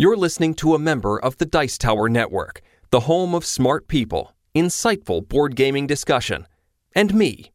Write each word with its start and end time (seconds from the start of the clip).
You're 0.00 0.16
listening 0.16 0.54
to 0.54 0.74
a 0.74 0.78
member 0.78 1.18
of 1.18 1.36
the 1.36 1.44
Dice 1.44 1.76
Tower 1.76 2.08
Network, 2.08 2.62
the 2.88 3.00
home 3.00 3.34
of 3.34 3.44
smart 3.44 3.86
people, 3.86 4.34
insightful 4.54 5.28
board 5.28 5.54
gaming 5.54 5.86
discussion, 5.86 6.46
and 6.94 7.12
me. 7.12 7.50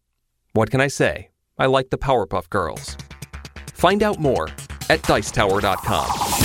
What 0.54 0.70
can 0.70 0.80
I 0.80 0.86
say? 0.86 1.30
I 1.58 1.66
like 1.66 1.90
the 1.90 1.98
Powerpuff 1.98 2.52
Girls. 2.52 2.98
Find 3.74 4.04
out 4.04 4.20
more 4.20 4.50
at 4.92 5.02
Dicetower.com. 5.02 6.45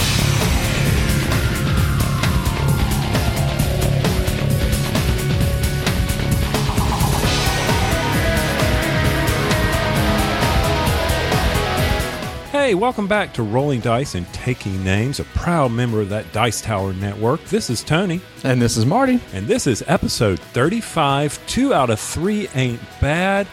Hey, 12.71 12.77
welcome 12.77 13.09
back 13.09 13.33
to 13.35 13.43
Rolling 13.43 13.81
Dice 13.81 14.15
and 14.15 14.33
Taking 14.33 14.85
Names, 14.85 15.19
a 15.19 15.25
proud 15.25 15.73
member 15.73 16.01
of 16.01 16.09
that 16.11 16.33
Dice 16.33 16.61
Tower 16.61 16.93
network. 16.93 17.43
This 17.47 17.69
is 17.69 17.83
Tony, 17.83 18.21
And 18.45 18.63
this 18.63 18.77
is 18.77 18.87
Marty. 18.87 19.19
and 19.33 19.49
this 19.49 19.67
is 19.67 19.83
episode 19.89 20.39
35. 20.39 21.45
Two 21.49 21.75
out 21.75 21.91
of 21.91 21.99
three 21.99 22.47
ain't 22.55 22.81
bad. 23.01 23.49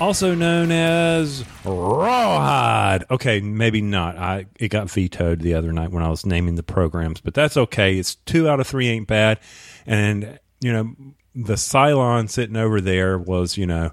Also 0.00 0.36
known 0.36 0.70
as 0.70 1.44
Rawhide. 1.64 3.06
Okay, 3.10 3.40
maybe 3.40 3.80
not. 3.80 4.16
I 4.16 4.46
it 4.60 4.68
got 4.68 4.88
vetoed 4.88 5.40
the 5.40 5.54
other 5.54 5.72
night 5.72 5.90
when 5.90 6.04
I 6.04 6.08
was 6.08 6.24
naming 6.24 6.54
the 6.54 6.62
programs, 6.62 7.20
but 7.20 7.34
that's 7.34 7.56
okay. 7.56 7.98
It's 7.98 8.14
two 8.14 8.48
out 8.48 8.60
of 8.60 8.68
three 8.68 8.86
ain't 8.86 9.08
bad. 9.08 9.40
And 9.84 10.38
you 10.60 10.72
know, 10.72 10.94
the 11.40 11.54
Cylon 11.54 12.28
sitting 12.28 12.56
over 12.56 12.80
there 12.80 13.16
was, 13.16 13.56
you 13.56 13.64
know, 13.64 13.92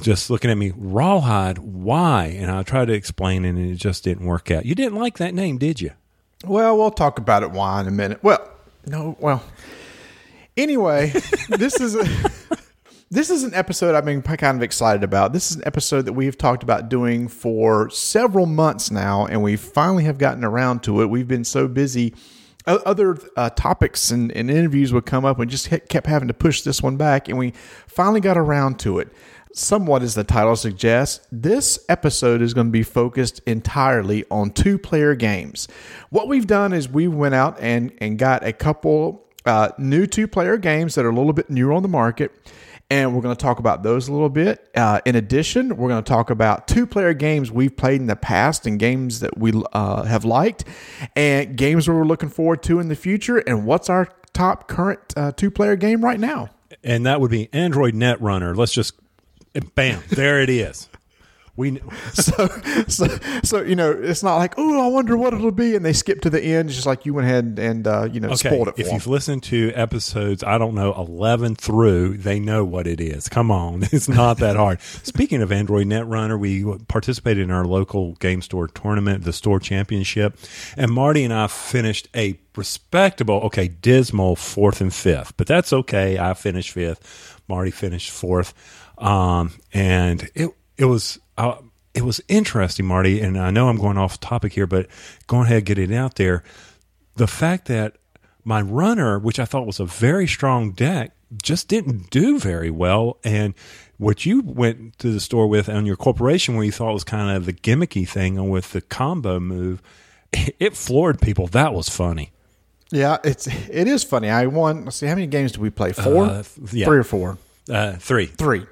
just 0.00 0.30
looking 0.30 0.52
at 0.52 0.56
me, 0.56 0.72
Rawhide, 0.76 1.58
why? 1.58 2.26
And 2.26 2.48
I 2.48 2.62
tried 2.62 2.86
to 2.86 2.92
explain 2.92 3.44
it 3.44 3.50
and 3.50 3.72
it 3.72 3.74
just 3.74 4.04
didn't 4.04 4.24
work 4.24 4.52
out. 4.52 4.64
You 4.64 4.76
didn't 4.76 4.96
like 4.96 5.18
that 5.18 5.34
name, 5.34 5.58
did 5.58 5.80
you? 5.80 5.90
Well, 6.44 6.78
we'll 6.78 6.92
talk 6.92 7.18
about 7.18 7.42
it 7.42 7.50
why 7.50 7.80
in 7.80 7.88
a 7.88 7.90
minute. 7.90 8.22
Well, 8.22 8.48
no, 8.86 9.16
well. 9.18 9.42
Anyway, 10.56 11.08
this 11.48 11.80
is 11.80 11.96
a 11.96 12.04
this 13.10 13.30
is 13.30 13.42
an 13.42 13.52
episode 13.52 13.96
I've 13.96 14.04
been 14.04 14.22
kind 14.22 14.56
of 14.56 14.62
excited 14.62 15.02
about. 15.02 15.32
This 15.32 15.50
is 15.50 15.56
an 15.56 15.62
episode 15.66 16.02
that 16.02 16.12
we've 16.12 16.38
talked 16.38 16.62
about 16.62 16.88
doing 16.88 17.26
for 17.26 17.90
several 17.90 18.46
months 18.46 18.92
now, 18.92 19.26
and 19.26 19.42
we 19.42 19.56
finally 19.56 20.04
have 20.04 20.18
gotten 20.18 20.44
around 20.44 20.84
to 20.84 21.02
it. 21.02 21.06
We've 21.06 21.28
been 21.28 21.44
so 21.44 21.66
busy. 21.66 22.14
Other 22.66 23.18
uh, 23.36 23.50
topics 23.50 24.10
and, 24.10 24.30
and 24.32 24.50
interviews 24.50 24.92
would 24.92 25.06
come 25.06 25.24
up, 25.24 25.38
and 25.38 25.50
just 25.50 25.70
kept 25.88 26.06
having 26.06 26.28
to 26.28 26.34
push 26.34 26.60
this 26.62 26.82
one 26.82 26.96
back, 26.96 27.28
and 27.28 27.38
we 27.38 27.52
finally 27.86 28.20
got 28.20 28.36
around 28.36 28.78
to 28.80 28.98
it. 28.98 29.08
Somewhat 29.52 30.02
as 30.02 30.14
the 30.14 30.22
title 30.22 30.54
suggests, 30.54 31.26
this 31.32 31.84
episode 31.88 32.40
is 32.40 32.54
going 32.54 32.68
to 32.68 32.70
be 32.72 32.84
focused 32.84 33.40
entirely 33.46 34.24
on 34.30 34.50
two 34.50 34.78
player 34.78 35.14
games. 35.14 35.66
What 36.10 36.28
we've 36.28 36.46
done 36.46 36.72
is 36.72 36.88
we 36.88 37.08
went 37.08 37.34
out 37.34 37.58
and, 37.60 37.92
and 37.98 38.18
got 38.18 38.46
a 38.46 38.52
couple 38.52 39.26
uh, 39.46 39.70
new 39.76 40.06
two 40.06 40.28
player 40.28 40.56
games 40.56 40.94
that 40.94 41.04
are 41.04 41.10
a 41.10 41.14
little 41.14 41.32
bit 41.32 41.50
newer 41.50 41.72
on 41.72 41.82
the 41.82 41.88
market. 41.88 42.30
And 42.90 43.14
we're 43.14 43.22
going 43.22 43.36
to 43.36 43.40
talk 43.40 43.60
about 43.60 43.84
those 43.84 44.08
a 44.08 44.12
little 44.12 44.28
bit. 44.28 44.68
Uh, 44.74 45.00
in 45.06 45.14
addition, 45.14 45.76
we're 45.76 45.88
going 45.88 46.02
to 46.02 46.08
talk 46.08 46.28
about 46.28 46.66
two 46.66 46.86
player 46.86 47.14
games 47.14 47.50
we've 47.50 47.76
played 47.76 48.00
in 48.00 48.08
the 48.08 48.16
past 48.16 48.66
and 48.66 48.80
games 48.80 49.20
that 49.20 49.38
we 49.38 49.52
uh, 49.72 50.02
have 50.02 50.24
liked, 50.24 50.64
and 51.14 51.56
games 51.56 51.88
we're 51.88 52.04
looking 52.04 52.28
forward 52.28 52.62
to 52.64 52.80
in 52.80 52.88
the 52.88 52.96
future, 52.96 53.38
and 53.38 53.64
what's 53.64 53.88
our 53.88 54.08
top 54.32 54.68
current 54.68 55.00
uh, 55.16 55.32
two 55.32 55.50
player 55.50 55.76
game 55.76 56.04
right 56.04 56.20
now. 56.20 56.50
And 56.82 57.06
that 57.06 57.20
would 57.20 57.30
be 57.30 57.48
Android 57.52 57.94
Netrunner. 57.94 58.56
Let's 58.56 58.72
just 58.72 58.94
bam, 59.74 60.02
there 60.10 60.40
it 60.40 60.50
is. 60.50 60.89
We 61.60 61.78
so, 62.14 62.48
so, 62.88 63.06
so 63.44 63.60
you 63.60 63.76
know, 63.76 63.90
it's 63.90 64.22
not 64.22 64.36
like, 64.38 64.54
oh, 64.56 64.82
I 64.82 64.86
wonder 64.86 65.14
what 65.14 65.34
it'll 65.34 65.52
be, 65.52 65.76
and 65.76 65.84
they 65.84 65.92
skip 65.92 66.22
to 66.22 66.30
the 66.30 66.42
end. 66.42 66.70
It's 66.70 66.76
just 66.76 66.86
like 66.86 67.04
you 67.04 67.12
went 67.12 67.28
ahead 67.28 67.58
and 67.60 67.86
uh, 67.86 68.08
you 68.10 68.18
know 68.18 68.28
Okay, 68.28 68.48
spoiled 68.48 68.68
it 68.68 68.76
for 68.76 68.80
if 68.80 68.86
them. 68.86 68.94
you've 68.94 69.06
listened 69.06 69.42
to 69.44 69.70
episodes, 69.74 70.42
I 70.42 70.56
don't 70.56 70.74
know, 70.74 70.94
11 70.94 71.56
through, 71.56 72.16
they 72.16 72.40
know 72.40 72.64
what 72.64 72.86
it 72.86 72.98
is. 72.98 73.28
Come 73.28 73.50
on, 73.50 73.82
it's 73.92 74.08
not 74.08 74.38
that 74.38 74.56
hard. 74.56 74.80
Speaking 74.80 75.42
of 75.42 75.52
Android 75.52 75.86
Netrunner, 75.86 76.38
we 76.38 76.64
participated 76.88 77.44
in 77.44 77.50
our 77.50 77.66
local 77.66 78.14
game 78.14 78.40
store 78.40 78.66
tournament, 78.66 79.24
the 79.24 79.32
store 79.34 79.60
championship, 79.60 80.38
and 80.78 80.90
Marty 80.90 81.24
and 81.24 81.32
I 81.34 81.46
finished 81.46 82.08
a 82.16 82.40
respectable, 82.56 83.36
okay, 83.42 83.68
dismal 83.68 84.34
fourth 84.34 84.80
and 84.80 84.94
fifth, 84.94 85.36
but 85.36 85.46
that's 85.46 85.74
okay. 85.74 86.18
I 86.18 86.32
finished 86.32 86.70
fifth, 86.70 87.38
Marty 87.48 87.70
finished 87.70 88.10
fourth, 88.10 88.54
um, 88.96 89.52
and 89.74 90.30
it 90.34 90.54
it 90.80 90.86
was. 90.86 91.18
Uh, 91.38 91.56
it 91.92 92.04
was 92.04 92.20
interesting, 92.28 92.86
Marty, 92.86 93.20
and 93.20 93.36
I 93.38 93.50
know 93.50 93.68
I'm 93.68 93.76
going 93.78 93.98
off 93.98 94.20
topic 94.20 94.52
here, 94.52 94.66
but 94.66 94.86
go 95.26 95.42
ahead, 95.42 95.58
and 95.58 95.66
get 95.66 95.78
it 95.78 95.92
out 95.92 96.14
there 96.16 96.42
the 97.16 97.26
fact 97.26 97.66
that 97.66 97.96
my 98.44 98.60
runner, 98.62 99.18
which 99.18 99.38
I 99.38 99.44
thought 99.44 99.66
was 99.66 99.80
a 99.80 99.84
very 99.84 100.26
strong 100.26 100.70
deck, 100.72 101.12
just 101.42 101.68
didn't 101.68 102.08
do 102.10 102.38
very 102.38 102.70
well. 102.70 103.18
And 103.24 103.54
what 103.98 104.24
you 104.24 104.40
went 104.40 104.98
to 105.00 105.12
the 105.12 105.20
store 105.20 105.46
with 105.48 105.68
on 105.68 105.84
your 105.84 105.96
corporation, 105.96 106.54
where 106.54 106.64
you 106.64 106.72
thought 106.72 106.92
was 106.94 107.04
kind 107.04 107.36
of 107.36 107.44
the 107.44 107.52
gimmicky 107.52 108.08
thing 108.08 108.48
with 108.48 108.72
the 108.72 108.80
combo 108.80 109.38
move, 109.40 109.82
it 110.32 110.76
floored 110.76 111.20
people. 111.20 111.48
That 111.48 111.74
was 111.74 111.88
funny. 111.88 112.30
yeah, 112.92 113.18
it's 113.24 113.46
it 113.46 113.88
is 113.88 114.04
funny. 114.04 114.30
I 114.30 114.46
won. 114.46 114.84
Let's 114.84 114.96
see, 114.96 115.06
how 115.06 115.14
many 115.16 115.26
games 115.26 115.52
did 115.52 115.60
we 115.60 115.70
play? 115.70 115.92
Four, 115.92 116.24
Uh, 116.24 116.42
yeah. 116.72 116.86
three 116.86 116.98
or 116.98 117.04
four. 117.04 117.36
Uh, 117.68 117.94
three. 117.94 118.26
Three. 118.26 118.64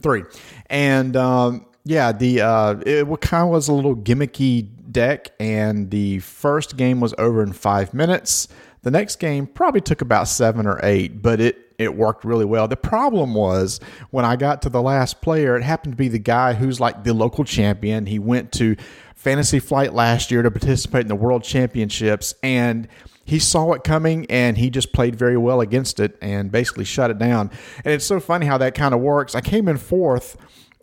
Three. 0.00 0.24
And 0.66 1.16
um, 1.16 1.66
yeah, 1.84 2.12
the 2.12 2.42
uh, 2.42 2.74
it 2.84 3.20
kind 3.20 3.44
of 3.44 3.50
was 3.50 3.68
a 3.68 3.72
little 3.72 3.96
gimmicky 3.96 4.68
deck, 4.92 5.30
and 5.40 5.90
the 5.90 6.18
first 6.20 6.76
game 6.76 7.00
was 7.00 7.14
over 7.18 7.42
in 7.42 7.52
five 7.52 7.94
minutes. 7.94 8.48
The 8.82 8.90
next 8.90 9.16
game 9.16 9.46
probably 9.46 9.80
took 9.80 10.00
about 10.00 10.28
seven 10.28 10.66
or 10.66 10.80
eight, 10.82 11.22
but 11.22 11.40
it 11.40 11.74
it 11.78 11.94
worked 11.94 12.24
really 12.24 12.44
well. 12.44 12.68
The 12.68 12.76
problem 12.76 13.34
was 13.34 13.80
when 14.10 14.24
I 14.24 14.36
got 14.36 14.62
to 14.62 14.68
the 14.68 14.82
last 14.82 15.20
player, 15.20 15.56
it 15.56 15.62
happened 15.62 15.92
to 15.92 15.96
be 15.96 16.08
the 16.08 16.18
guy 16.18 16.52
who's 16.52 16.80
like 16.80 17.04
the 17.04 17.14
local 17.14 17.44
champion. 17.44 18.06
He 18.06 18.18
went 18.18 18.52
to 18.52 18.76
Fantasy 19.14 19.58
Flight 19.58 19.94
last 19.94 20.30
year 20.30 20.42
to 20.42 20.50
participate 20.50 21.02
in 21.02 21.08
the 21.08 21.16
World 21.16 21.42
Championships, 21.42 22.34
and 22.42 22.86
he 23.28 23.38
saw 23.38 23.72
it 23.72 23.84
coming 23.84 24.24
and 24.30 24.56
he 24.56 24.70
just 24.70 24.90
played 24.90 25.14
very 25.14 25.36
well 25.36 25.60
against 25.60 26.00
it 26.00 26.16
and 26.22 26.50
basically 26.50 26.86
shut 26.86 27.10
it 27.10 27.18
down. 27.18 27.50
And 27.84 27.92
it's 27.92 28.06
so 28.06 28.20
funny 28.20 28.46
how 28.46 28.56
that 28.56 28.74
kind 28.74 28.94
of 28.94 29.00
works. 29.00 29.34
I 29.34 29.42
came 29.42 29.68
in 29.68 29.76
fourth 29.76 30.38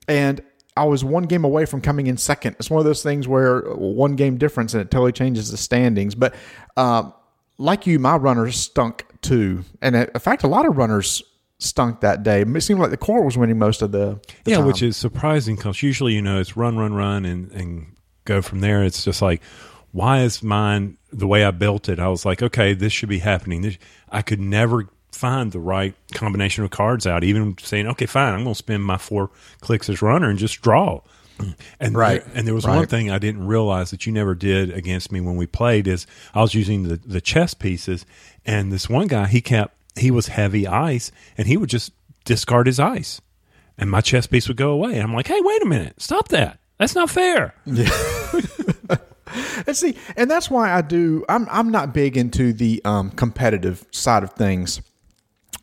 and 0.07 0.44
I 0.78 0.84
was 0.84 1.03
one 1.03 1.23
game 1.23 1.44
away 1.44 1.66
from 1.66 1.81
coming 1.81 2.05
in 2.05 2.17
second. 2.17 2.55
It's 2.59 2.69
one 2.69 2.78
of 2.78 2.85
those 2.85 3.01
things 3.01 3.28
where 3.28 3.61
one 3.61 4.16
game 4.16 4.38
difference 4.38 4.75
and 4.75 4.81
it 4.81 4.91
totally 4.91 5.11
changes 5.11 5.50
the 5.50 5.57
standings. 5.57 6.13
But 6.13 6.35
um, 6.78 7.16
like 7.57 7.88
you, 7.88 7.97
my 7.97 8.16
runners 8.16 8.57
stunk 8.57 9.07
too. 9.23 9.63
And 9.81 9.95
in 9.95 10.19
fact, 10.19 10.44
a 10.44 10.47
lot 10.47 10.67
of 10.67 10.78
runners 10.78 11.23
stunk 11.57 12.01
that 12.01 12.22
day. 12.22 12.41
It 12.41 12.61
seemed 12.61 12.79
like 12.79 12.91
the 12.91 12.97
core 12.97 13.25
was 13.25 13.39
winning 13.39 13.57
most 13.57 13.81
of 13.81 13.91
the, 13.91 14.19
the 14.44 14.51
yeah, 14.51 14.57
time. 14.57 14.67
which 14.67 14.84
is 14.84 14.95
surprising 14.95 15.55
because 15.55 15.81
usually, 15.81 16.13
you 16.13 16.22
know, 16.22 16.39
it's 16.39 16.55
run, 16.55 16.78
run, 16.78 16.94
run, 16.94 17.25
and, 17.25 17.51
and 17.53 17.95
go 18.25 18.44
from 18.44 18.59
there. 18.59 18.84
It's 18.84 19.03
just 19.03 19.23
like, 19.23 19.41
why 19.95 20.23
is 20.23 20.44
mine 20.44 20.97
the 21.13 21.25
way 21.25 21.45
I 21.45 21.51
built 21.51 21.88
it? 21.88 22.00
I 22.00 22.09
was 22.09 22.25
like, 22.25 22.44
okay, 22.44 22.73
this 22.73 22.91
should 22.91 23.07
be 23.07 23.19
happening. 23.19 23.61
This, 23.61 23.78
I 24.09 24.22
could 24.22 24.41
never 24.41 24.89
find 25.13 25.53
the 25.53 25.59
right 25.59 25.95
combination 26.13 26.66
of 26.66 26.69
cards 26.72 27.07
out, 27.07 27.23
even 27.23 27.57
saying, 27.59 27.88
okay, 27.88 28.05
fine, 28.05 28.34
I'm 28.34 28.44
going 28.44 28.53
to 28.53 28.57
spend 28.57 28.84
my 28.84 28.97
four 28.97 29.29
clicks 29.61 29.88
as 29.89 30.01
runner 30.01 30.29
and 30.29 30.38
just 30.38 30.61
draw. 30.61 31.00
And 31.79 31.95
Right. 31.95 32.22
and 32.34 32.45
there 32.45 32.53
was 32.53 32.66
one 32.66 32.88
thing 32.88 33.09
I 33.09 33.19
didn't 33.19 33.47
realize 33.47 33.91
that 33.91 34.05
you 34.05 34.11
never 34.11 34.35
did 34.35 34.69
against 34.72 35.13
me 35.13 35.22
when 35.22 35.38
we 35.38 35.45
played 35.47 35.88
is 35.88 36.05
I 36.34 36.41
was 36.41 36.53
using 36.53 36.84
the, 36.84 36.97
the 36.97 37.22
chess 37.22 37.53
pieces, 37.53 38.05
and 38.45 38.72
this 38.73 38.89
one 38.89 39.07
guy 39.07 39.28
he 39.28 39.39
kept 39.41 39.75
he 39.97 40.11
was 40.11 40.28
heavy 40.28 40.67
ice, 40.67 41.09
and 41.38 41.47
he 41.47 41.55
would 41.55 41.69
just 41.69 41.94
discard 42.25 42.67
his 42.67 42.79
ice, 42.81 43.22
and 43.78 43.89
my 43.89 44.01
chess 44.01 44.28
piece 44.28 44.47
would 44.50 44.57
go 44.57 44.72
away. 44.72 44.94
And 44.95 45.03
I'm 45.03 45.13
like, 45.13 45.28
hey, 45.28 45.39
wait 45.41 45.61
a 45.61 45.66
minute, 45.66 46.01
stop 46.01 46.28
that. 46.29 46.59
That's 46.79 46.95
not 46.95 47.09
fair. 47.09 47.53
And 49.68 49.75
see, 49.75 49.96
and 50.16 50.29
that's 50.29 50.50
why 50.50 50.72
I 50.72 50.81
do. 50.81 51.25
I'm 51.29 51.47
I'm 51.50 51.69
not 51.69 51.94
big 51.94 52.18
into 52.18 52.53
the 52.53 52.82
um, 52.85 53.11
competitive 53.11 53.85
side 53.91 54.23
of 54.23 54.34
things. 54.34 54.82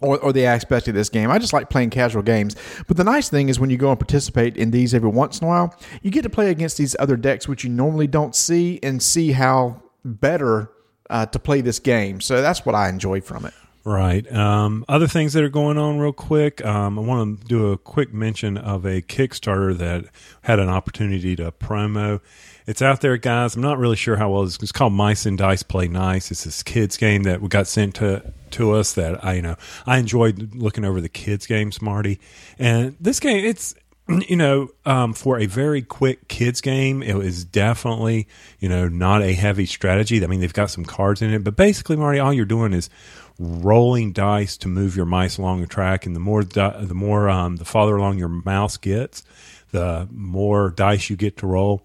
Or, 0.00 0.18
or 0.18 0.32
the 0.32 0.46
aspect 0.46 0.88
of 0.88 0.94
this 0.94 1.08
game. 1.08 1.30
I 1.30 1.38
just 1.38 1.52
like 1.52 1.70
playing 1.70 1.90
casual 1.90 2.22
games. 2.22 2.56
But 2.88 2.96
the 2.96 3.04
nice 3.04 3.28
thing 3.28 3.48
is 3.48 3.60
when 3.60 3.70
you 3.70 3.76
go 3.76 3.90
and 3.90 4.00
participate 4.00 4.56
in 4.56 4.72
these 4.72 4.94
every 4.94 5.10
once 5.10 5.38
in 5.38 5.44
a 5.44 5.48
while, 5.48 5.76
you 6.02 6.10
get 6.10 6.22
to 6.22 6.28
play 6.28 6.50
against 6.50 6.76
these 6.76 6.96
other 6.98 7.16
decks 7.16 7.46
which 7.46 7.62
you 7.62 7.70
normally 7.70 8.08
don't 8.08 8.34
see 8.34 8.80
and 8.82 9.00
see 9.00 9.30
how 9.30 9.80
better 10.04 10.72
uh, 11.08 11.26
to 11.26 11.38
play 11.38 11.60
this 11.60 11.78
game. 11.78 12.20
So 12.20 12.42
that's 12.42 12.66
what 12.66 12.74
I 12.74 12.88
enjoy 12.88 13.20
from 13.20 13.44
it. 13.44 13.54
Right. 13.84 14.30
Um, 14.32 14.84
other 14.88 15.08
things 15.08 15.32
that 15.32 15.42
are 15.42 15.48
going 15.48 15.76
on 15.76 15.98
real 15.98 16.12
quick. 16.12 16.64
Um, 16.64 16.98
I 16.98 17.02
want 17.02 17.40
to 17.40 17.46
do 17.46 17.72
a 17.72 17.78
quick 17.78 18.14
mention 18.14 18.56
of 18.56 18.84
a 18.84 19.02
Kickstarter 19.02 19.76
that 19.76 20.04
had 20.42 20.60
an 20.60 20.68
opportunity 20.68 21.34
to 21.36 21.50
promo. 21.50 22.20
It's 22.64 22.80
out 22.80 23.00
there, 23.00 23.16
guys. 23.16 23.56
I'm 23.56 23.62
not 23.62 23.78
really 23.78 23.96
sure 23.96 24.16
how 24.16 24.30
well 24.30 24.44
it's, 24.44 24.62
it's 24.62 24.70
called 24.70 24.92
Mice 24.92 25.26
and 25.26 25.36
Dice 25.36 25.64
Play 25.64 25.88
Nice. 25.88 26.30
It's 26.30 26.44
this 26.44 26.62
kids 26.62 26.96
game 26.96 27.24
that 27.24 27.42
we 27.42 27.48
got 27.48 27.66
sent 27.66 27.96
to 27.96 28.32
to 28.52 28.72
us 28.72 28.92
that 28.92 29.24
I 29.24 29.32
you 29.32 29.42
know 29.42 29.56
I 29.86 29.98
enjoyed 29.98 30.54
looking 30.54 30.84
over 30.84 31.00
the 31.00 31.08
kids 31.08 31.46
games, 31.46 31.82
Marty. 31.82 32.20
And 32.60 32.94
this 33.00 33.18
game, 33.18 33.44
it's 33.44 33.74
you 34.28 34.36
know, 34.36 34.70
um, 34.84 35.12
for 35.12 35.38
a 35.38 35.46
very 35.46 35.82
quick 35.82 36.28
kids 36.28 36.60
game, 36.60 37.02
it 37.02 37.14
was 37.14 37.44
definitely, 37.44 38.28
you 38.58 38.68
know, 38.68 38.88
not 38.88 39.22
a 39.22 39.32
heavy 39.32 39.66
strategy. 39.66 40.22
I 40.22 40.26
mean, 40.26 40.40
they've 40.40 40.52
got 40.52 40.70
some 40.70 40.84
cards 40.84 41.22
in 41.22 41.32
it, 41.32 41.44
but 41.44 41.56
basically, 41.56 41.96
Marty, 41.96 42.18
all 42.18 42.32
you're 42.32 42.44
doing 42.44 42.72
is 42.72 42.90
rolling 43.38 44.12
dice 44.12 44.56
to 44.58 44.68
move 44.68 44.96
your 44.96 45.06
mice 45.06 45.38
along 45.38 45.60
the 45.60 45.66
track, 45.66 46.06
and 46.06 46.14
the 46.14 46.20
more 46.20 46.42
di- 46.42 46.84
the 46.84 46.94
more 46.94 47.28
um, 47.28 47.56
the 47.56 47.64
farther 47.64 47.96
along 47.96 48.18
your 48.18 48.28
mouse 48.28 48.76
gets, 48.76 49.22
the 49.70 50.08
more 50.10 50.70
dice 50.70 51.10
you 51.10 51.16
get 51.16 51.36
to 51.38 51.46
roll. 51.46 51.84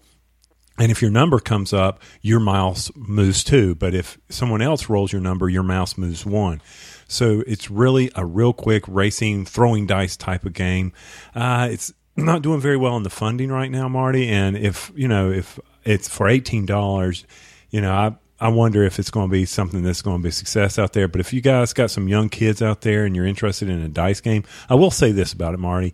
And 0.78 0.92
if 0.92 1.02
your 1.02 1.10
number 1.10 1.40
comes 1.40 1.72
up, 1.72 2.00
your 2.22 2.38
mouse 2.38 2.90
moves 2.94 3.42
two. 3.42 3.74
But 3.74 3.94
if 3.94 4.16
someone 4.28 4.62
else 4.62 4.88
rolls 4.88 5.12
your 5.12 5.20
number, 5.20 5.48
your 5.48 5.64
mouse 5.64 5.98
moves 5.98 6.24
one. 6.24 6.62
So 7.08 7.42
it's 7.48 7.68
really 7.68 8.12
a 8.14 8.24
real 8.24 8.52
quick 8.52 8.84
racing, 8.86 9.46
throwing 9.46 9.86
dice 9.86 10.16
type 10.16 10.44
of 10.44 10.52
game. 10.52 10.92
Uh, 11.34 11.68
it's 11.72 11.92
not 12.24 12.42
doing 12.42 12.60
very 12.60 12.76
well 12.76 12.96
in 12.96 13.02
the 13.02 13.10
funding 13.10 13.50
right 13.50 13.70
now, 13.70 13.88
Marty. 13.88 14.28
And 14.28 14.56
if 14.56 14.92
you 14.94 15.08
know 15.08 15.30
if 15.30 15.58
it's 15.84 16.08
for 16.08 16.28
eighteen 16.28 16.66
dollars, 16.66 17.24
you 17.70 17.80
know 17.80 17.92
I. 17.92 18.16
I 18.40 18.50
wonder 18.50 18.84
if 18.84 19.00
it's 19.00 19.10
going 19.10 19.26
to 19.26 19.32
be 19.32 19.44
something 19.46 19.82
that's 19.82 20.00
going 20.00 20.18
to 20.18 20.22
be 20.22 20.28
a 20.28 20.30
success 20.32 20.78
out 20.78 20.92
there. 20.92 21.08
But 21.08 21.20
if 21.20 21.32
you 21.32 21.40
guys 21.40 21.72
got 21.72 21.90
some 21.90 22.06
young 22.06 22.28
kids 22.28 22.62
out 22.62 22.82
there 22.82 23.04
and 23.04 23.16
you're 23.16 23.26
interested 23.26 23.68
in 23.68 23.80
a 23.80 23.88
dice 23.88 24.20
game, 24.20 24.44
I 24.68 24.76
will 24.76 24.92
say 24.92 25.10
this 25.10 25.32
about 25.32 25.54
it, 25.54 25.56
Marty 25.56 25.92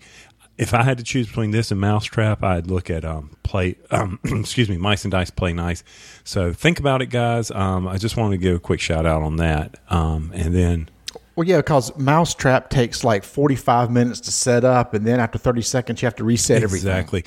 if 0.57 0.73
I 0.73 0.83
had 0.83 0.99
to 0.99 1.05
choose 1.05 1.27
between 1.27 1.51
this 1.51 1.71
and 1.71 1.81
Mousetrap, 1.81 2.43
I'd 2.43 2.69
look 2.69 2.91
at 2.91 3.05
um, 3.05 3.37
play. 3.43 3.77
Um, 3.91 4.19
excuse 4.25 4.69
me, 4.69 4.77
Mice 4.77 5.05
and 5.05 5.11
Dice 5.11 5.31
Play 5.31 5.53
Nice. 5.53 5.83
So 6.23 6.53
think 6.53 6.79
about 6.79 7.03
it, 7.03 7.07
guys. 7.07 7.51
Um, 7.51 7.89
I 7.89 7.99
just 7.99 8.17
wanted 8.17 8.37
to 8.37 8.39
give 8.39 8.57
a 8.57 8.61
quick 8.61 8.81
shout 8.81 9.07
out 9.07 9.23
on 9.23 9.37
that, 9.37 9.79
um, 9.89 10.31
and 10.35 10.55
then 10.55 10.89
Well, 11.37 11.47
yeah, 11.47 11.57
because 11.57 11.97
Mousetrap 11.97 12.71
takes 12.71 13.03
like 13.03 13.25
45 13.25 13.91
minutes 13.91 14.21
to 14.21 14.31
set 14.31 14.65
up, 14.65 14.95
and 14.95 15.05
then 15.05 15.19
after 15.19 15.37
30 15.37 15.63
seconds, 15.63 16.01
you 16.01 16.07
have 16.07 16.15
to 16.17 16.25
reset 16.25 16.63
everything. 16.63 16.91
Exactly. 16.91 17.25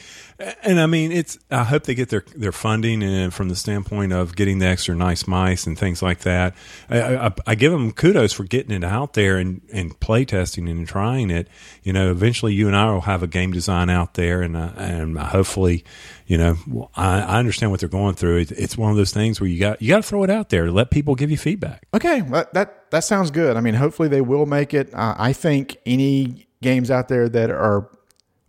And 0.64 0.80
I 0.80 0.86
mean, 0.86 1.12
it's. 1.12 1.38
I 1.52 1.64
hope 1.64 1.84
they 1.84 1.96
get 1.96 2.10
their 2.10 2.24
their 2.36 2.52
funding, 2.52 3.04
and 3.04 3.34
from 3.34 3.50
the 3.50 3.56
standpoint 3.56 4.14
of 4.14 4.36
getting 4.36 4.60
the 4.60 4.68
extra 4.68 4.96
nice 4.96 5.28
mice 5.28 5.66
and 5.66 5.78
things 5.78 6.02
like 6.02 6.20
that, 6.20 6.56
I, 6.90 7.16
I, 7.28 7.32
I 7.48 7.56
give 7.56 7.72
them 7.72 7.92
kudos 7.92 8.34
for 8.34 8.44
getting 8.44 8.72
it 8.72 8.84
out 8.84 9.14
there 9.14 9.38
and 9.38 9.62
and 9.74 10.00
play 10.00 10.26
testing 10.26 10.70
and 10.70 10.88
trying 10.88 11.30
it. 11.32 11.48
You 11.84 11.92
know, 11.92 12.12
eventually 12.12 12.54
you 12.54 12.68
and 12.68 12.76
I 12.76 12.92
will 12.92 13.02
have 13.02 13.24
a 13.24 13.28
game 13.28 13.52
design 13.52 13.90
out 13.90 14.14
there, 14.14 14.42
and 14.42 14.56
uh, 14.56 14.72
and 14.78 15.18
hopefully, 15.18 15.84
you 16.28 16.38
know, 16.38 16.90
I, 16.96 17.22
I 17.22 17.40
understand 17.40 17.72
what 17.72 17.80
they're 17.80 17.90
going 17.90 18.16
through. 18.16 18.38
It, 18.38 18.52
it's 18.52 18.78
one 18.78 18.92
of 18.92 18.98
those 18.98 19.12
things 19.12 19.40
where 19.40 19.50
you 19.50 19.60
got 19.60 19.82
you 19.82 19.88
got 19.88 19.98
to 19.98 20.04
throw 20.04 20.24
it 20.24 20.30
out 20.30 20.50
there, 20.50 20.70
let 20.70 20.92
people 20.92 21.16
give 21.16 21.32
you 21.32 21.38
feedback. 21.38 21.88
Okay, 21.94 22.22
that, 22.22 22.54
that 22.54 22.92
that 22.92 23.00
sounds 23.00 23.32
good. 23.32 23.58
I 23.58 23.62
mean, 23.62 23.74
hopefully 23.74 24.10
they 24.10 24.22
will 24.22 24.46
make 24.46 24.74
it. 24.74 24.94
Uh, 24.94 25.16
I 25.18 25.34
think 25.34 25.78
any 25.86 26.48
games 26.62 26.92
out 26.92 27.08
there 27.08 27.30
that 27.30 27.50
are 27.50 27.90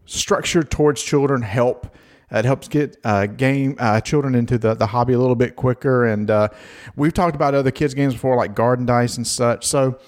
structured 0.06 0.70
towards 0.70 1.02
children 1.02 1.42
help. 1.42 1.96
It 2.30 2.44
helps 2.44 2.68
get 2.68 2.98
uh, 3.04 3.26
game 3.26 3.76
uh, 3.78 4.02
children 4.02 4.34
into 4.34 4.58
the, 4.58 4.74
the 4.74 4.86
hobby 4.86 5.14
a 5.14 5.18
little 5.18 5.36
bit 5.36 5.56
quicker. 5.56 6.04
And 6.04 6.30
uh, 6.30 6.48
we've 6.94 7.14
talked 7.14 7.34
about 7.34 7.54
other 7.54 7.70
kids 7.70 7.94
games 7.94 8.12
before, 8.12 8.36
like 8.36 8.54
Garden 8.54 8.84
Dice 8.84 9.16
and 9.16 9.26
such. 9.26 9.66
So, 9.66 9.98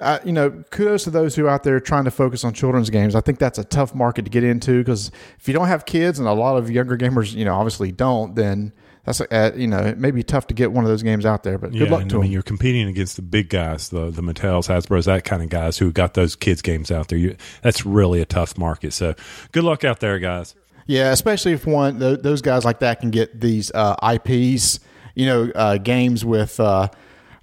uh, 0.00 0.18
you 0.24 0.32
know, 0.32 0.50
kudos 0.70 1.04
to 1.04 1.10
those 1.10 1.36
who 1.36 1.46
are 1.46 1.48
out 1.50 1.62
there 1.62 1.78
trying 1.80 2.04
to 2.04 2.10
focus 2.10 2.44
on 2.44 2.52
children's 2.52 2.90
games. 2.90 3.14
I 3.14 3.20
think 3.20 3.38
that's 3.38 3.58
a 3.58 3.64
tough 3.64 3.94
market 3.94 4.24
to 4.24 4.30
get 4.30 4.44
into 4.44 4.78
because 4.78 5.10
if 5.38 5.46
you 5.46 5.54
don't 5.54 5.68
have 5.68 5.86
kids, 5.86 6.18
and 6.18 6.26
a 6.26 6.32
lot 6.32 6.56
of 6.56 6.70
younger 6.70 6.96
gamers, 6.96 7.34
you 7.34 7.44
know, 7.44 7.54
obviously 7.54 7.92
don't, 7.92 8.34
then 8.34 8.72
that's 9.04 9.20
uh, 9.20 9.52
you 9.56 9.66
know 9.66 9.78
it 9.78 9.98
may 9.98 10.10
be 10.10 10.22
tough 10.22 10.46
to 10.48 10.54
get 10.54 10.72
one 10.72 10.84
of 10.84 10.90
those 10.90 11.02
games 11.02 11.24
out 11.24 11.42
there. 11.42 11.58
But 11.58 11.72
good 11.72 11.90
luck 11.90 12.02
and 12.02 12.10
to 12.10 12.16
I 12.16 12.20
mean, 12.20 12.26
them. 12.28 12.32
you're 12.32 12.42
competing 12.42 12.88
against 12.88 13.16
the 13.16 13.22
big 13.22 13.48
guys, 13.48 13.88
the 13.88 14.10
the 14.10 14.22
Mattels, 14.22 14.68
Hasbro's, 14.68 15.06
that 15.06 15.24
kind 15.24 15.42
of 15.42 15.48
guys 15.48 15.78
who 15.78 15.92
got 15.92 16.14
those 16.14 16.36
kids 16.36 16.62
games 16.62 16.90
out 16.90 17.08
there. 17.08 17.18
You, 17.18 17.36
that's 17.62 17.86
really 17.86 18.20
a 18.20 18.26
tough 18.26 18.58
market. 18.58 18.92
So, 18.92 19.14
good 19.52 19.64
luck 19.64 19.84
out 19.84 20.00
there, 20.00 20.18
guys. 20.18 20.54
Yeah, 20.86 21.12
especially 21.12 21.52
if 21.52 21.66
one 21.66 21.98
th- 21.98 22.20
those 22.20 22.42
guys 22.42 22.64
like 22.64 22.80
that 22.80 23.00
can 23.00 23.10
get 23.10 23.40
these 23.40 23.70
uh, 23.72 23.96
IPs, 24.02 24.80
you 25.14 25.26
know, 25.26 25.50
uh, 25.54 25.78
games 25.78 26.24
with 26.24 26.58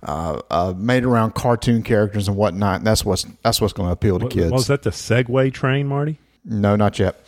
uh, 0.03 0.41
uh, 0.49 0.73
made 0.75 1.03
around 1.03 1.35
cartoon 1.35 1.83
characters 1.83 2.27
and 2.27 2.37
whatnot. 2.37 2.77
And 2.77 2.87
that's 2.87 3.03
what's 3.03 3.25
that's 3.43 3.61
what's 3.61 3.73
going 3.73 3.87
to 3.87 3.93
appeal 3.93 4.19
to 4.19 4.27
kids. 4.27 4.51
Was 4.51 4.67
that 4.67 4.83
the 4.83 4.91
segue 4.91 5.53
train, 5.53 5.87
Marty? 5.87 6.17
No, 6.45 6.75
not 6.75 6.97
yet. 6.97 7.19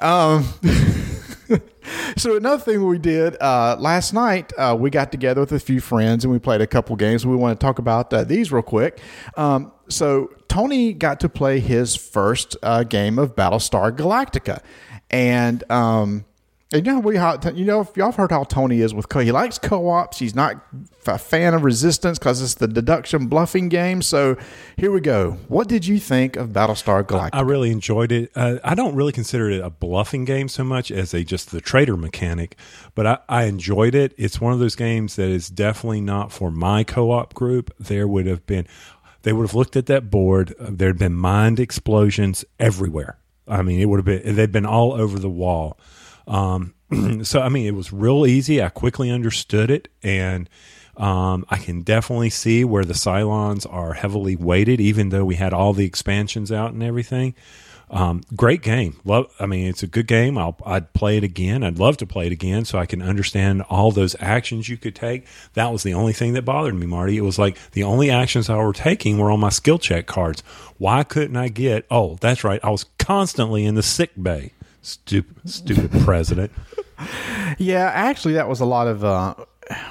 Um, 0.00 0.48
so 2.16 2.36
another 2.36 2.62
thing 2.62 2.84
we 2.84 2.98
did 2.98 3.40
uh, 3.40 3.76
last 3.78 4.12
night, 4.12 4.52
uh, 4.58 4.76
we 4.78 4.90
got 4.90 5.12
together 5.12 5.40
with 5.40 5.52
a 5.52 5.60
few 5.60 5.80
friends 5.80 6.24
and 6.24 6.32
we 6.32 6.40
played 6.40 6.60
a 6.60 6.66
couple 6.66 6.96
games. 6.96 7.24
We 7.24 7.36
want 7.36 7.58
to 7.58 7.64
talk 7.64 7.78
about 7.78 8.12
uh, 8.12 8.24
these 8.24 8.50
real 8.50 8.62
quick. 8.62 8.98
Um, 9.36 9.70
so 9.88 10.32
Tony 10.48 10.92
got 10.92 11.20
to 11.20 11.28
play 11.28 11.60
his 11.60 11.94
first 11.94 12.56
uh, 12.62 12.82
game 12.82 13.18
of 13.18 13.36
Battlestar 13.36 13.94
Galactica, 13.96 14.60
and 15.10 15.62
um, 15.70 16.24
and 16.74 16.84
you 16.84 16.92
know 16.92 16.98
we 16.98 17.16
how 17.16 17.38
you 17.54 17.64
know 17.64 17.80
if 17.82 17.96
y'all 17.96 18.06
have 18.06 18.16
heard 18.16 18.32
how 18.32 18.42
Tony 18.42 18.80
is 18.80 18.92
with 18.92 19.08
co 19.08 19.20
he 19.20 19.30
likes 19.30 19.58
co-ops. 19.58 20.18
He's 20.18 20.34
not 20.34 20.56
a 21.06 21.18
fan 21.18 21.54
of 21.54 21.62
Resistance 21.62 22.18
because 22.18 22.42
it's 22.42 22.54
the 22.54 22.66
deduction 22.66 23.28
bluffing 23.28 23.68
game. 23.68 24.02
So 24.02 24.36
here 24.76 24.90
we 24.90 25.00
go. 25.00 25.38
What 25.46 25.68
did 25.68 25.86
you 25.86 26.00
think 26.00 26.34
of 26.36 26.48
Battlestar 26.50 27.04
Galactica? 27.04 27.30
I 27.32 27.42
really 27.42 27.70
enjoyed 27.70 28.10
it. 28.10 28.32
Uh, 28.34 28.56
I 28.64 28.74
don't 28.74 28.96
really 28.96 29.12
consider 29.12 29.50
it 29.50 29.60
a 29.60 29.70
bluffing 29.70 30.24
game 30.24 30.48
so 30.48 30.64
much 30.64 30.90
as 30.90 31.14
a 31.14 31.22
just 31.22 31.52
the 31.52 31.60
trader 31.60 31.96
mechanic, 31.96 32.56
but 32.96 33.06
I, 33.06 33.18
I 33.28 33.44
enjoyed 33.44 33.94
it. 33.94 34.12
It's 34.16 34.40
one 34.40 34.52
of 34.52 34.58
those 34.58 34.74
games 34.74 35.14
that 35.14 35.28
is 35.28 35.48
definitely 35.48 36.00
not 36.00 36.32
for 36.32 36.50
my 36.50 36.82
co-op 36.82 37.34
group. 37.34 37.72
There 37.78 38.08
would 38.08 38.26
have 38.26 38.44
been, 38.46 38.66
they 39.22 39.32
would 39.32 39.46
have 39.46 39.54
looked 39.54 39.76
at 39.76 39.86
that 39.86 40.10
board. 40.10 40.54
Uh, 40.58 40.70
there'd 40.70 40.98
been 40.98 41.14
mind 41.14 41.60
explosions 41.60 42.44
everywhere. 42.58 43.18
I 43.46 43.62
mean, 43.62 43.78
it 43.80 43.84
would 43.84 43.98
have 43.98 44.06
been. 44.06 44.34
They'd 44.34 44.50
been 44.50 44.66
all 44.66 44.92
over 44.94 45.20
the 45.20 45.30
wall. 45.30 45.78
Um, 46.26 46.74
so 47.22 47.40
I 47.40 47.48
mean, 47.48 47.66
it 47.66 47.74
was 47.74 47.92
real 47.92 48.26
easy. 48.26 48.62
I 48.62 48.68
quickly 48.68 49.10
understood 49.10 49.70
it, 49.70 49.88
and 50.02 50.48
um, 50.96 51.44
I 51.48 51.58
can 51.58 51.82
definitely 51.82 52.30
see 52.30 52.64
where 52.64 52.84
the 52.84 52.94
Cylons 52.94 53.66
are 53.70 53.94
heavily 53.94 54.36
weighted, 54.36 54.80
even 54.80 55.08
though 55.08 55.24
we 55.24 55.36
had 55.36 55.52
all 55.52 55.72
the 55.72 55.86
expansions 55.86 56.52
out 56.52 56.72
and 56.72 56.82
everything. 56.82 57.34
Um, 57.90 58.22
great 58.34 58.62
game. 58.62 58.98
Love. 59.04 59.32
I 59.38 59.46
mean, 59.46 59.68
it's 59.68 59.82
a 59.82 59.86
good 59.86 60.06
game. 60.06 60.38
I'll, 60.38 60.56
I'd 60.64 60.92
play 60.94 61.16
it 61.16 61.24
again. 61.24 61.62
I'd 61.62 61.78
love 61.78 61.96
to 61.98 62.06
play 62.06 62.26
it 62.26 62.32
again 62.32 62.64
so 62.64 62.78
I 62.78 62.86
can 62.86 63.02
understand 63.02 63.62
all 63.62 63.92
those 63.92 64.16
actions 64.20 64.68
you 64.68 64.76
could 64.76 64.96
take. 64.96 65.26
That 65.52 65.70
was 65.70 65.82
the 65.82 65.94
only 65.94 66.12
thing 66.12 66.32
that 66.32 66.42
bothered 66.42 66.74
me, 66.74 66.86
Marty. 66.86 67.16
It 67.16 67.22
was 67.22 67.38
like 67.38 67.58
the 67.72 67.84
only 67.84 68.10
actions 68.10 68.48
I 68.48 68.56
were 68.56 68.72
taking 68.72 69.18
were 69.18 69.30
on 69.30 69.40
my 69.40 69.50
skill 69.50 69.78
check 69.78 70.06
cards. 70.06 70.42
Why 70.78 71.04
couldn't 71.04 71.36
I 71.36 71.48
get? 71.48 71.86
Oh, 71.90 72.16
that's 72.20 72.42
right. 72.42 72.60
I 72.64 72.70
was 72.70 72.86
constantly 72.98 73.64
in 73.64 73.74
the 73.74 73.82
sick 73.82 74.10
bay. 74.20 74.52
Stupid, 74.84 75.48
stupid 75.48 75.90
president. 76.04 76.52
Yeah, 77.58 77.90
actually, 77.92 78.34
that 78.34 78.48
was 78.48 78.60
a 78.60 78.66
lot 78.66 78.86
of. 78.86 79.02
Uh, 79.02 79.34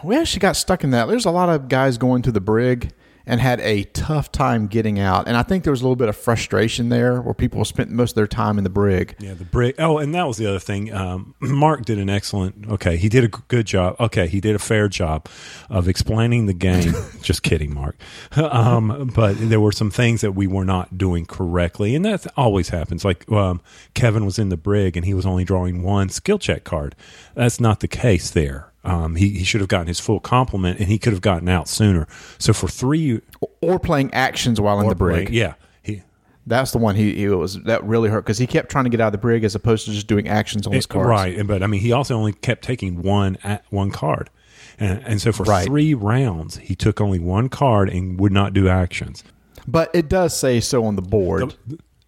we 0.03 0.15
actually 0.15 0.39
got 0.39 0.55
stuck 0.55 0.83
in 0.83 0.91
that. 0.91 1.07
There's 1.07 1.25
a 1.25 1.31
lot 1.31 1.49
of 1.49 1.67
guys 1.67 1.97
going 1.97 2.21
to 2.21 2.31
the 2.31 2.39
brig 2.39 2.93
and 3.25 3.39
had 3.39 3.59
a 3.61 3.83
tough 3.83 4.31
time 4.31 4.67
getting 4.67 4.99
out, 4.99 5.27
and 5.27 5.37
I 5.37 5.43
think 5.43 5.63
there 5.63 5.71
was 5.71 5.81
a 5.81 5.83
little 5.83 5.95
bit 5.95 6.09
of 6.09 6.17
frustration 6.17 6.89
there 6.89 7.21
where 7.21 7.33
people 7.33 7.63
spent 7.65 7.89
most 7.89 8.11
of 8.11 8.15
their 8.15 8.27
time 8.27 8.57
in 8.57 8.63
the 8.63 8.69
brig. 8.69 9.15
Yeah, 9.19 9.33
the 9.33 9.45
brick. 9.45 9.75
Oh, 9.79 9.97
and 9.97 10.13
that 10.15 10.27
was 10.27 10.37
the 10.37 10.47
other 10.47 10.59
thing. 10.59 10.93
Um, 10.93 11.35
Mark 11.39 11.85
did 11.85 11.99
an 11.99 12.09
excellent. 12.09 12.67
Okay, 12.69 12.97
he 12.97 13.09
did 13.09 13.23
a 13.23 13.27
good 13.27 13.65
job. 13.65 13.95
Okay, 13.99 14.27
he 14.27 14.41
did 14.41 14.55
a 14.55 14.59
fair 14.59 14.87
job 14.87 15.27
of 15.69 15.87
explaining 15.87 16.45
the 16.45 16.53
game. 16.53 16.93
Just 17.21 17.43
kidding, 17.43 17.73
Mark. 17.73 17.95
Um, 18.53 19.09
but 19.15 19.33
there 19.39 19.59
were 19.59 19.71
some 19.71 19.89
things 19.89 20.21
that 20.21 20.33
we 20.33 20.47
were 20.47 20.65
not 20.65 20.97
doing 20.97 21.25
correctly, 21.25 21.95
and 21.95 22.05
that 22.05 22.27
always 22.37 22.69
happens. 22.69 23.03
Like 23.03 23.29
um, 23.31 23.61
Kevin 23.93 24.25
was 24.25 24.37
in 24.37 24.49
the 24.49 24.57
brig 24.57 24.95
and 24.95 25.05
he 25.05 25.13
was 25.13 25.25
only 25.25 25.43
drawing 25.43 25.81
one 25.81 26.09
skill 26.09 26.37
check 26.37 26.63
card. 26.63 26.95
That's 27.35 27.59
not 27.59 27.79
the 27.79 27.87
case 27.87 28.29
there. 28.29 28.72
Um, 28.85 29.15
he, 29.15 29.29
he 29.29 29.43
should 29.45 29.61
have 29.61 29.69
gotten 29.69 29.87
his 29.87 29.99
full 29.99 30.19
complement, 30.19 30.79
and 30.79 30.89
he 30.89 30.97
could 30.99 31.13
have 31.13 31.21
gotten 31.21 31.47
out 31.47 31.67
sooner. 31.69 32.05
So 32.37 32.51
for 32.51 32.67
three, 32.67 33.21
Or 33.61 33.79
playing 33.79 34.13
actions 34.13 34.59
while 34.59 34.79
in 34.81 34.89
the 34.89 34.95
brig. 34.95 35.29
yeah, 35.29 35.53
he 35.81 36.01
That's 36.45 36.71
the 36.71 36.79
one 36.79 36.95
he, 36.95 37.15
he 37.15 37.27
was 37.29 37.61
that 37.63 37.81
really 37.85 38.09
hurt 38.09 38.25
because 38.25 38.37
he 38.39 38.45
kept 38.47 38.69
trying 38.69 38.83
to 38.83 38.89
get 38.89 38.99
out 38.99 39.07
of 39.07 39.11
the 39.13 39.17
brig 39.19 39.45
as 39.45 39.55
opposed 39.55 39.85
to 39.85 39.93
just 39.93 40.07
doing 40.07 40.27
actions 40.27 40.67
on 40.67 40.73
his 40.73 40.85
cards. 40.85 41.07
Right, 41.07 41.37
and- 41.37 41.47
but 41.47 41.63
I 41.63 41.67
mean, 41.67 41.79
he 41.79 41.93
also 41.93 42.15
only 42.15 42.33
kept 42.33 42.61
taking 42.63 43.01
one 43.01 43.37
at 43.43 43.63
one 43.69 43.89
card, 43.89 44.29
and, 44.77 45.01
and 45.05 45.21
so 45.21 45.31
for 45.31 45.43
Right. 45.43 45.65
three 45.65 45.93
rounds, 45.93 46.57
he 46.57 46.75
took 46.75 46.99
only 46.99 47.19
one 47.19 47.47
card 47.47 47.89
and 47.89 48.19
would 48.19 48.33
not 48.33 48.51
do 48.53 48.67
actions. 48.67 49.23
But 49.65 49.91
it 49.95 50.09
does 50.09 50.37
say 50.37 50.59
so 50.59 50.83
on 50.83 50.97
the 50.97 51.01
board 51.01 51.55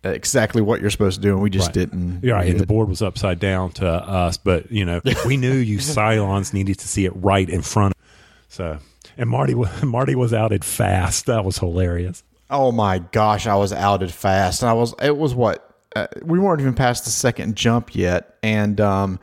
exactly 0.06 0.62
what 0.62 0.82
you're 0.82 0.90
supposed 0.90 1.22
to 1.22 1.22
do, 1.22 1.34
and 1.34 1.42
we 1.42 1.50
just 1.50 1.74
didn't. 1.74 2.24
Yeah, 2.24 2.34
right, 2.34 2.58
the 2.58 2.66
board 2.66 2.88
was 2.88 3.02
upside 3.02 3.40
down 3.40 3.72
to 3.74 3.88
us, 3.88 4.38
but 4.38 4.72
you 4.72 4.86
know, 4.86 5.02
we 5.26 5.38
knew 5.38 5.54
you 5.54 5.78
Cylons 5.80 6.54
needed 6.54 6.80
to 6.80 6.88
see 6.88 7.06
it 7.06 7.14
right 7.16 7.50
in 7.50 7.62
front. 7.62 7.94
of 7.94 8.02
So, 8.50 8.78
and 9.18 9.30
Marty, 9.30 9.56
Marty 9.84 10.16
was 10.16 10.34
outed 10.34 10.64
fast. 10.64 11.26
That 11.26 11.44
was 11.44 11.58
hilarious. 11.58 12.24
Oh 12.50 12.72
my 12.72 13.00
gosh, 13.00 13.48
I 13.48 13.56
was 13.56 13.74
outed 13.74 14.12
fast. 14.12 14.62
And 14.62 14.70
I 14.70 14.74
was 14.74 14.94
it 15.02 15.18
was 15.18 15.34
what 15.34 15.68
uh, 15.96 16.08
we 16.24 16.40
weren't 16.40 16.62
even 16.62 16.76
past 16.76 17.06
the 17.06 17.12
second 17.12 17.56
jump 17.56 17.96
yet, 17.96 18.38
and 18.44 18.80
um, 18.80 19.20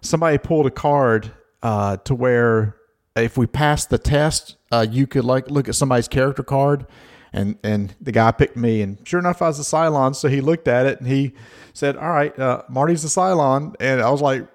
somebody 0.00 0.38
pulled 0.38 0.66
a 0.66 0.70
card 0.70 1.30
uh, 1.62 1.98
to 1.98 2.14
where 2.14 2.76
if 3.16 3.36
we 3.36 3.46
passed 3.46 3.90
the 3.90 3.98
test, 3.98 4.56
uh, 4.70 4.86
you 4.88 5.06
could 5.06 5.24
like 5.24 5.50
look 5.50 5.68
at 5.68 5.74
somebody's 5.74 6.08
character 6.08 6.42
card, 6.42 6.86
And 7.32 7.58
and 7.62 7.94
the 8.00 8.12
guy 8.12 8.30
picked 8.30 8.56
me, 8.56 8.82
and 8.82 8.98
sure 9.06 9.18
enough, 9.18 9.40
I 9.40 9.48
was 9.48 9.58
a 9.58 9.62
Cylon. 9.62 10.14
So 10.14 10.28
he 10.28 10.40
looked 10.40 10.68
at 10.68 10.86
it 10.86 10.98
and 10.98 11.08
he 11.08 11.32
said, 11.72 11.96
"All 11.96 12.10
right, 12.10 12.36
uh, 12.38 12.62
Marty's 12.68 13.04
a 13.04 13.08
Cylon." 13.08 13.74
And 13.80 14.02
I 14.02 14.10
was 14.10 14.20
like, 14.20 14.46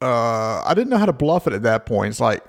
uh, 0.00 0.62
I 0.64 0.74
didn't 0.74 0.90
know 0.90 0.98
how 0.98 1.06
to 1.06 1.12
bluff 1.12 1.46
it 1.46 1.52
at 1.52 1.62
that 1.62 1.86
point. 1.86 2.10
It's 2.10 2.20
like, 2.20 2.44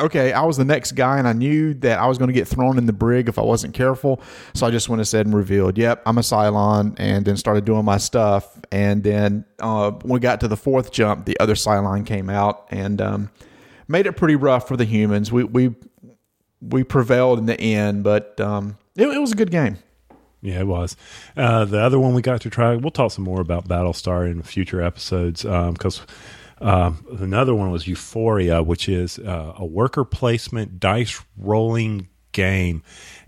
okay, 0.00 0.32
I 0.32 0.42
was 0.42 0.56
the 0.56 0.64
next 0.64 0.92
guy, 0.92 1.18
and 1.18 1.28
I 1.28 1.32
knew 1.32 1.74
that 1.74 1.98
I 1.98 2.06
was 2.06 2.18
going 2.18 2.28
to 2.28 2.34
get 2.34 2.48
thrown 2.48 2.78
in 2.78 2.86
the 2.86 2.92
brig 2.92 3.28
if 3.28 3.38
I 3.38 3.42
wasn't 3.42 3.74
careful. 3.74 4.20
So 4.54 4.66
I 4.66 4.70
just 4.70 4.88
went 4.88 5.06
said 5.06 5.26
and 5.26 5.34
revealed, 5.34 5.78
"Yep, 5.78 6.02
I'm 6.06 6.18
a 6.18 6.22
Cylon," 6.22 6.94
and 6.98 7.24
then 7.24 7.36
started 7.36 7.64
doing 7.64 7.84
my 7.84 7.98
stuff. 7.98 8.60
And 8.72 9.02
then 9.02 9.44
uh, 9.60 9.92
when 9.92 10.14
we 10.14 10.20
got 10.20 10.40
to 10.40 10.48
the 10.48 10.56
fourth 10.56 10.92
jump, 10.92 11.26
the 11.26 11.38
other 11.40 11.54
Cylon 11.54 12.06
came 12.06 12.30
out 12.30 12.66
and 12.70 13.00
um, 13.00 13.30
made 13.88 14.06
it 14.06 14.12
pretty 14.12 14.36
rough 14.36 14.66
for 14.66 14.76
the 14.76 14.84
humans. 14.84 15.30
We 15.30 15.44
we 15.44 15.74
we 16.60 16.84
prevailed 16.84 17.38
in 17.38 17.46
the 17.46 17.60
end, 17.60 18.04
but 18.04 18.40
um, 18.40 18.78
it, 18.96 19.06
it 19.06 19.20
was 19.20 19.32
a 19.32 19.36
good 19.36 19.50
game. 19.50 19.78
Yeah, 20.40 20.60
it 20.60 20.66
was. 20.66 20.94
Uh, 21.36 21.64
the 21.64 21.80
other 21.80 21.98
one 21.98 22.12
we 22.12 22.20
got 22.20 22.42
to 22.42 22.50
try, 22.50 22.76
we'll 22.76 22.90
talk 22.90 23.12
some 23.12 23.24
more 23.24 23.40
about 23.40 23.66
Battlestar 23.66 24.30
in 24.30 24.42
future 24.42 24.82
episodes 24.82 25.42
because 25.42 26.02
um, 26.60 27.04
another 27.18 27.54
one 27.54 27.70
was 27.70 27.86
Euphoria, 27.86 28.62
which 28.62 28.88
is 28.88 29.18
uh, 29.18 29.54
a 29.56 29.64
worker 29.64 30.04
placement 30.04 30.78
dice 30.78 31.22
rolling 31.36 32.08
game. 32.32 32.82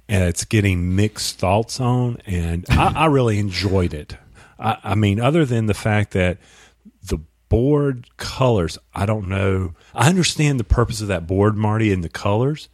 And 0.09 0.25
it's 0.25 0.45
getting 0.45 0.95
mixed 0.95 1.38
thoughts 1.38 1.80
on, 1.80 2.18
and 2.26 2.64
I, 2.68 2.92
I 2.97 3.06
really 3.06 3.38
enjoyed 3.38 3.92
it. 3.92 4.16
I, 4.59 4.78
I 4.85 4.95
mean, 4.95 5.18
other 5.18 5.45
than 5.45 5.66
the 5.66 5.75
fact 5.75 6.12
that 6.12 6.38
the 7.02 7.18
board 7.49 8.09
colors, 8.16 8.78
I 8.95 9.06
don't 9.06 9.28
know. 9.28 9.75
I 9.95 10.09
understand 10.09 10.61
the 10.61 10.64
purpose 10.64 11.00
of 11.00 11.09
that 11.09 11.26
board, 11.26 11.56
Marty, 11.56 11.92
and 11.92 12.04
the 12.04 12.09
colors, 12.09 12.68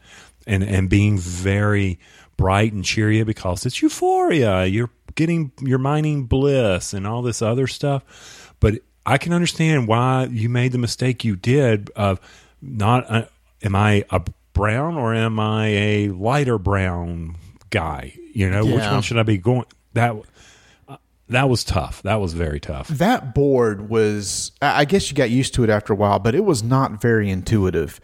and 0.46 0.62
and 0.62 0.88
being 0.88 1.18
very 1.18 1.98
bright 2.36 2.72
and 2.72 2.84
cheery 2.84 3.22
because 3.22 3.66
it's 3.66 3.82
euphoria. 3.82 4.64
You're 4.64 4.90
getting 5.14 5.52
you're 5.60 5.78
mining 5.78 6.24
bliss 6.24 6.92
and 6.92 7.06
all 7.06 7.22
this 7.22 7.42
other 7.42 7.66
stuff. 7.66 8.54
But 8.60 8.80
I 9.04 9.18
can 9.18 9.32
understand 9.32 9.88
why 9.88 10.26
you 10.30 10.48
made 10.48 10.72
the 10.72 10.78
mistake 10.78 11.24
you 11.24 11.36
did 11.36 11.90
of 11.96 12.20
not 12.60 13.10
uh, 13.10 13.26
am 13.62 13.74
I 13.74 14.04
a 14.10 14.22
brown 14.52 14.96
or 14.96 15.14
am 15.14 15.40
I 15.40 15.66
a 15.66 16.08
lighter 16.08 16.58
brown 16.58 17.36
guy? 17.70 18.14
You 18.32 18.48
know, 18.48 18.64
which 18.64 18.84
one 18.84 19.02
should 19.02 19.18
I 19.18 19.24
be 19.24 19.38
going 19.38 19.66
that 19.94 20.16
uh, 20.88 20.96
that 21.28 21.48
was 21.48 21.64
tough. 21.64 22.02
That 22.02 22.20
was 22.20 22.32
very 22.32 22.60
tough. 22.60 22.88
That 22.88 23.34
board 23.34 23.88
was, 23.88 24.52
I 24.60 24.84
guess 24.84 25.10
you 25.10 25.16
got 25.16 25.30
used 25.30 25.54
to 25.54 25.64
it 25.64 25.70
after 25.70 25.92
a 25.92 25.96
while, 25.96 26.18
but 26.18 26.34
it 26.34 26.44
was 26.44 26.62
not 26.62 27.00
very 27.00 27.30
intuitive. 27.30 28.00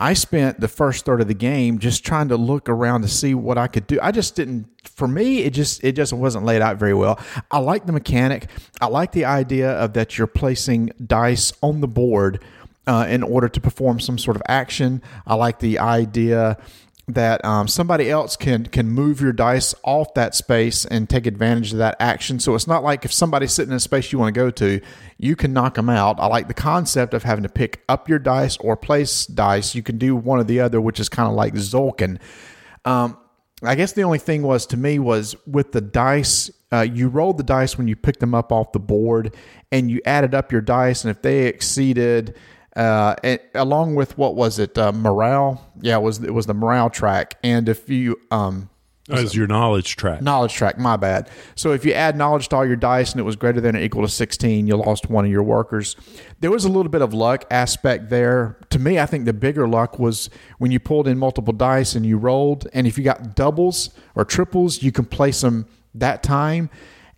I 0.00 0.14
spent 0.14 0.60
the 0.60 0.68
first 0.68 1.04
third 1.04 1.20
of 1.20 1.28
the 1.28 1.34
game 1.34 1.78
just 1.78 2.04
trying 2.04 2.28
to 2.28 2.36
look 2.36 2.70
around 2.70 3.02
to 3.02 3.08
see 3.08 3.34
what 3.34 3.58
I 3.58 3.66
could 3.66 3.86
do. 3.86 3.98
I 4.02 4.12
just 4.12 4.34
didn't, 4.34 4.66
for 4.88 5.06
me, 5.06 5.40
it 5.40 5.50
just, 5.50 5.84
it 5.84 5.92
just 5.92 6.14
wasn't 6.14 6.46
laid 6.46 6.62
out 6.62 6.78
very 6.78 6.94
well. 6.94 7.20
I 7.50 7.58
like 7.58 7.84
the 7.84 7.92
mechanic. 7.92 8.46
I 8.80 8.86
like 8.86 9.12
the 9.12 9.26
idea 9.26 9.72
of 9.72 9.92
that 9.92 10.16
you're 10.16 10.26
placing 10.26 10.92
dice 11.06 11.52
on 11.60 11.82
the 11.82 11.86
board 11.86 12.42
uh, 12.86 13.06
in 13.10 13.22
order 13.22 13.48
to 13.48 13.60
perform 13.60 14.00
some 14.00 14.16
sort 14.16 14.36
of 14.36 14.42
action. 14.48 15.02
I 15.26 15.34
like 15.34 15.58
the 15.58 15.78
idea 15.78 16.56
that 17.14 17.44
um, 17.44 17.68
somebody 17.68 18.10
else 18.10 18.36
can 18.36 18.66
can 18.66 18.88
move 18.88 19.20
your 19.20 19.32
dice 19.32 19.74
off 19.82 20.14
that 20.14 20.34
space 20.34 20.84
and 20.84 21.08
take 21.08 21.26
advantage 21.26 21.72
of 21.72 21.78
that 21.78 21.96
action. 22.00 22.40
So 22.40 22.54
it's 22.54 22.66
not 22.66 22.82
like 22.82 23.04
if 23.04 23.12
somebody's 23.12 23.52
sitting 23.52 23.70
in 23.70 23.76
a 23.76 23.80
space 23.80 24.12
you 24.12 24.18
want 24.18 24.34
to 24.34 24.40
go 24.40 24.50
to, 24.50 24.80
you 25.18 25.36
can 25.36 25.52
knock 25.52 25.74
them 25.74 25.88
out. 25.88 26.18
I 26.18 26.26
like 26.26 26.48
the 26.48 26.54
concept 26.54 27.14
of 27.14 27.22
having 27.22 27.42
to 27.42 27.48
pick 27.48 27.82
up 27.88 28.08
your 28.08 28.18
dice 28.18 28.56
or 28.58 28.76
place 28.76 29.26
dice. 29.26 29.74
You 29.74 29.82
can 29.82 29.98
do 29.98 30.16
one 30.16 30.40
or 30.40 30.44
the 30.44 30.60
other, 30.60 30.80
which 30.80 31.00
is 31.00 31.08
kind 31.08 31.28
of 31.28 31.34
like 31.34 31.54
Tzolk'in. 31.54 32.18
Um, 32.84 33.16
I 33.62 33.74
guess 33.74 33.92
the 33.92 34.02
only 34.02 34.18
thing 34.18 34.42
was 34.42 34.66
to 34.66 34.76
me 34.76 34.98
was 34.98 35.36
with 35.46 35.72
the 35.72 35.80
dice, 35.82 36.50
uh, 36.72 36.80
you 36.80 37.08
rolled 37.08 37.36
the 37.36 37.44
dice 37.44 37.76
when 37.76 37.88
you 37.88 37.96
picked 37.96 38.20
them 38.20 38.34
up 38.34 38.52
off 38.52 38.72
the 38.72 38.80
board, 38.80 39.36
and 39.70 39.90
you 39.90 40.00
added 40.06 40.34
up 40.34 40.50
your 40.50 40.62
dice, 40.62 41.04
and 41.04 41.10
if 41.10 41.20
they 41.20 41.46
exceeded, 41.46 42.36
uh, 42.80 43.14
and 43.22 43.38
along 43.54 43.94
with 43.94 44.16
what 44.16 44.34
was 44.34 44.58
it, 44.58 44.78
uh, 44.78 44.90
morale? 44.90 45.70
Yeah, 45.82 45.98
it 45.98 46.02
was 46.02 46.22
it 46.22 46.32
was 46.32 46.46
the 46.46 46.54
morale 46.54 46.88
track, 46.88 47.36
and 47.42 47.68
if 47.68 47.90
you 47.90 48.18
um, 48.30 48.70
As 49.10 49.34
your 49.34 49.46
knowledge 49.46 49.96
track. 49.96 50.22
knowledge 50.22 50.54
track, 50.54 50.78
my 50.78 50.96
bad. 50.96 51.28
So 51.56 51.72
if 51.72 51.84
you 51.84 51.92
add 51.92 52.16
knowledge 52.16 52.48
to 52.48 52.56
all 52.56 52.66
your 52.66 52.76
dice 52.76 53.10
and 53.12 53.20
it 53.20 53.24
was 53.24 53.36
greater 53.36 53.60
than 53.60 53.76
or 53.76 53.80
equal 53.80 54.00
to 54.02 54.08
16, 54.08 54.66
you 54.66 54.76
lost 54.76 55.10
one 55.10 55.26
of 55.26 55.30
your 55.30 55.42
workers. 55.42 55.94
There 56.40 56.50
was 56.50 56.64
a 56.64 56.68
little 56.68 56.90
bit 56.90 57.02
of 57.02 57.12
luck 57.12 57.44
aspect 57.50 58.08
there. 58.08 58.56
To 58.70 58.78
me, 58.78 58.98
I 58.98 59.04
think 59.04 59.26
the 59.26 59.34
bigger 59.34 59.68
luck 59.68 59.98
was 59.98 60.30
when 60.56 60.70
you 60.70 60.80
pulled 60.80 61.06
in 61.06 61.18
multiple 61.18 61.52
dice 61.52 61.94
and 61.94 62.06
you 62.06 62.16
rolled. 62.16 62.66
And 62.72 62.86
if 62.86 62.96
you 62.96 63.04
got 63.04 63.34
doubles 63.34 63.90
or 64.14 64.24
triples, 64.24 64.82
you 64.82 64.90
can 64.90 65.04
place 65.04 65.42
them 65.42 65.66
that 65.94 66.22
time. 66.22 66.70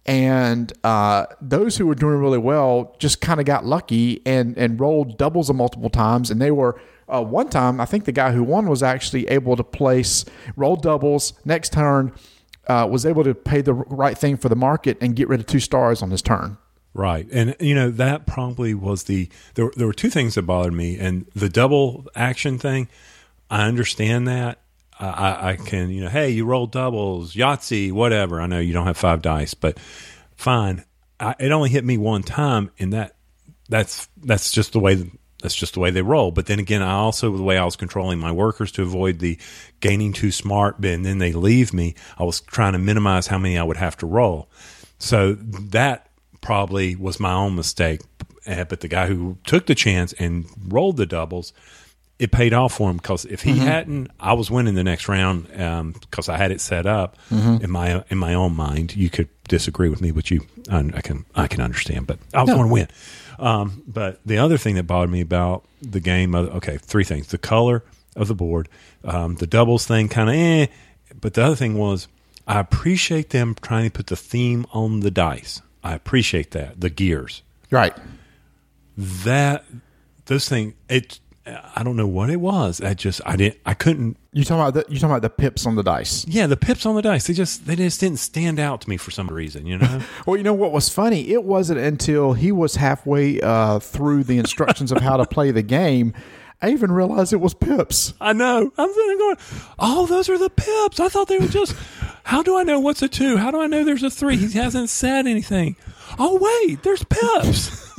And 0.04 0.73
uh, 0.82 1.26
those 1.40 1.76
who 1.76 1.87
were 1.87 1.94
doing 1.94 2.16
really 2.16 2.38
well 2.38 2.97
just 2.99 3.21
kind 3.21 3.38
of 3.38 3.47
got 3.47 3.64
lucky 3.64 4.21
and, 4.26 4.56
and 4.59 4.80
rolled 4.80 5.16
doubles 5.16 5.49
a 5.49 5.52
multiple 5.52 5.90
times. 5.90 6.30
And 6.30 6.40
they 6.40 6.50
were 6.50 6.80
uh, 7.09 7.23
one 7.23 7.49
time, 7.49 7.80
I 7.80 7.85
think 7.85 8.04
the 8.04 8.12
guy 8.12 8.32
who 8.32 8.42
won 8.42 8.68
was 8.68 8.82
actually 8.82 9.28
able 9.28 9.54
to 9.56 9.64
place 9.64 10.25
roll 10.56 10.76
doubles 10.76 11.35
next 11.44 11.73
turn, 11.73 12.12
uh, 12.66 12.88
was 12.90 13.06
able 13.06 13.23
to 13.25 13.35
pay 13.35 13.61
the 13.61 13.75
right 13.75 14.16
thing 14.16 14.37
for 14.37 14.49
the 14.49 14.56
market 14.56 14.99
and 15.00 15.14
get 15.14 15.28
rid 15.28 15.40
of 15.40 15.47
two 15.47 15.61
stars 15.61 16.02
on 16.02 16.11
his 16.11 16.23
turn. 16.23 16.59
Right. 16.94 17.26
And, 17.32 17.56
you 17.61 17.75
know, 17.75 17.90
that 17.90 18.26
probably 18.26 18.75
was 18.75 19.04
the, 19.04 19.28
there, 19.54 19.71
there 19.76 19.87
were 19.87 19.92
two 19.92 20.11
things 20.11 20.35
that 20.35 20.42
bothered 20.42 20.75
me. 20.75 20.99
And 20.99 21.26
the 21.35 21.49
double 21.49 22.06
action 22.14 22.59
thing, 22.59 22.88
I 23.50 23.66
understand 23.66 24.26
that. 24.28 24.59
I, 25.06 25.50
I, 25.50 25.56
can, 25.56 25.90
you 25.90 26.02
know, 26.02 26.09
hey, 26.09 26.30
you 26.30 26.44
roll 26.44 26.66
doubles, 26.66 27.35
Yahtzee, 27.35 27.92
whatever. 27.92 28.40
I 28.40 28.47
know 28.47 28.61
you 28.61 28.73
don't 28.73 28.87
have 28.87 28.97
five 28.97 29.23
dice, 29.23 29.54
but 29.54 29.78
fine. 30.37 30.85
I, 31.18 31.35
it 31.38 31.52
only 31.52 31.71
hit 31.71 31.85
me 31.85 31.99
one 31.99 32.23
time, 32.23 32.71
and 32.78 32.92
that 32.92 33.16
that's 33.68 34.09
that's 34.23 34.52
just 34.52 34.73
the 34.73 34.80
way 34.80 35.11
that's 35.42 35.54
just 35.54 35.75
the 35.75 35.80
way 35.80 35.90
they 35.90 36.02
roll. 36.02 36.30
But 36.30 36.47
then 36.47 36.59
again, 36.59 36.82
I 36.82 36.92
also 36.92 37.37
the 37.37 37.42
way 37.42 37.59
I 37.59 37.64
was 37.64 37.76
controlling 37.76 38.18
my 38.18 38.32
workers 38.32 38.73
to 38.73 38.82
avoid 38.82 39.18
the 39.18 39.38
gaining 39.80 40.12
too 40.12 40.30
smart, 40.30 40.78
and 40.85 41.04
then 41.04 41.18
they 41.18 41.32
leave 41.32 41.73
me. 41.73 41.94
I 42.16 42.25
was 42.25 42.40
trying 42.40 42.73
to 42.73 42.78
minimize 42.78 43.26
how 43.26 43.38
many 43.38 43.59
I 43.59 43.64
would 43.64 43.76
have 43.76 43.97
to 43.99 44.06
roll. 44.06 44.49
So 44.99 45.35
that 45.35 46.09
probably 46.40 46.94
was 46.97 47.18
my 47.18 47.32
own 47.32 47.56
mistake. 47.56 48.02
Uh, 48.47 48.64
But 48.64 48.80
the 48.80 48.88
guy 48.88 49.06
who 49.06 49.38
took 49.44 49.66
the 49.66 49.75
chance 49.75 50.12
and 50.14 50.47
rolled 50.68 50.97
the 50.97 51.06
doubles, 51.06 51.52
it 52.23 52.31
paid 52.31 52.55
off 52.55 52.75
for 52.75 52.88
him 52.91 52.97
because 52.99 53.25
if 53.25 53.43
he 53.43 53.59
hadn't, 53.59 54.11
I 54.21 54.33
was 54.35 54.50
winning 54.50 54.75
the 54.75 54.85
next 54.85 55.09
round 55.09 55.49
because 56.00 56.29
I 56.29 56.37
had 56.37 56.50
it 56.52 56.61
set 56.61 56.87
up 56.87 57.17
in 57.31 57.71
my 57.71 58.05
in 58.11 58.19
my 58.19 58.35
own 58.35 58.55
mind. 58.55 58.95
You 58.97 59.11
could 59.11 59.29
disagree 59.49 59.88
with 59.88 60.00
me, 60.00 60.11
but 60.12 60.31
you 60.31 60.47
I, 60.71 60.79
I 60.95 61.00
can 61.00 61.25
I 61.35 61.47
can 61.49 61.61
understand. 61.61 62.07
But 62.07 62.19
I 62.33 62.43
was 62.43 62.50
going 62.50 62.67
to 62.69 62.73
win. 62.73 62.88
Um, 63.38 63.83
but 63.88 64.21
the 64.25 64.38
other 64.38 64.57
thing 64.59 64.76
that 64.76 64.85
bothered 64.85 65.11
me 65.11 65.21
about 65.21 65.64
the 65.81 65.99
game, 66.00 66.35
uh, 66.35 66.43
okay, 66.59 66.76
three 66.79 67.05
things: 67.05 67.26
the 67.29 67.38
color 67.38 67.83
of 68.14 68.29
the 68.29 68.35
board, 68.35 68.69
um, 69.05 69.35
the 69.37 69.47
doubles 69.47 69.87
thing, 69.87 70.09
kind 70.09 70.29
of 70.31 70.37
eh. 70.37 70.67
But 71.21 71.35
the 71.35 71.43
other 71.45 71.57
thing 71.57 71.75
was, 71.76 72.07
I 72.47 72.61
appreciate 72.61 73.31
them 73.31 73.57
trying 73.61 73.85
to 73.85 73.91
put 73.91 74.07
the 74.07 74.17
theme 74.17 74.64
on 74.73 75.00
the 75.00 75.11
dice. 75.11 75.61
I 75.83 75.95
appreciate 75.95 76.52
that 76.52 76.81
the 76.81 76.91
gears 76.91 77.43
Right. 77.71 77.95
that 78.97 79.64
those 80.26 80.49
things 80.49 80.75
it 80.88 81.19
i 81.45 81.83
don't 81.83 81.97
know 81.97 82.07
what 82.07 82.31
it 82.31 82.37
was. 82.41 82.81
I 82.81 82.95
just 82.95 83.21
i 83.27 83.37
didn't 83.37 83.59
i 83.67 83.75
couldn't. 83.75 84.17
You 84.33 84.45
talking 84.45 84.61
about 84.61 84.75
the, 84.75 84.93
you 84.93 84.99
talking 84.99 85.11
about 85.11 85.23
the 85.23 85.31
pips 85.31 85.67
on 85.67 85.75
the 85.75 85.83
dice? 85.83 86.25
yeah 86.27 86.47
the 86.47 86.57
pips 86.57 86.87
on 86.87 86.95
the 86.95 87.03
dice. 87.03 87.27
They 87.27 87.35
just 87.35 87.67
they 87.67 87.77
just 87.77 88.01
didn't 88.01 88.19
stand 88.19 88.61
out 88.61 88.81
to 88.83 88.91
me 88.91 88.97
for 88.97 89.11
some 89.11 89.29
reason 89.29 89.67
you 89.67 89.79
know? 89.79 90.01
Well, 90.27 90.37
you 90.37 90.43
know 90.43 90.55
what 90.55 90.73
was 90.73 90.89
funny? 90.89 91.31
It 91.33 91.45
wasn't 91.45 91.81
until 91.81 92.33
he 92.35 92.53
was 92.53 92.77
halfway 92.77 93.41
uh, 93.41 93.79
through 93.81 94.25
the 94.25 94.39
instructions 94.39 94.93
of 94.93 95.01
how 95.01 95.17
to 95.17 95.27
play 95.27 95.51
the 95.51 95.63
game, 95.63 96.15
I 96.61 96.71
even 96.71 96.93
realized 96.93 97.33
it 97.33 97.37
was 97.37 97.55
pips. 97.55 98.15
i 98.21 98.33
know. 98.33 98.71
I'm 98.79 98.93
sitting 98.93 99.09
there 99.09 99.19
going 99.19 99.37
oh 99.81 100.07
those 100.07 100.29
are 100.29 100.39
the 100.39 100.51
pips. 100.51 101.01
I 101.01 101.09
thought 101.09 101.29
they 101.29 101.39
were 101.39 101.49
just 101.49 101.75
how 102.25 102.43
do 102.43 102.57
i 102.57 102.63
know 102.63 102.79
what's 102.79 103.03
a 103.03 103.09
two? 103.09 103.37
How 103.37 103.51
do 103.51 103.61
i 103.61 103.67
know 103.67 103.83
there's 103.83 104.05
a 104.05 104.11
three? 104.11 104.37
He 104.37 104.53
hasn't 104.59 104.91
said 104.91 105.27
anything 105.27 105.75
oh 106.19 106.38
wait 106.40 106.83
there's 106.83 107.04
pips 107.04 107.83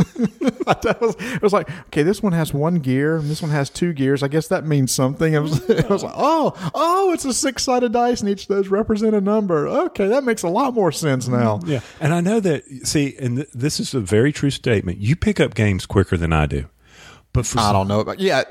I, 0.66 0.96
was, 1.02 1.16
it 1.20 1.42
was 1.42 1.54
like, 1.54 1.70
okay, 1.88 2.04
this 2.04 2.24
one 2.24 2.34
has 2.34 2.54
one 2.54 2.76
gear, 2.76 3.18
and 3.18 3.30
this 3.30 3.42
one 3.42 3.52
has 3.52 3.70
two 3.70 3.94
gears. 3.94 4.24
I 4.24 4.28
guess 4.28 4.48
that 4.48 4.66
means 4.66 4.92
something. 4.92 5.34
It 5.34 5.40
was, 5.40 5.70
it 5.70 5.90
was 5.90 6.04
like, 6.04 6.14
oh, 6.16 6.54
oh, 6.74 7.14
it's 7.14 7.26
a 7.26 7.34
six 7.34 7.64
sided 7.64 7.94
dice, 7.94 8.22
and 8.22 8.30
each 8.30 8.44
of 8.44 8.48
those 8.48 8.70
represent 8.70 9.16
a 9.16 9.22
number. 9.22 9.68
Okay, 9.68 10.08
that 10.08 10.24
makes 10.24 10.42
a 10.42 10.50
lot 10.50 10.74
more 10.74 10.92
sense 10.92 11.26
mm-hmm. 11.26 11.36
now. 11.36 11.60
yeah 11.66 11.82
and 12.00 12.14
i 12.14 12.22
know 12.22 12.40
that 12.40 12.64
see 12.86 13.16
and 13.20 13.38
th- 13.38 13.50
this 13.54 13.80
is 13.80 13.94
a 13.94 14.00
very 14.00 14.32
true 14.32 14.50
statement 14.50 14.98
you 14.98 15.16
pick 15.16 15.40
up 15.40 15.54
games 15.54 15.86
quicker 15.86 16.18
than 16.18 16.34
i 16.34 16.46
do 16.46 16.68
but 17.34 17.48
for 17.48 17.60
I 17.60 17.64
some- 17.64 17.74
don't 17.74 17.88
know, 17.88 18.04
but 18.04 18.20
yeah, 18.20 18.44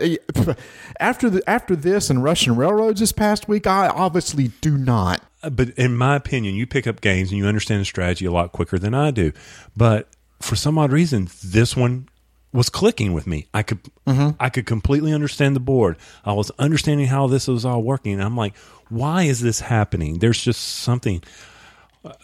after 1.00 1.30
the 1.30 1.42
after 1.48 1.76
this 1.76 2.10
and 2.10 2.22
Russian 2.22 2.56
railroads 2.56 2.98
this 2.98 3.12
past 3.12 3.48
week, 3.48 3.66
I 3.68 3.86
obviously 3.86 4.48
do 4.60 4.76
not. 4.76 5.22
But 5.50 5.70
in 5.70 5.96
my 5.96 6.16
opinion, 6.16 6.54
you 6.54 6.66
pick 6.66 6.86
up 6.86 7.00
games 7.00 7.30
and 7.30 7.38
you 7.38 7.46
understand 7.46 7.80
the 7.80 7.84
strategy 7.84 8.26
a 8.26 8.32
lot 8.32 8.52
quicker 8.52 8.78
than 8.78 8.94
I 8.94 9.10
do. 9.10 9.32
But 9.76 10.08
for 10.40 10.56
some 10.56 10.78
odd 10.78 10.92
reason, 10.92 11.28
this 11.44 11.76
one 11.76 12.08
was 12.52 12.68
clicking 12.68 13.12
with 13.12 13.26
me. 13.26 13.48
I 13.54 13.62
could 13.62 13.82
mm-hmm. 14.06 14.30
I 14.38 14.50
could 14.50 14.66
completely 14.66 15.12
understand 15.12 15.56
the 15.56 15.60
board. 15.60 15.96
I 16.24 16.32
was 16.32 16.50
understanding 16.58 17.06
how 17.06 17.26
this 17.26 17.48
was 17.48 17.64
all 17.64 17.82
working. 17.82 18.14
And 18.14 18.22
I'm 18.22 18.36
like, 18.36 18.56
why 18.88 19.24
is 19.24 19.40
this 19.40 19.60
happening? 19.60 20.18
There's 20.18 20.42
just 20.42 20.60
something 20.60 21.22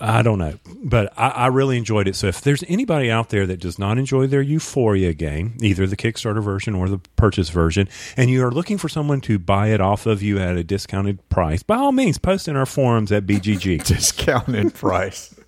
I 0.01 0.23
don't 0.23 0.39
know, 0.39 0.55
but 0.83 1.13
I, 1.17 1.29
I 1.29 1.47
really 1.47 1.77
enjoyed 1.77 2.09
it. 2.09 2.17
So 2.17 2.27
if 2.27 2.41
there's 2.41 2.65
anybody 2.67 3.11
out 3.13 3.29
there 3.29 3.47
that 3.47 3.61
does 3.61 3.79
not 3.79 3.97
enjoy 3.97 4.27
their 4.27 4.43
Euphoria 4.43 5.13
game, 5.13 5.57
either 5.61 5.87
the 5.87 5.97
Kickstarter 5.97 6.43
version 6.43 6.75
or 6.75 6.89
the 6.89 6.99
purchase 7.15 7.51
version, 7.51 7.89
and 8.17 8.29
you 8.29 8.45
are 8.45 8.51
looking 8.51 8.77
for 8.77 8.89
someone 8.89 9.21
to 9.23 9.39
buy 9.39 9.69
it 9.69 9.81
off 9.81 10.05
of 10.07 10.21
you 10.21 10.39
at 10.41 10.57
a 10.57 10.65
discounted 10.65 11.29
price, 11.29 11.63
by 11.63 11.77
all 11.77 11.93
means, 11.93 12.19
post 12.19 12.49
in 12.49 12.57
our 12.57 12.67
forums 12.67 13.13
at 13.13 13.25
BGG. 13.25 13.85
discounted 13.85 14.75
price. 14.75 15.39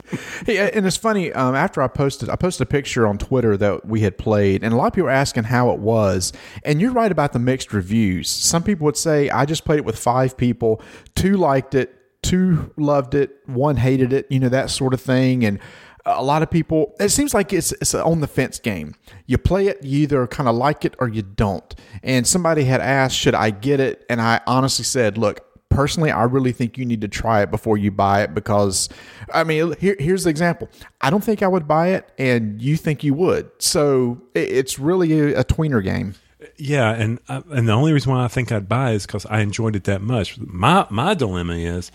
Hey, 0.47 0.71
and 0.71 0.87
it's 0.87 0.97
funny. 0.97 1.33
Um, 1.33 1.55
after 1.55 1.83
I 1.83 1.89
posted, 1.89 2.29
I 2.29 2.37
posted 2.37 2.67
a 2.67 2.71
picture 2.71 3.07
on 3.07 3.19
Twitter 3.19 3.57
that 3.57 3.87
we 3.87 4.01
had 4.01 4.19
played, 4.19 4.63
and 4.63 4.73
a 4.73 4.77
lot 4.77 4.89
of 4.89 4.93
people 4.93 5.07
were 5.07 5.11
asking 5.11 5.45
how 5.45 5.71
it 5.71 5.79
was. 5.81 6.33
And 6.65 6.81
you're 6.81 6.93
right 6.93 7.13
about 7.13 7.33
the 7.33 7.39
mixed 7.39 7.73
reviews. 7.73 8.29
Some 8.29 8.63
people 8.63 8.85
would 8.85 8.97
say 8.97 9.31
I 9.31 9.45
just 9.45 9.65
played 9.65 9.79
it 9.79 9.85
with 9.85 9.99
five 9.99 10.37
people, 10.37 10.83
two 11.15 11.37
liked 11.37 11.75
it, 11.75 12.00
two 12.23 12.73
loved 12.77 13.15
it, 13.15 13.37
one 13.47 13.77
hated 13.77 14.13
it. 14.13 14.27
You 14.31 14.41
know 14.41 14.49
that 14.49 14.71
sort 14.71 14.95
of 14.95 15.01
thing, 15.01 15.45
and 15.45 15.59
a 16.07 16.23
lot 16.23 16.43
of 16.43 16.51
people 16.51 16.95
it 16.99 17.11
seems 17.11 17.35
like 17.35 17.53
it's 17.53 17.73
it's 17.73 17.95
an 17.95 18.01
on 18.01 18.21
the 18.21 18.27
fence 18.27 18.59
game. 18.59 18.95
You 19.27 19.39
play 19.39 19.67
it 19.67 19.83
you 19.83 20.01
either 20.01 20.27
kind 20.27 20.49
of 20.49 20.55
like 20.55 20.85
it 20.85 20.95
or 20.99 21.09
you 21.09 21.23
don't. 21.23 21.75
And 22.03 22.27
somebody 22.27 22.65
had 22.65 22.81
asked 22.81 23.17
should 23.17 23.35
i 23.35 23.51
get 23.51 23.81
it? 23.81 24.05
And 24.09 24.21
i 24.21 24.41
honestly 24.47 24.85
said 24.85 25.19
look 25.19 25.47
personally 25.69 26.11
i 26.11 26.25
really 26.25 26.51
think 26.51 26.77
you 26.77 26.85
need 26.85 27.01
to 27.01 27.07
try 27.07 27.43
it 27.43 27.51
before 27.51 27.79
you 27.79 27.93
buy 27.93 28.23
it 28.23 28.35
because 28.35 28.89
i 29.33 29.45
mean 29.45 29.73
here, 29.79 29.95
here's 29.99 30.25
the 30.25 30.31
example. 30.31 30.69
I 31.01 31.11
don't 31.11 31.23
think 31.23 31.43
i 31.43 31.49
would 31.49 31.69
buy 31.69 31.89
it 31.89 32.11
and 32.19 32.61
you 32.61 32.77
think 32.77 33.05
you 33.05 33.15
would. 33.15 33.51
So 33.59 34.23
it, 34.35 34.51
it's 34.51 34.79
really 34.79 35.13
a, 35.21 35.41
a 35.41 35.45
tweener 35.45 35.83
game. 35.83 36.15
Yeah, 36.57 36.91
and 36.93 37.21
uh, 37.29 37.43
and 37.51 37.69
the 37.69 37.73
only 37.73 37.93
reason 37.93 38.13
why 38.13 38.25
I 38.25 38.29
think 38.29 38.51
I'd 38.51 38.69
buy 38.69 38.93
is 38.93 39.07
because 39.07 39.27
I 39.27 39.41
enjoyed 39.41 39.77
it 39.77 39.85
that 39.85 40.01
much. 40.01 40.39
My 40.39 40.87
my 40.89 41.13
dilemma 41.13 41.55
is, 41.55 41.93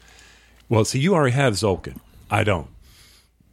well, 0.69 0.86
see, 0.86 1.00
you 1.00 1.13
already 1.13 1.36
have 1.36 1.53
Tzolk'in. 1.53 2.00
I 2.29 2.43
don't. 2.43 2.67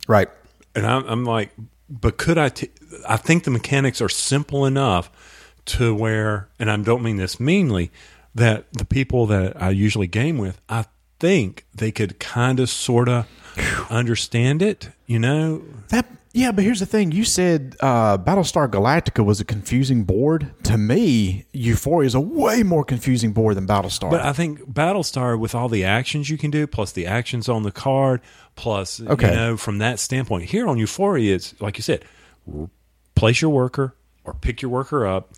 right 0.07 0.29
and 0.75 0.87
I'm, 0.87 1.07
I'm 1.07 1.25
like, 1.25 1.51
but 1.89 2.17
could 2.17 2.39
I? 2.39 2.49
T- 2.49 2.71
I 3.09 3.17
think 3.17 3.45
the 3.45 3.51
mechanics 3.51 4.01
are 4.01 4.09
simple 4.09 4.65
enough 4.65 5.11
to 5.67 5.95
where, 5.95 6.49
and 6.59 6.71
I 6.71 6.77
don't 6.77 7.03
mean 7.03 7.17
this 7.17 7.39
meanly, 7.39 7.91
that 8.35 8.73
the 8.73 8.85
people 8.85 9.27
that 9.27 9.61
I 9.61 9.71
usually 9.71 10.07
game 10.07 10.39
with, 10.39 10.61
I 10.69 10.87
think 11.21 11.67
they 11.75 11.93
could 11.93 12.19
kind 12.19 12.59
of, 12.61 12.69
sort 12.69 13.09
of 13.09 13.27
understand 13.91 14.63
it. 14.63 14.91
You 15.07 15.19
know, 15.19 15.63
That 15.89 16.07
yeah, 16.35 16.51
but 16.53 16.65
here's 16.65 16.81
the 16.81 16.87
thing. 16.87 17.13
You 17.13 17.25
said 17.25 17.77
uh, 17.81 18.17
Battlestar 18.19 18.69
Galactica 18.69 19.25
was 19.25 19.41
a 19.41 19.45
confusing 19.45 20.05
board. 20.05 20.53
To 20.65 20.79
me, 20.79 21.45
Euphoria 21.53 22.07
is 22.07 22.15
a 22.15 22.21
way 22.21 22.63
more 22.63 22.85
confusing 22.85 23.33
board 23.33 23.57
than 23.57 23.67
Battlestar. 23.67 24.11
but 24.11 24.23
I 24.23 24.33
think 24.33 24.61
Battlestar 24.61 25.39
with 25.39 25.55
all 25.55 25.69
the 25.69 25.85
actions 25.85 26.31
you 26.31 26.39
can 26.39 26.51
do, 26.51 26.67
plus 26.67 26.93
the 26.93 27.07
actions 27.07 27.49
on 27.49 27.63
the 27.65 27.73
card, 27.73 28.21
plus 28.57 29.01
Okay. 29.01 29.29
you 29.31 29.35
know 29.35 29.57
from 29.57 29.79
that 29.79 29.99
standpoint. 29.99 30.45
Here 30.51 30.67
on 30.67 30.79
Euphoria, 30.79 31.35
it's 31.35 31.55
like 31.61 31.77
you 31.77 31.83
said, 31.83 32.05
place 33.15 33.41
your 33.43 33.51
worker 33.51 33.95
or 34.25 34.35
pick 34.35 34.63
your 34.63 34.71
worker 34.71 35.07
up. 35.07 35.33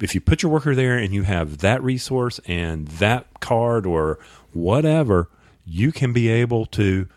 If 0.00 0.14
you 0.14 0.20
put 0.20 0.42
your 0.42 0.52
worker 0.52 0.74
there 0.74 0.96
and 0.96 1.12
you 1.12 1.22
have 1.24 1.58
that 1.58 1.82
resource 1.82 2.38
and 2.46 2.86
that 2.88 3.40
card 3.40 3.84
or 3.86 4.18
whatever, 4.52 5.28
you 5.64 5.90
can 5.90 6.12
be 6.12 6.28
able 6.28 6.66
to 6.66 7.08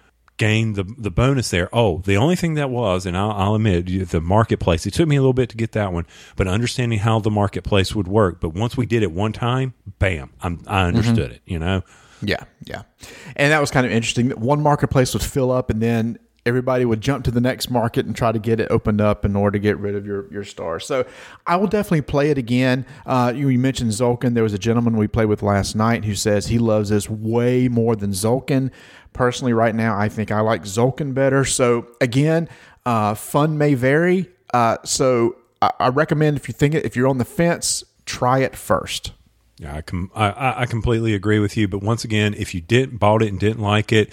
gain 0.41 0.73
the 0.73 0.83
the 0.97 1.11
bonus 1.11 1.51
there. 1.51 1.69
Oh, 1.71 1.99
the 1.99 2.17
only 2.17 2.35
thing 2.35 2.55
that 2.55 2.71
was, 2.71 3.05
and 3.05 3.15
I'll, 3.15 3.31
I'll 3.31 3.55
admit, 3.55 4.09
the 4.09 4.19
marketplace. 4.19 4.87
It 4.87 4.93
took 4.95 5.07
me 5.07 5.15
a 5.15 5.21
little 5.21 5.33
bit 5.33 5.49
to 5.49 5.57
get 5.57 5.73
that 5.73 5.93
one, 5.93 6.07
but 6.35 6.47
understanding 6.47 6.97
how 6.97 7.19
the 7.19 7.29
marketplace 7.29 7.93
would 7.93 8.07
work. 8.07 8.41
But 8.41 8.55
once 8.55 8.75
we 8.75 8.87
did 8.87 9.03
it 9.03 9.11
one 9.11 9.33
time, 9.33 9.75
bam, 9.99 10.31
I'm, 10.41 10.53
I 10.65 10.79
mm-hmm. 10.79 10.97
understood 10.97 11.31
it. 11.31 11.41
You 11.45 11.59
know, 11.59 11.83
Yeah, 12.23 12.43
yeah. 12.65 12.83
And 13.35 13.51
that 13.51 13.61
was 13.61 13.69
kind 13.69 13.85
of 13.85 13.91
interesting. 13.91 14.29
that 14.29 14.39
One 14.39 14.63
marketplace 14.63 15.13
would 15.13 15.23
fill 15.23 15.51
up 15.51 15.69
and 15.69 15.79
then 15.79 16.17
everybody 16.45 16.85
would 16.85 17.01
jump 17.01 17.23
to 17.25 17.31
the 17.31 17.41
next 17.41 17.69
market 17.69 18.05
and 18.05 18.15
try 18.15 18.31
to 18.31 18.39
get 18.39 18.59
it 18.59 18.67
opened 18.71 18.99
up 18.99 19.25
in 19.25 19.35
order 19.35 19.51
to 19.57 19.59
get 19.59 19.77
rid 19.77 19.93
of 19.95 20.05
your, 20.05 20.31
your 20.33 20.43
star. 20.43 20.79
So 20.79 21.05
I 21.45 21.55
will 21.57 21.67
definitely 21.67 22.01
play 22.01 22.31
it 22.31 22.37
again. 22.37 22.85
Uh, 23.05 23.31
you, 23.35 23.47
you 23.49 23.59
mentioned 23.59 23.91
Tzolk'in. 23.91 24.33
There 24.33 24.43
was 24.43 24.53
a 24.53 24.57
gentleman 24.59 24.97
we 24.97 25.07
played 25.07 25.27
with 25.27 25.43
last 25.43 25.75
night 25.75 26.05
who 26.05 26.15
says 26.15 26.47
he 26.47 26.57
loves 26.57 26.89
this 26.89 27.09
way 27.09 27.67
more 27.67 27.95
than 27.95 28.11
Tzolk'in. 28.11 28.71
Personally, 29.13 29.53
right 29.53 29.75
now, 29.75 29.97
I 29.97 30.09
think 30.09 30.31
I 30.31 30.39
like 30.39 30.63
Tzolk'in 30.63 31.13
better. 31.13 31.45
So 31.45 31.87
again, 31.99 32.49
uh, 32.85 33.13
fun 33.13 33.57
may 33.57 33.73
vary. 33.75 34.29
Uh, 34.53 34.77
so 34.83 35.35
I, 35.61 35.71
I 35.79 35.87
recommend 35.89 36.37
if 36.37 36.47
you 36.47 36.53
think 36.53 36.73
it, 36.73 36.85
if 36.85 36.95
you're 36.95 37.07
on 37.07 37.17
the 37.19 37.25
fence, 37.25 37.83
try 38.05 38.39
it 38.39 38.55
first. 38.55 39.11
Yeah, 39.59 39.75
I, 39.75 39.81
com- 39.81 40.09
I- 40.15 40.31
I 40.31 40.61
I 40.61 40.65
completely 40.65 41.13
agree 41.13 41.37
with 41.37 41.55
you. 41.55 41.67
But 41.67 41.83
once 41.83 42.03
again, 42.03 42.33
if 42.35 42.55
you 42.55 42.61
didn't 42.61 42.97
bought 42.97 43.21
it 43.21 43.27
and 43.29 43.39
didn't 43.39 43.61
like 43.61 43.91
it, 43.91 44.11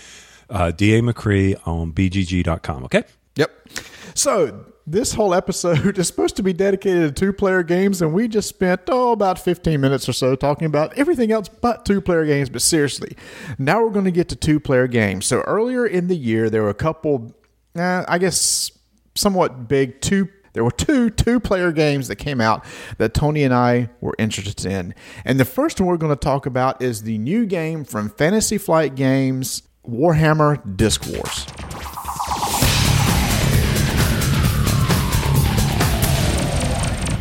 uh, 0.50 0.70
Da 0.70 1.00
McCree 1.00 1.61
on 1.66 1.92
BGG.com. 1.92 2.84
Okay. 2.84 3.04
Yep. 3.37 3.68
So 4.14 4.64
this 4.87 5.12
whole 5.12 5.34
episode 5.34 5.98
is 5.98 6.06
supposed 6.06 6.37
to 6.37 6.42
be 6.42 6.52
dedicated 6.52 7.14
to 7.14 7.26
two 7.26 7.32
player 7.32 7.62
games, 7.62 8.00
and 8.02 8.12
we 8.12 8.26
just 8.26 8.48
spent 8.48 8.80
oh 8.88 9.12
about 9.12 9.38
fifteen 9.38 9.80
minutes 9.80 10.08
or 10.08 10.12
so 10.12 10.34
talking 10.34 10.66
about 10.66 10.96
everything 10.96 11.30
else 11.30 11.48
but 11.48 11.84
two 11.84 12.00
player 12.00 12.24
games. 12.24 12.48
But 12.48 12.62
seriously, 12.62 13.16
now 13.58 13.82
we're 13.82 13.90
going 13.90 14.06
to 14.06 14.11
get 14.11 14.28
to 14.30 14.37
two 14.37 14.58
player 14.58 14.87
games. 14.87 15.26
So 15.26 15.40
earlier 15.42 15.87
in 15.87 16.08
the 16.08 16.16
year, 16.16 16.50
there 16.50 16.62
were 16.62 16.70
a 16.70 16.74
couple, 16.74 17.34
uh, 17.76 18.04
I 18.08 18.18
guess, 18.18 18.72
somewhat 19.14 19.68
big 19.68 20.00
two. 20.00 20.28
There 20.54 20.64
were 20.64 20.70
two 20.70 21.11
two 21.11 21.38
player 21.38 21.70
games 21.70 22.08
that 22.08 22.16
came 22.16 22.40
out 22.40 22.64
that 22.96 23.14
Tony 23.14 23.44
and 23.44 23.54
I 23.54 23.90
were 24.00 24.14
interested 24.18 24.66
in. 24.66 24.94
And 25.24 25.38
the 25.38 25.44
first 25.44 25.80
one 25.80 25.88
we're 25.88 25.98
going 25.98 26.16
to 26.16 26.16
talk 26.16 26.46
about 26.46 26.82
is 26.82 27.02
the 27.02 27.18
new 27.18 27.46
game 27.46 27.84
from 27.84 28.08
Fantasy 28.08 28.58
Flight 28.58 28.94
Games, 28.94 29.62
Warhammer 29.88 30.77
Disc 30.77 31.07
Wars. 31.07 31.46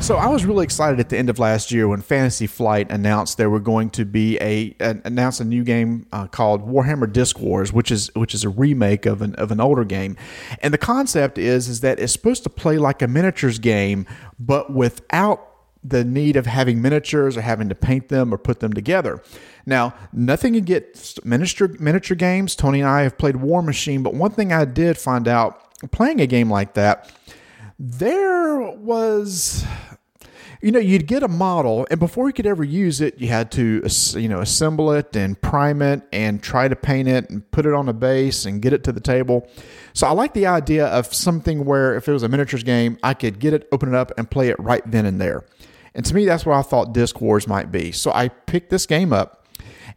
So 0.07 0.15
I 0.15 0.27
was 0.27 0.45
really 0.45 0.63
excited 0.63 1.01
at 1.01 1.09
the 1.09 1.17
end 1.17 1.29
of 1.29 1.37
last 1.37 1.69
year 1.69 1.85
when 1.85 2.01
Fantasy 2.01 2.47
Flight 2.47 2.89
announced 2.89 3.37
there 3.37 3.49
were 3.49 3.59
going 3.59 3.89
to 3.89 4.05
be 4.05 4.37
a 4.39 4.73
an, 4.79 5.01
announced 5.03 5.41
a 5.41 5.43
new 5.43 5.65
game 5.65 6.05
uh, 6.13 6.27
called 6.27 6.65
Warhammer 6.65 7.11
Disc 7.11 7.39
Wars, 7.41 7.73
which 7.73 7.91
is 7.91 8.09
which 8.15 8.33
is 8.33 8.45
a 8.45 8.49
remake 8.49 9.05
of 9.05 9.21
an 9.21 9.35
of 9.35 9.51
an 9.51 9.59
older 9.59 9.83
game, 9.83 10.15
and 10.61 10.73
the 10.73 10.77
concept 10.77 11.37
is 11.37 11.67
is 11.67 11.81
that 11.81 11.99
it's 11.99 12.13
supposed 12.13 12.43
to 12.43 12.49
play 12.49 12.77
like 12.77 13.01
a 13.01 13.07
miniatures 13.09 13.59
game, 13.59 14.05
but 14.39 14.71
without 14.71 15.56
the 15.83 16.03
need 16.03 16.35
of 16.35 16.45
having 16.45 16.81
miniatures 16.81 17.37
or 17.37 17.41
having 17.41 17.69
to 17.69 17.75
paint 17.75 18.09
them 18.09 18.33
or 18.33 18.37
put 18.37 18.59
them 18.59 18.73
together. 18.73 19.21
Now, 19.65 19.93
nothing 20.11 20.55
against 20.55 21.23
miniature 21.25 21.69
miniature 21.79 22.15
games. 22.15 22.55
Tony 22.55 22.81
and 22.81 22.89
I 22.89 23.01
have 23.01 23.17
played 23.17 23.35
Warmachine, 23.35 24.03
but 24.03 24.13
one 24.13 24.31
thing 24.31 24.51
I 24.51 24.65
did 24.65 24.97
find 24.97 25.27
out 25.27 25.61
playing 25.91 26.21
a 26.21 26.27
game 26.27 26.49
like 26.49 26.73
that, 26.73 27.11
there 27.77 28.59
was 28.59 29.65
you 30.61 30.71
know 30.71 30.79
you'd 30.79 31.07
get 31.07 31.23
a 31.23 31.27
model 31.27 31.85
and 31.91 31.99
before 31.99 32.27
you 32.27 32.33
could 32.33 32.45
ever 32.47 32.63
use 32.63 33.01
it 33.01 33.19
you 33.19 33.27
had 33.27 33.51
to 33.51 33.87
you 34.15 34.27
know 34.27 34.39
assemble 34.39 34.91
it 34.91 35.15
and 35.15 35.39
prime 35.41 35.81
it 35.81 36.01
and 36.11 36.41
try 36.41 36.67
to 36.67 36.75
paint 36.75 37.07
it 37.07 37.29
and 37.29 37.49
put 37.51 37.65
it 37.65 37.73
on 37.73 37.87
a 37.87 37.93
base 37.93 38.45
and 38.45 38.61
get 38.61 38.73
it 38.73 38.83
to 38.83 38.91
the 38.91 38.99
table 38.99 39.47
so 39.93 40.07
i 40.07 40.11
like 40.11 40.33
the 40.33 40.45
idea 40.45 40.87
of 40.87 41.13
something 41.13 41.65
where 41.65 41.95
if 41.95 42.07
it 42.07 42.11
was 42.11 42.23
a 42.23 42.27
miniatures 42.27 42.63
game 42.63 42.97
i 43.03 43.13
could 43.13 43.39
get 43.39 43.53
it 43.53 43.67
open 43.71 43.89
it 43.89 43.95
up 43.95 44.11
and 44.17 44.31
play 44.31 44.49
it 44.49 44.59
right 44.59 44.89
then 44.89 45.05
and 45.05 45.21
there 45.21 45.45
and 45.97 46.05
to 46.05 46.15
me 46.15 46.23
that's 46.23 46.45
what 46.45 46.55
i 46.55 46.61
thought 46.61 46.93
disc 46.93 47.19
wars 47.19 47.47
might 47.47 47.69
be. 47.71 47.91
So 47.91 48.11
i 48.13 48.29
picked 48.29 48.69
this 48.69 48.85
game 48.85 49.11
up 49.11 49.37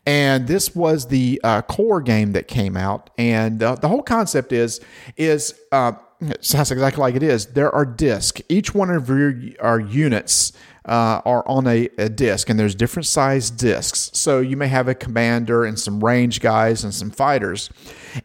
and 0.07 0.47
this 0.47 0.75
was 0.75 1.07
the 1.09 1.41
uh, 1.45 1.63
core 1.63 2.01
game 2.01 2.33
that 2.33 2.49
came 2.49 2.77
out. 2.77 3.11
And 3.19 3.63
uh, 3.63 3.75
the 3.77 3.89
whole 3.89 4.03
concept 4.03 4.53
is 4.53 4.81
is 5.17 5.55
uh, 5.73 5.93
sounds 6.41 6.71
exactly 6.71 7.01
like 7.01 7.15
it 7.15 7.23
is. 7.23 7.47
There 7.47 7.75
are 7.75 7.85
discs 7.85 8.43
each 8.49 8.75
one 8.75 8.91
of 8.91 9.09
your 9.09 9.35
our 9.61 9.81
units 9.81 10.53
uh, 10.87 11.21
are 11.25 11.47
on 11.47 11.67
a, 11.67 11.89
a 11.99 12.09
disc 12.09 12.49
and 12.49 12.59
there's 12.59 12.75
different 12.75 13.07
size 13.07 13.51
discs 13.51 14.11
so 14.15 14.41
you 14.41 14.57
may 14.57 14.69
have 14.69 14.89
a 14.89 14.95
commander 14.95 15.65
and 15.65 15.79
some 15.79 16.03
range 16.03 16.41
guys 16.41 16.85
and 16.85 16.95
some 16.95 17.11
fighters 17.11 17.71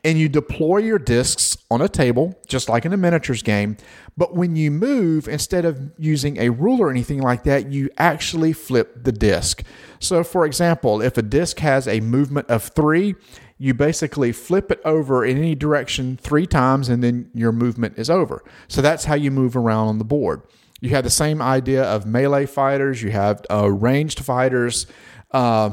and 0.03 0.17
you 0.17 0.29
deploy 0.29 0.77
your 0.77 0.99
discs 0.99 1.57
on 1.69 1.81
a 1.81 1.89
table 1.89 2.37
just 2.47 2.69
like 2.69 2.85
in 2.85 2.93
a 2.93 2.97
miniatures 2.97 3.43
game 3.43 3.75
but 4.17 4.33
when 4.33 4.55
you 4.55 4.71
move 4.71 5.27
instead 5.27 5.65
of 5.65 5.91
using 5.97 6.37
a 6.37 6.49
ruler 6.49 6.87
or 6.87 6.91
anything 6.91 7.21
like 7.21 7.43
that 7.43 7.71
you 7.71 7.89
actually 7.97 8.53
flip 8.53 9.03
the 9.03 9.11
disc 9.11 9.63
so 9.99 10.23
for 10.23 10.45
example 10.45 11.01
if 11.01 11.17
a 11.17 11.21
disc 11.21 11.59
has 11.59 11.87
a 11.87 11.99
movement 11.99 12.49
of 12.49 12.63
three 12.63 13.15
you 13.57 13.73
basically 13.73 14.31
flip 14.31 14.69
it 14.71 14.81
over 14.83 15.25
in 15.25 15.37
any 15.37 15.55
direction 15.55 16.17
three 16.17 16.45
times 16.45 16.89
and 16.89 17.01
then 17.03 17.29
your 17.33 17.51
movement 17.51 17.97
is 17.97 18.09
over. 18.09 18.43
So 18.67 18.81
that's 18.81 19.05
how 19.05 19.15
you 19.15 19.31
move 19.31 19.55
around 19.55 19.87
on 19.87 19.97
the 19.97 20.03
board. 20.03 20.41
You 20.85 20.91
have 20.91 21.03
the 21.03 21.09
same 21.09 21.41
idea 21.41 21.83
of 21.83 22.05
melee 22.05 22.45
fighters, 22.45 23.01
you 23.01 23.11
have 23.11 23.43
uh, 23.49 23.69
ranged 23.71 24.19
fighters. 24.19 24.85
Uh, 25.31 25.71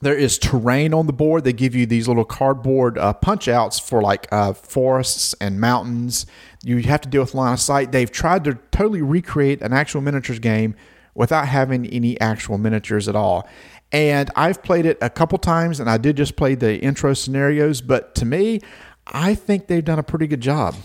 There 0.00 0.16
is 0.16 0.36
terrain 0.38 0.94
on 0.94 1.06
the 1.06 1.12
board. 1.12 1.44
They 1.44 1.52
give 1.52 1.76
you 1.76 1.86
these 1.86 2.08
little 2.08 2.24
cardboard 2.24 2.98
uh, 2.98 3.12
punch 3.12 3.46
outs 3.46 3.78
for 3.78 4.02
like 4.02 4.26
uh, 4.32 4.52
forests 4.52 5.32
and 5.40 5.60
mountains. 5.60 6.26
You 6.64 6.82
have 6.82 7.02
to 7.02 7.08
deal 7.08 7.20
with 7.22 7.34
line 7.34 7.52
of 7.52 7.60
sight. 7.60 7.92
They've 7.92 8.10
tried 8.10 8.42
to 8.44 8.54
totally 8.72 9.02
recreate 9.02 9.62
an 9.62 9.72
actual 9.72 10.00
miniatures 10.00 10.40
game 10.40 10.74
without 11.14 11.46
having 11.46 11.86
any 11.86 12.20
actual 12.20 12.58
miniatures 12.58 13.06
at 13.06 13.14
all. 13.14 13.46
And 13.92 14.28
I've 14.34 14.62
played 14.62 14.86
it 14.86 14.98
a 15.00 15.10
couple 15.10 15.38
times, 15.38 15.78
and 15.78 15.88
I 15.88 15.98
did 15.98 16.16
just 16.16 16.34
play 16.34 16.56
the 16.56 16.80
intro 16.80 17.14
scenarios. 17.14 17.80
But 17.80 18.14
to 18.16 18.24
me, 18.24 18.60
I 19.06 19.34
think 19.34 19.66
they've 19.66 19.84
done 19.84 19.98
a 19.98 20.02
pretty 20.02 20.26
good 20.26 20.40
job. 20.40 20.76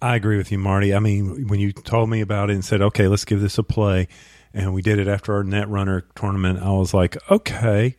I 0.00 0.16
agree 0.16 0.36
with 0.36 0.52
you, 0.52 0.58
Marty. 0.58 0.94
I 0.94 0.98
mean, 0.98 1.48
when 1.48 1.60
you 1.60 1.72
told 1.72 2.08
me 2.08 2.20
about 2.20 2.50
it 2.50 2.54
and 2.54 2.64
said, 2.64 2.80
"Okay, 2.80 3.08
let's 3.08 3.24
give 3.24 3.40
this 3.40 3.58
a 3.58 3.62
play," 3.62 4.08
and 4.54 4.72
we 4.72 4.82
did 4.82 4.98
it 4.98 5.08
after 5.08 5.34
our 5.34 5.42
Netrunner 5.42 6.02
tournament, 6.14 6.60
I 6.60 6.70
was 6.70 6.94
like, 6.94 7.16
"Okay." 7.30 7.96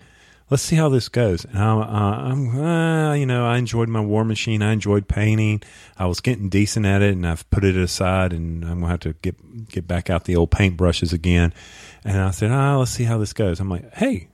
let's 0.49 0.63
see 0.63 0.75
how 0.75 0.89
this 0.89 1.09
goes. 1.09 1.45
And 1.45 1.57
I'm, 1.57 1.79
uh, 1.79 1.83
I'm 1.83 2.59
uh, 2.59 3.13
you 3.13 3.25
know, 3.25 3.45
I 3.45 3.57
enjoyed 3.57 3.89
my 3.89 3.99
Warmachine. 3.99 4.63
I 4.63 4.71
enjoyed 4.71 5.07
painting. 5.07 5.61
I 5.97 6.05
was 6.05 6.19
getting 6.19 6.49
decent 6.49 6.85
at 6.85 7.01
it, 7.01 7.13
and 7.13 7.27
I've 7.27 7.49
put 7.49 7.63
it 7.63 7.75
aside, 7.75 8.33
and 8.33 8.63
I'm 8.63 8.79
gonna 8.79 8.87
have 8.91 8.99
to 9.01 9.13
get 9.13 9.69
get 9.69 9.87
back 9.87 10.09
out 10.09 10.25
the 10.25 10.35
old 10.35 10.51
paint 10.51 10.77
brushes 10.77 11.13
again. 11.13 11.53
And 12.03 12.19
I 12.19 12.31
said, 12.31 12.51
ah, 12.51 12.77
let's 12.77 12.91
see 12.91 13.03
how 13.03 13.17
this 13.17 13.33
goes. 13.33 13.59
I'm 13.59 13.69
like, 13.69 13.93
hey, 13.95 14.29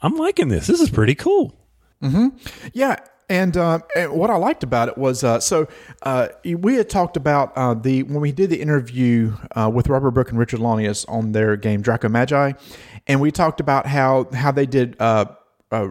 I'm 0.00 0.16
liking 0.16 0.48
this. 0.48 0.66
This 0.66 0.80
is 0.80 0.90
pretty 0.90 1.14
cool. 1.14 1.56
Mm-hmm. 2.02 2.36
Yeah. 2.72 2.96
And, 3.32 3.56
uh, 3.56 3.78
and, 3.96 4.12
what 4.12 4.28
I 4.28 4.36
liked 4.36 4.62
about 4.62 4.88
it 4.88 4.98
was 4.98 5.24
uh, 5.24 5.40
so 5.40 5.66
uh, 6.02 6.28
we 6.44 6.74
had 6.74 6.90
talked 6.90 7.16
about 7.16 7.56
uh, 7.56 7.72
the 7.72 8.02
when 8.02 8.20
we 8.20 8.30
did 8.30 8.50
the 8.50 8.60
interview 8.60 9.34
uh, 9.56 9.70
with 9.72 9.88
Robert 9.88 10.10
Brook 10.10 10.28
and 10.28 10.38
Richard 10.38 10.60
Launius 10.60 11.06
on 11.08 11.32
their 11.32 11.56
game 11.56 11.80
Draco 11.80 12.10
Magi, 12.10 12.52
and 13.06 13.22
we 13.22 13.30
talked 13.30 13.58
about 13.58 13.86
how 13.86 14.28
how 14.34 14.52
they 14.52 14.66
did 14.66 14.96
uh, 15.00 15.24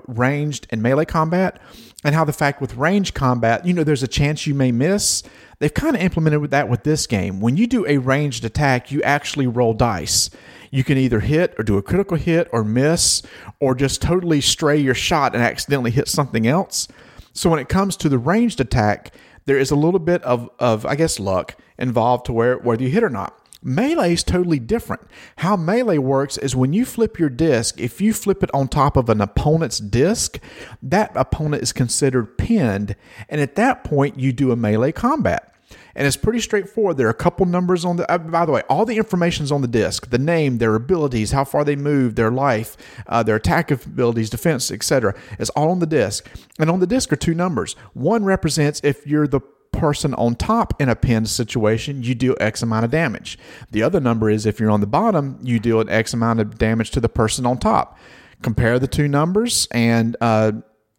ranged 0.08 0.68
and 0.70 0.84
melee 0.84 1.06
combat, 1.06 1.60
and 2.04 2.14
how 2.14 2.24
the 2.24 2.32
fact 2.32 2.62
with 2.62 2.76
range 2.76 3.16
combat, 3.16 3.66
you 3.66 3.74
know, 3.74 3.84
there's 3.84 4.04
a 4.04 4.08
chance 4.08 4.46
you 4.46 4.54
may 4.54 4.72
miss. 4.72 5.24
They've 5.58 5.74
kind 5.74 5.96
of 5.96 6.02
implemented 6.04 6.52
that 6.52 6.70
with 6.70 6.84
this 6.84 7.08
game. 7.08 7.40
When 7.40 7.58
you 7.58 7.66
do 7.66 7.88
a 7.88 7.98
ranged 7.98 8.46
attack, 8.46 8.92
you 8.92 9.02
actually 9.02 9.48
roll 9.48 9.74
dice. 9.74 10.30
You 10.70 10.84
can 10.84 11.00
either 11.00 11.22
hit 11.22 11.56
or 11.58 11.64
do 11.64 11.80
a 11.80 11.82
critical 11.82 12.18
hit 12.18 12.48
or 12.52 12.64
miss, 12.64 13.24
or 13.60 13.74
just 13.74 14.00
totally 14.00 14.42
stray 14.42 14.78
your 14.78 14.94
shot 14.94 15.34
and 15.34 15.44
accidentally 15.44 15.90
hit 15.90 16.08
something 16.08 16.46
else. 16.46 16.88
So 17.34 17.50
when 17.50 17.60
it 17.60 17.70
comes 17.70 17.96
to 17.98 18.10
the 18.10 18.18
ranged 18.18 18.60
attack, 18.60 19.14
there 19.46 19.58
is 19.58 19.72
a 19.72 19.76
little 19.76 20.00
bit 20.00 20.22
of, 20.24 20.50
of 20.60 20.86
I 20.86 20.96
guess 20.96 21.20
luck 21.20 21.56
involved 21.78 22.26
to 22.26 22.34
where 22.34 22.58
whether 22.58 22.84
you 22.84 22.90
hit 22.90 23.04
or 23.04 23.10
not. 23.10 23.38
Melee 23.64 24.14
is 24.14 24.24
totally 24.24 24.58
different. 24.58 25.04
How 25.38 25.56
melee 25.56 26.00
works 26.00 26.38
is 26.38 26.56
when 26.56 26.74
you 26.74 26.84
flip 26.84 27.20
your 27.20 27.30
disc, 27.30 27.80
if 27.80 28.02
you 28.02 28.12
flip 28.12 28.42
it 28.42 28.50
on 28.54 28.68
top 28.68 28.98
of 28.98 29.08
an 29.08 29.22
opponent's 29.22 29.78
disc, 29.78 30.40
that 30.82 31.12
opponent 31.16 31.62
is 31.62 31.72
considered 31.72 32.40
pinned. 32.40 32.96
And 33.30 33.40
at 33.40 33.56
that 33.56 33.84
point, 33.84 34.20
you 34.20 34.34
do 34.34 34.52
a 34.52 34.56
melee 34.56 34.92
combat. 34.92 35.51
And 35.96 36.08
it's 36.08 36.18
pretty 36.18 36.40
straightforward. 36.40 36.98
There 36.98 37.08
are 37.08 37.12
a 37.12 37.14
couple 37.14 37.46
numbers 37.46 37.86
on 37.86 37.98
the. 37.98 38.12
Uh, 38.12 38.18
by 38.18 38.46
the 38.46 38.52
way, 38.52 38.62
all 38.70 38.86
the 38.86 38.98
information 38.98 39.44
is 39.44 39.52
on 39.52 39.62
the 39.62 39.68
disc: 39.68 40.10
the 40.10 40.18
name, 40.18 40.58
their 40.58 40.76
abilities, 40.76 41.32
how 41.32 41.44
far 41.44 41.64
they 41.64 41.76
move, 41.76 42.16
their 42.16 42.32
life, 42.32 42.78
uh, 43.08 43.24
their 43.24 43.36
attack 43.36 43.72
abilities, 43.72 44.30
defense, 44.30 44.72
etc. 44.72 45.16
It's 45.40 45.50
all 45.52 45.70
on 45.72 45.80
the 45.80 45.86
disc. 45.86 46.28
And 46.60 46.70
on 46.70 46.80
the 46.80 46.88
disc 46.88 47.12
are 47.12 47.18
two 47.18 47.34
numbers. 47.34 47.76
One 47.94 48.24
represents 48.24 48.82
if 48.84 49.06
you're 49.06 49.28
the 49.28 49.42
person 49.72 50.14
on 50.16 50.36
top 50.36 50.80
in 50.80 50.90
a 50.90 50.96
pinned 50.96 51.30
situation, 51.30 52.04
you 52.04 52.14
deal 52.14 52.36
X 52.40 52.62
amount 52.62 52.86
of 52.86 52.92
damage. 52.92 53.38
The 53.72 53.84
other 53.84 54.00
number 54.00 54.30
is 54.30 54.46
if 54.46 54.60
you're 54.60 54.70
on 54.70 54.82
the 54.82 54.88
bottom, 54.88 55.40
you 55.42 55.60
deal 55.60 55.80
an 55.82 55.90
X 55.90 56.14
amount 56.14 56.40
of 56.40 56.58
damage 56.58 56.92
to 56.92 57.00
the 57.00 57.10
person 57.10 57.46
on 57.46 57.58
top. 57.58 57.98
Compare 58.42 58.80
the 58.80 58.88
two 58.88 59.08
numbers 59.08 59.68
and 59.72 60.16
uh, 60.20 60.52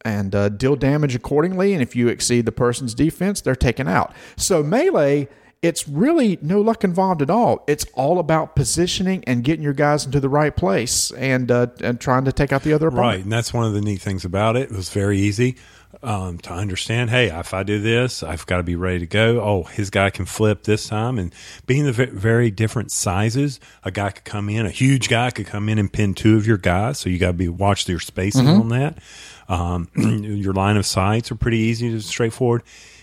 and 0.05 0.35
uh, 0.35 0.49
deal 0.49 0.77
damage 0.77 1.15
accordingly. 1.15 1.73
And 1.73 1.83
if 1.83 1.97
you 1.97 2.09
exceed 2.09 2.47
the 2.47 2.53
person's 2.53 2.95
defense, 2.95 3.41
they're 3.41 3.55
taken 3.55 3.89
out. 3.89 4.15
So 4.37 4.63
melee 4.63 5.29
it's 5.63 5.89
really 5.89 6.41
no 6.43 6.61
luck 6.61 6.83
involved 6.83 7.23
at 7.23 7.31
all. 7.31 7.63
It's 7.69 7.87
all 7.95 8.19
about 8.19 8.57
positioning 8.57 9.23
and 9.29 9.45
getting 9.45 9.63
your 9.63 9.73
guys 9.73 10.05
into 10.05 10.19
the 10.19 10.29
right 10.29 10.55
place 10.55 11.13
and 11.13 11.51
uh, 11.51 11.69
and 11.81 12.01
trying 12.01 12.25
to 12.25 12.33
take 12.33 12.53
out 12.53 12.65
the 12.65 12.73
other 12.73 12.89
opponent. 12.89 13.07
Right, 13.07 13.23
and 13.23 13.33
that's 13.33 13.55
one 13.55 13.65
of 13.65 13.73
the 13.73 13.81
neat 13.81 14.01
things 14.01 14.25
about 14.25 14.57
it. 14.57 14.73
It 14.73 14.77
was 14.77 14.91
very 14.91 15.21
easy 15.21 15.57
um, 16.03 16.39
to 16.39 16.53
understand. 16.53 17.11
Hey, 17.11 17.29
if 17.29 17.55
I 17.55 17.63
do 17.63 17.81
this, 17.81 18.25
I've 18.25 18.45
got 18.47 18.57
to 18.57 18.65
be 18.65 18.75
ready 18.75 18.99
to 18.99 19.07
go. 19.07 19.41
Oh, 19.41 19.63
his 19.63 19.89
guy 19.89 20.11
can 20.11 20.25
flip 20.25 20.65
this 20.65 20.89
time, 20.89 21.17
and 21.17 21.33
being 21.67 21.85
the 21.85 21.93
very 21.93 22.51
different 22.51 22.91
sizes, 22.91 23.61
a 23.85 23.93
guy 23.93 24.11
could 24.11 24.25
come 24.25 24.49
in, 24.49 24.67
a 24.67 24.71
huge 24.71 25.09
guy 25.09 25.31
could 25.31 25.47
come 25.47 25.69
in 25.69 25.79
and 25.79 25.93
pin 25.93 26.15
two 26.15 26.37
of 26.37 26.45
your 26.45 26.59
guys. 26.59 26.99
So 26.99 27.09
you 27.09 27.21
got 27.21 27.29
to 27.29 27.33
be 27.35 27.49
watch 27.49 27.89
your 27.89 28.01
spacing 28.01 28.47
mm-hmm. 28.47 28.61
on 28.63 28.69
that. 28.71 28.99
Um, 29.49 29.89
your 29.97 30.53
line 30.53 30.77
of 30.77 30.87
sights 30.87 31.31
are 31.31 31.37
pretty 31.37 31.59
easy 31.59 31.91
to 31.91 32.01
straightforward 32.01 32.63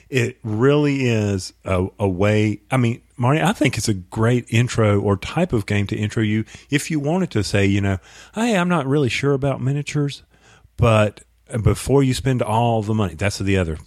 it 0.10 0.40
really 0.44 1.08
is 1.08 1.54
a, 1.64 1.88
a, 2.00 2.08
way. 2.08 2.62
I 2.72 2.78
mean, 2.78 3.02
Marty, 3.16 3.42
I 3.42 3.54
think 3.54 3.78
it's 3.78 3.88
a 3.88 3.94
great 3.94 4.46
intro 4.50 5.00
or 5.00 5.18
type 5.18 5.54
of 5.54 5.66
game 5.66 5.86
to 5.88 5.96
intro 5.96 6.24
you 6.24 6.46
if 6.70 6.90
you 6.90 7.00
wanted 7.00 7.30
to 7.32 7.44
say, 7.44 7.66
you 7.66 7.80
know, 7.80 8.00
hey, 8.34 8.58
I'm 8.58 8.70
not 8.70 8.88
really 8.88 9.10
sure 9.10 9.34
about 9.34 9.62
miniatures, 9.62 10.24
but 10.78 11.22
before 11.62 12.02
you 12.04 12.14
spend 12.14 12.42
all 12.42 12.82
the 12.82 12.94
money, 12.94 13.14
that's 13.14 13.38
the 13.38 13.58
other 13.58 13.78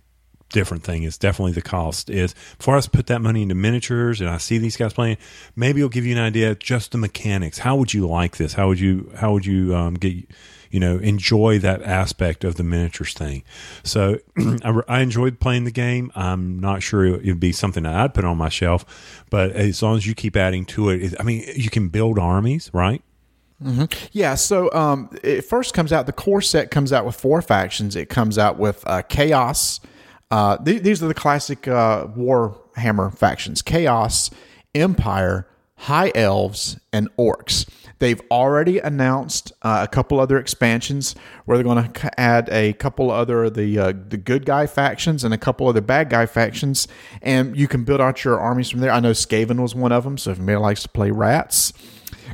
different 0.50 0.84
thing 0.84 1.02
is 1.02 1.16
definitely 1.16 1.52
the 1.52 1.62
cost 1.62 2.10
is 2.10 2.34
before 2.58 2.76
I 2.76 2.80
put 2.82 3.06
that 3.06 3.22
money 3.22 3.42
into 3.42 3.54
miniatures 3.54 4.20
and 4.20 4.28
I 4.28 4.36
see 4.36 4.58
these 4.58 4.76
guys 4.76 4.92
playing, 4.92 5.16
maybe 5.56 5.80
it'll 5.80 5.88
give 5.88 6.04
you 6.04 6.14
an 6.14 6.22
idea 6.22 6.54
just 6.54 6.92
the 6.92 6.98
mechanics. 6.98 7.58
How 7.58 7.74
would 7.76 7.94
you 7.94 8.06
like 8.06 8.36
this? 8.36 8.52
How 8.52 8.68
would 8.68 8.78
you 8.78 9.10
how 9.16 9.32
would 9.32 9.46
you 9.46 9.74
um, 9.74 9.94
get 9.94 10.30
you 10.72 10.80
know, 10.80 10.96
enjoy 10.98 11.58
that 11.58 11.82
aspect 11.82 12.44
of 12.44 12.56
the 12.56 12.64
miniatures 12.64 13.12
thing. 13.12 13.44
So 13.84 14.18
I, 14.64 14.80
I, 14.88 15.00
enjoyed 15.00 15.38
playing 15.38 15.64
the 15.64 15.70
game. 15.70 16.10
I'm 16.16 16.58
not 16.58 16.82
sure 16.82 17.04
it 17.04 17.26
would 17.26 17.38
be 17.38 17.52
something 17.52 17.82
that 17.82 17.94
I'd 17.94 18.14
put 18.14 18.24
on 18.24 18.38
my 18.38 18.48
shelf, 18.48 19.24
but 19.30 19.52
as 19.52 19.82
long 19.82 19.98
as 19.98 20.06
you 20.06 20.14
keep 20.14 20.34
adding 20.34 20.64
to 20.66 20.88
it, 20.88 21.14
I 21.20 21.24
mean, 21.24 21.44
you 21.54 21.68
can 21.68 21.90
build 21.90 22.18
armies, 22.18 22.70
right? 22.72 23.02
Mm-hmm. 23.62 23.84
Yeah, 24.12 24.34
so 24.34 24.72
um, 24.72 25.10
it 25.22 25.42
first 25.42 25.74
comes 25.74 25.92
out. 25.92 26.06
The 26.06 26.12
core 26.12 26.40
set 26.40 26.70
comes 26.70 26.90
out 26.90 27.04
with 27.04 27.14
four 27.14 27.42
factions. 27.42 27.94
It 27.94 28.08
comes 28.08 28.38
out 28.38 28.58
with 28.58 28.82
uh, 28.86 29.02
Chaos. 29.02 29.78
Uh, 30.30 30.56
th- 30.56 30.82
these 30.82 31.02
are 31.02 31.06
the 31.06 31.14
classic 31.14 31.68
uh, 31.68 32.06
Warhammer 32.06 33.16
factions: 33.16 33.60
Chaos, 33.60 34.30
Empire, 34.74 35.46
High 35.76 36.10
Elves, 36.14 36.80
and 36.92 37.08
Orcs. 37.16 37.68
They've 38.02 38.20
already 38.32 38.80
announced 38.80 39.52
uh, 39.62 39.82
a 39.84 39.86
couple 39.86 40.18
other 40.18 40.36
expansions 40.36 41.14
where 41.44 41.56
they're 41.56 41.62
going 41.62 41.92
to 41.92 42.20
add 42.20 42.48
a 42.50 42.72
couple 42.72 43.12
other 43.12 43.48
the 43.48 43.78
uh, 43.78 43.92
the 44.08 44.16
good 44.16 44.44
guy 44.44 44.66
factions 44.66 45.22
and 45.22 45.32
a 45.32 45.38
couple 45.38 45.68
other 45.68 45.80
bad 45.80 46.10
guy 46.10 46.26
factions, 46.26 46.88
and 47.22 47.56
you 47.56 47.68
can 47.68 47.84
build 47.84 48.00
out 48.00 48.24
your 48.24 48.40
armies 48.40 48.70
from 48.70 48.80
there. 48.80 48.90
I 48.90 48.98
know 48.98 49.12
Skaven 49.12 49.60
was 49.60 49.76
one 49.76 49.92
of 49.92 50.02
them, 50.02 50.18
so 50.18 50.32
if 50.32 50.38
anybody 50.38 50.56
likes 50.56 50.82
to 50.82 50.88
play 50.88 51.12
rats. 51.12 51.72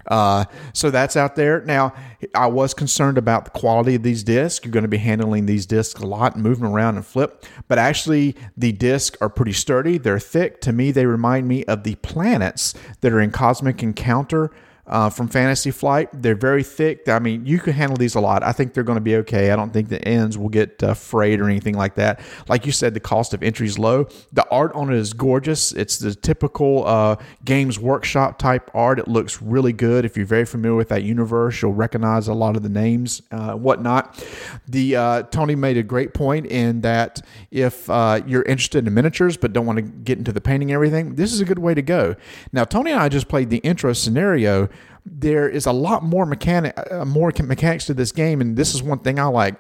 Uh, 0.06 0.46
so 0.72 0.90
that's 0.90 1.16
out 1.16 1.36
there. 1.36 1.60
Now, 1.60 1.92
I 2.34 2.46
was 2.46 2.72
concerned 2.72 3.18
about 3.18 3.44
the 3.44 3.50
quality 3.50 3.94
of 3.94 4.02
these 4.02 4.24
discs. 4.24 4.64
You're 4.64 4.72
going 4.72 4.84
to 4.84 4.88
be 4.88 4.96
handling 4.96 5.44
these 5.44 5.66
discs 5.66 6.00
a 6.00 6.06
lot, 6.06 6.34
moving 6.38 6.64
around 6.64 6.96
and 6.96 7.04
flip. 7.04 7.44
But 7.68 7.76
actually, 7.76 8.36
the 8.56 8.72
discs 8.72 9.18
are 9.20 9.28
pretty 9.28 9.52
sturdy. 9.52 9.98
They're 9.98 10.18
thick. 10.18 10.62
To 10.62 10.72
me, 10.72 10.92
they 10.92 11.04
remind 11.04 11.46
me 11.46 11.66
of 11.66 11.82
the 11.82 11.96
planets 11.96 12.72
that 13.02 13.12
are 13.12 13.20
in 13.20 13.32
Cosmic 13.32 13.82
Encounter 13.82 14.50
uh, 14.88 15.10
from 15.10 15.28
Fantasy 15.28 15.70
Flight. 15.70 16.08
They're 16.12 16.34
very 16.34 16.62
thick. 16.62 17.08
I 17.08 17.18
mean, 17.18 17.44
you 17.46 17.58
can 17.58 17.74
handle 17.74 17.96
these 17.96 18.14
a 18.14 18.20
lot. 18.20 18.42
I 18.42 18.52
think 18.52 18.72
they're 18.72 18.82
going 18.82 18.96
to 18.96 19.02
be 19.02 19.16
okay. 19.16 19.50
I 19.50 19.56
don't 19.56 19.72
think 19.72 19.88
the 19.88 20.02
ends 20.06 20.38
will 20.38 20.48
get 20.48 20.82
uh, 20.82 20.94
frayed 20.94 21.40
or 21.40 21.48
anything 21.48 21.76
like 21.76 21.94
that. 21.96 22.20
Like 22.48 22.64
you 22.64 22.72
said, 22.72 22.94
the 22.94 23.00
cost 23.00 23.34
of 23.34 23.42
entry 23.42 23.66
is 23.66 23.78
low. 23.78 24.08
The 24.32 24.48
art 24.50 24.72
on 24.72 24.90
it 24.90 24.96
is 24.96 25.12
gorgeous. 25.12 25.72
It's 25.72 25.98
the 25.98 26.14
typical 26.14 26.86
uh, 26.86 27.16
Games 27.44 27.78
Workshop 27.78 28.38
type 28.38 28.70
art. 28.74 28.98
It 28.98 29.08
looks 29.08 29.42
really 29.42 29.72
good. 29.72 30.04
If 30.04 30.16
you're 30.16 30.26
very 30.26 30.46
familiar 30.46 30.76
with 30.76 30.88
that 30.88 31.02
universe, 31.02 31.60
you'll 31.60 31.74
recognize 31.74 32.28
a 32.28 32.34
lot 32.34 32.56
of 32.56 32.62
the 32.62 32.68
names, 32.68 33.20
uh, 33.30 33.52
whatnot. 33.52 34.24
The 34.66 34.96
uh, 34.96 35.22
Tony 35.24 35.54
made 35.54 35.76
a 35.76 35.82
great 35.82 36.14
point 36.14 36.46
in 36.46 36.80
that 36.80 37.20
if 37.50 37.90
uh, 37.90 38.20
you're 38.26 38.42
interested 38.42 38.86
in 38.86 38.94
miniatures 38.94 39.36
but 39.36 39.52
don't 39.52 39.66
want 39.66 39.76
to 39.76 39.82
get 39.82 40.18
into 40.18 40.32
the 40.32 40.40
painting 40.40 40.70
and 40.70 40.74
everything, 40.74 41.16
this 41.16 41.32
is 41.32 41.40
a 41.40 41.44
good 41.44 41.58
way 41.58 41.74
to 41.74 41.82
go. 41.82 42.16
Now, 42.52 42.64
Tony 42.64 42.92
and 42.92 43.00
I 43.00 43.08
just 43.08 43.28
played 43.28 43.50
the 43.50 43.58
intro 43.58 43.92
scenario 43.92 44.68
there 45.12 45.48
is 45.48 45.66
a 45.66 45.72
lot 45.72 46.02
more 46.02 46.26
mechanic, 46.26 46.78
uh, 46.90 47.04
more 47.04 47.32
mechanics 47.42 47.86
to 47.86 47.94
this 47.94 48.12
game, 48.12 48.40
and 48.40 48.56
this 48.56 48.74
is 48.74 48.82
one 48.82 49.00
thing 49.00 49.18
I 49.18 49.24
like. 49.24 49.56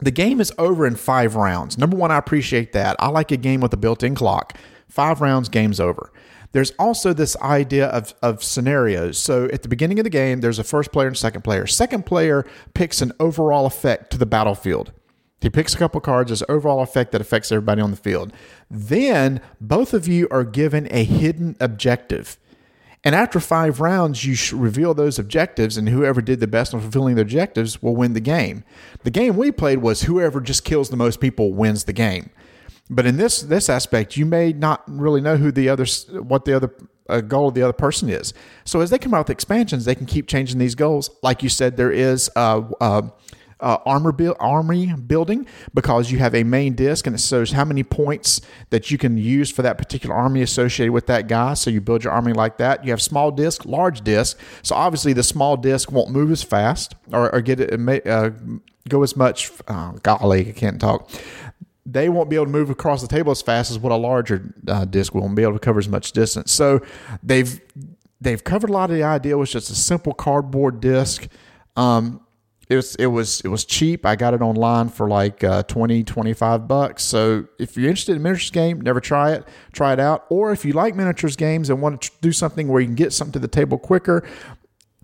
The 0.00 0.10
game 0.10 0.40
is 0.40 0.52
over 0.58 0.86
in 0.86 0.96
five 0.96 1.34
rounds. 1.34 1.76
Number 1.76 1.96
one, 1.96 2.10
I 2.10 2.18
appreciate 2.18 2.72
that. 2.72 2.96
I 2.98 3.08
like 3.08 3.32
a 3.32 3.36
game 3.36 3.60
with 3.60 3.72
a 3.72 3.76
built-in 3.76 4.14
clock. 4.14 4.56
Five 4.88 5.20
rounds, 5.20 5.48
game's 5.48 5.80
over. 5.80 6.12
There's 6.52 6.70
also 6.78 7.12
this 7.12 7.36
idea 7.38 7.88
of, 7.88 8.14
of 8.22 8.42
scenarios. 8.42 9.18
So 9.18 9.46
at 9.46 9.62
the 9.62 9.68
beginning 9.68 9.98
of 9.98 10.04
the 10.04 10.10
game, 10.10 10.40
there's 10.40 10.58
a 10.58 10.64
first 10.64 10.92
player 10.92 11.08
and 11.08 11.16
second 11.16 11.42
player. 11.42 11.66
Second 11.66 12.06
player 12.06 12.46
picks 12.74 13.02
an 13.02 13.12
overall 13.20 13.66
effect 13.66 14.10
to 14.12 14.18
the 14.18 14.26
battlefield. 14.26 14.92
He 15.40 15.50
picks 15.50 15.74
a 15.74 15.78
couple 15.78 16.00
cards 16.00 16.32
as 16.32 16.42
overall 16.48 16.80
effect 16.80 17.12
that 17.12 17.20
affects 17.20 17.52
everybody 17.52 17.80
on 17.80 17.90
the 17.90 17.96
field. 17.96 18.32
Then 18.70 19.40
both 19.60 19.94
of 19.94 20.08
you 20.08 20.26
are 20.30 20.44
given 20.44 20.88
a 20.90 21.04
hidden 21.04 21.56
objective. 21.60 22.38
And 23.04 23.14
after 23.14 23.38
five 23.38 23.80
rounds, 23.80 24.24
you 24.24 24.58
reveal 24.58 24.92
those 24.92 25.18
objectives, 25.18 25.76
and 25.76 25.88
whoever 25.88 26.20
did 26.20 26.40
the 26.40 26.46
best 26.46 26.74
on 26.74 26.80
fulfilling 26.80 27.14
the 27.14 27.22
objectives 27.22 27.80
will 27.80 27.94
win 27.94 28.12
the 28.12 28.20
game. 28.20 28.64
The 29.04 29.10
game 29.10 29.36
we 29.36 29.52
played 29.52 29.78
was 29.78 30.02
whoever 30.02 30.40
just 30.40 30.64
kills 30.64 30.90
the 30.90 30.96
most 30.96 31.20
people 31.20 31.52
wins 31.52 31.84
the 31.84 31.92
game. 31.92 32.30
But 32.90 33.06
in 33.06 33.16
this 33.16 33.42
this 33.42 33.68
aspect, 33.68 34.16
you 34.16 34.26
may 34.26 34.52
not 34.52 34.82
really 34.86 35.20
know 35.20 35.36
who 35.36 35.52
the 35.52 35.68
other 35.68 35.84
what 36.22 36.44
the 36.44 36.54
other 36.54 36.74
uh, 37.08 37.20
goal 37.20 37.48
of 37.48 37.54
the 37.54 37.62
other 37.62 37.72
person 37.72 38.08
is. 38.08 38.34
So 38.64 38.80
as 38.80 38.90
they 38.90 38.98
come 38.98 39.14
out 39.14 39.28
with 39.28 39.30
expansions, 39.30 39.84
they 39.84 39.94
can 39.94 40.06
keep 40.06 40.26
changing 40.26 40.58
these 40.58 40.74
goals. 40.74 41.10
Like 41.22 41.42
you 41.42 41.48
said, 41.48 41.76
there 41.76 41.92
is 41.92 42.30
uh, 42.36 42.62
uh, 42.80 43.02
uh, 43.60 43.78
armor 43.84 44.12
build, 44.12 44.36
armory 44.38 44.92
building 45.06 45.46
because 45.74 46.10
you 46.10 46.18
have 46.18 46.34
a 46.34 46.44
main 46.44 46.74
disc 46.74 47.06
and 47.06 47.14
it 47.14 47.20
shows 47.20 47.52
how 47.52 47.64
many 47.64 47.82
points 47.82 48.40
that 48.70 48.90
you 48.90 48.98
can 48.98 49.18
use 49.18 49.50
for 49.50 49.62
that 49.62 49.78
particular 49.78 50.14
army 50.14 50.42
associated 50.42 50.92
with 50.92 51.06
that 51.06 51.28
guy. 51.28 51.54
So 51.54 51.70
you 51.70 51.80
build 51.80 52.04
your 52.04 52.12
army 52.12 52.32
like 52.32 52.58
that. 52.58 52.84
You 52.84 52.90
have 52.90 53.02
small 53.02 53.30
disc, 53.30 53.64
large 53.64 54.02
disc. 54.02 54.38
So 54.62 54.74
obviously 54.74 55.12
the 55.12 55.22
small 55.22 55.56
disc 55.56 55.90
won't 55.90 56.10
move 56.10 56.30
as 56.30 56.42
fast 56.42 56.94
or, 57.12 57.34
or 57.34 57.40
get 57.40 57.60
it 57.60 58.06
uh, 58.06 58.30
go 58.88 59.02
as 59.02 59.16
much. 59.16 59.50
Oh, 59.68 59.98
golly, 60.02 60.48
I 60.48 60.52
can't 60.52 60.80
talk 60.80 61.10
they 61.90 62.10
won't 62.10 62.28
be 62.28 62.36
able 62.36 62.44
to 62.44 62.52
move 62.52 62.68
across 62.68 63.00
the 63.00 63.08
table 63.08 63.32
as 63.32 63.40
fast 63.40 63.70
as 63.70 63.78
what 63.78 63.92
a 63.92 63.96
larger 63.96 64.52
uh, 64.66 64.84
disc 64.84 65.14
will 65.14 65.24
and 65.24 65.34
be 65.34 65.42
able 65.42 65.54
to 65.54 65.58
cover 65.58 65.78
as 65.78 65.88
much 65.88 66.12
distance. 66.12 66.52
So 66.52 66.82
they've 67.22 67.60
they've 68.20 68.42
covered 68.42 68.70
a 68.70 68.72
lot 68.72 68.90
of 68.90 68.96
the 68.96 69.02
idea. 69.02 69.38
with 69.38 69.50
just 69.50 69.70
a 69.70 69.74
simple 69.74 70.12
cardboard 70.12 70.80
disc. 70.80 71.28
Um, 71.76 72.20
it 72.68 72.76
was 72.76 72.94
it 72.96 73.06
was 73.06 73.40
it 73.40 73.48
was 73.48 73.64
cheap. 73.64 74.04
I 74.04 74.14
got 74.14 74.34
it 74.34 74.42
online 74.42 74.90
for 74.90 75.08
like 75.08 75.42
uh, 75.42 75.62
20, 75.64 76.04
25 76.04 76.68
bucks. 76.68 77.02
So 77.02 77.46
if 77.58 77.76
you're 77.76 77.88
interested 77.88 78.16
in 78.16 78.22
miniatures 78.22 78.50
game, 78.50 78.80
never 78.80 79.00
try 79.00 79.32
it. 79.32 79.48
Try 79.72 79.94
it 79.94 80.00
out. 80.00 80.26
Or 80.28 80.52
if 80.52 80.64
you 80.64 80.74
like 80.74 80.94
miniatures 80.94 81.36
games 81.36 81.70
and 81.70 81.80
want 81.80 82.02
to 82.02 82.10
do 82.20 82.32
something 82.32 82.68
where 82.68 82.80
you 82.80 82.86
can 82.86 82.94
get 82.94 83.12
something 83.12 83.32
to 83.32 83.38
the 83.38 83.48
table 83.48 83.78
quicker, 83.78 84.28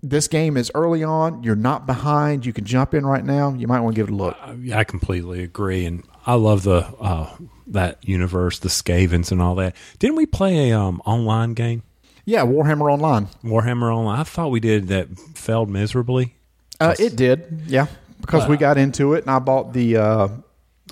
this 0.03 0.27
game 0.27 0.57
is 0.57 0.71
early 0.75 1.03
on. 1.03 1.41
You're 1.41 1.55
not 1.55 1.87
behind. 1.87 2.45
You 2.45 2.53
can 2.53 2.65
jump 2.65 2.93
in 2.93 3.05
right 3.05 3.25
now. 3.25 3.53
You 3.53 3.67
might 3.67 3.79
want 3.79 3.95
to 3.95 3.99
give 3.99 4.09
it 4.09 4.13
a 4.13 4.15
look. 4.15 4.37
Uh, 4.39 4.75
I 4.75 4.83
completely 4.83 5.43
agree, 5.43 5.85
and 5.85 6.03
I 6.27 6.35
love 6.35 6.63
the 6.63 6.85
uh, 6.99 7.35
that 7.67 8.07
universe, 8.07 8.59
the 8.59 8.69
Skavens, 8.69 9.31
and 9.31 9.41
all 9.41 9.55
that. 9.55 9.75
Didn't 9.97 10.17
we 10.17 10.27
play 10.27 10.69
a 10.69 10.79
um, 10.79 11.01
online 11.05 11.55
game? 11.55 11.81
Yeah, 12.25 12.41
Warhammer 12.41 12.91
Online. 12.91 13.27
Warhammer 13.43 13.95
Online. 13.95 14.19
I 14.19 14.23
thought 14.23 14.49
we 14.49 14.59
did 14.59 14.87
that 14.87 15.17
failed 15.35 15.69
miserably. 15.69 16.35
Uh, 16.79 16.95
it 16.99 17.15
did, 17.15 17.63
yeah, 17.67 17.87
because 18.21 18.47
we 18.47 18.57
got 18.57 18.77
into 18.77 19.13
it, 19.13 19.23
and 19.23 19.31
I 19.31 19.39
bought 19.39 19.73
the, 19.73 19.97
uh, 19.97 20.27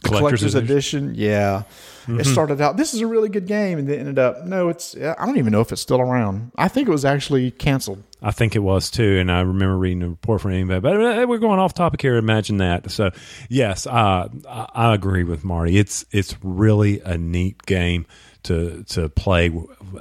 Collector's 0.02 0.42
collector's, 0.42 0.56
edition. 0.56 1.10
edition. 1.10 1.16
Yeah, 1.16 1.64
it 2.08 2.26
started 2.26 2.60
out. 2.60 2.76
This 2.76 2.94
is 2.94 3.02
a 3.02 3.08
really 3.08 3.30
good 3.30 3.48
game, 3.48 3.80
and 3.80 3.90
it 3.90 4.00
ended 4.00 4.20
up. 4.20 4.44
No, 4.44 4.68
it's. 4.70 4.98
I 4.98 5.26
don't 5.26 5.38
even 5.38 5.54
know 5.54 5.62
if 5.62 5.72
it's 5.72 5.82
still 5.82 6.02
around. 6.02 6.52
I 6.58 6.68
think 6.68 6.88
it 6.88 6.92
was 6.92 7.06
actually 7.06 7.52
canceled. 7.52 8.04
I 8.22 8.32
think 8.32 8.56
it 8.56 8.60
was 8.60 8.92
too, 8.92 9.20
and 9.20 9.32
I 9.32 9.42
remember 9.42 9.78
reading 9.78 10.04
a 10.04 10.10
report 10.10 10.42
from 10.42 10.52
anybody. 10.52 10.82
But 10.82 10.96
uh, 10.96 11.26
we're 11.28 11.38
going 11.38 11.60
off 11.60 11.74
topic 11.74 12.02
here. 12.02 12.16
Imagine 12.18 12.58
that. 12.58 12.92
So, 12.92 13.12
yes, 13.50 13.88
uh, 13.88 14.30
I 14.48 14.94
agree 14.94 15.24
with 15.24 15.44
Marty. 15.46 15.78
It's 15.78 16.06
it's 16.12 16.36
really 16.44 17.00
a 17.02 17.18
neat 17.18 17.66
game 17.66 18.06
to 18.44 18.84
to 18.90 19.10
play 19.10 19.52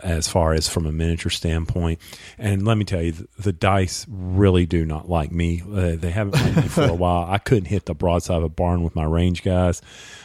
as 0.02 0.28
far 0.28 0.52
as 0.52 0.68
from 0.68 0.86
a 0.86 0.92
miniature 0.92 1.30
standpoint. 1.30 2.00
And 2.38 2.64
let 2.64 2.76
me 2.76 2.84
tell 2.84 3.02
you, 3.02 3.12
the, 3.12 3.28
the 3.38 3.52
dice 3.52 4.06
really 4.08 4.66
do 4.66 4.84
not 4.84 5.08
like 5.08 5.32
me. 5.32 5.62
Uh, 5.62 5.96
they 5.96 6.10
haven't 6.10 6.34
liked 6.34 6.56
me 6.56 6.62
for 6.62 6.84
a 6.84 6.94
while. 6.94 7.26
I 7.28 7.38
couldn't 7.38 7.66
hit 7.66 7.86
the 7.86 7.94
broadside 7.94 8.38
of 8.38 8.44
a 8.44 8.48
barn 8.48 8.82
with 8.82 8.94
my 8.94 9.04
range 9.04 9.42
guys. 9.42 9.82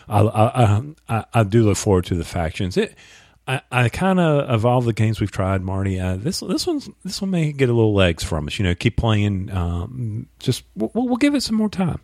I 0.07 0.21
I, 0.21 0.81
I, 1.09 1.25
I 1.33 1.43
do 1.43 1.63
look 1.63 1.77
forward 1.77 2.05
to 2.05 2.15
the 2.15 2.25
factions. 2.25 2.77
It. 2.77 2.95
I, 3.49 3.61
I 3.71 3.87
kind 3.87 4.19
of 4.19 4.49
of 4.49 4.65
all 4.65 4.81
the 4.81 4.91
games 4.91 5.21
we've 5.21 5.31
tried, 5.31 5.61
Marty. 5.61 5.99
Uh, 5.99 6.17
this 6.17 6.41
this 6.41 6.67
one's 6.67 6.89
this 7.05 7.21
one 7.21 7.31
may 7.31 7.53
get 7.53 7.69
a 7.69 7.73
little 7.73 7.93
legs 7.93 8.21
from 8.21 8.47
us. 8.47 8.59
You 8.59 8.65
know, 8.65 8.75
keep 8.75 8.97
playing. 8.97 9.49
Um, 9.51 10.27
just 10.39 10.63
we'll, 10.75 10.91
we'll 10.93 11.15
give 11.15 11.33
it 11.33 11.43
some 11.43 11.55
more 11.55 11.69
time. 11.69 12.01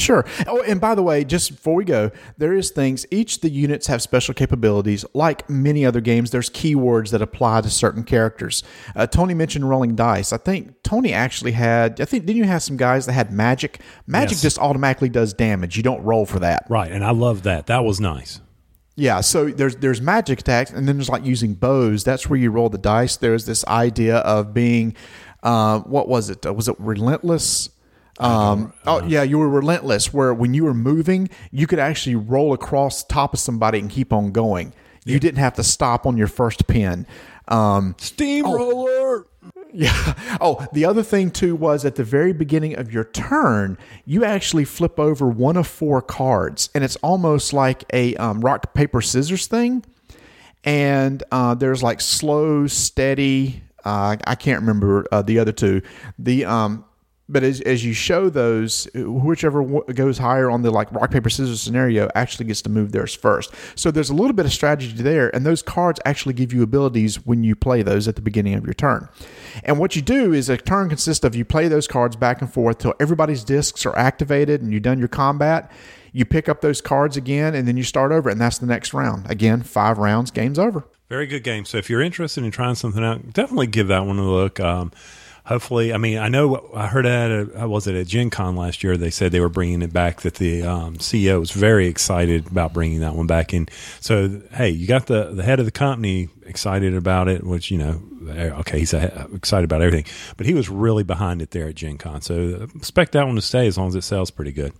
Sure. 0.00 0.24
Oh, 0.46 0.62
and 0.62 0.80
by 0.80 0.94
the 0.94 1.02
way, 1.02 1.24
just 1.24 1.50
before 1.56 1.74
we 1.74 1.84
go, 1.84 2.10
there 2.38 2.54
is 2.54 2.70
things. 2.70 3.04
Each 3.10 3.36
of 3.36 3.42
the 3.42 3.50
units 3.50 3.86
have 3.88 4.00
special 4.00 4.32
capabilities. 4.34 5.04
Like 5.14 5.48
many 5.50 5.84
other 5.84 6.00
games, 6.00 6.30
there's 6.30 6.48
keywords 6.48 7.10
that 7.10 7.20
apply 7.20 7.60
to 7.60 7.70
certain 7.70 8.02
characters. 8.02 8.62
Uh, 8.96 9.06
Tony 9.06 9.34
mentioned 9.34 9.68
rolling 9.68 9.94
dice. 9.96 10.32
I 10.32 10.38
think 10.38 10.82
Tony 10.82 11.12
actually 11.12 11.52
had. 11.52 12.00
I 12.00 12.06
think 12.06 12.24
didn't 12.26 12.38
you 12.38 12.44
have 12.44 12.62
some 12.62 12.76
guys 12.78 13.06
that 13.06 13.12
had 13.12 13.30
magic? 13.30 13.80
Magic 14.06 14.32
Yes. 14.36 14.42
just 14.42 14.58
automatically 14.58 15.08
does 15.10 15.34
damage. 15.34 15.76
You 15.76 15.82
don't 15.82 16.02
roll 16.02 16.24
for 16.26 16.38
that. 16.38 16.64
Right, 16.68 16.90
and 16.90 17.04
I 17.04 17.10
love 17.10 17.42
that. 17.42 17.66
That 17.66 17.84
was 17.84 18.00
nice. 18.00 18.40
Yeah, 18.96 19.20
so 19.20 19.46
there's 19.50 19.76
there's 19.76 20.00
magic 20.00 20.40
attacks, 20.40 20.70
and 20.70 20.86
then 20.88 20.96
there's 20.96 21.08
like 21.08 21.24
using 21.24 21.54
bows. 21.54 22.04
That's 22.04 22.28
where 22.28 22.38
you 22.38 22.50
roll 22.50 22.68
the 22.68 22.78
dice. 22.78 23.16
There's 23.16 23.46
this 23.46 23.64
idea 23.66 24.16
of 24.18 24.52
being, 24.52 24.94
uh, 25.42 25.80
what 25.80 26.08
was 26.08 26.28
it? 26.30 26.44
Uh, 26.44 26.52
Was 26.52 26.68
it 26.68 26.76
relentless? 26.78 27.70
Um, 28.20 28.72
oh 28.86 29.04
yeah, 29.06 29.22
you 29.22 29.38
were 29.38 29.48
relentless. 29.48 30.12
Where 30.12 30.34
when 30.34 30.54
you 30.54 30.64
were 30.64 30.74
moving, 30.74 31.30
you 31.50 31.66
could 31.66 31.78
actually 31.78 32.16
roll 32.16 32.52
across 32.52 33.02
top 33.04 33.32
of 33.34 33.40
somebody 33.40 33.78
and 33.78 33.90
keep 33.90 34.12
on 34.12 34.32
going. 34.32 34.72
You 35.04 35.18
didn't 35.18 35.38
have 35.38 35.54
to 35.54 35.62
stop 35.64 36.06
on 36.06 36.16
your 36.16 36.26
first 36.26 36.66
pin. 36.66 37.06
Um, 37.48 37.96
Steamroller. 37.98 39.26
yeah. 39.72 40.14
Oh, 40.40 40.66
the 40.72 40.84
other 40.84 41.02
thing 41.02 41.30
too 41.30 41.56
was 41.56 41.84
at 41.84 41.96
the 41.96 42.04
very 42.04 42.32
beginning 42.32 42.76
of 42.76 42.92
your 42.92 43.04
turn, 43.04 43.78
you 44.04 44.24
actually 44.24 44.64
flip 44.64 45.00
over 45.00 45.28
one 45.28 45.56
of 45.56 45.66
four 45.66 46.02
cards, 46.02 46.70
and 46.74 46.84
it's 46.84 46.96
almost 46.96 47.52
like 47.52 47.84
a 47.92 48.14
um, 48.16 48.40
rock 48.40 48.74
paper 48.74 49.00
scissors 49.00 49.46
thing. 49.46 49.84
And 50.62 51.22
uh, 51.32 51.54
there's 51.54 51.82
like 51.82 52.00
slow, 52.00 52.66
steady. 52.66 53.62
Uh, 53.82 54.16
I 54.26 54.34
can't 54.34 54.60
remember 54.60 55.06
uh, 55.10 55.22
the 55.22 55.38
other 55.38 55.52
two. 55.52 55.80
The 56.18 56.44
um, 56.44 56.84
but 57.30 57.42
as, 57.42 57.60
as 57.62 57.84
you 57.84 57.92
show 57.92 58.28
those, 58.28 58.88
whichever 58.94 59.62
goes 59.92 60.18
higher 60.18 60.50
on 60.50 60.62
the 60.62 60.70
like 60.70 60.90
rock 60.92 61.10
paper 61.10 61.30
scissors 61.30 61.60
scenario 61.60 62.08
actually 62.14 62.46
gets 62.46 62.62
to 62.62 62.70
move 62.70 62.92
theirs 62.92 63.14
first. 63.14 63.54
So 63.74 63.90
there's 63.90 64.10
a 64.10 64.14
little 64.14 64.32
bit 64.32 64.46
of 64.46 64.52
strategy 64.52 64.92
there, 64.92 65.34
and 65.34 65.46
those 65.46 65.62
cards 65.62 66.00
actually 66.04 66.34
give 66.34 66.52
you 66.52 66.62
abilities 66.62 67.24
when 67.26 67.44
you 67.44 67.54
play 67.54 67.82
those 67.82 68.08
at 68.08 68.16
the 68.16 68.22
beginning 68.22 68.54
of 68.54 68.64
your 68.64 68.74
turn. 68.74 69.08
And 69.64 69.78
what 69.78 69.96
you 69.96 70.02
do 70.02 70.32
is 70.32 70.48
a 70.48 70.56
turn 70.56 70.88
consists 70.88 71.24
of 71.24 71.34
you 71.34 71.44
play 71.44 71.68
those 71.68 71.86
cards 71.86 72.16
back 72.16 72.40
and 72.40 72.52
forth 72.52 72.78
till 72.78 72.94
everybody's 73.00 73.44
discs 73.44 73.86
are 73.86 73.96
activated 73.96 74.62
and 74.62 74.72
you've 74.72 74.82
done 74.82 74.98
your 74.98 75.08
combat. 75.08 75.70
You 76.12 76.24
pick 76.24 76.48
up 76.48 76.60
those 76.60 76.80
cards 76.80 77.16
again, 77.16 77.54
and 77.54 77.68
then 77.68 77.76
you 77.76 77.84
start 77.84 78.10
over, 78.10 78.28
and 78.28 78.40
that's 78.40 78.58
the 78.58 78.66
next 78.66 78.92
round. 78.92 79.30
Again, 79.30 79.62
five 79.62 79.98
rounds, 79.98 80.32
game's 80.32 80.58
over. 80.58 80.84
Very 81.08 81.26
good 81.26 81.44
game. 81.44 81.64
So 81.64 81.78
if 81.78 81.88
you're 81.88 82.00
interested 82.00 82.44
in 82.44 82.50
trying 82.50 82.74
something 82.74 83.04
out, 83.04 83.32
definitely 83.32 83.66
give 83.68 83.88
that 83.88 84.06
one 84.06 84.18
a 84.18 84.28
look. 84.28 84.58
Um, 84.60 84.92
hopefully, 85.50 85.92
I 85.92 85.96
mean, 85.96 86.16
I 86.16 86.28
know 86.28 86.70
I 86.72 86.86
heard 86.86 87.04
at 87.04 87.30
a, 87.30 87.68
was 87.68 87.88
it 87.88 87.96
at 87.96 88.06
Gen 88.06 88.30
Con 88.30 88.54
last 88.54 88.84
year? 88.84 88.96
They 88.96 89.10
said 89.10 89.32
they 89.32 89.40
were 89.40 89.48
bringing 89.48 89.82
it 89.82 89.92
back. 89.92 90.20
That 90.20 90.36
the 90.36 90.62
um, 90.62 90.96
CEO 90.98 91.40
was 91.40 91.50
very 91.50 91.88
excited 91.88 92.46
about 92.46 92.72
bringing 92.72 93.00
that 93.00 93.16
one 93.16 93.26
back 93.26 93.52
in. 93.52 93.68
So 94.00 94.40
hey, 94.52 94.70
you 94.70 94.86
got 94.86 95.08
the 95.08 95.24
the 95.32 95.42
head 95.42 95.58
of 95.58 95.66
the 95.66 95.72
company 95.72 96.28
excited 96.46 96.94
about 96.94 97.28
it, 97.28 97.44
which 97.44 97.70
you 97.70 97.78
know, 97.78 98.00
okay, 98.60 98.78
he's 98.78 98.94
uh, 98.94 99.26
excited 99.34 99.64
about 99.64 99.82
everything, 99.82 100.06
but 100.36 100.46
he 100.46 100.54
was 100.54 100.70
really 100.70 101.02
behind 101.02 101.42
it 101.42 101.50
there 101.50 101.68
at 101.68 101.74
Gen 101.74 101.98
Con. 101.98 102.22
So 102.22 102.68
expect 102.76 103.12
that 103.12 103.26
one 103.26 103.34
to 103.34 103.42
stay 103.42 103.66
as 103.66 103.76
long 103.76 103.88
as 103.88 103.96
it 103.96 104.02
sells 104.02 104.30
pretty 104.30 104.52
good. 104.52 104.72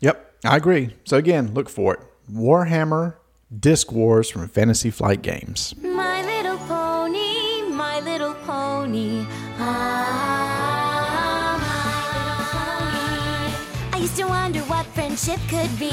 Yep, 0.00 0.40
I 0.44 0.58
agree. 0.58 0.94
So 1.04 1.16
again, 1.16 1.54
look 1.54 1.70
for 1.70 1.94
it. 1.94 2.00
Warhammer 2.30 3.14
Disc 3.58 3.90
Wars 3.90 4.28
from 4.30 4.46
Fantasy 4.48 4.90
Flight 4.90 5.22
Games. 5.22 5.74
My 5.78 6.22
little 6.22 6.58
pony, 6.66 7.62
my 7.62 8.00
little 8.00 8.34
pony. 8.34 9.26
I 13.92 13.98
used 14.00 14.16
to 14.16 14.26
wonder 14.26 14.60
what 14.60 14.86
friendship 14.86 15.40
could 15.48 15.78
be. 15.78 15.92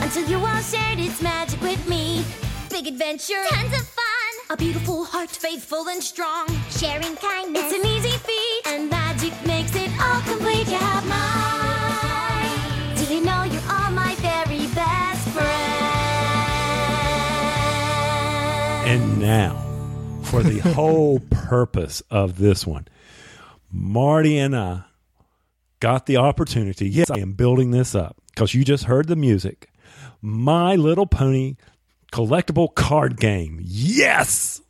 Until 0.00 0.28
you 0.28 0.38
all 0.38 0.62
shared 0.62 0.98
its 0.98 1.20
magic 1.22 1.60
with 1.60 1.88
me. 1.88 2.24
Big 2.68 2.86
adventure, 2.86 3.44
tons 3.48 3.72
of 3.72 3.86
fun. 3.86 4.32
A 4.50 4.56
beautiful 4.56 5.04
heart, 5.04 5.30
faithful 5.30 5.88
and 5.88 6.02
strong. 6.02 6.46
Sharing 6.70 7.16
kindness, 7.16 7.64
it's 7.64 7.78
an 7.78 7.86
easy 7.86 8.16
feat. 8.18 8.66
And 8.66 8.90
magic 8.90 9.32
makes 9.46 9.74
it 9.74 9.90
all 10.00 10.20
complete. 10.22 10.68
You 10.68 10.76
have 10.76 11.06
mine. 11.06 12.96
Do 12.96 13.04
you 13.14 13.24
know 13.24 13.44
you're 13.44 13.62
all 13.70 13.90
my 13.92 14.14
very 14.16 14.66
best 14.74 15.28
friends? 15.28 15.82
And 18.84 19.18
now, 19.18 19.71
for 20.32 20.42
the 20.42 20.60
whole 20.60 21.18
purpose 21.30 22.02
of 22.10 22.38
this 22.38 22.66
one, 22.66 22.88
Marty 23.70 24.38
and 24.38 24.56
I 24.56 24.84
got 25.78 26.06
the 26.06 26.16
opportunity. 26.16 26.88
Yes, 26.88 27.10
I 27.10 27.18
am 27.18 27.34
building 27.34 27.70
this 27.70 27.94
up 27.94 28.16
because 28.28 28.54
you 28.54 28.64
just 28.64 28.84
heard 28.84 29.08
the 29.08 29.16
music. 29.16 29.68
My 30.22 30.74
Little 30.74 31.06
Pony 31.06 31.56
collectible 32.12 32.74
card 32.74 33.18
game. 33.18 33.60
Yes. 33.62 34.61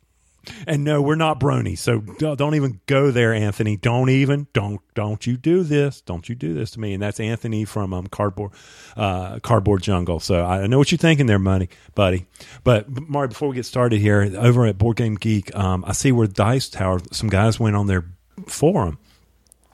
And 0.67 0.83
no, 0.83 1.01
we're 1.01 1.15
not 1.15 1.39
brony. 1.39 1.77
So 1.77 1.99
don't 1.99 2.37
don't 2.37 2.55
even 2.55 2.81
go 2.85 3.11
there, 3.11 3.33
Anthony. 3.33 3.77
Don't 3.77 4.09
even 4.09 4.47
don't 4.53 4.81
don't 4.93 5.25
you 5.25 5.37
do 5.37 5.63
this. 5.63 6.01
Don't 6.01 6.27
you 6.27 6.35
do 6.35 6.53
this 6.53 6.71
to 6.71 6.79
me. 6.81 6.93
And 6.93 7.01
that's 7.01 7.19
Anthony 7.19 7.63
from 7.63 7.93
um 7.93 8.07
cardboard 8.07 8.51
uh 8.97 9.39
cardboard 9.39 9.81
jungle. 9.83 10.19
So 10.19 10.43
I 10.43 10.67
know 10.67 10.77
what 10.77 10.91
you're 10.91 10.97
thinking 10.97 11.27
there, 11.27 11.39
money, 11.39 11.69
buddy. 11.95 12.25
But 12.63 12.89
Marty, 12.89 13.29
before 13.29 13.47
we 13.49 13.55
get 13.55 13.65
started 13.65 13.99
here, 14.01 14.21
over 14.37 14.65
at 14.65 14.77
Board 14.77 14.97
Game 14.97 15.15
Geek, 15.15 15.55
um, 15.55 15.85
I 15.87 15.93
see 15.93 16.11
where 16.11 16.27
Dice 16.27 16.67
Tower. 16.69 16.99
Some 17.11 17.29
guys 17.29 17.59
went 17.59 17.75
on 17.77 17.87
their 17.87 18.03
forum 18.47 18.97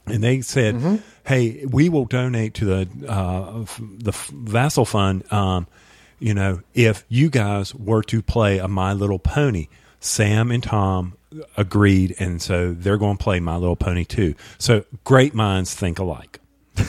and 0.05 0.23
they 0.23 0.41
said, 0.41 1.01
"Hey, 1.25 1.65
we 1.65 1.89
will 1.89 2.05
donate 2.05 2.53
to 2.55 2.65
the 2.65 2.88
uh, 3.08 3.65
the 3.79 4.12
f- 4.12 4.32
Vassal 4.34 4.86
Fund. 4.86 5.32
Um, 5.34 5.67
you 6.19 6.34
know, 6.34 6.62
if 6.73 7.05
you 7.10 7.29
guys 7.29 7.73
were 7.73 8.03
to 8.03 8.21
play 8.21 8.60
a 8.60 8.67
My 8.67 8.93
Little 8.93 9.19
Pony." 9.19 9.67
Sam 9.99 10.51
and 10.51 10.63
Tom 10.63 11.15
agreed, 11.57 12.15
and 12.19 12.41
so 12.41 12.73
they're 12.73 12.97
going 12.97 13.17
to 13.17 13.23
play 13.23 13.39
My 13.39 13.55
Little 13.55 13.75
Pony 13.75 14.05
too. 14.05 14.35
So 14.57 14.83
great 15.03 15.33
minds 15.33 15.73
think 15.75 15.99
alike. 15.99 16.39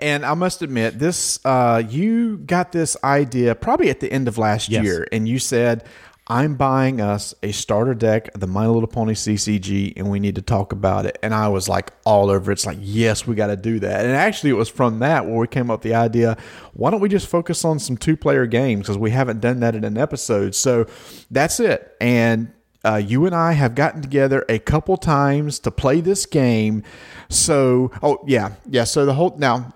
And 0.00 0.24
I 0.24 0.34
must 0.34 0.62
admit, 0.62 0.98
this 0.98 1.44
uh, 1.44 1.82
you 1.86 2.38
got 2.38 2.70
this 2.72 2.96
idea 3.02 3.54
probably 3.54 3.90
at 3.90 4.00
the 4.00 4.10
end 4.10 4.28
of 4.28 4.38
last 4.38 4.68
Yes. 4.70 4.84
year, 4.84 5.06
and 5.12 5.28
you 5.28 5.38
said, 5.38 5.84
"I'm 6.30 6.54
buying 6.54 7.00
us 7.00 7.34
a 7.42 7.52
starter 7.52 7.94
deck 7.94 8.32
of 8.34 8.40
the 8.40 8.46
My 8.46 8.66
Little 8.66 8.86
Pony 8.86 9.14
CCG, 9.14 9.92
and 9.96 10.08
we 10.08 10.20
need 10.20 10.36
to 10.36 10.42
talk 10.42 10.72
about 10.72 11.04
it." 11.04 11.18
And 11.22 11.34
I 11.34 11.48
was 11.48 11.68
like 11.68 11.92
all 12.06 12.30
over. 12.30 12.50
it. 12.50 12.54
It's 12.54 12.66
like, 12.66 12.78
yes, 12.80 13.26
we 13.26 13.34
got 13.34 13.48
to 13.48 13.56
do 13.56 13.80
that. 13.80 14.06
And 14.06 14.14
actually, 14.14 14.50
it 14.50 14.54
was 14.54 14.68
from 14.68 15.00
that 15.00 15.26
where 15.26 15.36
we 15.36 15.46
came 15.46 15.70
up 15.70 15.80
with 15.80 15.90
the 15.90 15.94
idea. 15.94 16.38
Why 16.72 16.90
don't 16.90 17.00
we 17.00 17.08
just 17.08 17.26
focus 17.26 17.64
on 17.64 17.78
some 17.78 17.96
two 17.96 18.16
player 18.16 18.46
games 18.46 18.82
because 18.86 18.96
we 18.96 19.10
haven't 19.10 19.40
done 19.40 19.60
that 19.60 19.74
in 19.74 19.84
an 19.84 19.98
episode? 19.98 20.54
So 20.54 20.86
that's 21.30 21.60
it. 21.60 21.96
And 22.00 22.52
uh, 22.84 22.96
you 22.96 23.26
and 23.26 23.34
I 23.34 23.52
have 23.52 23.74
gotten 23.74 24.00
together 24.00 24.44
a 24.48 24.58
couple 24.58 24.96
times 24.96 25.58
to 25.60 25.70
play 25.70 26.00
this 26.00 26.26
game. 26.26 26.82
So, 27.28 27.90
oh 28.02 28.24
yeah, 28.26 28.52
yeah. 28.68 28.84
So 28.84 29.04
the 29.04 29.14
whole 29.14 29.36
now, 29.36 29.74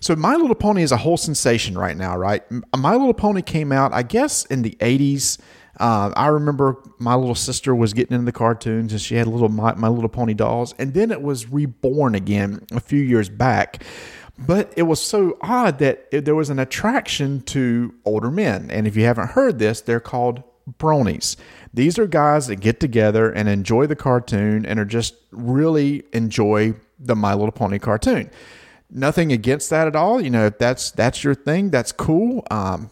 so 0.00 0.16
My 0.16 0.36
Little 0.36 0.54
Pony 0.54 0.82
is 0.82 0.92
a 0.92 0.96
whole 0.96 1.16
sensation 1.16 1.76
right 1.76 1.96
now, 1.96 2.16
right? 2.16 2.42
My 2.76 2.92
Little 2.92 3.14
Pony 3.14 3.42
came 3.42 3.72
out, 3.72 3.92
I 3.92 4.02
guess, 4.02 4.44
in 4.46 4.62
the 4.62 4.76
'80s. 4.80 5.38
Uh, 5.78 6.10
I 6.16 6.28
remember 6.28 6.76
my 6.98 7.14
little 7.14 7.34
sister 7.34 7.74
was 7.74 7.92
getting 7.92 8.14
into 8.14 8.24
the 8.26 8.32
cartoons, 8.32 8.92
and 8.92 9.00
she 9.00 9.16
had 9.16 9.26
little 9.26 9.48
My, 9.48 9.74
my 9.74 9.88
Little 9.88 10.08
Pony 10.08 10.34
dolls, 10.34 10.74
and 10.78 10.94
then 10.94 11.10
it 11.10 11.22
was 11.22 11.50
reborn 11.50 12.14
again 12.14 12.66
a 12.72 12.80
few 12.80 13.00
years 13.00 13.28
back. 13.28 13.82
But 14.38 14.72
it 14.76 14.82
was 14.82 15.00
so 15.00 15.38
odd 15.40 15.78
that 15.78 16.10
there 16.10 16.34
was 16.34 16.50
an 16.50 16.58
attraction 16.58 17.40
to 17.42 17.94
older 18.04 18.30
men, 18.30 18.70
and 18.70 18.86
if 18.86 18.96
you 18.96 19.04
haven't 19.04 19.30
heard 19.30 19.58
this, 19.58 19.80
they're 19.80 20.00
called 20.00 20.42
bronies. 20.78 21.36
These 21.72 21.98
are 21.98 22.06
guys 22.06 22.46
that 22.48 22.56
get 22.56 22.80
together 22.80 23.30
and 23.30 23.48
enjoy 23.48 23.86
the 23.86 23.96
cartoon 23.96 24.66
and 24.66 24.78
are 24.78 24.84
just 24.84 25.14
really 25.30 26.04
enjoy 26.12 26.74
the 26.98 27.14
My 27.14 27.34
Little 27.34 27.52
Pony 27.52 27.78
cartoon. 27.78 28.30
Nothing 28.90 29.32
against 29.32 29.70
that 29.70 29.86
at 29.86 29.96
all. 29.96 30.20
You 30.20 30.30
know, 30.30 30.46
if 30.46 30.58
that's 30.58 30.90
that's 30.90 31.22
your 31.24 31.34
thing, 31.34 31.70
that's 31.70 31.92
cool. 31.92 32.46
Um, 32.50 32.90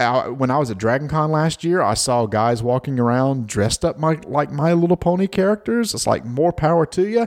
I, 0.00 0.28
when 0.28 0.50
I 0.50 0.58
was 0.58 0.70
at 0.70 0.78
Dragon 0.78 1.08
Con 1.08 1.30
last 1.30 1.62
year, 1.62 1.80
I 1.80 1.94
saw 1.94 2.26
guys 2.26 2.62
walking 2.62 2.98
around 2.98 3.46
dressed 3.46 3.84
up 3.84 3.98
my, 3.98 4.18
like 4.26 4.50
My 4.50 4.72
Little 4.72 4.96
Pony 4.96 5.26
characters. 5.26 5.94
It's 5.94 6.06
like 6.06 6.24
more 6.24 6.52
power 6.52 6.84
to 6.86 7.06
you. 7.06 7.26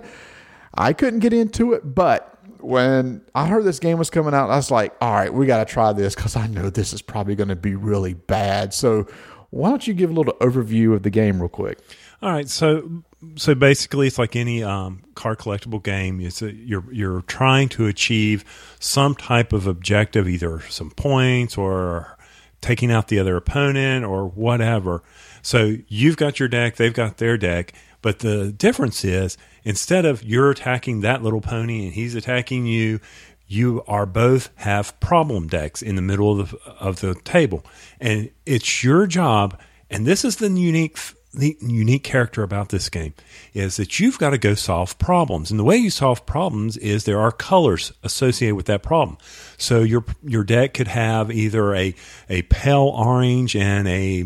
I 0.73 0.93
couldn't 0.93 1.19
get 1.19 1.33
into 1.33 1.73
it, 1.73 1.95
but 1.95 2.37
when 2.59 3.21
I 3.33 3.47
heard 3.47 3.63
this 3.63 3.79
game 3.79 3.97
was 3.97 4.09
coming 4.09 4.33
out, 4.33 4.49
I 4.49 4.55
was 4.55 4.71
like, 4.71 4.93
all 5.01 5.13
right, 5.13 5.33
we 5.33 5.45
got 5.45 5.65
to 5.65 5.73
try 5.73 5.93
this 5.93 6.15
because 6.15 6.35
I 6.35 6.47
know 6.47 6.69
this 6.69 6.93
is 6.93 7.01
probably 7.01 7.35
going 7.35 7.49
to 7.49 7.55
be 7.55 7.75
really 7.75 8.13
bad. 8.13 8.73
So, 8.73 9.07
why 9.49 9.69
don't 9.69 9.87
you 9.87 9.93
give 9.93 10.09
a 10.09 10.13
little 10.13 10.33
overview 10.35 10.93
of 10.93 11.03
the 11.03 11.09
game 11.09 11.39
real 11.39 11.47
quick? 11.47 11.79
All 12.21 12.31
right, 12.31 12.49
so 12.49 13.03
so 13.35 13.55
basically, 13.55 14.07
it's 14.07 14.17
like 14.19 14.35
any 14.35 14.61
um, 14.63 15.03
card 15.15 15.37
collectible 15.37 15.81
game. 15.81 16.19
It's 16.19 16.41
a, 16.41 16.53
you're 16.53 16.83
you're 16.91 17.21
trying 17.21 17.69
to 17.69 17.85
achieve 17.85 18.43
some 18.79 19.15
type 19.15 19.53
of 19.53 19.67
objective, 19.67 20.27
either 20.27 20.61
some 20.61 20.91
points 20.91 21.57
or 21.57 22.16
taking 22.61 22.91
out 22.91 23.07
the 23.07 23.19
other 23.19 23.37
opponent 23.37 24.05
or 24.05 24.27
whatever. 24.27 25.03
So 25.41 25.77
you've 25.87 26.17
got 26.17 26.39
your 26.39 26.49
deck, 26.49 26.75
they've 26.75 26.93
got 26.93 27.17
their 27.17 27.37
deck, 27.37 27.73
but 28.01 28.19
the 28.19 28.51
difference 28.51 29.03
is 29.03 29.37
instead 29.63 30.05
of 30.05 30.23
you're 30.23 30.51
attacking 30.51 31.01
that 31.01 31.23
little 31.23 31.41
pony 31.41 31.85
and 31.85 31.93
he's 31.93 32.15
attacking 32.15 32.65
you, 32.65 32.99
you 33.47 33.83
are 33.87 34.05
both 34.05 34.49
have 34.55 34.99
problem 34.99 35.47
decks 35.47 35.81
in 35.81 35.95
the 35.95 36.01
middle 36.01 36.39
of 36.39 36.51
the 36.51 36.57
of 36.79 36.99
the 36.99 37.15
table, 37.15 37.65
and 37.99 38.29
it's 38.45 38.83
your 38.83 39.07
job. 39.07 39.57
And 39.89 40.05
this 40.05 40.25
is 40.25 40.35
the 40.35 40.49
unique 40.49 40.97
the 41.33 41.57
unique 41.61 42.03
character 42.03 42.41
about 42.41 42.69
this 42.69 42.89
game 42.89 43.13
is 43.53 43.77
that 43.77 43.99
you've 43.99 44.17
got 44.17 44.31
to 44.31 44.37
go 44.37 44.55
solve 44.55 44.97
problems. 44.97 45.51
And 45.51 45.59
the 45.59 45.63
way 45.63 45.77
you 45.77 45.89
solve 45.89 46.25
problems 46.25 46.77
is 46.77 47.03
there 47.03 47.19
are 47.19 47.31
colors 47.31 47.91
associated 48.03 48.55
with 48.55 48.65
that 48.67 48.83
problem. 48.83 49.17
So 49.57 49.81
your 49.81 50.05
your 50.23 50.43
deck 50.43 50.73
could 50.73 50.87
have 50.87 51.31
either 51.31 51.75
a 51.75 51.95
a 52.29 52.43
pale 52.43 52.93
orange 52.95 53.55
and 53.55 53.87
a 53.87 54.23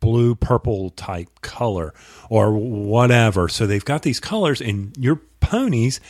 blue 0.00 0.34
purple 0.34 0.90
type 0.90 1.28
color 1.42 1.94
or 2.28 2.52
whatever. 2.52 3.48
So 3.48 3.66
they've 3.66 3.84
got 3.84 4.02
these 4.02 4.20
colors 4.20 4.60
and 4.60 4.96
your 4.96 5.20
ponies 5.40 6.00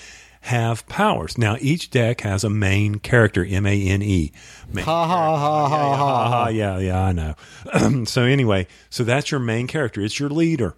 have 0.44 0.87
powers. 0.88 1.37
Now 1.37 1.57
each 1.61 1.90
deck 1.90 2.22
has 2.22 2.44
a 2.44 2.50
main 2.50 2.96
character, 2.98 3.44
M 3.44 3.66
A 3.66 3.88
N 3.88 4.03
E. 4.03 4.33
Ha 4.76 4.81
ha 4.83 5.07
ha 5.07 5.68
ha 5.68 5.96
ha. 5.96 6.29
ha, 6.29 6.48
yeah, 6.48 6.79
yeah, 6.79 7.00
I 7.03 7.12
know. 7.12 8.05
so 8.07 8.22
anyway, 8.22 8.66
so 8.88 9.05
that's 9.05 9.31
your 9.31 9.40
main 9.40 9.66
character. 9.66 10.00
It's 10.00 10.18
your 10.18 10.31
leader, 10.31 10.74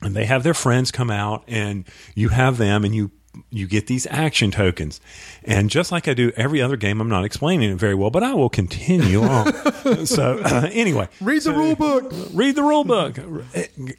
and 0.00 0.14
they 0.16 0.24
have 0.24 0.42
their 0.42 0.54
friends 0.54 0.90
come 0.90 1.10
out, 1.10 1.44
and 1.46 1.84
you 2.14 2.30
have 2.30 2.56
them, 2.58 2.84
and 2.84 2.94
you 2.94 3.10
you 3.50 3.66
get 3.66 3.86
these 3.86 4.06
action 4.10 4.50
tokens. 4.50 5.00
And 5.44 5.70
just 5.70 5.90
like 5.90 6.06
I 6.06 6.12
do 6.12 6.32
every 6.36 6.60
other 6.60 6.76
game, 6.76 7.00
I'm 7.00 7.08
not 7.08 7.24
explaining 7.24 7.70
it 7.70 7.76
very 7.76 7.94
well, 7.94 8.10
but 8.10 8.22
I 8.22 8.34
will 8.34 8.50
continue 8.50 9.22
on. 9.22 10.04
so 10.06 10.38
uh, 10.44 10.68
anyway, 10.72 11.08
Read 11.20 11.42
the 11.42 11.52
rule 11.52 11.74
book. 11.76 12.12
read 12.34 12.56
the 12.56 12.62
rule 12.62 12.84
book, 12.84 13.18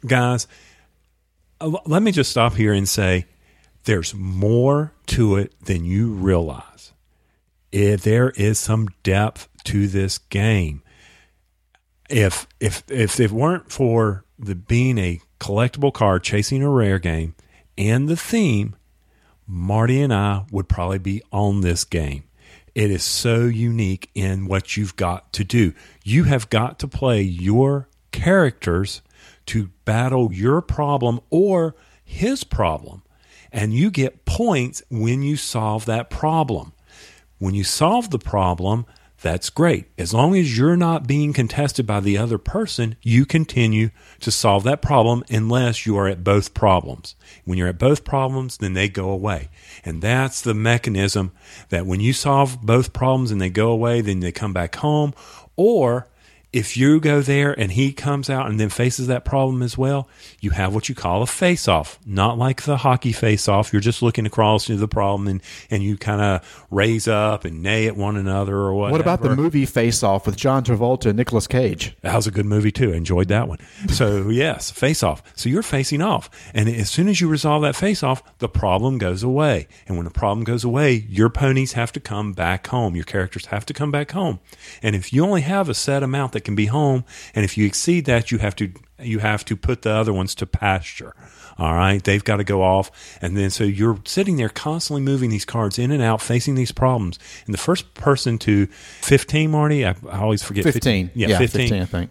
guys. 0.06 0.46
uh, 1.60 1.72
Let 1.86 2.02
me 2.02 2.12
just 2.12 2.30
stop 2.30 2.54
here 2.54 2.72
and 2.72 2.88
say, 2.88 3.26
there's 3.84 4.14
more 4.14 4.92
to 5.06 5.36
it 5.36 5.54
than 5.64 5.84
you 5.84 6.12
realize. 6.12 6.92
If 7.72 8.02
there 8.02 8.30
is 8.30 8.58
some 8.58 8.88
depth 9.02 9.48
to 9.64 9.88
this 9.88 10.18
game, 10.18 10.82
if 12.08 12.46
if 12.60 12.82
if 12.88 13.18
it 13.18 13.30
weren't 13.30 13.72
for 13.72 14.24
the 14.38 14.54
being 14.54 14.98
a 14.98 15.20
collectible 15.40 15.92
card 15.92 16.22
chasing 16.22 16.62
a 16.62 16.70
rare 16.70 16.98
game 16.98 17.34
and 17.76 18.08
the 18.08 18.16
theme, 18.16 18.76
Marty 19.46 20.00
and 20.00 20.12
I 20.12 20.44
would 20.50 20.68
probably 20.68 20.98
be 20.98 21.22
on 21.32 21.60
this 21.60 21.84
game. 21.84 22.24
It 22.74 22.90
is 22.90 23.04
so 23.04 23.44
unique 23.44 24.10
in 24.14 24.46
what 24.46 24.76
you've 24.76 24.96
got 24.96 25.32
to 25.34 25.44
do. 25.44 25.72
You 26.02 26.24
have 26.24 26.50
got 26.50 26.78
to 26.80 26.88
play 26.88 27.22
your 27.22 27.88
characters 28.10 29.00
to 29.46 29.70
battle 29.84 30.32
your 30.32 30.60
problem 30.60 31.20
or 31.30 31.76
his 32.04 32.42
problem. 32.42 33.03
And 33.54 33.72
you 33.72 33.92
get 33.92 34.24
points 34.24 34.82
when 34.90 35.22
you 35.22 35.36
solve 35.36 35.86
that 35.86 36.10
problem. 36.10 36.72
When 37.38 37.54
you 37.54 37.62
solve 37.62 38.10
the 38.10 38.18
problem, 38.18 38.84
that's 39.22 39.48
great. 39.48 39.86
As 39.96 40.12
long 40.12 40.34
as 40.34 40.58
you're 40.58 40.76
not 40.76 41.06
being 41.06 41.32
contested 41.32 41.86
by 41.86 42.00
the 42.00 42.18
other 42.18 42.36
person, 42.36 42.96
you 43.00 43.24
continue 43.24 43.90
to 44.20 44.32
solve 44.32 44.64
that 44.64 44.82
problem 44.82 45.22
unless 45.30 45.86
you 45.86 45.96
are 45.96 46.08
at 46.08 46.24
both 46.24 46.52
problems. 46.52 47.14
When 47.44 47.56
you're 47.56 47.68
at 47.68 47.78
both 47.78 48.04
problems, 48.04 48.58
then 48.58 48.72
they 48.72 48.88
go 48.88 49.08
away. 49.08 49.50
And 49.84 50.02
that's 50.02 50.42
the 50.42 50.52
mechanism 50.52 51.30
that 51.68 51.86
when 51.86 52.00
you 52.00 52.12
solve 52.12 52.60
both 52.60 52.92
problems 52.92 53.30
and 53.30 53.40
they 53.40 53.50
go 53.50 53.70
away, 53.70 54.00
then 54.00 54.18
they 54.18 54.32
come 54.32 54.52
back 54.52 54.74
home. 54.74 55.14
Or 55.54 56.08
if 56.54 56.76
you 56.76 57.00
go 57.00 57.20
there 57.20 57.52
and 57.58 57.72
he 57.72 57.92
comes 57.92 58.30
out 58.30 58.48
and 58.48 58.60
then 58.60 58.68
faces 58.68 59.08
that 59.08 59.24
problem 59.24 59.60
as 59.60 59.76
well, 59.76 60.08
you 60.40 60.50
have 60.50 60.72
what 60.72 60.88
you 60.88 60.94
call 60.94 61.20
a 61.20 61.26
face 61.26 61.66
off. 61.66 61.98
Not 62.06 62.38
like 62.38 62.62
the 62.62 62.76
hockey 62.76 63.10
face 63.10 63.48
off. 63.48 63.72
You're 63.72 63.82
just 63.82 64.02
looking 64.02 64.24
across 64.24 64.66
to 64.66 64.76
the 64.76 64.86
problem 64.86 65.26
and, 65.26 65.42
and 65.68 65.82
you 65.82 65.96
kind 65.96 66.20
of 66.20 66.64
raise 66.70 67.08
up 67.08 67.44
and 67.44 67.60
neigh 67.60 67.88
at 67.88 67.96
one 67.96 68.16
another 68.16 68.56
or 68.56 68.72
whatever. 68.72 68.92
What 68.92 69.00
about 69.00 69.22
the 69.22 69.34
movie 69.34 69.66
Face 69.66 70.04
Off 70.04 70.26
with 70.26 70.36
John 70.36 70.62
Travolta 70.62 71.06
and 71.06 71.16
Nicolas 71.16 71.48
Cage? 71.48 71.96
That 72.02 72.14
was 72.14 72.28
a 72.28 72.30
good 72.30 72.46
movie 72.46 72.70
too. 72.70 72.92
I 72.92 72.96
enjoyed 72.96 73.26
that 73.28 73.48
one. 73.48 73.58
So 73.88 74.28
yes, 74.30 74.70
face 74.70 75.02
off. 75.02 75.24
So 75.34 75.48
you're 75.48 75.64
facing 75.64 76.02
off, 76.02 76.30
and 76.54 76.68
as 76.68 76.88
soon 76.88 77.08
as 77.08 77.20
you 77.20 77.26
resolve 77.26 77.62
that 77.62 77.74
face 77.74 78.04
off, 78.04 78.22
the 78.38 78.48
problem 78.48 78.98
goes 78.98 79.24
away. 79.24 79.66
And 79.88 79.96
when 79.96 80.04
the 80.04 80.12
problem 80.12 80.44
goes 80.44 80.62
away, 80.62 81.04
your 81.08 81.30
ponies 81.30 81.72
have 81.72 81.90
to 81.92 82.00
come 82.00 82.32
back 82.32 82.68
home. 82.68 82.94
Your 82.94 83.04
characters 83.04 83.46
have 83.46 83.66
to 83.66 83.74
come 83.74 83.90
back 83.90 84.12
home. 84.12 84.38
And 84.82 84.94
if 84.94 85.12
you 85.12 85.24
only 85.24 85.40
have 85.40 85.68
a 85.68 85.74
set 85.74 86.04
amount 86.04 86.32
that 86.32 86.43
can 86.44 86.54
be 86.54 86.66
home, 86.66 87.04
and 87.34 87.44
if 87.44 87.56
you 87.58 87.66
exceed 87.66 88.04
that, 88.06 88.30
you 88.30 88.38
have 88.38 88.56
to 88.56 88.72
you 89.00 89.18
have 89.18 89.44
to 89.46 89.56
put 89.56 89.82
the 89.82 89.90
other 89.90 90.12
ones 90.12 90.34
to 90.36 90.46
pasture. 90.46 91.14
All 91.56 91.74
right, 91.74 92.02
they've 92.02 92.24
got 92.24 92.38
to 92.38 92.44
go 92.44 92.62
off, 92.62 92.90
and 93.22 93.36
then 93.36 93.50
so 93.50 93.62
you're 93.64 94.00
sitting 94.04 94.36
there 94.36 94.48
constantly 94.48 95.02
moving 95.02 95.30
these 95.30 95.44
cards 95.44 95.78
in 95.78 95.92
and 95.92 96.02
out, 96.02 96.20
facing 96.20 96.56
these 96.56 96.72
problems. 96.72 97.18
And 97.46 97.54
the 97.54 97.58
first 97.58 97.94
person 97.94 98.38
to 98.40 98.66
15, 98.66 99.50
Marty, 99.50 99.86
I, 99.86 99.94
I 100.10 100.18
always 100.20 100.42
forget 100.42 100.64
15. 100.64 101.12
Yeah, 101.14 101.28
Yeah, 101.28 101.38
15. 101.38 101.60
15, 101.60 101.82
I 101.82 101.84
think. 101.84 102.10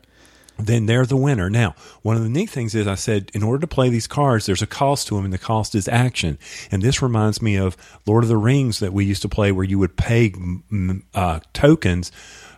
then 0.58 0.86
they're 0.86 1.06
the 1.06 1.18
winner. 1.18 1.50
Now, 1.50 1.76
one 2.04 2.16
of 2.16 2.24
the 2.24 2.30
neat 2.30 2.50
things 2.50 2.74
is 2.74 2.88
I 2.88 2.96
said, 2.96 3.32
in 3.34 3.44
order 3.44 3.60
to 3.60 3.68
play 3.68 3.90
these 3.90 4.08
cards, 4.08 4.46
there's 4.46 4.62
a 4.62 4.68
cost 4.68 5.08
to 5.08 5.16
them, 5.16 5.26
and 5.26 5.34
the 5.34 5.38
cost 5.38 5.76
is 5.76 5.90
action. 5.90 6.38
And 6.72 6.82
this 6.82 7.02
reminds 7.02 7.42
me 7.42 7.58
of 7.58 7.76
Lord 8.06 8.24
of 8.24 8.30
the 8.30 8.38
Rings 8.38 8.80
that 8.80 8.94
we 8.94 9.04
used 9.04 9.24
to 9.24 9.30
play, 9.30 9.52
where 9.52 9.66
you 9.66 9.80
would 9.80 9.98
pay 9.98 10.34
uh, 11.14 11.40
tokens 11.52 12.12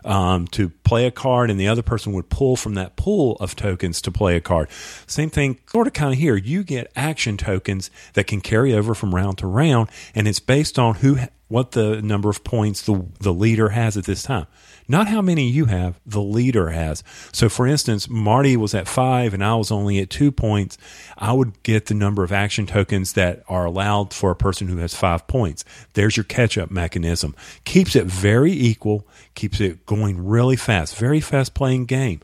um, 0.05 0.47
to 0.47 0.69
play 0.69 1.05
a 1.05 1.11
card, 1.11 1.49
and 1.49 1.59
the 1.59 1.67
other 1.67 1.81
person 1.81 2.13
would 2.13 2.29
pull 2.29 2.55
from 2.55 2.75
that 2.75 2.95
pool 2.95 3.35
of 3.39 3.55
tokens 3.55 4.01
to 4.01 4.11
play 4.11 4.35
a 4.35 4.41
card. 4.41 4.69
Same 5.07 5.29
thing, 5.29 5.59
sort 5.67 5.87
of 5.87 5.93
kind 5.93 6.13
of 6.13 6.19
here. 6.19 6.35
You 6.35 6.63
get 6.63 6.91
action 6.95 7.37
tokens 7.37 7.89
that 8.13 8.27
can 8.27 8.41
carry 8.41 8.73
over 8.73 8.93
from 8.93 9.13
round 9.13 9.39
to 9.39 9.47
round, 9.47 9.89
and 10.13 10.27
it's 10.27 10.39
based 10.39 10.79
on 10.79 10.95
who, 10.95 11.17
what 11.47 11.71
the 11.71 12.01
number 12.01 12.29
of 12.29 12.43
points 12.43 12.83
the 12.83 13.05
the 13.19 13.33
leader 13.33 13.69
has 13.69 13.97
at 13.97 14.05
this 14.05 14.23
time. 14.23 14.47
Not 14.87 15.07
how 15.07 15.21
many 15.21 15.49
you 15.49 15.65
have, 15.65 15.99
the 16.05 16.21
leader 16.21 16.69
has. 16.69 17.03
So, 17.31 17.49
for 17.49 17.65
instance, 17.65 18.07
Marty 18.07 18.55
was 18.55 18.75
at 18.75 18.87
five 18.87 19.33
and 19.33 19.43
I 19.43 19.55
was 19.55 19.71
only 19.71 19.99
at 19.99 20.09
two 20.09 20.31
points. 20.31 20.77
I 21.17 21.33
would 21.33 21.61
get 21.63 21.87
the 21.87 21.93
number 21.93 22.23
of 22.23 22.31
action 22.31 22.67
tokens 22.67 23.13
that 23.13 23.43
are 23.47 23.65
allowed 23.65 24.13
for 24.13 24.31
a 24.31 24.35
person 24.35 24.67
who 24.67 24.77
has 24.77 24.93
five 24.93 25.27
points. 25.27 25.65
There's 25.93 26.15
your 26.15 26.23
catch 26.23 26.57
up 26.57 26.69
mechanism. 26.69 27.35
Keeps 27.63 27.95
it 27.95 28.05
very 28.05 28.51
equal, 28.51 29.07
keeps 29.33 29.59
it 29.59 29.85
going 29.85 30.23
really 30.23 30.55
fast, 30.55 30.95
very 30.95 31.19
fast 31.19 31.53
playing 31.53 31.85
game. 31.85 32.19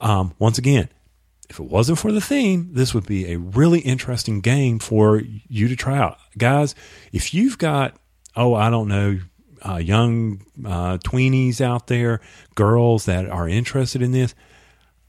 Um, 0.00 0.34
once 0.38 0.58
again, 0.58 0.88
if 1.48 1.60
it 1.60 1.66
wasn't 1.66 1.98
for 1.98 2.10
the 2.10 2.20
theme, 2.20 2.70
this 2.72 2.94
would 2.94 3.06
be 3.06 3.32
a 3.32 3.38
really 3.38 3.80
interesting 3.80 4.40
game 4.40 4.78
for 4.78 5.22
you 5.48 5.68
to 5.68 5.76
try 5.76 5.98
out. 5.98 6.18
Guys, 6.36 6.74
if 7.12 7.32
you've 7.34 7.58
got, 7.58 7.96
oh, 8.34 8.54
I 8.54 8.70
don't 8.70 8.88
know, 8.88 9.20
uh, 9.68 9.76
young 9.76 10.42
uh, 10.64 10.98
tweenies 10.98 11.60
out 11.60 11.86
there, 11.86 12.20
girls 12.54 13.06
that 13.06 13.28
are 13.28 13.48
interested 13.48 14.02
in 14.02 14.12
this, 14.12 14.34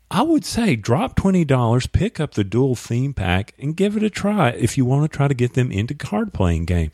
I 0.10 0.22
would 0.22 0.46
say 0.46 0.76
drop 0.76 1.16
$20, 1.16 1.92
pick 1.92 2.20
up 2.20 2.36
the 2.36 2.44
dual 2.44 2.76
theme 2.76 3.14
pack, 3.14 3.54
and 3.58 3.76
give 3.76 3.98
it 3.98 4.04
a 4.04 4.10
try 4.10 4.50
if 4.50 4.78
you 4.78 4.86
want 4.86 5.10
to 5.10 5.16
try 5.16 5.28
to 5.28 5.34
get 5.34 5.54
them 5.54 5.72
into 5.72 5.94
card 5.94 6.34
playing 6.34 6.66
game. 6.66 6.92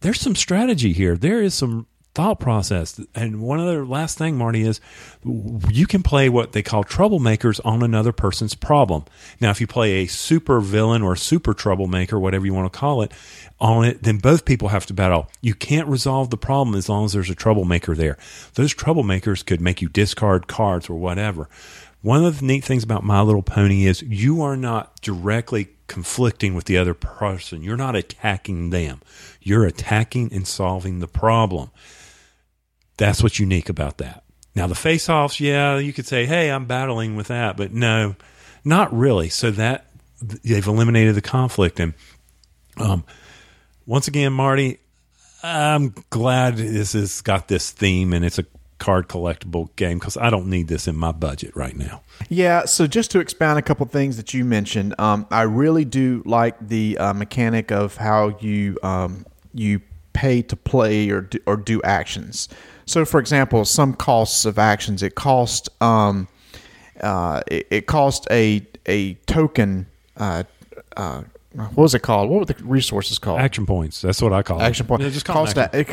There's 0.00 0.20
some 0.20 0.34
strategy 0.34 0.92
here. 0.92 1.16
There 1.16 1.42
is 1.42 1.54
some 1.54 1.86
thought 2.18 2.40
process. 2.40 3.00
And 3.14 3.40
one 3.40 3.60
other 3.60 3.86
last 3.86 4.18
thing, 4.18 4.36
Marty, 4.36 4.62
is 4.62 4.80
you 5.70 5.86
can 5.86 6.02
play 6.02 6.28
what 6.28 6.50
they 6.50 6.64
call 6.64 6.82
troublemakers 6.82 7.60
on 7.64 7.80
another 7.80 8.10
person's 8.10 8.56
problem. 8.56 9.04
Now, 9.40 9.50
if 9.50 9.60
you 9.60 9.68
play 9.68 10.02
a 10.02 10.06
super 10.08 10.58
villain 10.58 11.02
or 11.02 11.14
super 11.14 11.54
troublemaker, 11.54 12.18
whatever 12.18 12.44
you 12.44 12.52
want 12.52 12.72
to 12.72 12.76
call 12.76 13.02
it, 13.02 13.12
on 13.60 13.84
it, 13.84 14.02
then 14.02 14.18
both 14.18 14.44
people 14.44 14.70
have 14.70 14.84
to 14.86 14.94
battle. 14.94 15.30
You 15.42 15.54
can't 15.54 15.86
resolve 15.86 16.30
the 16.30 16.36
problem 16.36 16.74
as 16.74 16.88
long 16.88 17.04
as 17.04 17.12
there's 17.12 17.30
a 17.30 17.36
troublemaker 17.36 17.94
there. 17.94 18.18
Those 18.54 18.74
troublemakers 18.74 19.46
could 19.46 19.60
make 19.60 19.80
you 19.80 19.88
discard 19.88 20.48
cards 20.48 20.90
or 20.90 20.98
whatever. 20.98 21.48
One 22.02 22.24
of 22.24 22.40
the 22.40 22.46
neat 22.46 22.64
things 22.64 22.82
about 22.82 23.04
My 23.04 23.20
Little 23.22 23.44
Pony 23.44 23.86
is 23.86 24.02
you 24.02 24.42
are 24.42 24.56
not 24.56 25.00
directly 25.02 25.68
conflicting 25.86 26.54
with 26.54 26.64
the 26.64 26.78
other 26.78 26.94
person. 26.94 27.62
You're 27.62 27.76
not 27.76 27.94
attacking 27.94 28.70
them. 28.70 29.02
You're 29.40 29.66
attacking 29.66 30.32
and 30.32 30.48
solving 30.48 30.98
the 30.98 31.06
problem. 31.06 31.70
That's 32.98 33.22
what's 33.22 33.38
unique 33.38 33.68
about 33.68 33.98
that. 33.98 34.24
Now, 34.54 34.66
the 34.66 34.74
face 34.74 35.08
offs, 35.08 35.40
yeah, 35.40 35.78
you 35.78 35.92
could 35.92 36.06
say, 36.06 36.26
hey, 36.26 36.50
I'm 36.50 36.66
battling 36.66 37.16
with 37.16 37.28
that, 37.28 37.56
but 37.56 37.72
no, 37.72 38.16
not 38.64 38.92
really. 38.92 39.28
So 39.28 39.50
that 39.52 39.86
they've 40.20 40.66
eliminated 40.66 41.14
the 41.14 41.22
conflict. 41.22 41.80
And 41.80 41.94
um, 42.76 43.04
once 43.86 44.08
again, 44.08 44.32
Marty, 44.32 44.78
I'm 45.42 45.94
glad 46.10 46.56
this 46.56 46.92
has 46.94 47.20
got 47.20 47.48
this 47.48 47.70
theme 47.70 48.12
and 48.12 48.24
it's 48.24 48.38
a 48.38 48.44
card 48.78 49.08
collectible 49.08 49.74
game 49.76 49.98
because 49.98 50.16
I 50.16 50.30
don't 50.30 50.46
need 50.46 50.68
this 50.68 50.88
in 50.88 50.96
my 50.96 51.12
budget 51.12 51.54
right 51.54 51.76
now. 51.76 52.02
Yeah, 52.28 52.64
so 52.64 52.86
just 52.86 53.10
to 53.12 53.20
expound 53.20 53.58
a 53.58 53.62
couple 53.62 53.86
things 53.86 54.16
that 54.16 54.34
you 54.34 54.44
mentioned, 54.44 54.94
um, 54.98 55.26
I 55.30 55.42
really 55.42 55.84
do 55.84 56.22
like 56.24 56.56
the 56.60 56.98
uh, 56.98 57.12
mechanic 57.12 57.70
of 57.70 57.96
how 57.96 58.36
you 58.40 58.78
um, 58.82 59.24
you 59.54 59.80
pay 60.12 60.42
to 60.42 60.56
play 60.56 61.10
or 61.10 61.22
do, 61.22 61.38
or 61.46 61.56
do 61.56 61.80
actions. 61.82 62.48
So, 62.88 63.04
for 63.04 63.20
example, 63.20 63.66
some 63.66 63.92
costs 63.92 64.46
of 64.46 64.58
actions 64.58 65.02
it 65.02 65.14
cost 65.14 65.68
um, 65.82 66.26
uh, 67.00 67.42
it, 67.46 67.66
it 67.70 67.86
cost 67.86 68.26
a 68.30 68.66
a 68.86 69.14
token. 69.26 69.86
Uh, 70.16 70.44
uh, 70.96 71.22
what 71.52 71.76
was 71.76 71.94
it 71.94 72.00
called? 72.00 72.30
What 72.30 72.40
were 72.40 72.44
the 72.46 72.56
resources 72.64 73.18
called? 73.18 73.40
Action 73.40 73.66
points. 73.66 74.00
That's 74.00 74.22
what 74.22 74.32
I 74.32 74.42
call 74.42 74.62
action 74.62 74.86
it. 74.86 74.88
point. 74.88 75.02
Yeah, 75.02 75.10
just 75.10 75.26
call 75.26 75.44
cost 75.44 75.56
them 75.56 75.68
a, 75.72 75.78
it, 75.78 75.88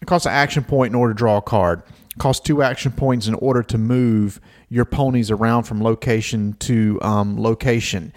it 0.00 0.06
costs 0.06 0.26
an 0.26 0.32
action 0.32 0.62
point 0.62 0.92
in 0.92 0.94
order 0.94 1.14
to 1.14 1.18
draw 1.18 1.38
a 1.38 1.42
card. 1.42 1.82
Cost 2.18 2.44
two 2.44 2.62
action 2.62 2.92
points 2.92 3.26
in 3.26 3.34
order 3.34 3.62
to 3.64 3.76
move 3.76 4.40
your 4.68 4.84
ponies 4.84 5.32
around 5.32 5.64
from 5.64 5.82
location 5.82 6.54
to 6.60 6.98
um, 7.02 7.40
location. 7.40 8.12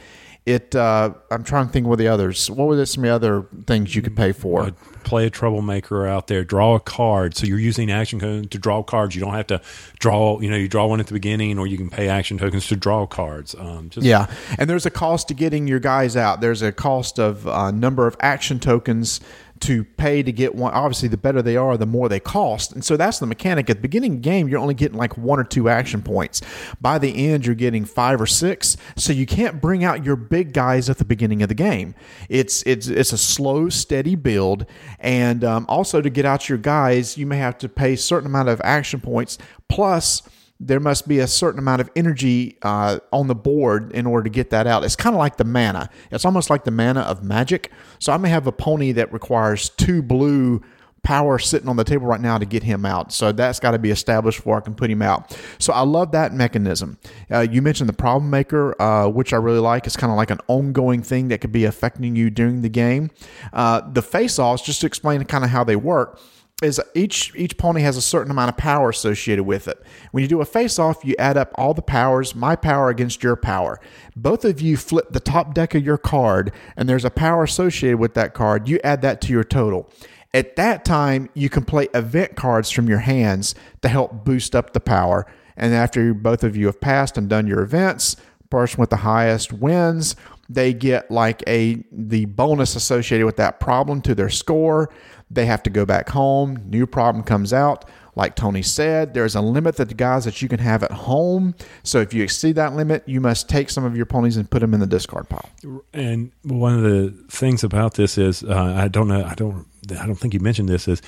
It. 0.50 0.76
Uh, 0.76 1.14
I'm 1.30 1.44
trying 1.44 1.68
to 1.68 1.72
think 1.72 1.86
what 1.86 2.00
the 2.00 2.08
others. 2.08 2.50
What 2.50 2.68
were 2.68 2.86
some 2.86 3.04
of 3.04 3.08
the 3.08 3.16
other 3.16 3.48
things 3.68 3.96
you 3.96 4.02
could 4.02 4.16
pay 4.16 4.32
for? 4.32 4.64
Uh, 4.64 4.72
play 5.04 5.26
a 5.26 5.30
troublemaker 5.30 6.08
out 6.08 6.28
there. 6.28 6.44
Draw 6.44 6.76
a 6.76 6.80
card. 6.80 7.36
So 7.36 7.46
you're 7.46 7.60
using 7.60 7.92
action 7.92 8.20
tokens 8.20 8.48
to 8.50 8.58
draw 8.58 8.82
cards. 8.84 9.16
You 9.16 9.22
don't 9.22 9.34
have 9.34 9.48
to 9.48 9.62
draw. 10.00 10.40
You 10.40 10.50
know, 10.50 10.58
you 10.58 10.68
draw 10.68 10.88
one 10.88 11.00
at 11.00 11.08
the 11.08 11.14
beginning, 11.14 11.60
or 11.60 11.68
you 11.68 11.78
can 11.78 11.90
pay 11.90 12.08
action 12.08 12.38
tokens 12.38 12.68
to 12.68 12.76
draw 12.76 13.06
cards. 13.06 13.56
Um, 13.58 13.90
just, 13.90 14.06
Yeah, 14.06 14.28
and 14.58 14.70
there's 14.70 14.86
a 14.86 14.92
cost 14.92 15.28
to 15.28 15.34
getting 15.34 15.68
your 15.68 15.80
guys 15.80 16.16
out. 16.16 16.42
There's 16.42 16.62
a 16.62 16.72
cost 16.72 17.20
of 17.20 17.48
uh, 17.48 17.72
number 17.72 18.08
of 18.08 18.16
action 18.20 18.60
tokens 18.60 19.20
to 19.62 19.84
pay 19.84 20.24
to 20.24 20.32
get 20.32 20.56
one. 20.56 20.74
Obviously, 20.74 21.10
the 21.10 21.18
better 21.18 21.42
they 21.42 21.58
are, 21.58 21.78
the 21.78 21.86
more 21.86 22.10
they 22.10 22.20
cost. 22.20 22.72
And 22.72 22.84
so 22.84 22.98
that's 22.98 23.20
the 23.20 23.26
mechanic. 23.26 23.70
At 23.70 23.78
the 23.78 23.82
beginning 23.82 24.14
of 24.14 24.18
the 24.18 24.30
game, 24.30 24.48
you're 24.48 24.60
only 24.60 24.74
getting 24.74 24.98
like 24.98 25.18
one 25.18 25.40
or 25.40 25.44
two 25.44 25.70
action 25.70 26.02
points. 26.02 26.42
By 26.82 26.98
the 26.98 27.28
end, 27.28 27.46
you're 27.46 27.56
getting 27.56 27.86
five 27.86 28.22
or 28.22 28.26
six. 28.26 28.78
So 28.96 29.14
you 29.14 29.26
can't 29.26 29.62
bring 29.62 29.84
out 29.84 30.04
your 30.04 30.16
big 30.16 30.54
guys 30.54 30.90
at 30.90 30.98
the 30.98 31.06
beginning 31.06 31.42
of 31.42 31.50
the 31.50 31.56
game. 31.56 31.96
It's 32.30 32.64
it's 32.64 32.88
it's 32.88 33.14
a 33.14 33.18
slow, 33.18 33.70
steady 33.70 34.16
build. 34.16 34.66
And 35.00 35.44
um, 35.44 35.66
also 35.68 36.02
to 36.02 36.10
get 36.10 36.26
out 36.26 36.50
your 36.50 36.58
guys, 36.58 37.18
you 37.18 37.26
may 37.26 37.38
have 37.38 37.58
to 37.60 37.70
pay 37.70 37.94
a 37.94 37.98
certain 37.98 38.28
amount 38.28 38.50
of 38.50 38.62
action 38.64 39.02
points 39.02 39.38
plus 39.68 40.24
there 40.60 40.80
must 40.80 41.08
be 41.08 41.20
a 41.20 41.28
certain 41.28 41.60
amount 41.60 41.80
of 41.80 41.90
energy 41.96 42.58
uh, 42.64 43.00
on 43.14 43.28
the 43.28 43.36
board 43.36 43.92
in 43.94 44.06
order 44.06 44.26
to 44.26 44.30
get 44.30 44.50
that 44.50 44.68
out. 44.68 44.84
It's 44.84 44.96
kind 44.96 45.16
of 45.16 45.20
like 45.20 45.38
the 45.38 45.46
mana. 45.46 45.90
It's 46.12 46.26
almost 46.26 46.50
like 46.50 46.66
the 46.66 46.72
mana 46.72 47.02
of 47.02 47.24
magic. 47.24 47.72
So 48.00 48.12
I 48.12 48.18
may 48.18 48.30
have 48.30 48.46
a 48.46 48.52
pony 48.52 48.92
that 48.94 49.14
requires 49.14 49.70
two 49.70 50.02
blue 50.02 50.62
power 51.02 51.40
sitting 51.40 51.70
on 51.70 51.78
the 51.78 51.86
table 51.86 52.08
right 52.08 52.20
now 52.20 52.38
to 52.38 52.46
get 52.46 52.64
him 52.64 52.86
out. 52.86 53.14
So 53.14 53.32
that's 53.32 53.60
got 53.60 53.72
to 53.72 53.80
be 53.80 53.90
established 53.90 54.40
before 54.40 54.58
I 54.58 54.60
can 54.60 54.76
put 54.76 54.90
him 54.90 55.02
out. 55.02 55.38
So 55.58 55.72
I 55.72 55.82
love 55.82 56.12
that 56.12 56.34
mechanism. 56.34 56.98
Uh, 57.32 57.48
you 57.50 57.62
mentioned 57.62 57.88
the 57.88 57.94
problem 57.94 58.30
maker, 58.30 58.80
uh, 58.82 59.08
which 59.08 59.32
I 59.32 59.38
really 59.38 59.60
like. 59.60 59.88
It's 59.88 59.96
kind 59.96 60.12
of 60.12 60.18
like 60.18 60.30
an 60.30 60.40
ongoing 60.48 61.02
thing 61.02 61.30
that 61.30 61.40
could 61.40 61.54
be 61.54 61.64
affecting 61.64 62.18
you 62.18 62.30
during 62.30 62.64
the 62.64 62.70
game. 62.70 63.12
Uh, 63.54 63.82
the 63.90 64.02
face 64.02 64.38
offs, 64.40 64.62
just 64.62 64.82
to 64.82 64.88
explain 64.88 65.24
kind 65.24 65.46
of 65.46 65.52
how 65.52 65.64
they 65.64 65.78
work 65.78 66.20
is 66.62 66.82
each 66.94 67.34
each 67.36 67.58
pony 67.58 67.82
has 67.82 67.98
a 67.98 68.02
certain 68.02 68.32
amount 68.32 68.50
of 68.50 68.58
power 68.58 68.90
associated 68.90 69.44
with 69.44 69.68
it. 69.68 69.82
When 70.12 70.22
you 70.22 70.28
do 70.28 70.42
a 70.42 70.46
face 70.46 70.78
off, 70.78 71.06
you 71.06 71.16
add 71.18 71.38
up 71.38 71.52
all 71.56 71.74
the 71.74 71.82
powers, 71.82 72.36
my 72.36 72.56
power 72.56 72.90
against 72.90 73.24
your 73.24 73.36
power. 73.36 73.80
Both 74.16 74.44
of 74.44 74.60
you 74.60 74.78
flip 74.78 75.12
the 75.12 75.20
top 75.20 75.54
deck 75.54 75.74
of 75.76 75.86
your 75.86 75.98
card 75.98 76.52
and 76.76 76.90
there's 76.90 77.06
a 77.06 77.10
power 77.10 77.44
associated 77.44 78.00
with 78.00 78.14
that 78.16 78.34
card. 78.34 78.68
You 78.68 78.80
add 78.84 79.02
that 79.02 79.22
to 79.22 79.34
your 79.34 79.44
total. 79.44 79.90
At 80.34 80.58
that 80.58 80.86
time, 80.86 81.30
you 81.34 81.50
can 81.50 81.66
play 81.66 81.88
event 81.94 82.36
cards 82.36 82.70
from 82.70 82.88
your 82.88 83.00
hands 83.00 83.56
to 83.82 83.90
help 83.90 84.26
boost 84.26 84.56
up 84.56 84.74
the 84.74 84.80
power. 84.80 85.26
And 85.58 85.74
after 85.74 86.14
both 86.14 86.44
of 86.44 86.56
you 86.56 86.68
have 86.68 86.80
passed 86.80 87.18
and 87.18 87.28
done 87.28 87.48
your 87.48 87.62
events, 87.62 88.16
person 88.50 88.80
with 88.80 88.90
the 88.90 88.98
highest 88.98 89.54
wins 89.54 90.16
they 90.50 90.74
get 90.74 91.12
like 91.12 91.44
a 91.48 91.84
the 91.92 92.26
bonus 92.26 92.76
associated 92.76 93.26
with 93.26 93.38
that 93.38 93.60
problem 93.60 94.02
to 94.02 94.16
their 94.16 94.30
score 94.30 94.90
they 95.32 95.46
have 95.46 95.64
to 95.64 95.70
go 95.70 95.86
back 95.86 96.10
home. 96.10 96.62
New 96.70 96.88
problem 96.88 97.24
comes 97.24 97.54
out. 97.54 97.86
Like 98.16 98.36
tony 98.36 98.62
said 98.62 99.14
there's 99.14 99.36
a 99.36 99.42
limit 99.42 99.78
that 99.78 99.88
the 99.88 99.94
guys 99.94 100.26
that 100.26 100.42
you 100.42 100.50
can 100.50 100.60
have 100.60 100.84
at 100.84 100.92
home. 100.92 101.56
So 101.84 102.02
if 102.02 102.14
you 102.14 102.22
exceed 102.22 102.56
that 102.56 102.76
limit 102.76 103.08
you 103.08 103.22
must 103.22 103.48
take 103.48 103.70
some 103.70 103.86
of 103.86 103.96
your 103.96 104.06
ponies 104.06 104.36
and 104.36 104.50
put 104.50 104.60
them 104.60 104.74
in 104.74 104.82
the 104.82 104.88
discard 104.88 105.30
pile. 105.30 105.50
And 105.94 106.32
one 106.44 106.74
of 106.74 106.84
the 106.84 107.12
things 107.30 107.64
about 107.64 107.94
this 107.94 108.18
is 108.18 108.44
uh, 108.44 108.76
I 108.78 108.90
don't 108.90 109.08
know 109.08 109.24
I 109.24 109.36
don't 109.36 109.66
I 109.92 110.06
don't 110.06 110.16
think 110.16 110.34
you 110.34 110.42
mentioned 110.42 110.68
this 110.68 110.88
is 110.88 111.02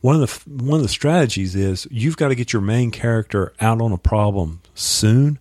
one 0.00 0.20
of 0.20 0.20
the 0.20 0.62
one 0.64 0.76
of 0.76 0.82
the 0.82 0.88
strategies 0.88 1.54
is 1.54 1.88
you've 1.90 2.16
got 2.16 2.28
to 2.28 2.34
get 2.34 2.52
your 2.52 2.60
main 2.62 2.90
character 2.90 3.52
out 3.60 3.80
on 3.80 3.90
a 3.90 3.98
problem 3.98 4.60
soon 4.74 5.38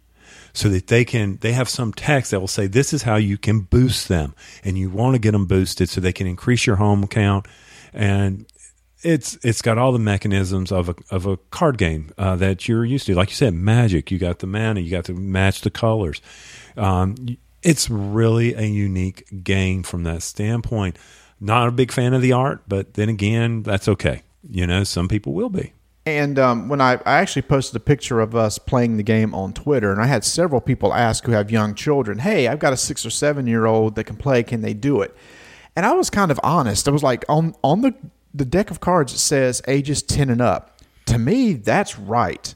so 0.54 0.70
that 0.70 0.88
they 0.88 1.04
can 1.04 1.38
they 1.42 1.52
have 1.52 1.68
some 1.68 1.92
text 1.92 2.32
that 2.32 2.40
will 2.40 2.48
say 2.48 2.68
this 2.68 2.94
is 2.94 3.04
how 3.04 3.16
you 3.16 3.38
can 3.38 3.60
boost 3.62 4.08
them. 4.08 4.34
And 4.64 4.78
you 4.78 4.90
want 4.90 5.16
to 5.16 5.20
get 5.20 5.32
them 5.32 5.48
boosted 5.48 5.90
so 5.90 6.00
they 6.00 6.14
can 6.14 6.28
increase 6.28 6.66
your 6.66 6.78
home 6.78 7.08
count 7.08 7.48
and 7.94 8.46
it's 9.04 9.38
it's 9.44 9.62
got 9.62 9.78
all 9.78 9.92
the 9.92 10.00
mechanisms 10.00 10.72
of 10.72 10.90
a 10.90 10.96
of 11.12 11.26
a 11.26 11.38
card 11.52 11.78
game 11.78 12.12
uh, 12.18 12.36
that 12.38 12.68
you're 12.68 12.86
used 12.86 13.06
to. 13.08 13.16
Like 13.16 13.30
you 13.30 13.36
said 13.36 13.54
magic. 13.54 14.12
You 14.12 14.18
got 14.18 14.40
the 14.40 14.48
mana 14.48 14.80
you 14.80 14.90
got 14.90 15.06
to 15.06 15.14
match 15.14 15.62
the 15.62 15.70
colors. 15.70 16.22
Um, 16.78 17.16
it's 17.62 17.90
really 17.90 18.54
a 18.54 18.64
unique 18.64 19.44
game 19.44 19.84
from 19.84 20.04
that 20.04 20.24
standpoint. 20.24 20.98
Not 21.40 21.68
a 21.68 21.72
big 21.72 21.92
fan 21.92 22.14
of 22.14 22.22
the 22.22 22.32
art 22.32 22.64
but 22.68 22.94
then 22.96 23.10
again 23.10 23.64
that's 23.64 23.88
okay. 23.88 24.24
You 24.50 24.66
know 24.66 24.84
some 24.84 25.08
people 25.08 25.34
will 25.34 25.50
be. 25.50 25.74
And 26.06 26.38
um, 26.38 26.68
when 26.68 26.82
I, 26.82 26.96
I 27.06 27.20
actually 27.20 27.44
posted 27.44 27.78
a 27.78 27.80
picture 27.80 28.20
of 28.20 28.36
us 28.36 28.58
playing 28.58 28.98
the 28.98 29.04
game 29.04 29.34
on 29.34 29.54
Twitter, 29.54 29.90
and 29.90 30.02
I 30.02 30.06
had 30.06 30.26
several 30.26 30.60
people 30.60 30.94
ask 30.94 31.24
who 31.24 31.32
have 31.32 31.50
young 31.50 31.76
children, 31.76 32.20
"Hey, 32.20 32.48
I've 32.48 32.60
got 32.60 32.74
a 32.74 32.78
six 32.78 33.06
or 33.06 33.10
seven 33.10 33.48
year 33.48 33.66
old 33.66 33.96
that 33.96 34.04
can 34.04 34.18
play. 34.18 34.44
Can 34.44 34.62
they 34.62 34.74
do 34.74 35.02
it?" 35.02 35.16
And 35.76 35.86
I 35.86 35.94
was 35.94 36.10
kind 36.10 36.32
of 36.32 36.40
honest. 36.44 36.88
I 36.88 36.92
was 36.92 37.04
like, 37.04 37.26
on 37.28 37.56
on 37.64 37.82
the 37.82 37.94
the 38.34 38.46
deck 38.46 38.72
of 38.72 38.80
cards, 38.80 39.14
it 39.14 39.20
says 39.20 39.62
ages 39.68 40.02
ten 40.02 40.30
and 40.30 40.42
up. 40.42 40.80
To 41.08 41.18
me, 41.18 41.54
that's 41.54 42.00
right. 42.00 42.54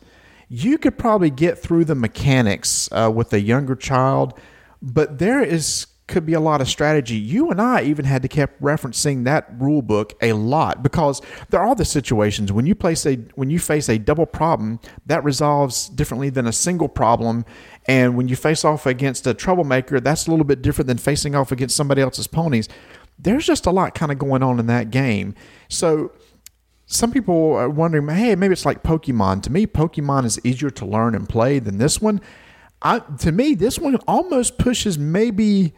You 0.50 0.78
could 0.78 0.98
probably 0.98 1.30
get 1.30 1.58
through 1.58 1.86
the 1.86 1.96
mechanics 1.96 2.90
uh, 2.92 3.12
with 3.14 3.34
a 3.34 3.42
younger 3.42 3.76
child, 3.76 4.40
but 4.82 5.20
there 5.20 5.42
is 5.42 5.88
could 6.08 6.26
be 6.26 6.34
a 6.34 6.40
lot 6.40 6.62
of 6.62 6.70
strategy. 6.70 7.16
You 7.16 7.52
and 7.52 7.62
I 7.62 7.84
even 7.84 8.06
had 8.06 8.22
to 8.22 8.30
keep 8.30 8.50
referencing 8.62 9.26
that 9.26 9.46
rule 9.60 9.82
book 9.82 10.14
a 10.22 10.32
lot 10.34 10.82
because 10.82 11.22
there 11.50 11.62
are 11.62 11.76
the 11.76 11.84
situations 11.84 12.52
when 12.52 12.66
you 12.66 12.76
place 12.76 13.06
a 13.06 13.16
when 13.36 13.50
you 13.50 13.60
face 13.60 13.90
a 13.90 13.98
double 14.00 14.26
problem 14.26 14.80
that 15.06 15.24
resolves 15.24 15.90
differently 15.90 16.30
than 16.30 16.48
a 16.48 16.54
single 16.54 16.88
problem, 16.88 17.44
and 17.88 18.16
when 18.16 18.30
you 18.30 18.36
face 18.36 18.64
off 18.64 18.86
against 18.86 19.28
a 19.28 19.34
troublemaker, 19.34 20.00
that's 20.00 20.28
a 20.28 20.32
little 20.32 20.46
bit 20.46 20.62
different 20.62 20.88
than 20.88 20.98
facing 20.98 21.36
off 21.36 21.52
against 21.52 21.76
somebody 21.76 22.02
else's 22.02 22.28
ponies. 22.28 22.70
There's 23.20 23.46
just 23.46 23.66
a 23.66 23.72
lot 23.72 23.96
kind 23.96 24.12
of 24.12 24.20
going 24.20 24.44
on 24.44 24.60
in 24.60 24.68
that 24.68 24.92
game. 24.92 25.36
So 25.70 26.12
some 26.86 27.12
people 27.12 27.54
are 27.54 27.70
wondering, 27.70 28.08
hey, 28.08 28.36
maybe 28.36 28.54
it's 28.54 28.66
like 28.66 28.84
Pokemon. 28.84 29.44
To 29.44 29.52
me, 29.52 29.66
Pokemon 29.68 30.26
is 30.26 30.40
easier 30.44 30.70
to 30.72 30.86
learn 30.86 31.16
and 31.16 31.28
play 31.28 31.60
than 31.60 31.78
this 31.78 32.02
one. 32.02 32.22
I, 32.82 33.00
to 33.00 33.32
me, 33.32 33.56
this 33.56 33.80
one 33.80 33.96
almost 34.08 34.58
pushes 34.58 34.98
maybe 35.00 35.74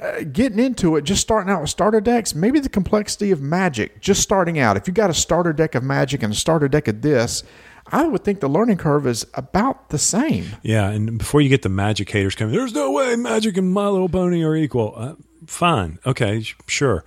uh, 0.00 0.22
getting 0.32 0.58
into 0.58 0.96
it, 0.96 1.02
just 1.02 1.20
starting 1.20 1.52
out 1.52 1.60
with 1.60 1.70
starter 1.70 2.00
decks, 2.00 2.34
maybe 2.34 2.60
the 2.60 2.68
complexity 2.68 3.30
of 3.30 3.40
Magic, 3.40 4.00
just 4.00 4.22
starting 4.22 4.58
out. 4.58 4.76
If 4.76 4.86
you 4.86 4.94
got 4.94 5.10
a 5.10 5.14
starter 5.14 5.52
deck 5.52 5.74
of 5.74 5.82
Magic 5.82 6.22
and 6.22 6.32
a 6.32 6.36
starter 6.36 6.68
deck 6.68 6.88
of 6.88 7.02
this, 7.02 7.42
I 7.88 8.06
would 8.06 8.24
think 8.24 8.40
the 8.40 8.48
learning 8.48 8.78
curve 8.78 9.06
is 9.06 9.26
about 9.34 9.90
the 9.90 9.98
same. 9.98 10.46
Yeah, 10.62 10.88
and 10.88 11.18
before 11.18 11.40
you 11.40 11.48
get 11.48 11.62
the 11.62 11.68
Magic 11.68 12.10
haters 12.10 12.34
coming, 12.34 12.54
there's 12.54 12.72
no 12.72 12.90
way 12.92 13.14
Magic 13.16 13.56
and 13.56 13.72
My 13.72 13.88
Little 13.88 14.08
Pony 14.08 14.42
are 14.44 14.56
equal. 14.56 14.94
Uh, 14.96 15.14
fine, 15.46 15.98
okay, 16.06 16.44
sure. 16.66 17.04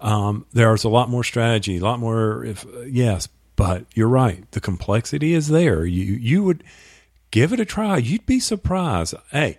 Um, 0.00 0.46
there's 0.52 0.84
a 0.84 0.88
lot 0.88 1.10
more 1.10 1.24
strategy, 1.24 1.78
a 1.78 1.84
lot 1.84 2.00
more. 2.00 2.44
If 2.44 2.64
yes, 2.86 3.28
but 3.56 3.84
you're 3.94 4.08
right. 4.08 4.50
The 4.52 4.60
complexity 4.60 5.34
is 5.34 5.48
there. 5.48 5.84
You 5.84 6.14
you 6.14 6.42
would 6.42 6.64
give 7.30 7.52
it 7.52 7.60
a 7.60 7.64
try. 7.64 7.98
You'd 7.98 8.24
be 8.24 8.40
surprised. 8.40 9.14
Hey, 9.30 9.58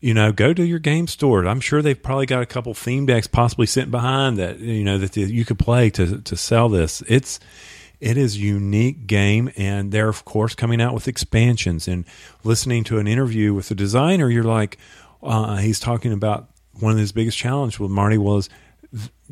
you 0.00 0.14
know, 0.14 0.32
go 0.32 0.52
to 0.52 0.64
your 0.64 0.78
game 0.80 1.06
store. 1.06 1.46
I'm 1.46 1.60
sure 1.60 1.82
they've 1.82 2.00
probably 2.00 2.26
got 2.26 2.42
a 2.42 2.46
couple 2.46 2.74
theme 2.74 3.06
decks 3.06 3.26
possibly 3.26 3.66
sitting 3.66 3.90
behind 3.90 4.36
that 4.38 4.58
you 4.58 4.84
know 4.84 4.98
that 4.98 5.16
you 5.16 5.44
could 5.44 5.58
play 5.58 5.90
to 5.90 6.20
to 6.20 6.36
sell 6.36 6.68
this. 6.68 7.02
It's 7.06 7.38
it 8.00 8.16
is 8.16 8.36
a 8.36 8.40
unique 8.40 9.06
game, 9.06 9.50
and 9.56 9.92
they're 9.92 10.08
of 10.08 10.24
course 10.24 10.54
coming 10.54 10.80
out 10.80 10.94
with 10.94 11.08
expansions. 11.08 11.88
And 11.88 12.04
listening 12.44 12.84
to 12.84 12.98
an 12.98 13.06
interview 13.06 13.54
with 13.54 13.68
the 13.68 13.74
designer, 13.74 14.28
you're 14.28 14.44
like, 14.44 14.78
uh, 15.22 15.56
he's 15.56 15.80
talking 15.80 16.12
about 16.12 16.48
one 16.80 16.92
of 16.92 16.98
his 16.98 17.12
biggest 17.12 17.36
challenges 17.38 17.78
with 17.80 17.90
Marty 17.90 18.18
was 18.18 18.48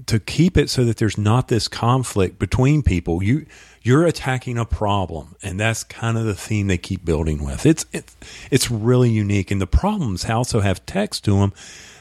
to 0.07 0.21
keep 0.21 0.57
it 0.59 0.69
so 0.69 0.85
that 0.85 0.99
there's 0.99 1.17
not 1.17 1.49
this 1.49 1.67
conflict 1.69 2.39
between 2.39 2.83
people. 2.83 3.23
You 3.23 3.47
you're 3.83 4.05
attacking 4.05 4.59
a 4.59 4.65
problem, 4.65 5.37
and 5.43 5.59
that's 5.59 5.85
kind 5.85 6.19
of 6.19 6.25
the 6.25 6.35
theme 6.35 6.67
they 6.67 6.77
keep 6.79 7.05
building 7.05 7.45
with. 7.45 7.65
It's 7.65 7.87
it's 7.93 8.17
it's 8.51 8.71
really 8.71 9.11
unique, 9.11 9.51
and 9.51 9.61
the 9.61 9.67
problems 9.67 10.29
also 10.29 10.61
have 10.61 10.85
text 10.87 11.25
to 11.25 11.39
them 11.39 11.53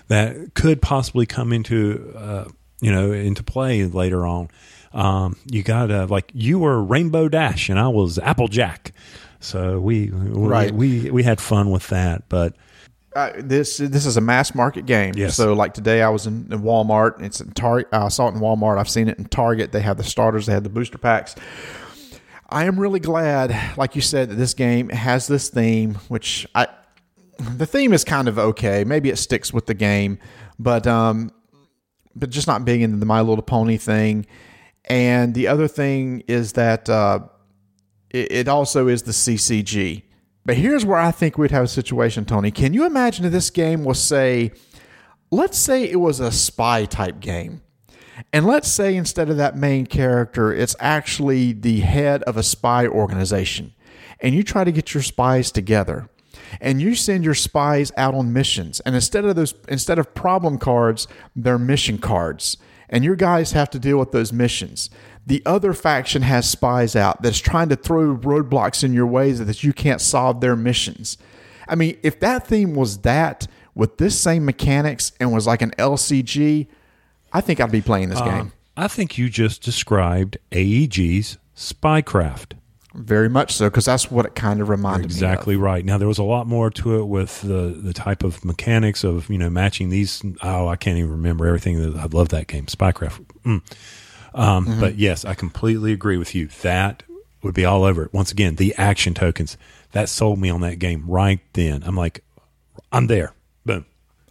that 0.07 0.53
could 0.53 0.81
possibly 0.81 1.25
come 1.25 1.53
into 1.53 2.13
uh, 2.15 2.45
you 2.81 2.91
know 2.91 3.11
into 3.11 3.43
play 3.43 3.83
later 3.85 4.25
on. 4.25 4.49
Um, 4.93 5.37
you 5.49 5.63
got 5.63 5.87
to 5.87 6.05
like 6.05 6.31
you 6.33 6.59
were 6.59 6.81
Rainbow 6.81 7.29
Dash, 7.29 7.69
and 7.69 7.79
I 7.79 7.87
was 7.87 8.17
Applejack. 8.19 8.91
So 9.41 9.79
we, 9.79 10.09
Right. 10.09 10.73
we 10.73 11.01
we 11.03 11.11
we 11.11 11.23
had 11.23 11.39
fun 11.39 11.69
with 11.69 11.87
that, 11.89 12.23
but 12.29 12.55
uh, 13.15 13.31
this 13.37 13.77
this 13.77 14.05
is 14.05 14.17
a 14.17 14.21
mass 14.21 14.53
market 14.53 14.85
game. 14.85 15.13
Yes. 15.15 15.35
So 15.35 15.53
like 15.53 15.73
today, 15.73 16.01
I 16.01 16.09
was 16.09 16.27
in, 16.27 16.51
in 16.51 16.61
Walmart. 16.61 17.21
It's 17.21 17.39
in 17.39 17.51
Target. 17.51 17.87
I 17.91 18.09
saw 18.09 18.27
it 18.27 18.35
in 18.35 18.41
Walmart. 18.41 18.77
I've 18.77 18.89
seen 18.89 19.07
it 19.07 19.17
in 19.17 19.25
Target. 19.25 19.71
They 19.71 19.81
have 19.81 19.97
the 19.97 20.03
starters. 20.03 20.45
They 20.45 20.53
have 20.53 20.63
the 20.63 20.69
booster 20.69 20.97
packs. 20.97 21.35
I 22.49 22.65
am 22.65 22.79
really 22.79 22.99
glad, 22.99 23.77
like 23.77 23.95
you 23.95 24.01
said, 24.01 24.29
that 24.29 24.35
this 24.35 24.53
game 24.53 24.89
has 24.89 25.27
this 25.27 25.49
theme, 25.49 25.95
which 26.09 26.45
I 26.53 26.67
the 27.39 27.65
theme 27.65 27.93
is 27.93 28.03
kind 28.03 28.27
of 28.27 28.37
okay. 28.37 28.83
Maybe 28.83 29.09
it 29.09 29.17
sticks 29.17 29.53
with 29.53 29.65
the 29.65 29.73
game, 29.73 30.19
but 30.59 30.85
um, 30.85 31.31
but 32.15 32.29
just 32.29 32.47
not 32.47 32.65
being 32.65 32.81
into 32.81 32.97
the 32.97 33.05
My 33.05 33.21
Little 33.21 33.43
Pony 33.43 33.77
thing. 33.77 34.25
And 34.85 35.33
the 35.33 35.47
other 35.47 35.67
thing 35.67 36.23
is 36.27 36.53
that 36.53 36.89
uh, 36.89 37.21
it, 38.09 38.31
it 38.31 38.47
also 38.47 38.87
is 38.87 39.03
the 39.03 39.11
CCG. 39.11 40.03
But 40.45 40.57
here's 40.57 40.85
where 40.85 40.99
I 40.99 41.11
think 41.11 41.37
we'd 41.37 41.51
have 41.51 41.63
a 41.63 41.67
situation, 41.67 42.25
Tony. 42.25 42.51
Can 42.51 42.73
you 42.73 42.85
imagine 42.85 43.25
if 43.25 43.31
this 43.31 43.49
game 43.49 43.83
was, 43.83 43.99
say, 43.99 44.51
let's 45.31 45.57
say 45.57 45.89
it 45.89 45.99
was 45.99 46.19
a 46.19 46.31
spy 46.31 46.85
type 46.85 47.19
game. 47.19 47.61
And 48.31 48.45
let's 48.45 48.69
say 48.69 48.95
instead 48.95 49.29
of 49.29 49.37
that 49.37 49.57
main 49.57 49.85
character, 49.85 50.53
it's 50.53 50.75
actually 50.79 51.51
the 51.51 51.81
head 51.81 52.23
of 52.23 52.37
a 52.37 52.43
spy 52.43 52.87
organization. 52.87 53.73
And 54.21 54.33
you 54.33 54.43
try 54.43 54.63
to 54.63 54.71
get 54.71 54.93
your 54.93 55.03
spies 55.03 55.51
together. 55.51 56.09
And 56.61 56.81
you 56.81 56.95
send 56.95 57.25
your 57.25 57.33
spies 57.33 57.91
out 57.97 58.13
on 58.13 58.31
missions. 58.31 58.79
And 58.81 58.95
instead 58.95 59.25
of 59.25 59.35
those 59.35 59.53
instead 59.67 59.99
of 59.99 60.13
problem 60.13 60.57
cards, 60.57 61.07
they're 61.35 61.59
mission 61.59 61.97
cards. 61.97 62.57
And 62.87 63.03
your 63.03 63.15
guys 63.15 63.51
have 63.51 63.69
to 63.71 63.79
deal 63.79 63.97
with 63.97 64.11
those 64.11 64.31
missions. 64.31 64.89
The 65.27 65.41
other 65.45 65.73
faction 65.73 66.21
has 66.21 66.49
spies 66.49 66.95
out 66.95 67.21
that's 67.21 67.39
trying 67.39 67.69
to 67.69 67.75
throw 67.75 68.15
roadblocks 68.15 68.83
in 68.83 68.93
your 68.93 69.07
ways 69.07 69.43
that 69.43 69.63
you 69.63 69.73
can't 69.73 70.01
solve 70.01 70.39
their 70.39 70.55
missions. 70.55 71.17
I 71.67 71.75
mean, 71.75 71.97
if 72.03 72.19
that 72.19 72.45
theme 72.45 72.75
was 72.75 72.99
that 72.99 73.47
with 73.73 73.97
this 73.97 74.19
same 74.19 74.45
mechanics 74.45 75.11
and 75.19 75.33
was 75.33 75.47
like 75.47 75.61
an 75.61 75.71
LCG, 75.71 76.67
I 77.33 77.41
think 77.41 77.59
I'd 77.59 77.71
be 77.71 77.81
playing 77.81 78.09
this 78.09 78.21
game. 78.21 78.53
I 78.77 78.87
think 78.87 79.17
you 79.17 79.29
just 79.29 79.63
described 79.63 80.37
AEG's 80.51 81.37
Spycraft. 81.55 82.53
Very 82.93 83.27
much 83.27 83.53
so, 83.53 83.69
because 83.69 83.85
that's 83.85 84.09
what 84.09 84.25
it 84.25 84.35
kind 84.35 84.61
of 84.61 84.69
reminded 84.69 85.05
Exactly 85.05 85.25
me 85.25 85.31
Exactly 85.33 85.55
right. 85.57 85.85
Now 85.85 85.97
there 85.97 86.07
was 86.07 86.17
a 86.17 86.23
lot 86.23 86.47
more 86.47 86.69
to 86.69 86.99
it 86.99 87.05
with 87.05 87.41
the 87.41 87.77
the 87.77 87.91
type 87.91 88.23
of 88.23 88.45
mechanics 88.45 89.03
of 89.03 89.29
you 89.29 89.37
know 89.37 89.49
matching 89.49 89.89
these. 89.89 90.23
Oh, 90.41 90.67
I 90.69 90.77
can't 90.77 90.97
even 90.97 91.11
remember 91.11 91.45
everything. 91.45 91.81
that 91.81 91.99
I 91.99 92.05
love 92.05 92.29
that 92.29 92.47
game, 92.47 92.67
Spycraft. 92.67 93.25
Mm. 93.45 93.61
Um, 94.35 94.65
Mm-hmm. 94.65 94.79
But 94.79 94.95
yes, 94.95 95.25
I 95.25 95.33
completely 95.33 95.91
agree 95.93 96.17
with 96.17 96.35
you. 96.35 96.47
That 96.61 97.03
would 97.41 97.53
be 97.55 97.65
all 97.65 97.83
over 97.83 98.03
it. 98.03 98.13
Once 98.13 98.31
again, 98.31 98.55
the 98.55 98.75
action 98.77 99.13
tokens 99.13 99.57
that 99.93 100.09
sold 100.09 100.39
me 100.39 100.49
on 100.49 100.61
that 100.61 100.77
game 100.77 101.05
right 101.07 101.39
then. 101.53 101.83
I'm 101.83 101.95
like, 101.95 102.23
I'm 102.91 103.07
there. 103.07 103.33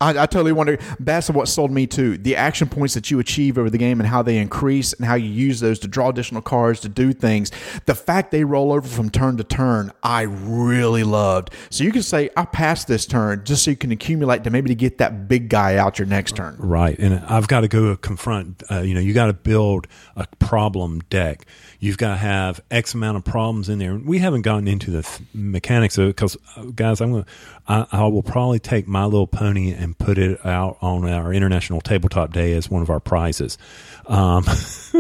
I, 0.01 0.11
I 0.11 0.27
totally 0.27 0.53
wonder. 0.53 0.79
That's 0.99 1.31
what 1.31 1.49
sold 1.49 1.71
me 1.71 1.87
too. 1.87 2.19
The 2.19 2.37
action 2.37 2.69
points 2.69 2.95
that 2.95 3.11
you 3.11 3.21
achieve 3.21 3.57
over 3.59 3.71
the 3.71 3.79
game 3.79 4.01
and 4.01 4.09
how 4.09 4.23
they 4.23 4.39
increase 4.39 4.93
and 4.93 5.07
how 5.07 5.15
you 5.15 5.29
use 5.29 5.61
those 5.61 5.79
to 5.81 5.89
draw 5.89 6.09
additional 6.09 6.43
cards 6.43 6.81
to 6.81 6.89
do 6.89 7.13
things. 7.13 7.51
The 7.87 7.95
fact 7.95 8.31
they 8.31 8.45
roll 8.45 8.73
over 8.73 8.87
from 8.87 9.09
turn 9.09 9.37
to 9.37 9.45
turn, 9.45 9.93
I 10.03 10.23
really 10.23 11.05
loved. 11.05 11.51
So 11.71 11.85
you 11.85 11.93
can 11.93 12.03
say, 12.03 12.31
I 12.37 12.45
passed 12.45 12.89
this 12.89 13.07
turn 13.07 13.45
just 13.45 13.65
so 13.65 13.71
you 13.71 13.77
can 13.77 13.93
accumulate 13.93 14.45
to 14.45 14.51
maybe 14.51 14.69
to 14.69 14.75
get 14.75 14.99
that 14.99 15.29
big 15.29 15.49
guy 15.49 15.77
out 15.77 15.99
your 15.99 16.07
next 16.07 16.37
turn. 16.37 16.57
Right. 16.59 16.99
And 16.99 17.21
I've 17.27 17.49
got 17.49 17.61
to 17.61 17.69
go 17.69 17.97
confront, 17.97 18.63
uh, 18.71 18.81
you 18.81 18.95
know, 18.95 19.01
you 19.01 19.15
got 19.15 19.27
to 19.27 19.33
build 19.33 19.87
a 20.17 20.27
problem 20.39 21.01
deck. 21.09 21.47
You've 21.85 21.99
got 21.99 22.13
to 22.13 22.17
have 22.17 22.63
X 22.71 22.95
amount 22.95 23.19
of 23.19 23.25
problems 23.27 23.69
in 23.69 23.79
there. 23.79 23.95
We 23.95 24.19
haven't 24.19 24.41
gotten 24.41 24.67
into 24.67 24.91
the 24.91 25.03
th- 25.03 25.21
mechanics 25.35 25.99
of 25.99 26.07
it 26.07 26.17
because, 26.17 26.35
guys, 26.75 27.03
I'm 27.03 27.13
going 27.13 27.27
I, 27.69 27.87
I 27.93 28.07
will 28.07 28.23
probably 28.23 28.59
take 28.59 28.89
My 28.89 29.05
Little 29.05 29.27
Pony 29.27 29.71
and 29.71 29.99
put 29.99 30.17
it 30.17 30.41
out 30.47 30.79
on 30.81 31.07
our 31.07 31.31
International 31.31 31.83
Tabletop 31.83 32.33
Day 32.33 32.55
as 32.55 32.71
one 32.71 32.81
of 32.81 32.89
our 32.89 33.01
prizes. 33.01 33.59
Um, 34.07 34.47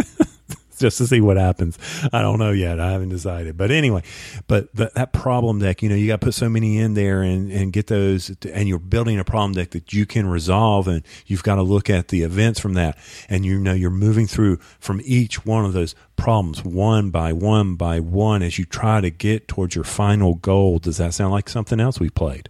just 0.78 0.98
to 0.98 1.06
see 1.06 1.20
what 1.20 1.36
happens. 1.36 1.78
I 2.12 2.22
don't 2.22 2.38
know 2.38 2.52
yet. 2.52 2.80
I 2.80 2.92
haven't 2.92 3.10
decided. 3.10 3.56
But 3.56 3.70
anyway, 3.70 4.02
but 4.46 4.74
the, 4.74 4.90
that 4.94 5.12
problem 5.12 5.60
deck, 5.60 5.82
you 5.82 5.88
know, 5.88 5.94
you 5.94 6.06
got 6.06 6.20
to 6.20 6.26
put 6.26 6.34
so 6.34 6.48
many 6.48 6.78
in 6.78 6.94
there 6.94 7.22
and, 7.22 7.50
and 7.50 7.72
get 7.72 7.86
those, 7.86 8.30
and 8.52 8.68
you're 8.68 8.78
building 8.78 9.18
a 9.18 9.24
problem 9.24 9.52
deck 9.52 9.70
that 9.70 9.92
you 9.92 10.06
can 10.06 10.26
resolve, 10.26 10.88
and 10.88 11.02
you've 11.26 11.42
got 11.42 11.56
to 11.56 11.62
look 11.62 11.88
at 11.90 12.08
the 12.08 12.22
events 12.22 12.60
from 12.60 12.74
that. 12.74 12.98
And 13.28 13.44
you 13.44 13.58
know, 13.58 13.72
you're 13.72 13.90
moving 13.90 14.26
through 14.26 14.58
from 14.78 15.00
each 15.04 15.44
one 15.44 15.64
of 15.64 15.72
those 15.72 15.94
problems 16.16 16.64
one 16.64 17.10
by 17.10 17.32
one 17.32 17.74
by 17.74 18.00
one 18.00 18.42
as 18.42 18.58
you 18.58 18.64
try 18.64 19.00
to 19.00 19.10
get 19.10 19.48
towards 19.48 19.74
your 19.74 19.84
final 19.84 20.34
goal. 20.34 20.78
Does 20.78 20.98
that 20.98 21.14
sound 21.14 21.32
like 21.32 21.48
something 21.48 21.80
else 21.80 22.00
we 22.00 22.10
played? 22.10 22.48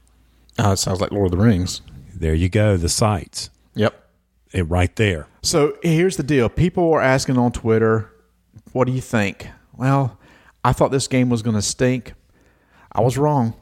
Oh, 0.58 0.72
it 0.72 0.76
sounds 0.76 1.00
like 1.00 1.10
Lord 1.10 1.32
of 1.32 1.38
the 1.38 1.44
Rings. 1.44 1.82
There 2.14 2.34
you 2.34 2.48
go. 2.48 2.76
The 2.76 2.88
sites. 2.88 3.50
Yep. 3.74 4.00
It 4.52 4.62
right 4.62 4.94
there. 4.96 5.26
So 5.42 5.76
here's 5.82 6.16
the 6.16 6.22
deal. 6.22 6.48
People 6.48 6.88
were 6.88 7.02
asking 7.02 7.38
on 7.38 7.50
Twitter, 7.50 8.12
what 8.74 8.88
do 8.88 8.92
you 8.92 9.00
think? 9.00 9.46
Well, 9.76 10.18
I 10.64 10.72
thought 10.72 10.90
this 10.90 11.06
game 11.06 11.30
was 11.30 11.42
going 11.42 11.54
to 11.54 11.62
stink. 11.62 12.14
I 12.90 13.00
was 13.02 13.16
wrong. 13.16 13.54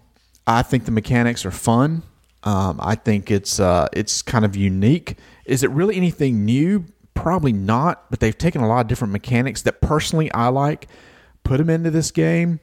I 0.46 0.62
think 0.62 0.86
the 0.86 0.90
mechanics 0.90 1.44
are 1.44 1.50
fun. 1.50 2.02
Um, 2.44 2.80
I 2.82 2.94
think 2.94 3.30
it's 3.30 3.60
uh, 3.60 3.88
it's 3.92 4.22
kind 4.22 4.44
of 4.44 4.56
unique. 4.56 5.16
Is 5.44 5.62
it 5.62 5.70
really 5.70 5.96
anything 5.96 6.46
new? 6.46 6.86
Probably 7.12 7.52
not. 7.52 8.10
But 8.10 8.20
they've 8.20 8.36
taken 8.36 8.62
a 8.62 8.66
lot 8.68 8.80
of 8.80 8.86
different 8.88 9.12
mechanics 9.12 9.62
that 9.62 9.82
personally 9.82 10.32
I 10.32 10.48
like. 10.48 10.88
Put 11.44 11.58
them 11.58 11.68
into 11.68 11.90
this 11.90 12.10
game. 12.10 12.60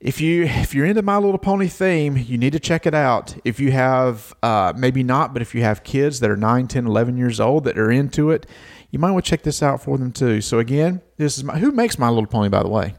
If 0.00 0.20
you 0.20 0.44
if 0.44 0.74
you're 0.74 0.86
into 0.86 1.02
My 1.02 1.18
Little 1.18 1.38
Pony 1.38 1.68
theme, 1.68 2.16
you 2.16 2.38
need 2.38 2.54
to 2.54 2.60
check 2.60 2.86
it 2.86 2.94
out. 2.94 3.36
If 3.44 3.60
you 3.60 3.70
have 3.72 4.34
uh, 4.42 4.72
maybe 4.74 5.02
not, 5.02 5.34
but 5.34 5.42
if 5.42 5.54
you 5.54 5.60
have 5.60 5.84
kids 5.84 6.20
that 6.20 6.30
are 6.30 6.36
9, 6.36 6.68
10, 6.68 6.86
11 6.86 7.18
years 7.18 7.38
old 7.38 7.64
that 7.64 7.78
are 7.78 7.90
into 7.90 8.30
it, 8.30 8.46
you 8.90 8.98
might 8.98 9.10
want 9.10 9.24
to 9.24 9.30
check 9.30 9.42
this 9.42 9.62
out 9.62 9.82
for 9.82 9.98
them 9.98 10.12
too. 10.12 10.40
So 10.40 10.58
again, 10.58 11.00
this 11.16 11.38
is 11.38 11.44
my, 11.44 11.58
who 11.58 11.70
makes 11.72 11.98
My 11.98 12.08
Little 12.08 12.26
Pony 12.26 12.48
by 12.48 12.62
the 12.62 12.68
way. 12.68 12.94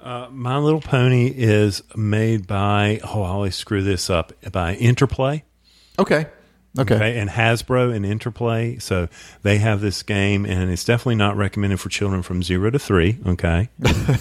Uh, 0.00 0.28
My 0.30 0.58
Little 0.58 0.80
Pony 0.80 1.32
is 1.34 1.82
made 1.96 2.46
by 2.46 3.00
oh 3.04 3.22
I 3.22 3.28
always 3.28 3.56
screw 3.56 3.82
this 3.82 4.10
up 4.10 4.32
by 4.52 4.76
Enterplay. 4.76 5.42
Okay. 5.98 6.26
Okay. 6.76 6.96
Okay, 6.96 7.18
and 7.18 7.30
Hasbro 7.30 7.94
and 7.94 8.04
Enterplay. 8.04 8.82
So 8.82 9.08
they 9.42 9.58
have 9.58 9.80
this 9.80 10.02
game, 10.02 10.44
and 10.44 10.72
it's 10.72 10.84
definitely 10.84 11.14
not 11.14 11.36
recommended 11.36 11.78
for 11.78 11.88
children 11.88 12.22
from 12.22 12.42
zero 12.42 12.68
to 12.70 12.80
three. 12.80 13.18
Okay. 13.24 13.68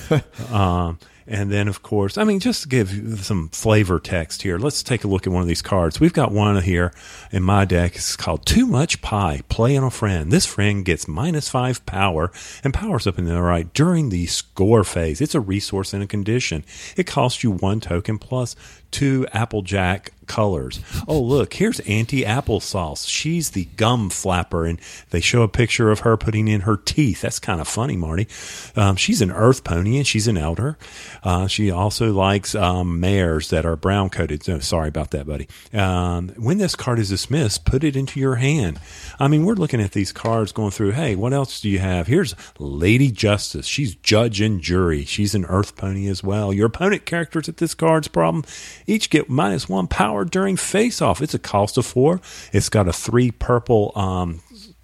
um, 0.52 1.00
and 1.28 1.52
then, 1.52 1.68
of 1.68 1.82
course, 1.82 2.18
I 2.18 2.24
mean, 2.24 2.40
just 2.40 2.64
to 2.64 2.68
give 2.68 3.22
some 3.24 3.50
flavor 3.50 4.00
text 4.00 4.42
here, 4.42 4.58
let's 4.58 4.84
take 4.84 5.04
a 5.04 5.08
look 5.08 5.26
at 5.26 5.34
one 5.34 5.42
of 5.42 5.48
these 5.48 5.62
cards. 5.62 6.00
We've 6.00 6.14
got 6.14 6.32
one 6.32 6.62
here 6.62 6.94
in 7.32 7.44
my 7.44 7.66
deck. 7.66 7.96
It's 7.96 8.16
called 8.16 8.46
Too 8.46 8.68
Much 8.68 9.02
Pie, 9.02 9.42
Play 9.50 9.78
on 9.78 9.84
a 9.84 9.90
Friend. 9.90 10.32
This 10.32 10.46
friend 10.46 10.84
gets 10.84 11.08
minus 11.08 11.50
five 11.50 11.86
power 11.86 12.32
and 12.64 12.74
powers 12.74 13.08
up 13.08 13.18
in 13.18 13.26
the 13.26 13.42
right 13.42 13.74
during 13.74 14.10
the 14.10 14.26
score 14.26 14.84
phase. 14.84 15.22
It's 15.22 15.36
a 15.36 15.40
resource 15.40 15.94
and 15.94 16.04
a 16.04 16.08
condition. 16.08 16.66
It 16.98 17.08
costs 17.08 17.44
you 17.44 17.52
one 17.52 17.80
token 17.80 18.18
plus 18.18 18.56
two 18.94 19.28
Applejack 19.34 20.14
colors. 20.28 20.80
Oh, 21.08 21.20
look, 21.20 21.54
here's 21.56 21.80
Auntie 21.82 22.24
Applesauce. 22.24 23.08
She's 23.08 23.52
the 23.52 23.66
gum 23.76 24.10
flapper, 24.10 24.66
and 24.66 24.80
they 25.10 25.20
show 25.20 25.42
a 25.42 25.48
picture 25.48 25.92
of 25.92 26.00
her 26.00 26.16
putting 26.16 26.48
in 26.48 26.62
her 26.62 26.78
teeth. 26.78 27.22
That's 27.22 27.40
kind 27.40 27.60
of 27.60 27.68
funny, 27.68 27.98
Marty. 27.98 28.28
Um, 28.76 28.96
she's 28.96 29.22
an 29.22 29.32
earth 29.32 29.64
pony, 29.64 29.98
and 29.98 30.08
she's 30.08 30.28
an 30.28 30.38
elder. 30.38 30.78
Uh, 31.24 31.48
she 31.48 31.72
also 31.72 32.14
likes 32.14 32.56
um, 32.56 33.00
mares 33.00 33.50
that 33.50 33.66
are 33.66 33.76
brown 33.76 34.10
coated. 34.10 34.48
No, 34.48 34.60
sorry 34.60 34.88
about 34.88 35.12
that, 35.12 35.28
buddy. 35.28 35.48
Um, 35.74 36.30
when 36.38 36.58
this 36.58 36.76
card 36.76 37.00
is 37.00 37.10
dismissed, 37.10 37.66
put 37.66 37.84
it 37.84 37.96
into 37.96 38.20
your 38.20 38.36
hand. 38.36 38.80
I 39.20 39.28
mean, 39.28 39.46
we're 39.46 39.56
looking 39.56 39.82
at 39.82 39.92
these 39.92 40.12
cards 40.12 40.52
going 40.52 40.72
through, 40.72 40.92
hey, 40.92 41.16
what 41.16 41.34
else 41.34 41.60
do 41.60 41.70
you 41.70 41.80
have? 41.80 42.08
Here's 42.08 42.36
Lady 42.60 43.12
Justice. 43.12 43.66
She's 43.66 43.96
judge 43.96 44.40
and 44.42 44.62
jury. 44.62 45.04
She's 45.06 45.36
an 45.36 45.46
earth 45.46 45.76
pony 45.76 46.08
as 46.08 46.24
well. 46.24 46.54
Your 46.54 46.68
opponent 46.68 47.06
characters 47.06 47.50
at 47.50 47.58
this 47.58 47.74
card's 47.74 48.08
problem 48.08 48.46
each 48.88 49.10
get 49.10 49.30
minus 49.30 49.68
one 49.68 49.88
power 49.88 50.26
during 50.26 50.58
face 50.58 51.02
off. 51.02 51.22
It's 51.22 51.34
a 51.34 51.40
cost 51.40 51.78
of 51.78 51.86
four. 51.86 52.22
It's 52.52 52.70
got 52.70 52.88
a 52.88 52.94
three 52.94 53.32
purple 53.32 53.92
um 53.96 54.42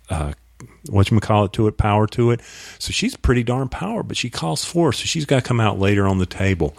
uh 0.10 0.34
what 0.90 1.12
you 1.12 1.20
call 1.20 1.46
it 1.46 1.54
to 1.54 1.68
it, 1.68 1.78
power 1.78 2.08
to 2.08 2.32
it. 2.32 2.42
So 2.80 2.92
she's 2.92 3.16
pretty 3.16 3.44
darn 3.44 3.70
power, 3.70 4.04
but 4.04 4.18
she 4.18 4.30
costs 4.30 4.66
four, 4.66 4.94
so 4.94 5.06
she's 5.06 5.26
got 5.26 5.38
to 5.38 5.48
come 5.48 5.60
out 5.60 5.80
later 5.80 6.08
on 6.08 6.18
the 6.18 6.26
table. 6.26 6.76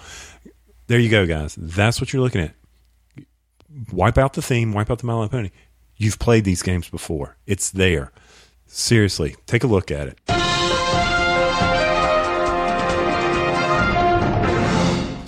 There 0.86 0.98
you 0.98 1.08
go, 1.10 1.26
guys. 1.26 1.54
That's 1.54 2.00
what 2.00 2.12
you're 2.12 2.22
looking 2.22 2.40
at. 2.40 2.54
Wipe 3.92 4.18
out 4.18 4.32
the 4.32 4.42
theme, 4.42 4.72
wipe 4.72 4.90
out 4.90 4.98
the 4.98 5.06
My 5.06 5.14
Little 5.14 5.28
Pony. 5.28 5.50
You've 5.96 6.18
played 6.18 6.44
these 6.44 6.62
games 6.62 6.88
before. 6.88 7.36
It's 7.46 7.70
there. 7.70 8.10
Seriously, 8.66 9.36
take 9.46 9.64
a 9.64 9.68
look 9.68 9.90
at 9.90 10.08
it. 10.08 10.49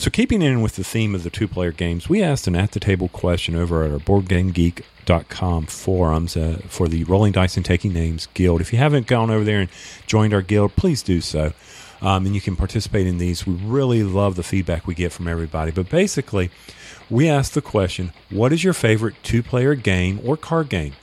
So, 0.02 0.10
keeping 0.10 0.42
in 0.42 0.62
with 0.62 0.74
the 0.74 0.82
theme 0.82 1.14
of 1.14 1.22
the 1.22 1.30
two 1.30 1.46
player 1.46 1.70
games, 1.70 2.08
we 2.08 2.24
asked 2.24 2.48
an 2.48 2.56
at 2.56 2.72
the 2.72 2.80
table 2.80 3.06
question 3.06 3.54
over 3.54 3.84
at 3.84 3.92
our 3.92 4.00
BoardGameGeek.com 4.00 5.66
forums 5.66 6.36
uh, 6.36 6.60
for 6.66 6.88
the 6.88 7.04
Rolling 7.04 7.30
Dice 7.30 7.56
and 7.56 7.64
Taking 7.64 7.92
Names 7.92 8.26
Guild. 8.34 8.60
If 8.60 8.72
you 8.72 8.80
haven't 8.80 9.06
gone 9.06 9.30
over 9.30 9.44
there 9.44 9.60
and 9.60 9.70
joined 10.08 10.34
our 10.34 10.42
guild, 10.42 10.74
please 10.74 11.04
do 11.04 11.20
so. 11.20 11.52
Um, 12.00 12.26
and 12.26 12.34
you 12.34 12.40
can 12.40 12.56
participate 12.56 13.06
in 13.06 13.18
these. 13.18 13.46
We 13.46 13.54
really 13.54 14.02
love 14.02 14.34
the 14.34 14.42
feedback 14.42 14.88
we 14.88 14.96
get 14.96 15.12
from 15.12 15.28
everybody. 15.28 15.70
But 15.70 15.88
basically, 15.88 16.50
we 17.08 17.28
asked 17.28 17.54
the 17.54 17.62
question 17.62 18.12
what 18.28 18.52
is 18.52 18.64
your 18.64 18.74
favorite 18.74 19.14
two 19.22 19.40
player 19.40 19.76
game 19.76 20.18
or 20.24 20.36
card 20.36 20.68
game? 20.68 20.94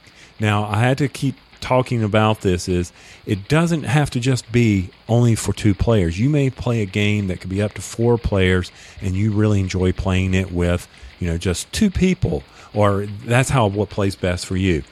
Now, 0.41 0.65
I 0.65 0.79
had 0.79 0.97
to 0.97 1.07
keep 1.07 1.35
talking 1.61 2.03
about 2.03 2.41
this 2.41 2.67
is 2.67 2.91
it 3.25 3.47
doesn't 3.47 3.83
have 3.83 4.09
to 4.11 4.19
just 4.19 4.51
be 4.51 4.89
only 5.07 5.35
for 5.35 5.53
two 5.53 5.73
players. 5.73 6.19
You 6.19 6.29
may 6.29 6.49
play 6.49 6.81
a 6.81 6.85
game 6.85 7.27
that 7.27 7.41
could 7.41 7.49
be 7.49 7.61
up 7.61 7.73
to 7.73 7.81
four 7.81 8.17
players 8.17 8.71
and 9.01 9.15
you 9.15 9.31
really 9.31 9.59
enjoy 9.59 9.91
playing 9.91 10.33
it 10.33 10.51
with, 10.51 10.87
you 11.19 11.27
know, 11.27 11.37
just 11.37 11.71
two 11.71 11.89
people 11.89 12.43
or 12.73 13.05
that's 13.25 13.49
how 13.49 13.67
what 13.67 13.89
plays 13.89 14.15
best 14.15 14.45
for 14.45 14.55
you. 14.55 14.83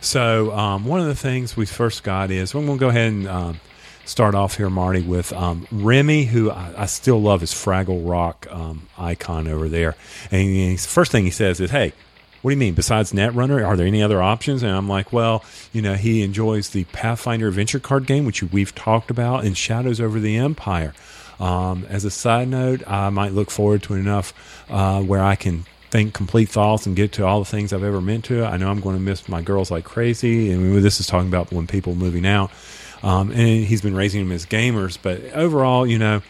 So, 0.00 0.52
um, 0.52 0.86
one 0.86 1.00
of 1.00 1.06
the 1.06 1.14
things 1.14 1.56
we 1.56 1.66
first 1.66 2.02
got 2.02 2.30
is 2.30 2.54
we're 2.54 2.64
going 2.64 2.78
to 2.78 2.80
go 2.80 2.88
ahead 2.88 3.12
and 3.12 3.28
um, 3.28 3.60
start 4.06 4.34
off 4.34 4.56
here, 4.56 4.70
Marty, 4.70 5.02
with 5.02 5.32
um, 5.32 5.66
Remy, 5.70 6.24
who 6.24 6.50
I, 6.50 6.72
I, 6.78 6.86
still 6.86 7.20
love 7.20 7.42
his 7.42 7.52
Fraggle 7.52 8.08
Rock 8.08 8.46
um, 8.50 8.88
icon 8.96 9.46
over 9.46 9.68
there. 9.68 9.96
And 10.30 10.80
first 10.80 11.12
thing 11.12 11.24
he 11.24 11.30
says 11.30 11.60
is, 11.60 11.70
"Hey, 11.70 11.92
what 12.42 12.50
do 12.50 12.54
you 12.54 12.60
mean? 12.60 12.74
Besides 12.74 13.12
Netrunner, 13.12 13.66
are 13.66 13.76
there 13.76 13.86
any 13.86 14.02
other 14.02 14.22
options?" 14.22 14.62
And 14.62 14.72
I'm 14.72 14.88
like, 14.88 15.12
"Well, 15.12 15.44
you 15.72 15.82
know, 15.82 15.94
he 15.94 16.22
enjoys 16.22 16.70
the 16.70 16.84
Pathfinder 16.84 17.48
Adventure 17.48 17.80
card 17.80 18.06
game, 18.06 18.24
which 18.24 18.42
we've 18.42 18.74
talked 18.74 19.10
about, 19.10 19.44
and 19.44 19.56
Shadows 19.56 20.00
over 20.00 20.20
the 20.20 20.36
Empire." 20.36 20.94
Um, 21.38 21.86
as 21.88 22.04
a 22.04 22.10
side 22.10 22.48
note, 22.48 22.82
I 22.86 23.08
might 23.10 23.32
look 23.32 23.50
forward 23.50 23.82
to 23.84 23.94
enough 23.94 24.34
uh, 24.68 25.00
where 25.02 25.22
I 25.22 25.36
can 25.36 25.64
think 25.90 26.14
complete 26.14 26.48
thoughts 26.48 26.86
and 26.86 26.94
get 26.94 27.12
to 27.12 27.26
all 27.26 27.40
the 27.40 27.46
things 27.46 27.72
I've 27.72 27.82
ever 27.82 28.00
meant 28.00 28.24
to. 28.26 28.44
I 28.44 28.56
know 28.56 28.70
I'm 28.70 28.80
going 28.80 28.96
to 28.96 29.02
miss 29.02 29.28
my 29.28 29.42
girls 29.42 29.70
like 29.70 29.84
crazy, 29.84 30.50
and 30.50 30.76
this 30.82 31.00
is 31.00 31.06
talking 31.06 31.28
about 31.28 31.50
when 31.50 31.66
people 31.66 31.94
moving 31.94 32.26
out. 32.26 32.50
Um, 33.02 33.30
and 33.30 33.64
he's 33.64 33.80
been 33.80 33.94
raising 33.94 34.22
them 34.22 34.32
as 34.32 34.46
gamers. 34.46 34.98
But 35.00 35.22
overall, 35.32 35.86
you 35.86 35.98
know, 35.98 36.22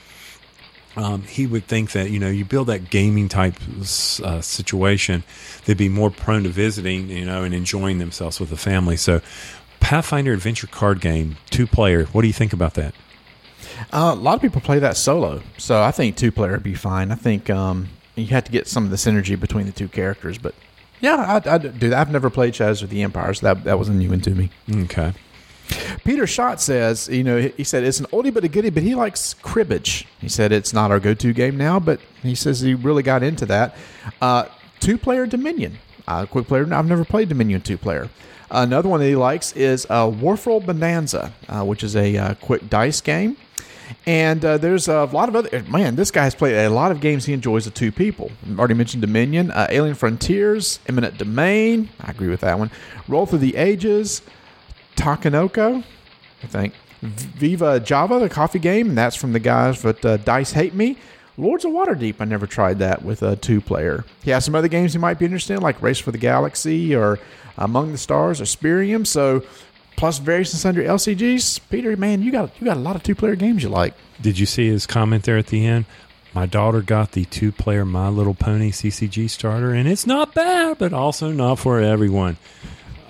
um, 0.97 1.23
he 1.23 1.47
would 1.47 1.67
think 1.67 1.93
that 1.93 2.11
you 2.11 2.19
know 2.19 2.29
you 2.29 2.45
build 2.45 2.67
that 2.67 2.91
gaming 2.91 3.29
type 3.29 3.55
uh, 3.81 4.41
situation, 4.41 5.23
they'd 5.65 5.77
be 5.77 5.89
more 5.89 6.11
prone 6.11 6.43
to 6.45 6.49
visiting, 6.49 7.09
you 7.09 7.25
know, 7.25 7.45
and 7.45 7.55
enjoying 7.55 7.99
themselves 7.99 8.41
with 8.41 8.51
the 8.51 8.57
family. 8.57 8.97
So, 8.97 9.21
Pathfinder 9.79 10.33
Adventure 10.33 10.67
card 10.67 11.01
game, 11.01 11.37
two 11.51 11.67
player. 11.67 12.07
What 12.07 12.23
do 12.23 12.27
you 12.27 12.33
think 12.33 12.53
about 12.53 12.75
that? 12.75 12.95
Uh, 13.93 14.13
a 14.13 14.15
lot 14.15 14.35
of 14.35 14.43
people 14.43 14.61
play 14.61 14.79
that 14.81 14.97
solo, 14.97 15.43
so 15.59 15.83
I 15.83 15.91
think 15.91 16.17
two 16.17 16.33
player 16.33 16.53
would 16.53 16.63
be 16.63 16.75
fine. 16.75 17.13
I 17.13 17.15
think 17.15 17.49
um, 17.51 17.89
you 18.17 18.27
have 18.29 18.45
to 18.45 18.53
get 18.53 18.67
some 18.67 18.85
of 18.85 18.91
the 18.91 18.97
synergy 18.97 19.39
between 19.39 19.67
the 19.67 19.73
two 19.73 19.89
characters, 19.89 20.39
but 20.39 20.55
yeah, 21.01 21.37
I'd, 21.37 21.47
I'd 21.47 21.79
do 21.79 21.91
that. 21.91 22.01
I've 22.01 22.13
never 22.13 22.31
played 22.31 22.55
Shadows 22.55 22.83
of 22.83 22.91
the 22.91 23.03
Empire, 23.03 23.33
so 23.33 23.47
that 23.47 23.65
that 23.65 23.79
was 23.79 23.89
a 23.89 23.93
new 23.93 24.11
one 24.11 24.21
to 24.23 24.31
me. 24.31 24.51
Okay. 24.71 25.13
Peter 26.05 26.27
Schott 26.27 26.61
says, 26.61 27.09
you 27.09 27.25
know, 27.25 27.39
he 27.41 27.65
said 27.65 27.85
it's 27.85 28.01
an 28.01 28.07
oldie 28.07 28.33
but 28.33 28.45
a 28.45 28.49
goodie, 28.49 28.71
but 28.71 28.83
he 28.83 28.95
likes 28.95 29.35
cribbage. 29.35 30.07
He 30.21 30.29
said 30.29 30.53
it's 30.53 30.73
not 30.73 30.91
our 30.91 31.01
go-to 31.01 31.33
game 31.33 31.57
now, 31.57 31.79
but 31.79 32.01
he 32.23 32.35
says 32.35 32.61
he 32.61 32.75
really 32.75 33.03
got 33.03 33.23
into 33.23 33.47
that. 33.47 33.77
Uh, 34.21 34.47
two-player 34.81 35.27
Dominion. 35.27 35.79
Uh, 36.07 36.27
quick 36.27 36.47
player. 36.47 36.73
I've 36.73 36.87
never 36.87 37.05
played 37.05 37.29
Dominion 37.29 37.61
two-player. 37.61 38.09
Another 38.51 38.89
one 38.89 38.99
that 39.01 39.07
he 39.07 39.15
likes 39.15 39.53
is 39.53 39.87
uh, 39.89 40.07
Würfel 40.07 40.65
Bohnanza, 40.65 41.33
uh, 41.49 41.65
which 41.65 41.85
is 41.85 41.95
a 41.95 42.17
uh, 42.17 42.35
quick 42.35 42.69
dice 42.69 43.01
game. 43.01 43.37
And 44.07 44.45
uh, 44.45 44.59
there's 44.59 44.89
a 44.89 45.05
lot 45.05 45.29
of 45.29 45.37
other 45.37 45.63
man. 45.65 45.97
This 45.97 46.11
guy 46.11 46.25
has 46.25 46.35
played 46.35 46.55
a 46.55 46.71
lot 46.71 46.93
of 46.93 47.01
games 47.01 47.27
he 47.27 47.33
enjoys 47.33 47.65
with 47.65 47.75
two 47.75 47.93
people. 47.93 48.31
Already 48.57 48.75
mentioned 48.75 49.03
Dominion, 49.03 49.51
uh, 49.51 49.67
Alien 49.71 49.95
Frontiers, 49.95 50.81
Eminent 50.89 51.19
Domain. 51.19 51.89
I 52.01 52.11
agree 52.11 52.29
with 52.29 52.41
that 52.41 52.59
one. 52.59 52.71
Roll 53.09 53.27
Through 53.27 53.41
the 53.41 53.57
Ages, 53.57 54.23
Takenoko, 55.01 55.83
I 56.43 56.47
think. 56.47 56.75
Viva 57.01 57.81
Java, 57.81 58.19
the 58.21 58.29
coffee 58.29 58.59
game, 58.59 58.91
and 58.91 58.99
that's 58.99 59.17
from 59.17 59.33
the 59.33 59.41
guys 59.41 59.81
that 59.83 60.05
uh, 60.05 60.17
Dice 60.19 60.53
Hate 60.53 60.75
Me. 60.75 60.99
Lords 61.39 61.65
of 61.65 61.73
Waterdeep, 61.73 62.17
I 62.21 62.27
never 62.27 62.47
tried 62.47 62.81
that 62.81 63.03
with 63.03 63.23
a 63.23 63.37
two 63.37 63.63
player. 63.63 64.05
He 64.23 64.31
has 64.31 64.45
some 64.45 64.55
other 64.55 64.69
games 64.69 64.93
you 64.93 65.01
might 65.01 65.19
be 65.19 65.25
interested 65.25 65.55
in, 65.55 65.63
like 65.63 65.81
Race 65.81 65.99
for 65.99 66.13
the 66.13 66.19
Galaxy 66.19 66.95
or 66.95 67.19
Among 67.57 67.93
the 67.93 67.99
Stars 67.99 68.43
or 68.43 68.45
Spyrium. 68.45 69.07
So, 69.07 69.43
plus 69.97 70.19
various 70.19 70.53
and 70.53 70.61
sundry 70.61 70.85
LCGs. 70.85 71.61
Peter, 71.71 71.97
man, 71.97 72.21
you 72.21 72.31
got 72.31 72.51
you 72.61 72.67
got 72.67 72.77
a 72.77 72.81
lot 72.81 72.97
of 72.97 73.03
two 73.03 73.15
player 73.15 73.37
games 73.37 73.63
you 73.63 73.71
like. 73.71 73.95
Did 74.21 74.39
you 74.39 74.45
see 74.45 74.69
his 74.69 74.87
comment 74.87 75.25
there 75.25 75.39
at 75.39 75.47
the 75.47 75.65
end? 75.65 75.87
My 76.35 76.45
daughter 76.45 76.83
got 76.83 77.13
the 77.13 77.25
two 77.25 77.51
player 77.53 77.87
My 77.87 78.09
Little 78.09 78.35
Pony 78.35 78.71
CCG 78.71 79.31
starter, 79.31 79.73
and 79.73 79.89
it's 79.89 80.07
not 80.07 80.35
bad, 80.35 80.79
but 80.79 80.93
also 80.93 81.33
not 81.33 81.59
for 81.59 81.81
everyone. 81.81 82.37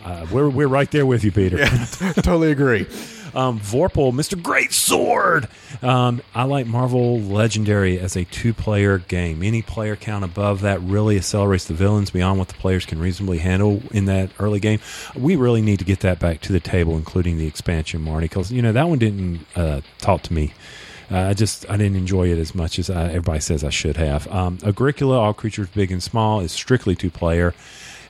Uh, 0.04 0.26
we're 0.32 0.48
we're 0.48 0.68
right 0.68 0.90
there 0.90 1.06
with 1.06 1.24
you, 1.24 1.32
Peter. 1.32 1.58
Yeah, 1.58 1.86
totally 2.14 2.50
agree. 2.50 2.86
Um, 3.34 3.60
Vorpal, 3.60 4.12
Mr. 4.12 4.40
Great 4.40 4.72
Sword. 4.72 5.46
Um, 5.82 6.20
I 6.34 6.44
like 6.44 6.66
Marvel 6.66 7.20
Legendary 7.20 7.98
as 7.98 8.16
a 8.16 8.24
two-player 8.24 8.98
game. 8.98 9.42
Any 9.42 9.62
player 9.62 9.94
count 9.94 10.24
above 10.24 10.62
that 10.62 10.80
really 10.80 11.16
accelerates 11.16 11.66
the 11.66 11.74
villains 11.74 12.10
beyond 12.10 12.38
what 12.40 12.48
the 12.48 12.54
players 12.54 12.84
can 12.84 12.98
reasonably 12.98 13.38
handle 13.38 13.82
in 13.92 14.06
that 14.06 14.30
early 14.40 14.58
game. 14.58 14.80
We 15.14 15.36
really 15.36 15.62
need 15.62 15.78
to 15.78 15.84
get 15.84 16.00
that 16.00 16.18
back 16.18 16.40
to 16.42 16.52
the 16.52 16.60
table, 16.60 16.96
including 16.96 17.38
the 17.38 17.46
expansion, 17.46 18.02
Marty, 18.02 18.26
because 18.26 18.50
you 18.50 18.62
know 18.62 18.72
that 18.72 18.88
one 18.88 18.98
didn't 18.98 19.46
uh, 19.54 19.80
talk 19.98 20.22
to 20.22 20.32
me. 20.32 20.52
Uh, 21.10 21.18
I 21.18 21.34
just 21.34 21.68
I 21.68 21.76
didn't 21.76 21.96
enjoy 21.96 22.28
it 22.32 22.38
as 22.38 22.54
much 22.54 22.78
as 22.78 22.88
I, 22.88 23.08
everybody 23.08 23.40
says 23.40 23.64
I 23.64 23.70
should 23.70 23.96
have. 23.96 24.28
Um, 24.28 24.58
Agricola, 24.64 25.18
all 25.18 25.34
creatures 25.34 25.68
big 25.68 25.90
and 25.90 26.02
small, 26.02 26.40
is 26.40 26.52
strictly 26.52 26.94
two 26.94 27.10
player. 27.10 27.54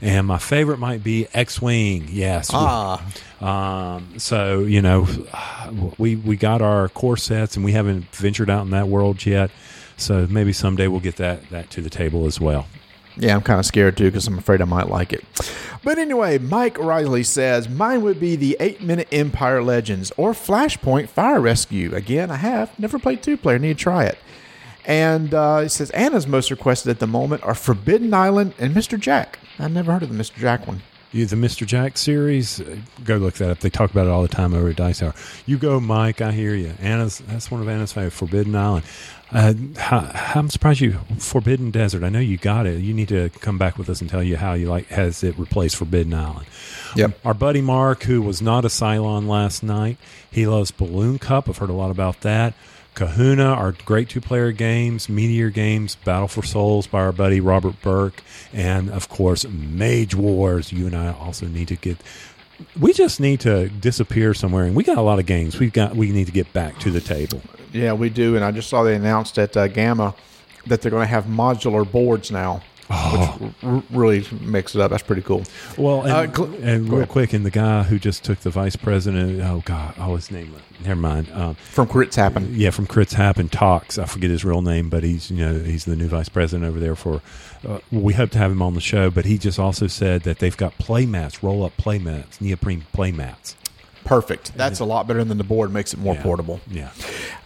And 0.02 0.26
my 0.26 0.38
favorite 0.38 0.78
might 0.78 1.04
be 1.04 1.26
X 1.34 1.60
Wing. 1.60 2.08
Yes. 2.10 2.50
Ah. 2.52 3.04
Um, 3.40 4.18
so 4.18 4.60
you 4.60 4.82
know, 4.82 5.06
we 5.98 6.16
we 6.16 6.36
got 6.36 6.62
our 6.62 6.88
core 6.88 7.16
sets, 7.16 7.56
and 7.56 7.64
we 7.64 7.72
haven't 7.72 8.04
ventured 8.14 8.50
out 8.50 8.62
in 8.62 8.70
that 8.70 8.88
world 8.88 9.24
yet. 9.24 9.50
So 9.96 10.26
maybe 10.30 10.52
someday 10.52 10.88
we'll 10.88 11.00
get 11.00 11.16
that 11.16 11.48
that 11.50 11.70
to 11.70 11.82
the 11.82 11.90
table 11.90 12.26
as 12.26 12.40
well. 12.40 12.66
Yeah, 13.16 13.34
I'm 13.34 13.42
kind 13.42 13.58
of 13.58 13.66
scared 13.66 13.96
too 13.96 14.04
because 14.04 14.26
I'm 14.26 14.38
afraid 14.38 14.62
I 14.62 14.64
might 14.64 14.88
like 14.88 15.12
it. 15.12 15.24
But 15.82 15.98
anyway, 15.98 16.38
Mike 16.38 16.78
Riley 16.78 17.22
says 17.22 17.68
mine 17.68 18.02
would 18.02 18.20
be 18.20 18.36
the 18.36 18.56
eight 18.60 18.82
minute 18.82 19.08
Empire 19.12 19.62
Legends 19.62 20.12
or 20.16 20.32
Flashpoint 20.32 21.08
Fire 21.08 21.40
Rescue. 21.40 21.94
Again, 21.94 22.30
I 22.30 22.36
have 22.36 22.76
never 22.78 22.98
played 22.98 23.22
two 23.22 23.36
player, 23.36 23.58
need 23.58 23.78
to 23.78 23.82
try 23.82 24.04
it. 24.04 24.18
And 24.86 25.34
uh, 25.34 25.60
he 25.60 25.68
says 25.68 25.90
Anna's 25.90 26.26
most 26.26 26.50
requested 26.50 26.90
at 26.90 26.98
the 26.98 27.06
moment 27.06 27.42
are 27.42 27.54
Forbidden 27.54 28.14
Island 28.14 28.54
and 28.58 28.74
Mr. 28.74 28.98
Jack. 28.98 29.38
I've 29.58 29.72
never 29.72 29.92
heard 29.92 30.02
of 30.02 30.08
the 30.08 30.20
Mr. 30.20 30.36
Jack 30.36 30.66
one. 30.66 30.82
You, 31.12 31.26
the 31.26 31.34
Mr. 31.34 31.66
Jack 31.66 31.98
series, 31.98 32.60
uh, 32.60 32.76
go 33.04 33.16
look 33.16 33.34
that 33.34 33.50
up. 33.50 33.58
They 33.58 33.70
talk 33.70 33.90
about 33.90 34.06
it 34.06 34.10
all 34.10 34.22
the 34.22 34.28
time 34.28 34.54
over 34.54 34.68
at 34.68 34.76
Dice 34.76 35.00
Tower. 35.00 35.12
You 35.44 35.58
go, 35.58 35.80
Mike. 35.80 36.20
I 36.20 36.30
hear 36.30 36.54
you. 36.54 36.72
Anna's 36.80 37.18
that's 37.26 37.50
one 37.50 37.60
of 37.60 37.68
Anna's 37.68 37.92
favorite. 37.92 38.12
Forbidden 38.12 38.54
Island. 38.54 38.84
Uh, 39.32 39.54
how, 39.76 40.10
I'm 40.36 40.50
surprised 40.50 40.80
you 40.80 40.98
Forbidden 41.18 41.72
Desert. 41.72 42.04
I 42.04 42.10
know 42.10 42.20
you 42.20 42.36
got 42.36 42.66
it. 42.66 42.78
You 42.78 42.94
need 42.94 43.08
to 43.08 43.28
come 43.40 43.58
back 43.58 43.76
with 43.76 43.90
us 43.90 44.00
and 44.00 44.08
tell 44.08 44.22
you 44.22 44.36
how 44.36 44.52
you 44.52 44.68
like 44.68 44.86
has 44.88 45.24
it 45.24 45.36
replaced 45.36 45.76
Forbidden 45.76 46.14
Island. 46.14 46.46
Yep. 46.94 47.18
Our 47.24 47.34
buddy 47.34 47.60
Mark, 47.60 48.04
who 48.04 48.22
was 48.22 48.40
not 48.40 48.64
a 48.64 48.68
Cylon 48.68 49.26
last 49.26 49.64
night, 49.64 49.98
he 50.30 50.46
loves 50.46 50.70
Balloon 50.70 51.18
Cup. 51.18 51.48
I've 51.48 51.58
heard 51.58 51.70
a 51.70 51.74
lot 51.74 51.90
about 51.90 52.20
that. 52.20 52.54
Kahuna, 53.00 53.44
our 53.44 53.72
great 53.86 54.10
two 54.10 54.20
player 54.20 54.52
games, 54.52 55.08
Meteor 55.08 55.48
Games, 55.48 55.94
Battle 56.04 56.28
for 56.28 56.42
Souls 56.42 56.86
by 56.86 57.00
our 57.00 57.12
buddy 57.12 57.40
Robert 57.40 57.80
Burke, 57.80 58.22
and 58.52 58.90
of 58.90 59.08
course, 59.08 59.46
Mage 59.48 60.14
Wars. 60.14 60.70
You 60.70 60.86
and 60.86 60.94
I 60.94 61.14
also 61.14 61.46
need 61.46 61.68
to 61.68 61.76
get. 61.76 61.96
We 62.78 62.92
just 62.92 63.18
need 63.18 63.40
to 63.40 63.70
disappear 63.70 64.34
somewhere, 64.34 64.66
and 64.66 64.76
we 64.76 64.84
got 64.84 64.98
a 64.98 65.00
lot 65.00 65.18
of 65.18 65.24
games. 65.24 65.58
We've 65.58 65.72
got. 65.72 65.96
We 65.96 66.12
need 66.12 66.26
to 66.26 66.32
get 66.32 66.52
back 66.52 66.78
to 66.80 66.90
the 66.90 67.00
table. 67.00 67.40
Yeah, 67.72 67.94
we 67.94 68.10
do. 68.10 68.36
And 68.36 68.44
I 68.44 68.50
just 68.50 68.68
saw 68.68 68.82
they 68.82 68.96
announced 68.96 69.38
at 69.38 69.56
uh, 69.56 69.68
GAMA 69.68 70.14
that 70.66 70.82
they're 70.82 70.90
going 70.90 71.04
to 71.04 71.06
have 71.06 71.24
modular 71.24 71.90
boards 71.90 72.30
now, 72.30 72.60
which 72.90 73.52
r- 73.62 73.82
really 73.90 74.26
makes 74.40 74.74
it 74.74 74.80
up. 74.80 74.90
That's 74.90 75.02
pretty 75.02 75.22
cool. 75.22 75.44
Well, 75.78 76.02
and, 76.02 76.10
Uh, 76.12 76.26
Gl- 76.26 76.62
and 76.62 76.88
real 76.88 76.96
ahead. 76.98 77.08
quick, 77.08 77.32
and 77.32 77.46
the 77.46 77.50
guy 77.50 77.84
who 77.84 77.98
just 77.98 78.24
took 78.24 78.40
the 78.40 78.50
vice 78.50 78.76
president. 78.76 79.40
Oh 79.42 79.62
God, 79.64 79.94
oh 79.98 80.16
his 80.16 80.30
name. 80.30 80.54
Never 80.84 81.00
mind. 81.00 81.28
Um, 81.32 81.54
From 81.56 81.86
Crits 81.86 82.14
Happen. 82.16 82.52
yeah, 82.56 82.70
from 82.70 82.86
Crits 82.86 83.12
Happen 83.14 83.48
Talks. 83.48 83.98
I 83.98 84.06
forget 84.06 84.30
his 84.30 84.44
real 84.44 84.62
name, 84.62 84.88
but 84.88 85.02
he's 85.04 85.30
you 85.30 85.44
know 85.44 85.58
he's 85.60 85.84
the 85.84 85.94
new 85.96 86.08
vice 86.08 86.28
president 86.28 86.68
over 86.68 86.80
there 86.80 86.96
for. 86.96 87.20
Uh, 87.66 87.78
we 87.92 88.14
hope 88.14 88.30
to 88.30 88.38
have 88.38 88.50
him 88.50 88.62
on 88.62 88.74
the 88.74 88.80
show, 88.80 89.10
but 89.10 89.24
he 89.26 89.36
just 89.36 89.58
also 89.58 89.86
said 89.86 90.22
that 90.22 90.38
they've 90.38 90.56
got 90.56 90.76
play 90.78 91.04
mats, 91.06 91.42
roll 91.42 91.62
up 91.64 91.76
play 91.76 91.98
mats, 91.98 92.40
neoprene 92.40 92.84
play 92.92 93.12
mats. 93.12 93.54
Perfect. 94.02 94.56
That's 94.56 94.80
a 94.80 94.86
lot 94.86 95.06
better 95.06 95.22
than 95.24 95.36
the 95.36 95.44
board. 95.44 95.70
Makes 95.70 95.92
it 95.92 96.00
more 96.00 96.14
Yeah. 96.14 96.22
portable. 96.22 96.60
Yeah. 96.70 96.88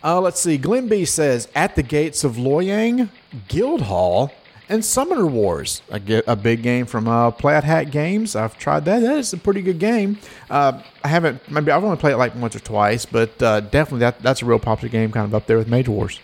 Uh, 0.05 0.21
let's 0.21 0.39
see. 0.41 0.57
Glenn 0.57 0.87
B 0.87 1.05
says 1.05 1.49
at 1.57 1.75
the 1.75 1.83
gates 1.83 2.23
of 2.23 2.37
Loyang, 2.37 3.09
Guildhall, 3.49 4.31
and 4.69 4.85
Summoner 4.85 5.27
Wars. 5.27 5.83
A, 5.91 6.01
ge- 6.01 6.23
a 6.27 6.37
big 6.37 6.63
game 6.63 6.87
from 6.87 7.07
uh, 7.09 7.31
Plaid 7.31 7.65
Hat 7.65 7.91
Games. 7.91 8.35
I've 8.37 8.59
tried 8.59 8.85
that. 8.87 9.01
That 9.01 9.19
is 9.19 9.33
a 9.33 9.37
pretty 9.39 9.63
good 9.63 9.79
game. 9.79 10.19
Uh, 10.51 10.81
I 11.03 11.09
haven't. 11.09 11.51
Maybe 11.51 11.71
I've 11.71 11.85
only 11.85 11.97
played 11.97 12.13
it 12.13 12.17
like 12.19 12.35
once 12.35 12.57
or 12.57 12.61
twice, 12.61 13.07
but 13.07 13.43
uh, 13.43 13.61
definitely 13.61 14.01
that 14.01 14.21
that's 14.21 14.43
a 14.43 14.47
real 14.47 14.59
popular 14.59 14.91
game, 14.91 15.13
kind 15.13 15.27
of 15.27 15.35
up 15.35 15.47
there 15.47 15.59
with 15.59 15.69
Mage 15.69 15.89
Wars. 15.89 16.19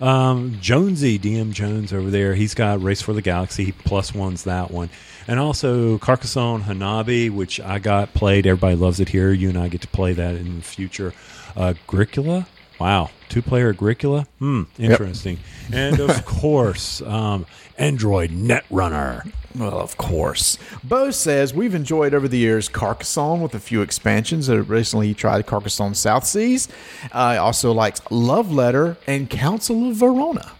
Um, 0.00 0.58
Jonesy, 0.60 1.18
DM 1.18 1.52
Jones 1.52 1.92
over 1.92 2.10
there, 2.10 2.34
he's 2.34 2.54
got 2.54 2.82
Race 2.82 3.00
for 3.00 3.12
the 3.14 3.22
Galaxy. 3.22 3.72
Plus 3.72 4.14
one's 4.14 4.44
that 4.44 4.70
one. 4.70 4.90
And 5.26 5.40
also 5.40 5.98
Carcassonne 5.98 6.62
Hanabi, 6.62 7.30
which 7.30 7.60
I 7.60 7.78
got 7.78 8.12
played. 8.14 8.46
Everybody 8.46 8.76
loves 8.76 9.00
it 9.00 9.08
here. 9.08 9.32
You 9.32 9.48
and 9.48 9.58
I 9.58 9.68
get 9.68 9.80
to 9.82 9.88
play 9.88 10.12
that 10.12 10.34
in 10.34 10.56
the 10.56 10.62
future. 10.62 11.14
Uh, 11.56 11.74
Agricola. 11.88 12.46
Wow. 12.78 13.10
Two 13.28 13.42
player 13.42 13.70
Agricola. 13.70 14.26
Hmm. 14.38 14.62
Interesting. 14.78 15.38
And 15.72 15.98
of 16.00 16.24
course, 16.26 17.02
um, 17.02 17.46
Android 17.78 18.30
Netrunner. 18.30 19.30
Well, 19.56 19.80
of 19.80 19.96
course. 19.96 20.58
Bo 20.84 21.10
says 21.10 21.54
we've 21.54 21.74
enjoyed 21.74 22.12
over 22.14 22.28
the 22.28 22.36
years 22.38 22.68
Carcassonne 22.68 23.40
with 23.40 23.54
a 23.54 23.58
few 23.58 23.80
expansions. 23.80 24.50
Uh, 24.50 24.62
recently, 24.62 25.08
he 25.08 25.14
tried 25.14 25.46
Carcassonne 25.46 25.94
South 25.94 26.26
Seas. 26.26 26.68
Uh, 27.12 27.38
also 27.40 27.72
likes 27.72 28.00
Love 28.10 28.52
Letter 28.52 28.96
and 29.06 29.30
Council 29.30 29.88
of 29.90 29.96
Verona. 29.96 30.52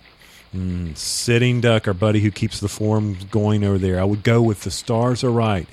Sitting 0.95 1.61
Duck, 1.61 1.87
our 1.87 1.93
buddy 1.93 2.21
who 2.21 2.31
keeps 2.31 2.61
the 2.61 2.69
forum 2.69 3.19
going 3.31 3.63
over 3.63 3.77
there. 3.77 4.01
I 4.01 4.05
would 4.05 4.23
go 4.23 4.41
with 4.41 4.63
the 4.63 4.71
stars 4.71 5.23
are 5.23 5.31
right. 5.31 5.69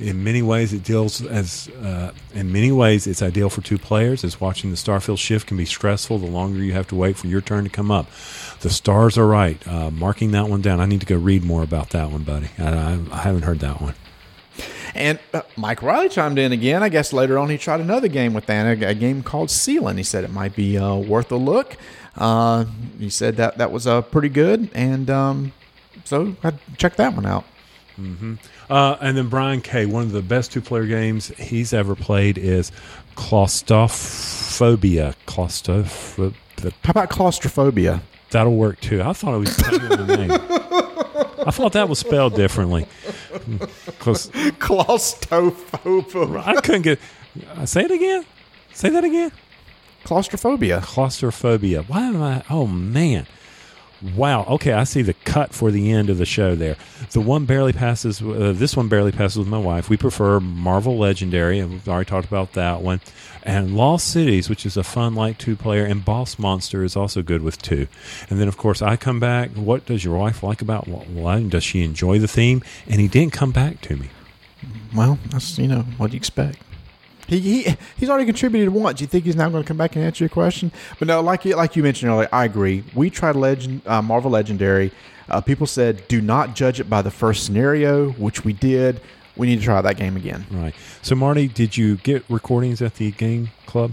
In 0.00 0.22
many 0.22 0.42
ways, 0.42 0.72
it 0.72 0.84
deals 0.84 1.24
as 1.24 1.68
uh, 1.82 2.12
in 2.32 2.52
many 2.52 2.70
ways 2.70 3.06
it's 3.08 3.20
ideal 3.20 3.50
for 3.50 3.62
two 3.62 3.78
players. 3.78 4.22
As 4.22 4.40
watching 4.40 4.70
the 4.70 4.76
Starfield 4.76 5.18
shift 5.18 5.48
can 5.48 5.56
be 5.56 5.64
stressful. 5.64 6.18
The 6.18 6.26
longer 6.26 6.60
you 6.60 6.72
have 6.72 6.86
to 6.88 6.94
wait 6.94 7.16
for 7.16 7.26
your 7.26 7.40
turn 7.40 7.64
to 7.64 7.70
come 7.70 7.90
up, 7.90 8.06
the 8.60 8.70
stars 8.70 9.18
are 9.18 9.26
right. 9.26 9.66
Uh, 9.66 9.90
marking 9.90 10.30
that 10.32 10.48
one 10.48 10.62
down. 10.62 10.80
I 10.80 10.86
need 10.86 11.00
to 11.00 11.06
go 11.06 11.16
read 11.16 11.44
more 11.44 11.64
about 11.64 11.90
that 11.90 12.12
one, 12.12 12.22
buddy. 12.22 12.48
I, 12.58 13.00
I, 13.10 13.16
haven't 13.18 13.42
heard 13.42 13.58
that 13.60 13.80
one. 13.80 13.94
And 14.94 15.18
uh, 15.34 15.42
Mike 15.56 15.82
Riley 15.82 16.08
chimed 16.08 16.38
in 16.38 16.52
again. 16.52 16.82
I 16.82 16.88
guess 16.88 17.12
later 17.12 17.38
on 17.38 17.50
he 17.50 17.58
tried 17.58 17.80
another 17.80 18.08
game 18.08 18.34
with 18.34 18.48
Anna, 18.48 18.86
a 18.86 18.94
game 18.94 19.22
called 19.22 19.48
Sealand. 19.48 19.96
He 19.96 20.04
said 20.04 20.24
it 20.24 20.30
might 20.30 20.54
be 20.54 20.78
uh, 20.78 20.94
worth 20.94 21.32
a 21.32 21.36
look. 21.36 21.76
Uh, 22.16 22.66
he 22.98 23.10
said 23.10 23.36
that 23.36 23.58
that 23.58 23.70
was 23.70 23.86
uh, 23.86 24.02
pretty 24.02 24.28
good, 24.28 24.70
and 24.74 25.08
um, 25.08 25.52
so 26.04 26.36
I 26.42 26.52
checked 26.76 26.96
that 26.96 27.14
one 27.14 27.26
out. 27.26 27.44
Uh, 28.70 28.96
and 29.00 29.16
then 29.16 29.28
Brian 29.28 29.60
K. 29.60 29.86
One 29.86 30.02
of 30.04 30.12
the 30.12 30.22
best 30.22 30.52
two 30.52 30.60
player 30.60 30.86
games 30.86 31.28
he's 31.38 31.72
ever 31.72 31.96
played 31.96 32.38
is 32.38 32.70
Claustrophobia. 33.16 35.14
Claustroph. 35.26 36.34
How 36.84 36.90
about 36.90 37.08
claustrophobia? 37.10 38.02
That'll 38.30 38.54
work 38.56 38.80
too. 38.80 39.02
I 39.02 39.12
thought 39.14 39.34
it 39.34 39.38
was 39.38 39.56
the 39.56 40.16
name. 40.16 40.30
I 41.46 41.50
thought 41.50 41.72
that 41.72 41.88
was 41.88 41.98
spelled 42.00 42.34
differently. 42.34 42.86
Claustrophobia. 43.98 46.42
I 46.44 46.60
couldn't 46.60 46.82
get. 46.82 46.98
uh, 47.56 47.66
Say 47.66 47.84
it 47.84 47.90
again. 47.90 48.24
Say 48.72 48.88
that 48.90 49.04
again. 49.04 49.32
Claustrophobia. 50.04 50.80
Claustrophobia. 50.82 51.82
Why 51.82 52.02
am 52.08 52.22
I? 52.22 52.42
Oh 52.50 52.66
man. 52.66 53.26
Wow. 54.14 54.44
Okay, 54.44 54.72
I 54.72 54.84
see 54.84 55.02
the 55.02 55.14
cut 55.14 55.52
for 55.52 55.70
the 55.72 55.90
end 55.90 56.08
of 56.08 56.18
the 56.18 56.24
show 56.24 56.54
there. 56.54 56.76
The 57.10 57.20
one 57.20 57.46
barely 57.46 57.72
passes. 57.72 58.22
Uh, 58.22 58.52
this 58.54 58.76
one 58.76 58.88
barely 58.88 59.10
passes 59.10 59.38
with 59.38 59.48
my 59.48 59.58
wife. 59.58 59.88
We 59.88 59.96
prefer 59.96 60.38
Marvel 60.38 60.96
Legendary, 60.98 61.58
and 61.58 61.72
we've 61.72 61.88
already 61.88 62.08
talked 62.08 62.28
about 62.28 62.52
that 62.52 62.80
one. 62.80 63.00
And 63.42 63.76
Lost 63.76 64.06
Cities, 64.08 64.48
which 64.48 64.64
is 64.64 64.76
a 64.76 64.84
fun 64.84 65.14
like 65.14 65.38
two 65.38 65.56
player, 65.56 65.84
and 65.84 66.04
Boss 66.04 66.38
Monster 66.38 66.84
is 66.84 66.96
also 66.96 67.22
good 67.22 67.42
with 67.42 67.60
two. 67.60 67.88
And 68.30 68.40
then, 68.40 68.46
of 68.46 68.56
course, 68.56 68.82
I 68.82 68.96
come 68.96 69.18
back. 69.18 69.50
What 69.50 69.86
does 69.86 70.04
your 70.04 70.16
wife 70.16 70.42
like 70.42 70.62
about 70.62 70.86
one? 70.86 71.48
Does 71.48 71.64
she 71.64 71.82
enjoy 71.82 72.18
the 72.20 72.28
theme? 72.28 72.62
And 72.86 73.00
he 73.00 73.08
didn't 73.08 73.32
come 73.32 73.50
back 73.50 73.80
to 73.82 73.96
me. 73.96 74.10
Well, 74.94 75.18
that's 75.30 75.58
you 75.58 75.68
know 75.68 75.82
what 75.98 76.10
do 76.10 76.14
you 76.14 76.18
expect. 76.18 76.58
He, 77.28 77.40
he 77.40 77.76
he's 77.96 78.08
already 78.08 78.24
contributed 78.24 78.70
once. 78.70 78.98
Do 78.98 79.04
you 79.04 79.08
think 79.08 79.24
he's 79.24 79.36
now 79.36 79.48
going 79.48 79.62
to 79.62 79.68
come 79.68 79.76
back 79.76 79.94
and 79.94 80.04
answer 80.04 80.24
your 80.24 80.30
question? 80.30 80.72
But 80.98 81.06
no, 81.08 81.20
like 81.20 81.44
you 81.44 81.54
like 81.54 81.76
you 81.76 81.82
mentioned 81.82 82.10
earlier, 82.10 82.28
I 82.32 82.44
agree. 82.44 82.84
We 82.94 83.10
tried 83.10 83.36
Legend 83.36 83.82
uh, 83.86 84.02
Marvel 84.02 84.30
Legendary. 84.30 84.90
Uh, 85.28 85.40
people 85.40 85.66
said 85.66 86.08
do 86.08 86.20
not 86.20 86.56
judge 86.56 86.80
it 86.80 86.88
by 86.88 87.02
the 87.02 87.10
first 87.10 87.44
scenario, 87.44 88.10
which 88.12 88.44
we 88.44 88.52
did. 88.54 89.00
We 89.36 89.46
need 89.46 89.60
to 89.60 89.64
try 89.64 89.80
that 89.80 89.96
game 89.96 90.16
again. 90.16 90.46
Right. 90.50 90.74
So, 91.02 91.14
Marty, 91.14 91.46
did 91.46 91.76
you 91.76 91.96
get 91.98 92.24
recordings 92.28 92.82
at 92.82 92.94
the 92.96 93.12
game 93.12 93.50
club? 93.66 93.92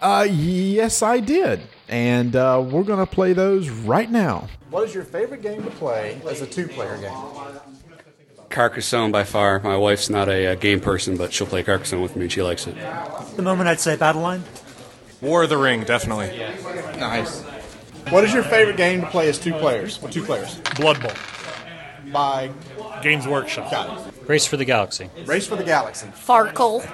Uh, 0.00 0.26
yes, 0.30 1.02
I 1.02 1.20
did, 1.20 1.60
and 1.88 2.34
uh, 2.34 2.64
we're 2.64 2.82
going 2.82 2.98
to 2.98 3.06
play 3.06 3.32
those 3.32 3.68
right 3.68 4.10
now. 4.10 4.48
What 4.70 4.88
is 4.88 4.94
your 4.94 5.04
favorite 5.04 5.42
game 5.42 5.62
to 5.62 5.70
play 5.70 6.20
as 6.26 6.40
a 6.40 6.46
two-player 6.46 6.96
game? 6.96 7.12
Carcassonne 8.52 9.10
by 9.10 9.24
far. 9.24 9.58
My 9.60 9.76
wife's 9.76 10.08
not 10.10 10.28
a, 10.28 10.46
uh 10.52 10.54
game 10.54 10.80
person, 10.80 11.16
but 11.16 11.32
she'll 11.32 11.46
play 11.46 11.62
Carcassonne 11.62 12.00
with 12.02 12.14
me 12.16 12.22
and 12.22 12.32
she 12.32 12.42
likes 12.42 12.66
it. 12.66 12.76
the 13.36 13.42
moment 13.42 13.68
I'd 13.68 13.80
say 13.80 13.96
Battle 13.96 14.22
Line. 14.22 14.44
War 15.20 15.42
of 15.44 15.48
the 15.50 15.56
Ring, 15.56 15.84
definitely. 15.84 16.36
Nice. 16.98 17.42
What 18.10 18.24
is 18.24 18.34
your 18.34 18.42
favorite 18.42 18.76
game 18.76 19.00
to 19.02 19.06
play 19.06 19.28
as 19.28 19.38
two 19.38 19.52
players? 19.54 20.00
With 20.02 20.12
two 20.12 20.24
players 20.24 20.56
Blood 20.76 21.00
Bowl, 21.00 21.12
by 22.12 22.50
Games 23.02 23.26
Workshop. 23.26 23.70
got 23.70 24.08
it. 24.08 24.28
Race 24.28 24.46
for 24.46 24.56
the 24.56 24.64
Galaxy. 24.64 25.08
Race 25.24 25.46
for 25.46 25.56
the 25.56 25.64
Galaxy. 25.64 26.08
Farkle. 26.08 26.84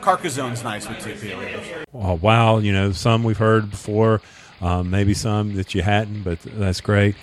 Carcassone's 0.00 0.62
nice 0.62 0.88
with 0.88 1.00
two 1.00 1.14
players. 1.14 1.84
Oh, 1.92 2.14
wow, 2.14 2.58
you 2.58 2.72
know, 2.72 2.92
some 2.92 3.24
we've 3.24 3.38
heard 3.38 3.70
before, 3.70 4.20
um, 4.60 4.88
maybe 4.90 5.14
some 5.14 5.54
that 5.56 5.74
you 5.74 5.82
hadn't, 5.82 6.22
but 6.22 6.38
that's 6.42 6.80
great. 6.80 7.16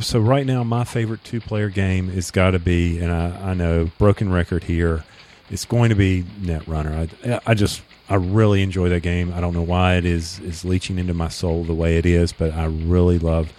So 0.00 0.20
right 0.20 0.44
now, 0.44 0.64
my 0.64 0.84
favorite 0.84 1.24
two-player 1.24 1.70
game 1.70 2.08
has 2.10 2.30
got 2.30 2.50
to 2.50 2.58
be, 2.58 2.98
and 2.98 3.10
I, 3.10 3.50
I 3.50 3.54
know 3.54 3.90
broken 3.98 4.30
record 4.30 4.64
here, 4.64 5.04
it's 5.50 5.64
going 5.64 5.88
to 5.88 5.94
be 5.94 6.24
Netrunner. 6.40 7.08
I, 7.24 7.40
I 7.46 7.54
just, 7.54 7.80
I 8.08 8.16
really 8.16 8.62
enjoy 8.62 8.90
that 8.90 9.00
game. 9.00 9.32
I 9.32 9.40
don't 9.40 9.54
know 9.54 9.62
why 9.62 9.94
it 9.94 10.04
is 10.04 10.40
is 10.40 10.64
leaching 10.64 10.98
into 10.98 11.14
my 11.14 11.28
soul 11.28 11.64
the 11.64 11.74
way 11.74 11.96
it 11.96 12.04
is, 12.04 12.32
but 12.32 12.52
I 12.52 12.66
really 12.66 13.18
love 13.18 13.52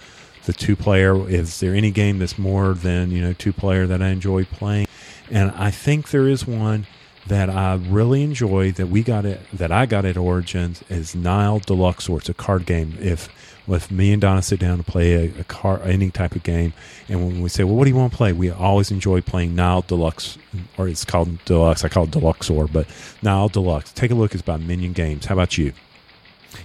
the 0.46 0.50
the 0.50 0.58
two 0.58 0.76
player. 0.76 1.28
Is 1.28 1.60
there 1.60 1.74
any 1.74 1.90
game 1.90 2.18
that's 2.18 2.38
more 2.38 2.74
than 2.74 3.10
you 3.10 3.22
know 3.22 3.32
two 3.32 3.52
player 3.52 3.86
that 3.86 4.02
I 4.02 4.08
enjoy 4.08 4.44
playing? 4.44 4.86
And 5.30 5.52
I 5.52 5.70
think 5.70 6.10
there 6.10 6.26
is 6.26 6.46
one 6.46 6.86
that 7.26 7.48
I 7.48 7.74
really 7.74 8.22
enjoy 8.22 8.72
that 8.72 8.88
we 8.88 9.02
got 9.02 9.24
it 9.24 9.40
that 9.52 9.70
I 9.70 9.86
got 9.86 10.04
at 10.04 10.16
Origins 10.16 10.82
is 10.88 11.14
Nile 11.14 11.60
Deluxe. 11.60 12.08
Or 12.08 12.18
it's 12.18 12.28
a 12.28 12.34
card 12.34 12.66
game. 12.66 12.96
If 13.00 13.28
if 13.68 13.90
me 13.90 14.12
and 14.12 14.20
Donna 14.20 14.42
sit 14.42 14.60
down 14.60 14.78
to 14.78 14.84
play 14.84 15.12
a, 15.12 15.40
a 15.40 15.44
car 15.44 15.80
any 15.84 16.10
type 16.10 16.34
of 16.34 16.42
game, 16.42 16.72
and 17.08 17.26
when 17.26 17.40
we 17.40 17.48
say, 17.48 17.64
"Well, 17.64 17.76
what 17.76 17.84
do 17.84 17.90
you 17.90 17.96
want 17.96 18.12
to 18.12 18.16
play?" 18.16 18.32
We 18.32 18.50
always 18.50 18.90
enjoy 18.90 19.20
playing 19.20 19.54
Nile 19.54 19.82
Deluxe, 19.82 20.38
or 20.78 20.88
it's 20.88 21.04
called 21.04 21.44
Deluxe. 21.44 21.84
I 21.84 21.88
call 21.88 22.04
it 22.04 22.10
Deluxor, 22.10 22.70
but 22.72 22.86
Nile 23.22 23.48
Deluxe. 23.48 23.92
Take 23.92 24.10
a 24.10 24.14
look. 24.14 24.34
It's 24.34 24.42
by 24.42 24.56
Minion 24.56 24.92
Games. 24.92 25.26
How 25.26 25.34
about 25.34 25.58
you? 25.58 25.72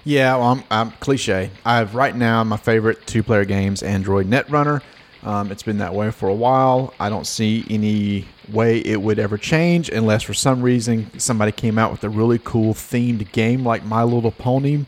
Yeah, 0.04 0.36
well, 0.38 0.48
I'm, 0.48 0.64
I'm 0.72 0.92
cliche. 1.00 1.52
I 1.64 1.78
have 1.78 1.96
right 1.96 2.16
now 2.16 2.44
my 2.44 2.58
favorite 2.58 3.06
two 3.06 3.24
player 3.24 3.46
games 3.46 3.84
Android 3.84 4.28
Netrunner. 4.28 4.82
Um, 5.24 5.52
it's 5.52 5.64
been 5.64 5.80
that 5.80 5.94
way 5.94 6.12
for 6.12 6.30
a 6.30 6.34
while. 6.34 6.94
I 7.00 7.10
don't 7.10 7.26
see 7.26 7.66
any 7.70 8.28
way 8.52 8.78
it 8.80 9.02
would 9.02 9.18
ever 9.18 9.40
change 9.40 9.90
unless 9.90 10.22
for 10.22 10.36
some 10.36 10.62
reason 10.62 11.10
somebody 11.20 11.52
came 11.52 11.80
out 11.80 11.92
with 11.92 12.04
a 12.04 12.10
really 12.10 12.40
cool 12.44 12.76
themed 12.76 13.32
game 13.32 13.66
like 13.66 13.84
My 13.84 14.04
Little 14.04 14.32
Pony 14.32 14.86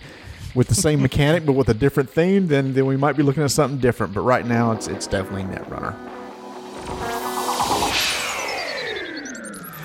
with 0.58 0.68
the 0.68 0.76
same 0.76 1.03
mechanic 1.03 1.45
but 1.45 1.53
with 1.53 1.70
a 1.70 1.74
different 1.74 2.10
theme. 2.10 2.47
Then 2.47 2.74
then 2.74 2.88
we 2.88 2.97
might 2.97 3.16
be 3.16 3.22
looking 3.22 3.43
at 3.43 3.51
something 3.51 3.80
different. 3.80 4.14
But 4.14 4.22
right 4.22 4.45
now 4.45 4.72
it's 4.72 4.88
it's 4.88 5.05
definitely 5.05 5.43
Netrunner. 5.43 5.95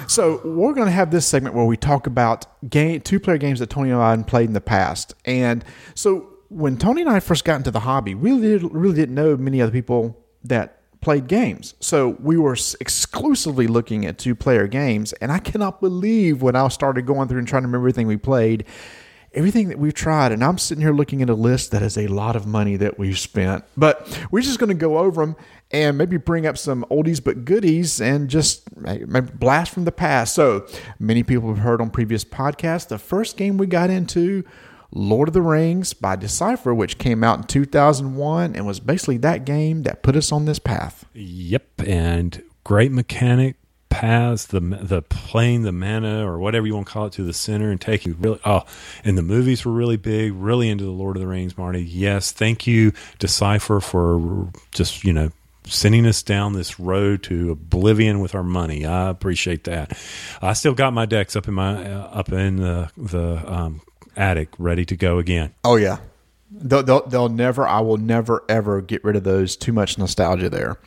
So 0.08 0.40
we're 0.44 0.74
going 0.74 0.86
to 0.86 0.92
have 0.92 1.10
this 1.10 1.24
segment 1.24 1.54
where 1.54 1.64
we 1.64 1.78
talk 1.78 2.06
about 2.06 2.46
game 2.68 3.00
two 3.00 3.18
player 3.20 3.38
games 3.38 3.60
that 3.60 3.70
Tony 3.70 3.90
and 3.90 4.00
I 4.00 4.16
played 4.22 4.46
in 4.46 4.52
the 4.52 4.60
past. 4.60 5.14
And 5.24 5.64
so 5.94 6.28
when 6.48 6.76
Tony 6.76 7.00
and 7.00 7.10
I 7.10 7.20
first 7.20 7.46
got 7.46 7.56
into 7.56 7.70
the 7.70 7.80
hobby, 7.80 8.14
we 8.14 8.32
really, 8.32 8.58
really 8.58 8.94
didn't 8.94 9.14
know 9.14 9.38
many 9.38 9.62
other 9.62 9.72
people 9.72 10.18
that 10.44 10.82
played 11.00 11.28
games. 11.28 11.74
So 11.80 12.16
we 12.20 12.36
were 12.36 12.56
exclusively 12.78 13.66
looking 13.66 14.04
at 14.04 14.18
two 14.18 14.34
player 14.34 14.66
games. 14.66 15.14
And 15.14 15.32
I 15.32 15.38
cannot 15.38 15.80
believe 15.80 16.42
when 16.42 16.56
I 16.56 16.68
started 16.68 17.06
going 17.06 17.28
through 17.28 17.38
and 17.38 17.48
trying 17.48 17.62
to 17.62 17.68
remember 17.68 17.84
everything 17.84 18.06
we 18.06 18.18
played, 18.18 18.66
everything 19.34 19.68
that 19.68 19.78
we've 19.78 19.94
tried. 19.94 20.32
And 20.32 20.42
I'm 20.44 20.58
sitting 20.58 20.82
here 20.82 20.92
looking 20.92 21.22
at 21.22 21.30
a 21.30 21.34
list 21.34 21.70
that 21.70 21.82
is 21.82 21.96
a 21.96 22.06
lot 22.08 22.36
of 22.36 22.46
money 22.46 22.76
that 22.76 22.98
we've 22.98 23.18
spent. 23.18 23.64
But 23.76 24.26
we're 24.30 24.42
just 24.42 24.58
going 24.58 24.68
to 24.68 24.74
go 24.74 24.98
over 24.98 25.20
them 25.22 25.36
and 25.70 25.96
maybe 25.96 26.18
bring 26.18 26.46
up 26.46 26.58
some 26.58 26.84
oldies 26.90 27.22
but 27.22 27.44
goodies 27.44 28.00
and 28.00 28.28
just 28.28 28.68
blast 29.38 29.72
from 29.72 29.84
the 29.84 29.92
past. 29.92 30.34
So 30.34 30.66
many 30.98 31.22
people 31.22 31.48
have 31.48 31.58
heard 31.58 31.80
on 31.80 31.90
previous 31.90 32.24
podcasts. 32.24 32.88
The 32.88 32.98
first 32.98 33.36
game 33.36 33.56
we 33.56 33.66
got 33.66 33.88
into 33.88 34.44
Lord 34.94 35.28
of 35.28 35.34
the 35.34 35.40
Rings 35.40 35.94
by 35.94 36.16
Decipher, 36.16 36.74
which 36.74 36.98
came 36.98 37.24
out 37.24 37.38
in 37.38 37.44
2001 37.44 38.54
and 38.54 38.66
was 38.66 38.80
basically 38.80 39.16
that 39.18 39.46
game 39.46 39.84
that 39.84 40.02
put 40.02 40.16
us 40.16 40.30
on 40.30 40.44
this 40.44 40.58
path. 40.58 41.06
Yep, 41.14 41.82
and 41.86 42.42
great 42.64 42.92
mechanic 42.92 43.56
paths 43.92 44.46
the 44.46 44.60
the 44.60 45.02
plane 45.02 45.62
the 45.62 45.72
mana 45.72 46.26
or 46.26 46.38
whatever 46.38 46.66
you 46.66 46.74
want 46.74 46.86
to 46.86 46.92
call 46.92 47.06
it 47.06 47.12
to 47.12 47.22
the 47.22 47.32
center 47.34 47.70
and 47.70 47.80
take 47.80 48.06
you 48.06 48.14
really 48.18 48.40
oh 48.44 48.62
and 49.04 49.18
the 49.18 49.22
movies 49.22 49.64
were 49.64 49.72
really 49.72 49.96
big 49.98 50.32
really 50.32 50.68
into 50.70 50.84
the 50.84 50.90
lord 50.90 51.16
of 51.16 51.20
the 51.20 51.26
rings 51.26 51.56
marty 51.58 51.82
yes 51.82 52.32
thank 52.32 52.66
you 52.66 52.92
decipher 53.18 53.80
for 53.80 54.48
just 54.72 55.04
you 55.04 55.12
know 55.12 55.30
sending 55.64 56.06
us 56.06 56.22
down 56.22 56.54
this 56.54 56.80
road 56.80 57.22
to 57.22 57.52
oblivion 57.52 58.20
with 58.20 58.34
our 58.34 58.42
money 58.42 58.86
i 58.86 59.08
appreciate 59.10 59.64
that 59.64 59.96
i 60.40 60.52
still 60.54 60.74
got 60.74 60.92
my 60.92 61.04
decks 61.06 61.36
up 61.36 61.46
in 61.46 61.54
my 61.54 61.84
uh, 61.84 62.08
up 62.12 62.32
in 62.32 62.56
the 62.56 62.90
the 62.96 63.42
um, 63.52 63.80
attic 64.16 64.48
ready 64.58 64.84
to 64.84 64.96
go 64.96 65.18
again 65.18 65.52
Oh 65.64 65.76
yeah, 65.76 65.98
they'll, 66.50 66.82
they'll 66.82 67.06
they'll 67.06 67.28
never. 67.28 67.66
I 67.66 67.80
will 67.80 67.96
never 67.96 68.44
ever 68.48 68.80
get 68.80 69.02
rid 69.04 69.16
of 69.16 69.24
those. 69.24 69.56
Too 69.56 69.72
much 69.72 69.96
nostalgia 69.98 70.50
there. 70.50 70.78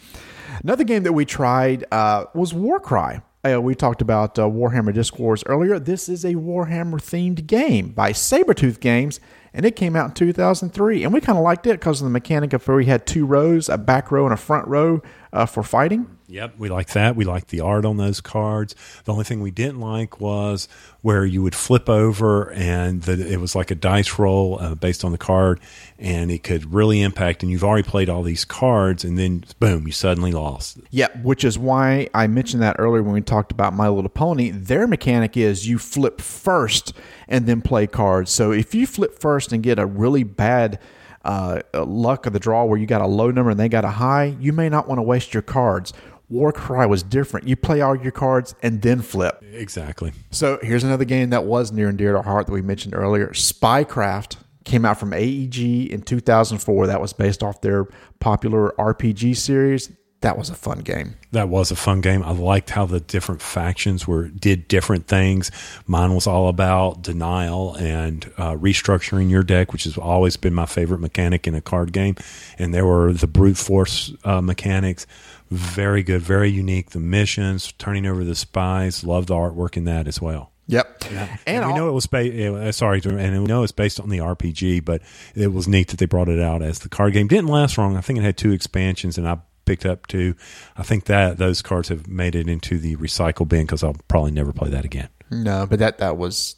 Another 0.64 0.84
game 0.84 1.03
that 1.03 1.14
we 1.14 1.26
tried 1.26 1.86
uh, 1.91 2.26
was 2.34 2.53
Warcry. 2.53 3.22
Uh, 3.45 3.62
we 3.62 3.76
talked 3.76 4.01
about 4.01 4.39
uh, 4.39 4.43
Warhammer 4.43 4.93
Disc 4.93 5.20
Wars 5.20 5.43
earlier. 5.45 5.78
This 5.78 6.10
is 6.10 6.26
a 6.26 6.34
Warhammer 6.34 6.99
themed 6.99 7.45
game 7.45 7.89
by 7.89 8.12
Sabretooth 8.12 8.80
Games, 8.80 9.20
and 9.53 9.66
it 9.66 9.76
came 9.76 9.95
out 9.95 10.06
in 10.08 10.14
2003. 10.14 11.03
And 11.03 11.14
we 11.14 11.22
kind 11.22 11.38
of 11.38 11.43
liked 11.43 11.68
it 11.68 11.80
because 11.80 12.01
of 12.01 12.06
the 12.06 12.12
mechanic 12.12 12.53
of 12.53 12.68
where 12.68 12.78
we 12.78 12.86
had 12.86 13.06
two 13.06 13.26
rows, 13.26 13.70
a 13.70 13.78
back 13.78 14.12
row 14.12 14.26
and 14.26 14.34
a 14.34 14.38
front 14.38 14.68
row 14.68 15.01
uh, 15.32 15.45
for 15.45 15.62
fighting. 15.62 16.14
Yep, 16.28 16.55
we 16.57 16.69
like 16.69 16.89
that. 16.89 17.15
We 17.15 17.23
like 17.23 17.47
the 17.47 17.59
art 17.59 17.86
on 17.86 17.97
those 17.97 18.19
cards. 18.19 18.76
The 19.03 19.11
only 19.11 19.23
thing 19.23 19.41
we 19.41 19.51
didn't 19.51 19.80
like 19.80 20.19
was 20.19 20.67
where 21.01 21.23
you 21.23 21.43
would 21.43 21.53
flip 21.53 21.88
over 21.88 22.51
and 22.53 23.03
the, 23.03 23.32
it 23.32 23.39
was 23.39 23.55
like 23.55 23.69
a 23.69 23.76
dice 23.76 24.17
roll 24.17 24.57
uh, 24.59 24.73
based 24.73 25.05
on 25.05 25.11
the 25.11 25.19
card, 25.19 25.59
and 25.99 26.32
it 26.32 26.41
could 26.43 26.73
really 26.73 27.01
impact. 27.01 27.43
And 27.43 27.51
you've 27.51 27.63
already 27.63 27.88
played 27.88 28.09
all 28.09 28.23
these 28.23 28.43
cards, 28.43 29.03
and 29.03 29.17
then 29.19 29.45
boom, 29.59 29.86
you 29.86 29.93
suddenly 29.93 30.32
lost. 30.32 30.80
Yeah, 30.89 31.15
which 31.21 31.43
is 31.43 31.59
why 31.59 32.09
I 32.13 32.26
mentioned 32.28 32.63
that 32.63 32.78
earlier 32.80 33.03
when 33.03 33.13
we 33.13 33.21
talked 33.21 33.51
about 33.51 33.73
My 33.73 33.88
Little 33.88 34.09
Pony. 34.09 34.49
Their 34.49 34.88
mechanic 34.88 35.38
is 35.38 35.67
you 35.67 35.78
flip 35.78 36.21
first 36.21 36.93
and 37.28 37.45
then 37.45 37.61
play 37.61 37.86
cards. 37.86 38.32
So 38.32 38.51
if 38.51 38.73
you 38.73 38.88
flip 38.88 39.19
first 39.19 39.53
and 39.53 39.61
get 39.61 39.78
a 39.78 39.86
really 39.86 40.23
bad 40.23 40.80
uh, 41.23 41.61
luck 41.73 42.28
of 42.28 42.34
the 42.34 42.39
draw 42.39 42.63
where 42.65 42.78
you 42.80 42.86
got 42.86 43.01
a 43.01 43.07
low 43.07 43.32
number 43.32 43.49
and 43.49 43.59
they 43.59 43.67
got 43.67 43.84
a 43.84 43.89
high, 43.89 44.36
you 44.39 44.53
may 44.53 44.69
not 44.69 44.88
want 44.88 44.99
to 44.99 45.03
waste 45.03 45.34
your 45.34 45.41
cards. 45.41 45.91
Warcry 46.30 46.88
was 46.88 47.03
different. 47.03 47.47
You 47.47 47.55
play 47.55 47.82
all 47.82 47.95
your 47.95 48.11
cards 48.11 48.55
and 48.63 48.82
then 48.82 49.01
flip. 49.01 49.43
Exactly. 49.53 50.11
So 50.32 50.59
here's 50.61 50.84
another 50.84 51.05
game 51.05 51.30
that 51.30 51.45
was 51.45 51.71
near 51.71 51.88
and 51.88 51.97
dear 51.97 52.13
to 52.13 52.17
our 52.17 52.23
heart 52.23 52.47
that 52.47 52.53
we 52.53 52.61
mentioned 52.61 52.95
earlier. 52.95 53.28
Spycraft 53.30 54.38
came 54.63 54.84
out 54.84 54.99
from 54.99 55.13
AEG 55.13 55.91
in 55.91 56.01
2004. 56.01 56.88
That 56.88 56.99
was 56.99 57.13
based 57.13 57.43
off 57.43 57.61
their 57.61 57.86
popular 58.19 58.73
RPG 58.78 59.38
series. 59.38 59.91
That 60.21 60.39
was 60.39 60.49
a 60.49 60.55
fun 60.55 60.80
game. 60.80 61.13
That 61.34 61.49
was 61.49 61.69
a 61.69 61.76
fun 61.76 62.01
game. 62.01 62.23
I 62.23 62.32
liked 62.32 62.71
how 62.71 62.88
the 62.88 62.99
different 62.99 63.43
factions 63.43 64.07
were 64.07 64.28
did 64.30 64.67
different 64.67 65.05
things. 65.07 65.51
Mine 65.86 66.15
was 66.15 66.26
all 66.26 66.47
about 66.47 67.03
denial 67.03 67.76
and 67.76 68.26
uh, 68.38 68.55
restructuring 68.55 69.30
your 69.30 69.43
deck, 69.43 69.71
which 69.71 69.84
has 69.84 69.99
always 69.99 70.36
been 70.36 70.55
my 70.55 70.65
favorite 70.65 70.99
mechanic 70.99 71.45
in 71.45 71.53
a 71.53 71.61
card 71.61 71.93
game. 71.93 72.15
And 72.57 72.73
there 72.73 72.88
were 72.88 73.13
the 73.13 73.28
brute 73.28 73.57
force 73.57 74.13
uh, 74.23 74.41
mechanics, 74.41 75.05
very 75.51 76.03
good, 76.03 76.21
very 76.21 76.49
unique. 76.49 76.91
The 76.91 76.99
missions, 76.99 77.71
turning 77.73 78.05
over 78.05 78.23
the 78.23 78.35
spies, 78.35 79.03
love 79.03 79.27
the 79.27 79.35
artwork 79.35 79.77
in 79.77 79.85
that 79.85 80.07
as 80.07 80.21
well. 80.21 80.51
Yep. 80.67 81.03
And, 81.45 81.67
we 81.67 81.73
know 81.73 81.89
it 81.89 81.93
was 81.93 82.07
based. 82.07 82.35
Uh, 82.35 82.71
sorry, 82.71 83.01
and 83.03 83.41
we 83.41 83.47
know 83.47 83.61
it's 83.61 83.71
based 83.71 83.99
on 83.99 84.09
the 84.09 84.17
RPG, 84.17 84.83
but 84.83 85.01
it 85.35 85.53
was 85.53 85.67
neat 85.67 85.89
that 85.89 85.97
they 85.97 86.07
brought 86.07 86.27
it 86.27 86.39
out 86.39 86.63
as 86.63 86.79
the 86.79 86.89
card 86.89 87.13
game. 87.13 87.27
Didn't 87.27 87.49
last 87.49 87.77
long. 87.77 87.95
I 87.95 88.01
think 88.01 88.17
it 88.17 88.23
had 88.23 88.37
two 88.37 88.51
expansions, 88.51 89.17
and 89.17 89.27
I 89.27 89.37
picked 89.65 89.85
up 89.85 90.07
two. 90.07 90.35
I 90.75 90.83
think 90.83 91.05
that 91.05 91.37
those 91.37 91.61
cards 91.61 91.89
have 91.89 92.07
made 92.07 92.35
it 92.35 92.47
into 92.47 92.79
the 92.79 92.95
recycle 92.95 93.47
bin 93.47 93.65
because 93.65 93.83
I'll 93.83 93.97
probably 94.07 94.31
never 94.31 94.53
play 94.53 94.69
that 94.69 94.85
again. 94.85 95.09
No, 95.29 95.67
but 95.67 95.79
that 95.79 95.99
that 95.99 96.17
was 96.17 96.55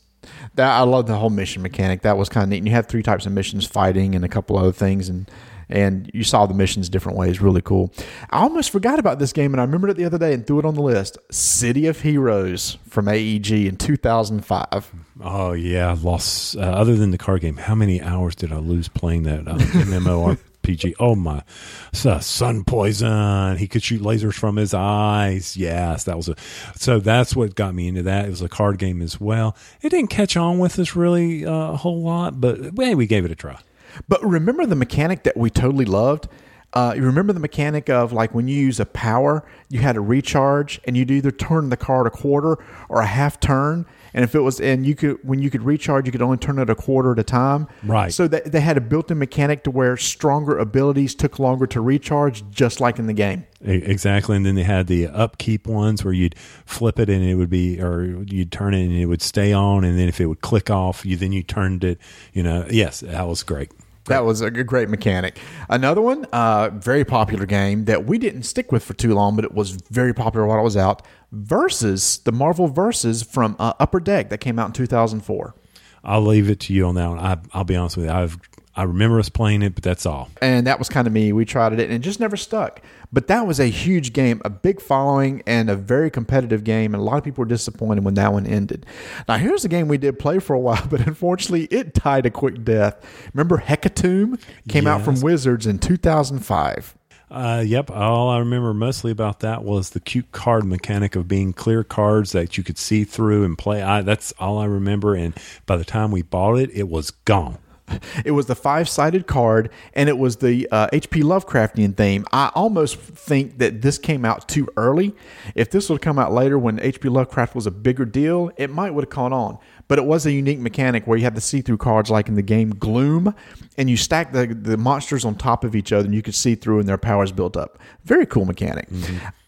that 0.56 0.70
I 0.70 0.84
love 0.84 1.08
the 1.08 1.18
whole 1.18 1.30
mission 1.30 1.62
mechanic. 1.62 2.02
That 2.04 2.18
was 2.18 2.30
kind 2.30 2.44
of 2.44 2.50
neat. 2.50 2.60
And 2.60 2.68
you 2.68 2.74
have 2.74 2.88
three 2.88 3.04
types 3.04 3.26
of 3.26 3.34
missions: 3.34 3.66
fighting 3.66 4.16
and 4.16 4.24
a 4.24 4.30
couple 4.30 4.58
other 4.58 4.72
things, 4.72 5.10
and 5.10 5.30
and 5.70 6.10
you 6.14 6.24
saw 6.24 6.46
the 6.46 6.54
missions 6.54 6.90
different 6.90 7.18
ways. 7.18 7.42
Really 7.42 7.62
cool. 7.62 7.94
I 8.30 8.42
almost 8.42 8.70
forgot 8.70 9.00
about 9.00 9.20
this 9.20 9.34
game, 9.34 9.54
and 9.54 9.62
I 9.62 9.64
remembered 9.64 9.90
it 9.92 9.98
the 9.98 10.06
other 10.06 10.18
day 10.18 10.34
and 10.34 10.46
threw 10.46 10.60
it 10.60 10.66
on 10.66 10.76
the 10.76 10.82
list. 10.82 11.18
City 11.32 11.88
of 11.88 12.02
Heroes 12.02 12.78
from 12.88 13.08
AEG 13.08 13.52
in 13.52 13.78
2005. 13.78 14.92
Oh 15.22 15.54
yeah, 15.54 15.96
lost. 16.02 16.56
Uh, 16.56 16.62
other 16.62 16.96
than 16.96 17.12
the 17.12 17.18
card 17.18 17.42
game, 17.42 17.58
how 17.58 17.76
many 17.76 18.02
hours 18.02 18.36
did 18.36 18.52
I 18.52 18.58
lose 18.58 18.88
playing 18.88 19.24
that 19.24 19.40
um, 19.48 19.60
MMORPG? 19.60 20.94
Oh 21.00 21.16
my, 21.16 21.44
so, 21.92 22.20
sun 22.20 22.64
poison. 22.64 23.58
He 23.58 23.68
could 23.68 23.84
shoot 23.84 24.02
lasers 24.02 24.36
from 24.36 24.58
his 24.58 24.74
eyes. 24.74 25.58
Yes, 25.58 26.04
that 26.06 26.18
was 26.18 26.30
a. 26.30 26.36
So 26.76 27.00
that's 27.00 27.36
what 27.36 27.56
got 27.56 27.74
me 27.74 27.88
into 27.88 28.04
that. 28.04 28.26
It 28.26 28.30
was 28.30 28.42
a 28.42 28.50
card 28.50 28.78
game 28.78 29.02
as 29.02 29.20
well. 29.20 29.56
It 29.82 29.90
didn't 29.90 30.10
catch 30.10 30.38
on 30.38 30.60
with 30.60 30.78
us 30.80 30.96
really 30.96 31.46
uh, 31.46 31.72
a 31.72 31.78
whole 31.78 32.02
lot, 32.02 32.40
but 32.40 32.60
hey, 32.78 32.96
we 32.96 33.08
gave 33.08 33.26
it 33.26 33.32
a 33.32 33.36
try. 33.36 33.60
But 34.08 34.24
remember 34.24 34.66
the 34.66 34.76
mechanic 34.76 35.24
that 35.24 35.38
we 35.38 35.50
totally 35.50 35.86
loved? 35.86 36.28
Uh, 36.74 36.94
you 36.96 37.04
remember 37.04 37.34
the 37.34 37.40
mechanic 37.40 37.90
of 37.90 38.12
like 38.12 38.34
when 38.34 38.48
you 38.48 38.56
use 38.56 38.80
a 38.80 38.86
power, 38.86 39.44
you 39.70 39.80
had 39.80 39.96
a 39.96 40.02
recharge 40.02 40.80
and 40.86 40.98
you'd 40.98 41.10
either 41.10 41.32
turn 41.32 41.70
the 41.70 41.78
card 41.78 42.08
a 42.08 42.10
quarter 42.10 42.58
or 42.90 43.02
a 43.02 43.06
half 43.06 43.40
turn. 43.40 43.86
And 44.18 44.24
if 44.24 44.34
it 44.34 44.40
was, 44.40 44.60
and 44.60 44.84
you 44.84 44.96
could, 44.96 45.20
when 45.22 45.44
you 45.44 45.52
could 45.52 45.62
recharge, 45.62 46.08
you 46.08 46.12
could 46.12 46.24
only 46.24 46.38
turn 46.38 46.58
it 46.58 46.72
a 46.72 46.76
quarter 46.76 47.12
at 47.12 47.20
a 47.20 47.24
time. 47.24 47.68
Right. 47.84 48.12
So 48.12 48.28
that 48.28 48.52
they 48.52 48.62
had 48.62 48.76
a 48.76 48.82
built 48.82 49.12
in 49.12 49.20
mechanic 49.20 49.64
to 49.66 49.70
where 49.70 49.96
stronger 49.96 50.58
abilities 50.58 51.14
took 51.14 51.38
longer 51.38 51.68
to 51.68 51.82
recharge, 51.82 52.44
just 52.50 52.82
like 52.82 52.98
in 52.98 53.06
the 53.06 53.14
game. 53.14 53.46
Exactly, 53.62 54.36
and 54.36 54.44
then 54.44 54.56
they 54.56 54.64
had 54.64 54.88
the 54.88 55.06
upkeep 55.06 55.68
ones 55.68 56.04
where 56.04 56.16
you'd 56.16 56.34
flip 56.66 56.98
it 56.98 57.12
and 57.12 57.24
it 57.24 57.36
would 57.36 57.52
be, 57.52 57.80
or 57.80 58.24
you'd 58.26 58.52
turn 58.52 58.74
it 58.74 58.86
and 58.86 58.94
it 58.94 59.06
would 59.06 59.22
stay 59.22 59.54
on, 59.54 59.84
and 59.84 60.00
then 60.00 60.08
if 60.08 60.20
it 60.20 60.26
would 60.26 60.42
click 60.42 60.72
off, 60.72 61.06
you 61.06 61.16
then 61.16 61.32
you 61.32 61.44
turned 61.44 61.84
it. 61.84 62.00
You 62.34 62.42
know, 62.42 62.66
yes, 62.72 63.02
that 63.02 63.28
was 63.28 63.44
great. 63.44 63.72
That 64.08 64.26
was 64.26 64.42
a 64.42 64.50
great 64.50 64.90
mechanic. 64.90 65.40
Another 65.70 66.02
one, 66.02 66.26
uh, 66.26 66.70
very 66.74 67.06
popular 67.06 67.46
game 67.46 67.86
that 67.86 68.06
we 68.06 68.18
didn't 68.18 68.44
stick 68.44 68.72
with 68.72 68.84
for 68.84 68.94
too 68.94 69.14
long, 69.14 69.36
but 69.36 69.46
it 69.46 69.54
was 69.54 69.72
very 69.90 70.14
popular 70.14 70.46
while 70.48 70.60
it 70.60 70.64
was 70.64 70.78
out. 70.78 71.02
Versus 71.32 72.20
the 72.20 72.32
Marvel 72.32 72.68
Versus 72.68 73.22
from 73.24 73.56
uh, 73.60 73.74
Upper 73.80 74.00
Deck 74.00 74.30
that 74.30 74.40
came 74.40 74.58
out 74.60 74.68
in 74.68 74.74
2004. 74.74 75.56
I'll 76.04 76.22
leave 76.22 76.50
it 76.50 76.60
to 76.62 76.74
you 76.74 76.86
on 76.86 76.96
that 76.96 77.08
one. 77.10 77.20
I, 77.20 77.38
I'll 77.54 77.64
be 77.66 77.76
honest 77.76 77.98
with 77.98 78.06
you. 78.06 78.12
I've 78.12 78.38
I 78.78 78.84
remember 78.84 79.18
us 79.20 79.28
playing 79.28 79.64
it, 79.64 79.74
but 79.74 79.84
that's 79.84 80.06
all. 80.06 80.30
and 80.40 80.68
that 80.68 80.78
was 80.78 80.88
kind 80.88 81.08
of 81.08 81.14
me. 81.14 81.34
We 81.34 81.46
tried 81.46 81.74
it 81.74 81.80
and 81.80 81.92
it 81.92 82.00
just 82.00 82.20
never 82.20 82.38
stuck. 82.38 82.80
But 83.12 83.28
that 83.28 83.48
was 83.48 83.60
a 83.60 83.68
huge 83.68 84.14
game, 84.14 84.42
a 84.44 84.50
big 84.50 84.82
following, 84.82 85.42
and 85.48 85.70
a 85.70 85.76
very 85.76 86.12
competitive 86.12 86.64
game. 86.64 86.94
And 86.94 87.02
a 87.02 87.04
lot 87.04 87.18
of 87.18 87.24
people 87.24 87.44
were 87.44 87.48
disappointed 87.48 88.04
when 88.04 88.16
that 88.16 88.34
one 88.34 88.46
ended. 88.46 88.86
Now, 89.28 89.38
here's 89.38 89.64
a 89.64 89.70
game 89.70 89.88
we 89.88 89.98
did 89.98 90.20
play 90.20 90.40
for 90.40 90.54
a 90.54 90.60
while, 90.60 90.86
but 90.90 91.06
unfortunately, 91.06 91.66
it 91.66 91.94
died 91.94 92.26
a 92.26 92.30
quick 92.30 92.64
death. 92.64 92.96
Remember 93.34 93.58
Hecatomb 93.58 94.42
came 94.68 94.88
out 94.88 95.02
from 95.02 95.22
Wizards 95.22 95.66
in 95.66 95.80
2005. 95.80 96.96
Uh, 97.30 97.62
yep. 97.66 97.92
All 97.92 98.30
I 98.30 98.40
remember 98.40 98.74
mostly 98.74 99.12
about 99.12 99.42
that 99.42 99.64
was 99.64 99.90
the 99.90 100.00
cute 100.00 100.32
card 100.32 100.64
mechanic 100.64 101.16
of 101.16 101.28
being 101.28 101.52
clear 101.52 101.84
cards 101.84 102.32
that 102.32 102.58
you 102.58 102.64
could 102.64 102.78
see 102.78 103.04
through 103.04 103.44
and 103.44 103.58
play. 103.58 103.82
I, 103.82 104.02
that's 104.02 104.34
all 104.40 104.58
I 104.58 104.66
remember. 104.66 105.14
And 105.14 105.34
by 105.66 105.76
the 105.76 105.84
time 105.84 106.12
we 106.12 106.22
bought 106.22 106.56
it, 106.56 106.70
it 106.74 106.88
was 106.88 107.12
gone. 107.12 107.58
It 108.26 108.32
was 108.32 108.48
the 108.48 108.56
five 108.56 108.90
sided 108.90 109.28
card, 109.28 109.70
and 109.94 110.10
it 110.10 110.18
was 110.18 110.38
the 110.38 110.68
uh, 110.72 110.88
H.P. 110.92 111.22
Lovecraftian 111.22 111.96
theme. 111.96 112.26
I 112.32 112.52
almost 112.56 112.98
think 112.98 113.60
that 113.60 113.82
this 113.82 113.98
came 113.98 114.26
out 114.26 114.48
too 114.48 114.68
early. 114.76 115.16
If 115.56 115.70
this 115.70 115.90
would 115.90 115.96
have 115.96 116.02
come 116.02 116.20
out 116.20 116.34
later 116.34 116.58
when 116.58 116.80
H.P. 116.80 117.10
Lovecraft 117.10 117.56
was 117.56 117.68
a 117.68 117.72
bigger 117.72 118.06
deal, 118.06 118.52
it 118.58 118.70
might 118.70 118.92
would 118.92 119.04
have 119.04 119.10
caught 119.10 119.34
on. 119.34 119.60
But 119.88 120.00
it 120.00 120.06
was 120.06 120.26
a 120.26 120.32
unique 120.32 120.60
mechanic 120.60 121.08
where 121.08 121.18
you 121.18 121.24
had 121.24 121.36
the 121.36 121.42
see 121.42 121.62
through 121.62 121.78
cards, 121.78 122.10
like 122.10 122.28
in 122.28 122.36
the 122.36 122.42
game 122.42 122.72
Gloom, 122.72 123.34
and 123.78 123.90
you 123.90 123.96
stack 123.96 124.34
the, 124.34 124.48
the 124.48 124.78
monsters 124.78 125.24
on 125.24 125.36
top 125.36 125.64
of 125.64 125.76
each 125.76 125.94
other, 125.94 126.06
and 126.06 126.14
you 126.14 126.22
could 126.22 126.36
see 126.36 126.56
through, 126.56 126.80
and 126.80 126.90
their 126.90 126.98
powers 126.98 127.32
built 127.32 127.56
up. 127.56 127.80
Very 128.04 128.26
cool 128.26 128.46
mechanic. 128.46 128.90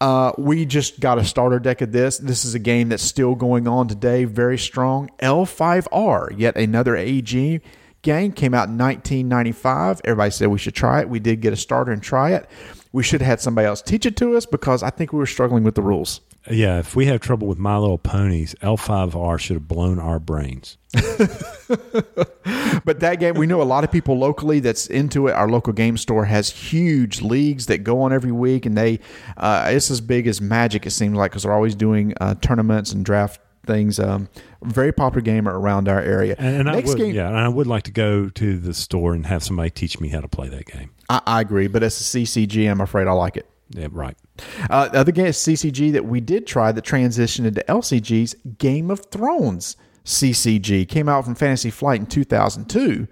Uh, 0.00 0.32
we 0.38 0.64
just 0.64 1.00
got 1.00 1.18
a 1.18 1.24
starter 1.24 1.58
deck 1.58 1.82
of 1.82 1.92
this. 1.92 2.18
This 2.18 2.44
is 2.44 2.54
a 2.54 2.58
game 2.58 2.88
that's 2.88 3.02
still 3.02 3.34
going 3.34 3.68
on 3.68 3.88
today, 3.88 4.24
very 4.24 4.56
strong. 4.56 5.10
L5R, 5.18 6.38
yet 6.38 6.56
another 6.56 6.96
AEG 6.96 7.60
game 8.02 8.32
came 8.32 8.54
out 8.54 8.68
in 8.68 8.78
1995 8.78 10.00
everybody 10.04 10.30
said 10.30 10.48
we 10.48 10.58
should 10.58 10.74
try 10.74 11.00
it 11.00 11.08
we 11.08 11.18
did 11.20 11.40
get 11.40 11.52
a 11.52 11.56
starter 11.56 11.92
and 11.92 12.02
try 12.02 12.30
it 12.30 12.48
we 12.92 13.02
should 13.02 13.20
have 13.20 13.26
had 13.28 13.40
somebody 13.40 13.66
else 13.66 13.82
teach 13.82 14.06
it 14.06 14.16
to 14.16 14.36
us 14.36 14.46
because 14.46 14.82
i 14.82 14.90
think 14.90 15.12
we 15.12 15.18
were 15.18 15.26
struggling 15.26 15.62
with 15.64 15.74
the 15.74 15.82
rules 15.82 16.20
Yeah. 16.48 16.78
If 16.78 16.96
we 16.96 17.04
have 17.06 17.20
trouble 17.20 17.46
with 17.48 17.58
My 17.58 17.76
Little 17.76 17.98
Ponies, 17.98 18.54
L5R 18.62 19.38
should 19.38 19.56
have 19.56 19.68
blown 19.68 19.98
our 19.98 20.18
brains. 20.18 20.78
but 22.84 23.00
that 23.00 23.16
game 23.20 23.34
we 23.34 23.46
know 23.46 23.60
a 23.60 23.64
lot 23.64 23.84
of 23.84 23.92
people 23.92 24.16
locally 24.18 24.58
that's 24.58 24.86
into 24.86 25.28
it 25.28 25.32
our 25.32 25.48
local 25.48 25.72
game 25.72 25.96
store 25.98 26.24
has 26.24 26.48
huge 26.50 27.20
leagues 27.20 27.66
that 27.66 27.84
go 27.84 28.00
on 28.02 28.12
every 28.12 28.32
week 28.32 28.66
and 28.66 28.76
they 28.76 28.98
uh, 29.36 29.68
it's 29.68 29.90
as 29.90 30.00
big 30.00 30.26
as 30.26 30.40
magic 30.40 30.86
it 30.86 30.90
seems 30.90 31.14
like 31.14 31.30
because 31.30 31.42
they're 31.44 31.52
always 31.52 31.74
doing 31.74 32.14
uh, 32.20 32.34
tournaments 32.40 32.90
and 32.92 33.04
draft 33.04 33.38
things 33.66 33.98
um, 34.00 34.28
very 34.62 34.92
popular 34.92 35.22
game 35.22 35.48
around 35.48 35.88
our 35.88 36.00
area 36.00 36.34
And, 36.38 36.60
and 36.60 36.70
I 36.70 36.74
next 36.74 36.88
would, 36.90 36.98
game 36.98 37.14
yeah, 37.14 37.28
and 37.28 37.38
I 37.38 37.48
would 37.48 37.66
like 37.66 37.84
to 37.84 37.90
go 37.90 38.28
to 38.28 38.58
the 38.58 38.74
store 38.74 39.14
and 39.14 39.26
have 39.26 39.42
somebody 39.42 39.70
teach 39.70 40.00
me 40.00 40.08
how 40.08 40.20
to 40.20 40.28
play 40.28 40.48
that 40.48 40.66
game. 40.66 40.90
I, 41.08 41.20
I 41.26 41.40
agree 41.40 41.68
but 41.68 41.82
it's 41.82 42.00
a 42.00 42.18
ccg 42.18 42.70
i'm 42.70 42.80
afraid 42.80 43.06
i 43.06 43.12
like 43.12 43.36
it 43.36 43.46
Yeah, 43.70 43.88
right. 43.92 44.16
Uh, 44.68 44.88
the 44.88 44.98
other 44.98 45.12
game 45.12 45.26
is 45.26 45.36
CCG 45.36 45.92
that 45.92 46.04
we 46.04 46.20
did 46.20 46.46
try 46.46 46.72
that 46.72 46.84
transitioned 46.84 47.46
into 47.46 47.62
LCG's 47.68 48.34
Game 48.58 48.90
of 48.90 49.06
Thrones 49.10 49.76
CCG 50.04 50.88
came 50.88 51.08
out 51.08 51.24
from 51.24 51.34
Fantasy 51.34 51.70
Flight 51.70 52.00
in 52.00 52.06
2002. 52.06 53.06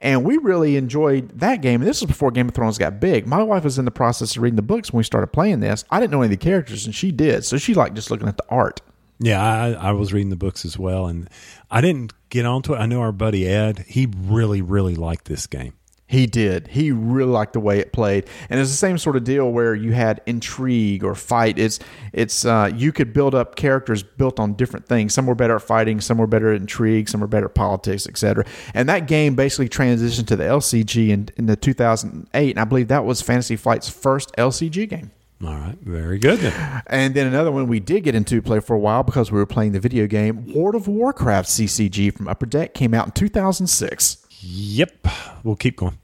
And 0.00 0.24
we 0.24 0.36
really 0.36 0.76
enjoyed 0.76 1.38
that 1.38 1.62
game. 1.62 1.80
And 1.80 1.88
this 1.88 2.02
was 2.02 2.08
before 2.08 2.30
Game 2.30 2.48
of 2.48 2.54
Thrones 2.54 2.76
got 2.76 3.00
big. 3.00 3.26
My 3.26 3.42
wife 3.42 3.64
was 3.64 3.78
in 3.78 3.86
the 3.86 3.90
process 3.90 4.36
of 4.36 4.42
reading 4.42 4.56
the 4.56 4.62
books 4.62 4.92
when 4.92 4.98
we 4.98 5.04
started 5.04 5.28
playing 5.28 5.60
this. 5.60 5.84
I 5.90 5.98
didn't 5.98 6.12
know 6.12 6.20
any 6.20 6.26
of 6.34 6.38
the 6.38 6.44
characters, 6.44 6.84
and 6.84 6.94
she 6.94 7.10
did. 7.10 7.44
So 7.44 7.56
she 7.56 7.72
liked 7.74 7.94
just 7.94 8.10
looking 8.10 8.28
at 8.28 8.36
the 8.36 8.44
art. 8.50 8.82
Yeah, 9.24 9.42
I, 9.42 9.70
I 9.88 9.92
was 9.92 10.12
reading 10.12 10.28
the 10.28 10.36
books 10.36 10.66
as 10.66 10.78
well, 10.78 11.06
and 11.06 11.30
I 11.70 11.80
didn't 11.80 12.12
get 12.28 12.44
onto 12.44 12.74
it. 12.74 12.76
I 12.76 12.84
know 12.84 13.00
our 13.00 13.10
buddy 13.10 13.48
Ed; 13.48 13.86
he 13.88 14.06
really, 14.06 14.60
really 14.60 14.94
liked 14.94 15.24
this 15.24 15.46
game. 15.46 15.72
He 16.06 16.26
did. 16.26 16.68
He 16.68 16.92
really 16.92 17.30
liked 17.32 17.54
the 17.54 17.60
way 17.60 17.78
it 17.78 17.90
played, 17.90 18.26
and 18.50 18.60
it's 18.60 18.68
the 18.68 18.76
same 18.76 18.98
sort 18.98 19.16
of 19.16 19.24
deal 19.24 19.50
where 19.50 19.74
you 19.74 19.92
had 19.92 20.20
intrigue 20.26 21.02
or 21.02 21.14
fight. 21.14 21.58
It's 21.58 21.78
it's 22.12 22.44
uh, 22.44 22.70
you 22.76 22.92
could 22.92 23.14
build 23.14 23.34
up 23.34 23.56
characters 23.56 24.02
built 24.02 24.38
on 24.38 24.52
different 24.52 24.86
things. 24.86 25.14
Some 25.14 25.24
were 25.24 25.34
better 25.34 25.56
at 25.56 25.62
fighting, 25.62 26.02
some 26.02 26.18
were 26.18 26.26
better 26.26 26.52
at 26.52 26.60
intrigue, 26.60 27.08
some 27.08 27.22
were 27.22 27.26
better 27.26 27.46
at 27.46 27.54
politics, 27.54 28.06
etc. 28.06 28.44
And 28.74 28.90
that 28.90 29.08
game 29.08 29.36
basically 29.36 29.70
transitioned 29.70 30.26
to 30.26 30.36
the 30.36 30.44
LCG 30.44 31.08
in, 31.08 31.30
in 31.38 31.46
the 31.46 31.56
2008, 31.56 32.50
and 32.50 32.60
I 32.60 32.64
believe 32.64 32.88
that 32.88 33.06
was 33.06 33.22
Fantasy 33.22 33.56
Flight's 33.56 33.88
first 33.88 34.36
LCG 34.36 34.86
game. 34.90 35.12
All 35.44 35.54
right, 35.54 35.76
very 35.82 36.18
good. 36.18 36.38
Then. 36.40 36.82
And 36.86 37.14
then 37.14 37.26
another 37.26 37.52
one 37.52 37.66
we 37.68 37.80
did 37.80 38.04
get 38.04 38.14
into 38.14 38.40
play 38.40 38.60
for 38.60 38.74
a 38.74 38.78
while 38.78 39.02
because 39.02 39.30
we 39.30 39.38
were 39.38 39.46
playing 39.46 39.72
the 39.72 39.80
video 39.80 40.06
game 40.06 40.52
World 40.54 40.74
of 40.74 40.88
Warcraft 40.88 41.48
CCG 41.48 42.16
from 42.16 42.28
Upper 42.28 42.46
Deck 42.46 42.74
came 42.74 42.94
out 42.94 43.06
in 43.06 43.12
2006. 43.12 44.26
Yep, 44.40 45.06
we'll 45.42 45.56
keep 45.56 45.76
going. 45.76 45.98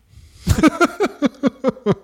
a 0.46 1.96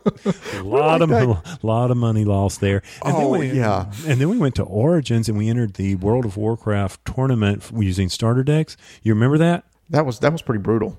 lot 0.62 1.03
of 1.03 1.11
like 1.11 1.26
mo- 1.28 1.43
lot 1.62 1.91
of 1.91 1.97
money 1.97 2.24
lost 2.24 2.61
there. 2.61 2.82
And 3.05 3.16
Oh, 3.16 3.32
then 3.32 3.41
we, 3.41 3.51
yeah. 3.53 3.91
and 4.07 4.20
then 4.20 4.28
we 4.28 4.39
went 4.39 4.55
to 4.57 4.62
Origins 4.62 5.28
and 5.28 5.37
we 5.37 5.49
entered 5.49 5.74
the 5.74 5.97
World 5.97 6.24
of 6.24 6.37
Warcraft 6.37 7.05
tournament 7.05 7.70
using 7.76 8.09
starter 8.09 8.45
decks. 8.45 8.76
You 9.03 9.14
remember 9.14 9.39
that? 9.39 9.64
That 9.91 10.07
was 10.07 10.20
that 10.20 10.32
was 10.32 10.43
pretty 10.43 10.61
brutal. 10.62 10.99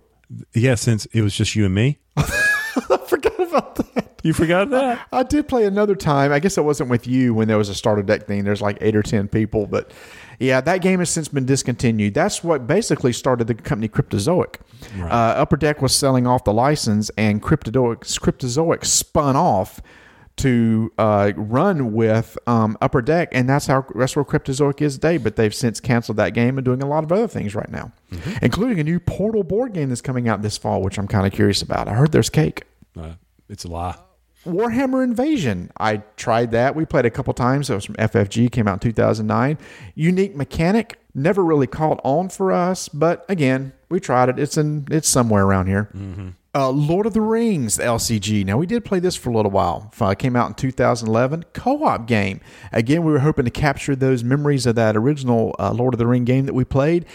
Yeah, 0.54 0.76
since 0.76 1.06
it 1.08 1.22
was 1.22 1.34
just 1.36 1.56
you 1.56 1.66
and 1.66 1.74
me. 1.76 2.00
I 2.18 2.98
forgot 3.08 3.40
about 3.40 3.76
that. 3.76 4.07
You 4.28 4.34
forgot 4.34 4.69
that? 4.71 5.07
I 5.13 5.23
did 5.23 5.47
play 5.47 5.63
another 5.63 5.95
time. 5.95 6.34
I 6.34 6.39
guess 6.39 6.57
it 6.57 6.65
wasn't 6.65 6.89
with 6.89 7.07
you 7.07 7.34
when 7.34 7.47
there 7.47 7.57
was 7.57 7.69
a 7.69 7.73
starter 7.73 8.03
deck 8.03 8.28
thing. 8.28 8.43
There's 8.43 8.61
like 8.61 8.78
eight 8.82 8.93
or 8.93 9.01
ten 9.01 9.30
people, 9.30 9.67
but 9.67 9.89
yeah, 10.38 10.59
that 10.59 10.82
game 10.82 10.99
has 10.99 11.09
since 11.09 11.30
been 11.30 11.45
discontinued. 11.45 12.13
That's 12.13 12.43
what 12.43 12.67
basically 12.67 13.13
started 13.13 13.47
the 13.47 13.55
company 13.55 13.88
Cryptozoic. 13.88 14.55
Uh, 14.99 15.05
Upper 15.07 15.55
Deck 15.55 15.82
was 15.82 15.95
selling 15.95 16.28
off 16.28 16.43
the 16.43 16.51
license, 16.51 17.09
and 17.17 17.41
Cryptozoic, 17.41 17.99
Cryptozoic 18.19 18.84
spun 18.84 19.38
off 19.38 19.80
to 20.36 20.91
uh, 20.97 21.32
run 21.38 21.93
with 21.93 22.38
um, 22.47 22.78
Upper 22.82 23.01
Deck, 23.01 23.30
and 23.32 23.47
that's 23.47 23.65
how 23.65 23.86
that's 23.95 24.17
where 24.17 24.25
Cryptozoic 24.25 24.82
is 24.82 24.95
today. 24.95 25.15
But 25.15 25.38
they've 25.38 25.55
since 25.55 25.80
canceled 25.80 26.17
that 26.17 26.34
game 26.34 26.57
and 26.57 26.65
doing 26.65 26.84
a 26.84 26.88
lot 26.88 27.05
of 27.05 27.13
other 27.13 27.30
things 27.30 27.55
right 27.55 27.69
now, 27.71 27.93
including 28.41 28.78
a 28.82 28.84
new 28.84 28.99
Portal 28.99 29.45
board 29.45 29.71
game 29.71 29.88
that's 29.88 30.01
coming 30.01 30.28
out 30.28 30.41
this 30.41 30.57
fall, 30.57 30.82
which 30.82 30.99
I'm 30.99 31.07
kind 31.07 31.25
of 31.25 31.32
curious 31.32 31.61
about. 31.61 31.88
I 31.88 31.93
heard 31.93 32.11
there's 32.11 32.30
cake. 32.30 32.63
Uh, 32.99 33.13
it's 33.47 33.63
a 33.63 33.69
lie. 33.69 33.95
Warhammer 34.48 35.04
Invasion. 35.04 35.72
I 35.80 35.98
tried 36.16 36.52
that. 36.52 36.76
We 36.76 36.86
played 36.86 37.06
a 37.06 37.10
couple 37.12 37.34
times. 37.34 37.70
It 37.70 37.76
was 37.76 37.86
from 37.86 37.95
FFG, 37.95 38.52
came 38.52 38.68
out 38.68 38.74
in 38.74 38.80
2009. 38.80 39.58
Unique 39.95 40.36
mechanic, 40.36 41.00
never 41.14 41.43
really 41.43 41.68
caught 41.68 42.00
on 42.04 42.30
for 42.30 42.52
us, 42.52 42.88
but 42.89 43.26
again, 43.28 43.74
we 43.89 44.00
tried 44.00 44.30
it. 44.30 44.39
It's 44.39 44.58
in 44.58 44.88
it's 44.91 45.08
somewhere 45.10 45.43
around 45.43 45.68
here. 45.68 45.89
Uh, 46.56 46.70
Lord 46.72 47.06
of 47.06 47.14
the 47.14 47.22
Rings 47.22 47.78
LCG. 47.78 48.43
Now 48.45 48.58
we 48.58 48.66
did 48.66 48.84
play 48.84 49.00
this 49.00 49.16
for 49.16 49.30
a 49.30 49.34
little 49.34 49.52
while. 49.52 49.91
It 50.00 50.18
came 50.18 50.36
out 50.36 50.48
in 50.48 50.54
2011. 50.56 51.45
Co-op 51.54 52.08
game. 52.08 52.41
Again, 52.72 53.04
we 53.04 53.12
were 53.12 53.20
hoping 53.20 53.45
to 53.45 53.52
capture 53.52 53.95
those 53.95 54.24
memories 54.24 54.66
of 54.66 54.76
that 54.76 54.98
original 54.98 55.56
uh, 55.60 55.72
Lord 55.72 55.93
of 55.93 56.00
the 56.00 56.08
Ring 56.08 56.26
game 56.26 56.45
that 56.48 56.54
we 56.54 56.66
played. 56.66 57.06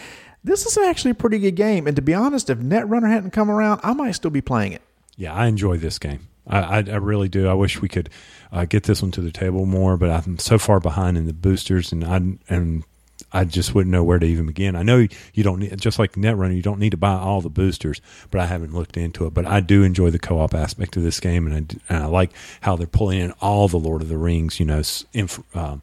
This 0.45 0.65
is 0.65 0.77
actually 0.77 1.11
a 1.11 1.15
pretty 1.15 1.39
good 1.39 1.55
game, 1.55 1.87
and 1.87 1.95
to 1.95 2.01
be 2.01 2.13
honest, 2.13 2.49
if 2.49 2.57
Netrunner 2.57 3.09
hadn't 3.09 3.31
come 3.31 3.49
around, 3.49 3.79
I 3.81 3.93
might 3.93 4.11
still 4.11 4.31
be 4.31 4.41
playing 4.41 4.73
it. 4.73 4.81
Yeah, 5.15 5.33
I 5.33 5.47
enjoy 5.47 5.77
this 5.77 5.97
game. 5.99 6.27
I, 6.45 6.79
I, 6.79 6.97
really 6.97 7.29
do. 7.29 7.47
I 7.47 7.53
wish 7.53 7.81
we 7.81 7.87
could 7.87 8.09
uh, 8.51 8.65
get 8.65 8.83
this 8.83 9.01
one 9.01 9.11
to 9.11 9.21
the 9.21 9.31
table 9.31 9.65
more, 9.65 9.95
but 9.95 10.09
I'm 10.09 10.37
so 10.37 10.57
far 10.57 10.79
behind 10.79 11.17
in 11.17 11.25
the 11.25 11.33
boosters, 11.33 11.91
and 11.91 12.03
I 12.03 12.17
and 12.53 12.83
I 13.31 13.45
just 13.45 13.73
wouldn't 13.73 13.91
know 13.91 14.03
where 14.03 14.19
to 14.19 14.25
even 14.25 14.45
begin. 14.45 14.75
I 14.75 14.83
know 14.83 15.07
you 15.33 15.43
don't 15.43 15.59
need, 15.59 15.79
just 15.79 15.99
like 15.99 16.13
Netrunner, 16.13 16.55
you 16.55 16.61
don't 16.61 16.79
need 16.79 16.91
to 16.91 16.97
buy 16.97 17.13
all 17.13 17.41
the 17.41 17.49
boosters, 17.49 18.01
but 18.29 18.41
I 18.41 18.45
haven't 18.45 18.73
looked 18.73 18.97
into 18.97 19.25
it. 19.25 19.33
But 19.33 19.45
I 19.45 19.59
do 19.59 19.83
enjoy 19.83 20.09
the 20.09 20.19
co-op 20.19 20.53
aspect 20.53 20.97
of 20.97 21.03
this 21.03 21.19
game, 21.19 21.47
and 21.47 21.55
I, 21.55 21.93
and 21.93 22.03
I 22.03 22.07
like 22.07 22.31
how 22.61 22.75
they're 22.75 22.87
pulling 22.87 23.19
in 23.19 23.31
all 23.41 23.67
the 23.67 23.77
Lord 23.77 24.01
of 24.01 24.09
the 24.09 24.17
Rings, 24.17 24.59
you 24.59 24.65
know, 24.65 24.81
inf, 25.13 25.39
um, 25.55 25.81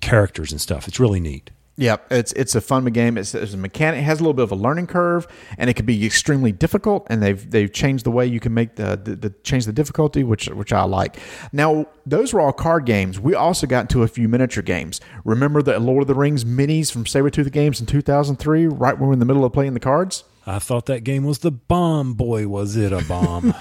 characters 0.00 0.52
and 0.52 0.60
stuff. 0.60 0.88
It's 0.88 1.00
really 1.00 1.20
neat. 1.20 1.50
Yeah, 1.76 1.96
it's 2.10 2.32
it's 2.34 2.54
a 2.54 2.60
fun 2.60 2.84
game. 2.86 3.16
It's, 3.16 3.34
it's 3.34 3.54
a 3.54 3.56
mechanic. 3.56 4.00
It 4.00 4.04
has 4.04 4.20
a 4.20 4.22
little 4.22 4.34
bit 4.34 4.42
of 4.42 4.52
a 4.52 4.56
learning 4.56 4.88
curve, 4.88 5.26
and 5.56 5.70
it 5.70 5.74
can 5.74 5.86
be 5.86 6.04
extremely 6.04 6.52
difficult. 6.52 7.06
And 7.08 7.22
they've 7.22 7.50
they've 7.50 7.72
changed 7.72 8.04
the 8.04 8.10
way 8.10 8.26
you 8.26 8.40
can 8.40 8.52
make 8.52 8.76
the, 8.76 9.00
the, 9.02 9.16
the 9.16 9.30
change 9.42 9.64
the 9.64 9.72
difficulty, 9.72 10.22
which 10.22 10.48
which 10.48 10.70
I 10.72 10.84
like. 10.84 11.16
Now 11.50 11.86
those 12.04 12.34
were 12.34 12.40
all 12.40 12.52
card 12.52 12.84
games. 12.84 13.18
We 13.18 13.34
also 13.34 13.66
got 13.66 13.82
into 13.84 14.02
a 14.02 14.08
few 14.08 14.28
miniature 14.28 14.62
games. 14.62 15.00
Remember 15.24 15.62
the 15.62 15.80
Lord 15.80 16.02
of 16.02 16.08
the 16.08 16.14
Rings 16.14 16.44
minis 16.44 16.92
from 16.92 17.04
Sabretooth 17.04 17.50
Games 17.50 17.80
in 17.80 17.86
two 17.86 18.02
thousand 18.02 18.36
three, 18.36 18.66
right 18.66 18.92
when 18.92 19.00
we 19.00 19.06
were 19.06 19.12
in 19.14 19.18
the 19.18 19.24
middle 19.24 19.44
of 19.44 19.54
playing 19.54 19.72
the 19.72 19.80
cards. 19.80 20.24
I 20.46 20.58
thought 20.58 20.86
that 20.86 21.04
game 21.04 21.24
was 21.24 21.38
the 21.40 21.52
bomb. 21.52 22.14
Boy, 22.14 22.48
was 22.48 22.76
it 22.76 22.92
a 22.92 23.04
bomb! 23.04 23.54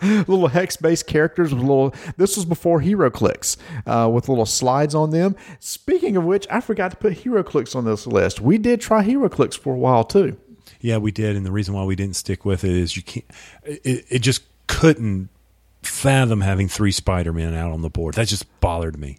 little 0.02 0.48
hex 0.48 0.76
based 0.76 1.06
characters 1.06 1.52
with 1.52 1.62
little. 1.62 1.94
This 2.16 2.36
was 2.36 2.44
before 2.44 2.80
HeroClix 2.80 3.56
uh, 3.86 4.08
with 4.08 4.28
little 4.28 4.46
slides 4.46 4.94
on 4.94 5.10
them. 5.10 5.36
Speaking 5.60 6.16
of 6.16 6.24
which, 6.24 6.46
I 6.50 6.60
forgot 6.60 6.90
to 6.92 6.96
put 6.96 7.12
HeroClix 7.24 7.76
on 7.76 7.84
this 7.84 8.06
list. 8.06 8.40
We 8.40 8.58
did 8.58 8.80
try 8.80 9.04
HeroClix 9.04 9.58
for 9.58 9.74
a 9.74 9.78
while 9.78 10.04
too. 10.04 10.38
Yeah, 10.80 10.98
we 10.98 11.10
did, 11.10 11.36
and 11.36 11.44
the 11.44 11.52
reason 11.52 11.74
why 11.74 11.84
we 11.84 11.96
didn't 11.96 12.16
stick 12.16 12.44
with 12.44 12.64
it 12.64 12.70
is 12.70 12.96
you 12.96 13.02
can't. 13.02 13.26
It, 13.64 14.06
it 14.08 14.18
just 14.20 14.42
couldn't 14.68 15.28
fathom 15.82 16.40
having 16.40 16.68
three 16.68 16.92
Spider 16.92 17.32
Men 17.32 17.54
out 17.54 17.72
on 17.72 17.82
the 17.82 17.90
board. 17.90 18.14
That 18.14 18.28
just 18.28 18.60
bothered 18.60 18.98
me. 18.98 19.18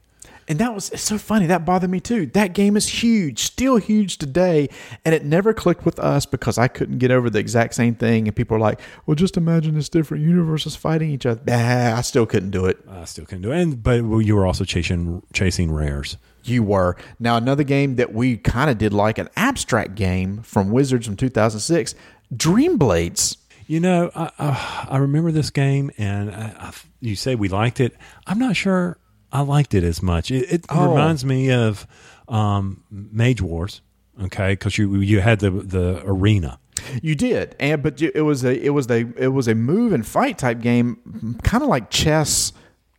And 0.50 0.58
that 0.58 0.74
was 0.74 0.90
it's 0.90 1.04
so 1.04 1.20
funny. 1.20 1.46
That 1.46 1.64
bothered 1.64 1.92
me 1.92 2.00
too. 2.00 2.26
That 2.26 2.54
game 2.54 2.76
is 2.76 2.88
huge, 2.88 3.44
still 3.44 3.78
huge 3.78 4.18
today, 4.18 4.70
and 5.06 5.14
it 5.14 5.24
never 5.24 5.54
clicked 5.54 5.86
with 5.86 6.00
us 6.00 6.26
because 6.26 6.58
I 6.58 6.68
couldn't 6.68 6.98
get 6.98 7.12
over 7.12 7.30
the 7.30 7.38
exact 7.38 7.76
same 7.76 7.94
thing. 7.94 8.28
And 8.28 8.36
people 8.36 8.58
are 8.58 8.60
like, 8.60 8.82
"Well, 9.06 9.14
just 9.14 9.38
imagine 9.38 9.76
this 9.76 9.90
different 9.90 10.24
universes 10.24 10.76
fighting 10.76 11.12
each 11.12 11.28
other." 11.28 11.40
Nah, 11.46 11.96
I 11.96 12.02
still 12.02 12.26
couldn't 12.26 12.50
do 12.50 12.66
it. 12.66 12.80
I 12.90 13.06
still 13.06 13.26
couldn't 13.26 13.44
do 13.44 13.52
it. 13.52 13.62
And 13.62 13.84
but 13.84 14.02
you 14.02 14.36
were 14.36 14.48
also 14.48 14.64
chasing 14.64 15.22
chasing 15.34 15.72
rares. 15.72 16.18
You 16.44 16.64
were. 16.64 16.98
Now, 17.20 17.38
another 17.38 17.64
game 17.64 17.98
that 17.98 18.12
we 18.12 18.38
kind 18.38 18.72
of 18.72 18.80
did 18.80 18.92
like 18.92 19.20
an 19.20 19.30
abstract 19.36 19.94
game 19.94 20.42
from 20.42 20.72
Wizards 20.72 21.06
from 21.06 21.16
2006, 21.16 21.94
Dream 22.36 22.78
Blades. 22.78 23.38
You 23.68 23.80
know, 23.80 24.10
I, 24.16 24.32
I, 24.40 24.88
I 24.92 24.98
remember 24.98 25.32
this 25.32 25.52
game, 25.52 25.92
and 26.00 26.32
I, 26.32 26.56
I, 26.58 26.72
you 27.02 27.16
say 27.16 27.36
we 27.36 27.50
liked 27.50 27.80
it. 27.80 27.96
I'm 28.26 28.40
not 28.40 28.56
sure 28.56 28.98
I 29.32 29.42
liked 29.42 29.74
it 29.74 29.84
as 29.84 30.02
much. 30.02 30.32
It, 30.32 30.52
it 30.52 30.66
Oh. 30.70 30.90
reminds 30.90 31.24
me 31.26 31.52
of 31.52 31.86
um, 32.28 32.84
Mage 32.92 33.42
Wars, 33.42 33.82
okay? 34.24 34.54
Because 34.54 34.78
you 34.78 34.96
you 34.98 35.20
had 35.22 35.40
the 35.40 35.52
the 35.52 36.02
arena. 36.06 36.60
You 37.02 37.14
did, 37.16 37.56
and 37.60 37.84
but 37.84 38.02
it 38.02 38.22
was 38.24 38.44
a 38.44 38.58
it 38.66 38.70
was 38.70 38.90
a 38.90 39.06
it 39.18 39.28
was 39.34 39.48
a 39.48 39.56
move 39.56 39.94
and 39.94 40.06
fight 40.06 40.38
type 40.38 40.62
game, 40.62 41.38
kind 41.44 41.62
of 41.64 41.70
like 41.70 41.90
chess 41.90 42.54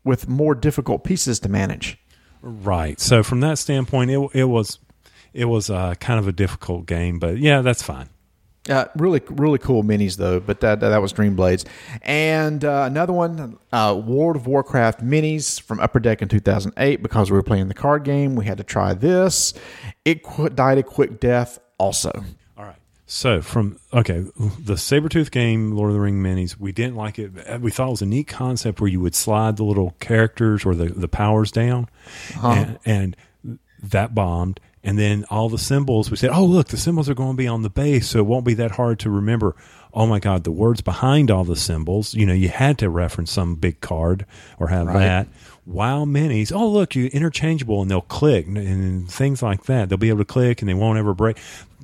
with 0.05 0.29
more 0.29 0.55
difficult 0.55 1.03
pieces 1.05 1.41
to 1.41 1.49
manage. 1.49 1.99
Right. 2.43 3.01
So 3.01 3.23
from 3.23 3.41
that 3.41 3.59
standpoint, 3.59 4.11
it 4.11 4.31
it 4.35 4.45
was 4.45 4.79
it 5.33 5.47
was 5.47 5.71
uh, 5.71 5.95
kind 6.01 6.19
of 6.19 6.29
a 6.29 6.33
difficult 6.33 6.87
game, 6.87 7.19
but 7.19 7.39
yeah, 7.39 7.63
that's 7.63 7.83
fine. 7.83 8.09
Uh, 8.69 8.85
really, 8.95 9.23
really 9.31 9.59
cool 9.59 9.83
minis 9.83 10.17
though. 10.17 10.39
But 10.39 10.61
that 10.61 10.81
that 10.81 11.01
was 11.01 11.13
Dream 11.13 11.35
Blades, 11.35 11.65
and 12.03 12.63
uh, 12.65 12.85
another 12.87 13.13
one, 13.13 13.59
uh, 13.73 14.01
World 14.05 14.37
of 14.37 14.47
Warcraft 14.47 15.03
minis 15.03 15.61
from 15.61 15.81
Upper 15.81 15.99
Deck 15.99 16.21
in 16.21 16.29
2008. 16.29 17.03
Because 17.03 17.31
we 17.31 17.37
were 17.37 17.43
playing 17.43 17.69
the 17.69 17.75
card 17.75 18.05
game, 18.05 18.37
we 18.37 18.45
had 18.45 18.59
to 18.59 18.65
try 18.65 18.93
this. 18.93 19.55
It 20.05 20.23
qu- 20.23 20.51
died 20.51 20.77
a 20.79 20.83
quick 20.83 21.21
death. 21.21 21.59
Also, 21.79 22.13
All 22.59 22.67
right. 22.67 22.77
So 23.07 23.41
from 23.41 23.79
okay, 23.95 24.21
the 24.61 24.75
Sabretooth 24.75 25.31
game, 25.31 25.73
Lord 25.73 25.89
of 25.89 25.95
the 25.95 26.01
Ring 26.01 26.23
minis, 26.23 26.59
we 26.59 26.73
didn't 26.73 26.97
like 26.97 27.19
it. 27.19 27.61
We 27.63 27.71
thought 27.71 27.89
it 27.89 27.93
was 27.93 28.03
a 28.03 28.07
neat 28.07 28.29
concept 28.29 28.83
where 28.83 28.91
you 28.91 29.01
would 29.01 29.15
slide 29.15 29.57
the 29.57 29.65
little 29.65 29.97
characters 29.99 30.67
or 30.67 30.75
the, 30.75 30.91
the 30.91 31.09
powers 31.09 31.51
down, 31.51 31.89
and, 32.43 32.79
and 32.85 33.17
that 33.83 34.15
bombed. 34.15 34.61
And 34.83 34.99
then 34.99 35.27
all 35.29 35.51
the 35.51 35.59
symbols, 35.59 36.11
we 36.11 36.17
said, 36.17 36.31
"Oh, 36.31 36.45
look, 36.45 36.69
the 36.69 36.77
symbols 36.79 37.09
are 37.11 37.15
going 37.15 37.33
to 37.33 37.37
be 37.37 37.47
on 37.47 37.63
the 37.63 37.71
base, 37.71 38.09
so 38.09 38.19
it 38.19 38.27
won't 38.27 38.47
be 38.47 38.55
that 38.55 38.73
hard 38.73 38.99
to 39.01 39.11
remember." 39.11 39.55
Oh 39.93 40.07
my 40.07 40.21
God, 40.21 40.45
the 40.45 40.53
words 40.53 40.81
behind 40.81 41.31
all 41.31 41.45
the 41.45 41.57
symbols. 41.57 42.15
You 42.15 42.25
know, 42.25 42.33
you 42.33 42.49
had 42.49 42.79
to 42.79 42.89
reference 42.89 43.33
some 43.33 43.57
big 43.57 43.81
card 43.81 44.25
or 44.59 44.69
have 44.69 44.87
that. 44.87 45.29
Wow, 45.67 46.05
minis. 46.05 46.53
Oh, 46.55 46.69
look, 46.69 46.95
you 46.95 47.07
interchangeable, 47.07 47.83
and 47.83 47.91
they'll 47.91 48.01
click 48.01 48.47
and, 48.47 48.57
and 48.57 49.11
things 49.11 49.43
like 49.43 49.65
that. 49.65 49.89
They'll 49.89 49.99
be 49.99 50.09
able 50.09 50.21
to 50.21 50.25
click, 50.25 50.63
and 50.63 50.69
they 50.69 50.75
won't 50.75 50.99
ever 50.99 51.13
break. 51.13 51.39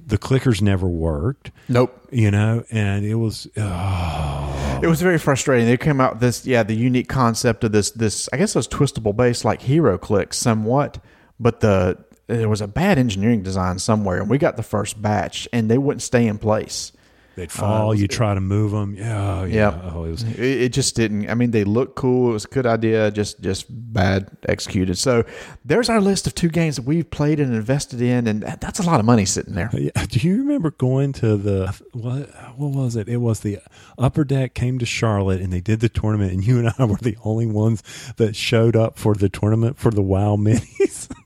The 0.07 0.19
clickers 0.19 0.63
never 0.63 0.87
worked 0.87 1.51
nope. 1.69 1.93
you 2.13 2.31
know, 2.31 2.65
and 2.71 3.05
it 3.05 3.17
was 3.17 3.49
uh, 3.57 4.81
It 4.83 4.87
was 4.87 5.03
very 5.03 5.19
frustrating. 5.19 5.67
They 5.67 5.77
came 5.77 6.01
out 6.01 6.15
with 6.15 6.21
this, 6.21 6.47
yeah, 6.47 6.63
the 6.63 6.75
unique 6.75 7.09
concept 7.09 7.65
of 7.65 7.73
this, 7.73 7.91
this 7.91 8.29
I 8.33 8.37
guess 8.37 8.55
it 8.55 8.59
was 8.59 8.69
twistable 8.69 9.17
base 9.17 9.45
like 9.45 9.63
Hero 9.63 9.99
Click 9.99 10.33
somewhat, 10.33 10.99
but 11.41 11.61
the 11.61 11.99
there 12.27 12.49
was 12.49 12.61
a 12.61 12.68
bad 12.68 12.99
engineering 12.99 13.43
design 13.43 13.79
somewhere, 13.79 14.20
and 14.20 14.29
we 14.29 14.39
got 14.39 14.57
the 14.57 14.62
first 14.62 15.01
batch, 15.01 15.49
and 15.53 15.70
they 15.70 15.79
wouldn't 15.79 16.03
stay 16.03 16.27
in 16.27 16.39
place. 16.39 16.93
they'd 17.37 17.53
fall. 17.53 17.93
Um, 17.93 17.97
you 17.99 18.09
try 18.09 18.35
to 18.35 18.41
move 18.41 18.72
them. 18.72 18.95
Yeah, 18.97 19.41
oh, 19.41 19.45
yeah. 19.45 19.55
Yeah. 19.55 19.91
Oh, 19.95 20.05
it 20.05 20.11
was. 20.11 20.22
It, 20.22 20.41
it 20.41 20.72
just 20.72 20.97
didn't. 20.97 21.29
I 21.31 21.35
mean, 21.35 21.51
they 21.53 21.64
look 21.64 21.95
cool. 21.95 22.31
It 22.31 22.33
was 22.33 22.45
a 22.47 22.49
good 22.49 22.66
idea, 22.66 23.11
just 23.11 23.41
just 23.41 23.66
bad 23.68 24.29
executed. 24.49 24.99
So 24.99 25.24
there's 25.64 25.89
our 25.89 26.01
list 26.01 26.27
of 26.27 26.35
two 26.35 26.49
games 26.49 26.77
that 26.77 26.85
we've 26.85 27.09
played 27.09 27.39
and 27.39 27.55
invested 27.55 28.01
in, 28.03 28.27
and 28.27 28.43
that, 28.43 28.61
that's 28.61 28.81
a 28.81 28.83
lot 28.85 28.99
of 28.99 29.07
money 29.07 29.24
sitting 29.24 29.55
there. 29.55 29.70
Yeah. 29.72 29.91
Do 30.09 30.18
you 30.27 30.39
remember 30.39 30.70
going 30.72 31.12
to 31.14 31.37
the 31.37 31.81
what? 31.93 32.31
What 32.59 32.72
was 32.72 32.97
it? 32.97 33.09
It 33.09 33.18
was 33.18 33.41
the 33.41 33.59
upper 33.99 34.24
deck 34.24 34.55
came 34.55 34.79
to 34.81 34.87
Charlotte 34.87 35.41
and 35.43 35.53
they 35.53 35.61
did 35.61 35.81
the 35.81 35.89
tournament, 35.89 36.33
and 36.33 36.45
you 36.45 36.59
and 36.59 36.72
I 36.77 36.85
were 36.87 36.97
the 36.97 37.18
only 37.22 37.47
ones 37.47 37.83
that 38.16 38.35
showed 38.35 38.74
up 38.74 38.99
for 38.99 39.14
the 39.14 39.29
tournament 39.29 39.77
for 39.79 39.91
the 39.93 40.03
WoW 40.03 40.37
minis. 40.37 41.09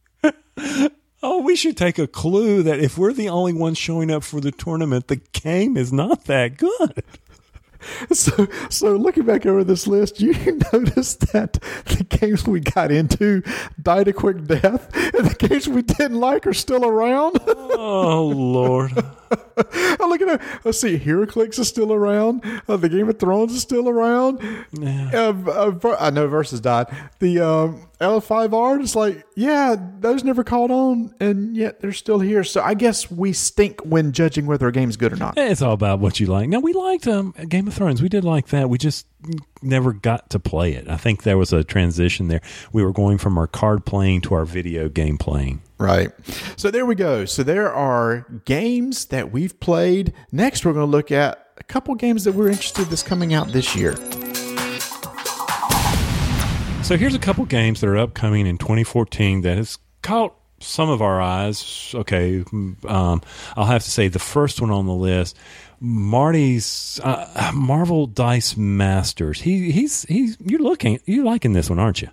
oh, 1.23 1.43
we 1.43 1.57
should 1.57 1.77
take 1.77 1.99
a 1.99 2.07
clue 2.07 2.63
that 2.63 2.81
if 2.81 2.99
we're 2.99 3.13
the 3.13 3.29
only 3.29 3.53
ones 3.53 3.79
showing 3.79 4.11
up 4.11 4.23
for 4.23 4.41
the 4.41 4.53
tournament, 4.53 5.09
the 5.09 5.17
game 5.33 5.77
is 5.77 5.93
not 5.93 6.25
that 6.25 6.57
good. 6.57 7.05
So, 8.13 8.47
so 8.69 8.97
looking 8.97 9.25
back 9.25 9.47
over 9.47 9.65
this 9.65 9.87
list, 9.87 10.21
you 10.21 10.33
notice 10.73 11.15
that 11.15 11.55
the 11.87 12.05
games 12.05 12.47
we 12.47 12.61
got 12.61 12.91
into 12.91 13.43
died 13.81 14.09
a 14.09 14.13
quick 14.13 14.47
death, 14.47 14.95
and 14.95 15.31
the 15.31 15.49
games 15.49 15.69
we 15.69 15.83
didn't 15.83 16.21
like 16.21 16.47
are 16.47 16.55
still 16.55 16.85
around. 16.85 17.39
Oh 17.47 18.27
Lord. 18.27 18.93
Oh, 19.33 19.97
look 20.09 20.21
at 20.21 20.29
that. 20.29 20.43
Let's 20.65 20.81
see. 20.81 20.99
HeroClix 20.99 21.59
is 21.59 21.69
still 21.69 21.93
around. 21.93 22.45
Uh, 22.69 22.77
the 22.77 22.89
Game 22.89 23.09
of 23.09 23.19
Thrones 23.19 23.53
is 23.55 23.63
still 23.63 23.89
around. 23.89 24.41
Uh, 24.83 25.33
uh, 25.47 25.97
I 25.99 26.11
know 26.11 26.27
Versus 26.27 26.61
died. 26.61 26.87
The 27.21 27.41
um, 27.41 27.90
L5R 28.01 28.81
is 28.81 28.97
like, 28.97 29.27
yeah, 29.37 29.77
those 29.99 30.25
never 30.25 30.43
caught 30.43 30.71
on, 30.71 31.15
and 31.21 31.55
yet 31.55 31.81
they're 31.81 31.93
still 31.93 32.19
here. 32.19 32.43
So 32.45 32.63
I 32.63 32.73
guess 32.73 33.11
we 33.11 33.35
stink 33.35 33.81
when 33.85 34.13
judging 34.13 34.47
whether 34.47 34.67
a 34.69 34.73
game's 34.73 34.97
good 34.97 35.13
or 35.13 35.17
not. 35.17 35.37
It's 35.37 35.61
all 35.61 35.75
about 35.75 36.01
what 36.01 36.19
you 36.19 36.27
like. 36.27 36.49
Now 36.49 36.61
we 36.61 36.73
liked 36.73 37.07
um, 37.07 37.33
Game 37.49 37.69
of 37.69 37.75
Thrones. 37.75 38.01
We 38.01 38.09
did 38.09 38.25
like 38.25 38.49
that. 38.49 38.71
We 38.71 38.79
just 38.79 39.07
never 39.61 39.93
got 39.93 40.31
to 40.31 40.39
play 40.39 40.73
it. 40.73 40.89
I 40.89 40.97
think 40.97 41.25
there 41.25 41.37
was 41.37 41.53
a 41.53 41.63
transition 41.63 42.29
there. 42.29 42.41
We 42.73 42.83
were 42.83 42.93
going 42.93 43.19
from 43.19 43.37
our 43.37 43.47
card 43.47 43.85
playing 43.85 44.23
to 44.23 44.35
our 44.35 44.47
video 44.47 44.89
game 44.89 45.19
playing. 45.19 45.61
Right. 45.77 46.11
So 46.57 46.71
there 46.71 46.87
we 46.87 46.95
go. 46.95 47.27
So 47.27 47.43
there 47.43 47.71
are 47.71 48.27
games 48.47 49.07
that 49.07 49.31
we've 49.31 49.59
played. 49.61 50.15
Next, 50.33 50.65
we're 50.65 50.73
going 50.73 50.87
to 50.87 50.91
look 50.91 51.13
at 51.13 51.49
a 51.59 51.65
couple 51.65 51.95
games 51.97 52.25
that 52.25 52.33
we're 52.33 52.49
interested 52.49 52.85
in 52.85 52.89
that's 52.89 53.03
coming 53.03 53.35
out 53.35 53.49
this 53.49 53.77
year. 53.77 53.95
So 56.83 56.97
here's 56.97 57.15
a 57.15 57.21
couple 57.21 57.45
games 57.45 57.81
that 57.81 57.87
are 57.87 57.99
upcoming 57.99 58.49
in 58.49 58.59
2014 58.59 59.43
that 59.43 59.57
has 59.57 59.79
caught 60.03 60.35
some 60.59 60.91
of 60.91 61.01
our 61.01 61.21
eyes. 61.21 61.95
Okay, 61.95 62.45
um, 62.89 63.23
I'll 63.57 63.67
have 63.67 63.85
to 63.85 63.91
say 63.91 64.09
the 64.09 64.19
first 64.19 64.61
one 64.61 64.71
on 64.71 64.87
the 64.87 64.95
list, 64.95 65.39
Marty's 65.79 66.99
uh, 67.05 67.53
Marvel 67.55 68.07
Dice 68.09 68.57
Masters. 68.57 69.41
He 69.41 69.71
he's 69.71 70.03
he's 70.05 70.37
you're 70.41 70.61
looking 70.61 70.99
you're 71.05 71.25
liking 71.25 71.53
this 71.53 71.71
one, 71.71 71.79
aren't 71.79 72.03
you? 72.03 72.09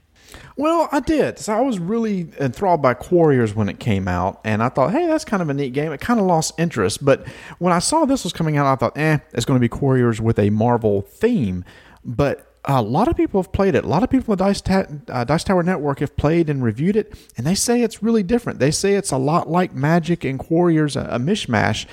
Well, 0.58 0.90
I 0.92 1.00
did. 1.00 1.40
So 1.40 1.54
I 1.54 1.62
was 1.62 1.80
really 1.80 2.30
enthralled 2.40 2.82
by 2.82 2.94
Quarriors 2.94 3.56
when 3.56 3.70
it 3.70 3.80
came 3.80 4.08
out, 4.08 4.42
and 4.44 4.62
I 4.62 4.70
thought, 4.70 4.92
hey, 4.92 5.08
that's 5.08 5.26
kind 5.26 5.42
of 5.42 5.50
a 5.50 5.54
neat 5.54 5.74
game. 5.74 5.92
It 5.92 6.02
kind 6.02 6.20
of 6.20 6.26
lost 6.28 6.54
interest, 6.60 7.04
but 7.04 7.28
when 7.60 7.74
I 7.74 7.80
saw 7.80 8.06
this 8.06 8.24
was 8.24 8.34
coming 8.34 8.58
out, 8.58 8.68
I 8.68 8.76
thought, 8.76 8.98
eh, 8.98 9.20
it's 9.34 9.46
going 9.46 9.58
to 9.58 9.62
be 9.62 9.70
Quarriors 9.70 10.22
with 10.22 10.38
a 10.38 10.50
Marvel 10.50 11.02
theme. 11.02 11.64
But 12.04 12.57
a 12.68 12.82
lot 12.82 13.08
of 13.08 13.16
people 13.16 13.42
have 13.42 13.52
played 13.52 13.76
it. 13.76 13.86
A 13.86 13.88
lot 13.88 14.04
of 14.04 14.10
people 14.10 14.34
at 14.34 14.40
Dice, 14.40 14.62
Ta- 14.62 14.86
uh, 15.08 15.24
Dice 15.24 15.44
Tower 15.44 15.64
Network 15.64 16.00
have 16.00 16.16
played 16.16 16.50
and 16.50 16.62
reviewed 16.64 16.96
it, 16.96 17.18
and 17.38 17.48
they 17.48 17.56
say 17.56 17.82
it's 17.82 18.04
really 18.04 18.24
different. 18.24 18.60
They 18.60 18.72
say 18.72 18.96
it's 18.96 19.12
a 19.12 19.18
lot 19.18 19.50
like 19.50 19.74
Magic 19.74 20.24
and 20.24 20.38
Quarriors, 20.38 20.96
a, 20.96 21.02
a 21.12 21.20
mishmash. 21.20 21.86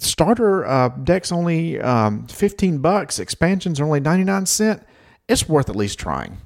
Starter 0.00 0.66
uh, 0.66 0.88
decks 0.88 1.30
only 1.30 1.80
um, 1.80 2.26
fifteen 2.26 2.78
bucks. 2.78 3.18
Expansions 3.18 3.80
are 3.80 3.84
only 3.84 4.00
ninety 4.00 4.24
nine 4.24 4.46
cent. 4.46 4.82
It's 5.28 5.48
worth 5.48 5.68
at 5.68 5.76
least 5.76 5.98
trying. 5.98 6.38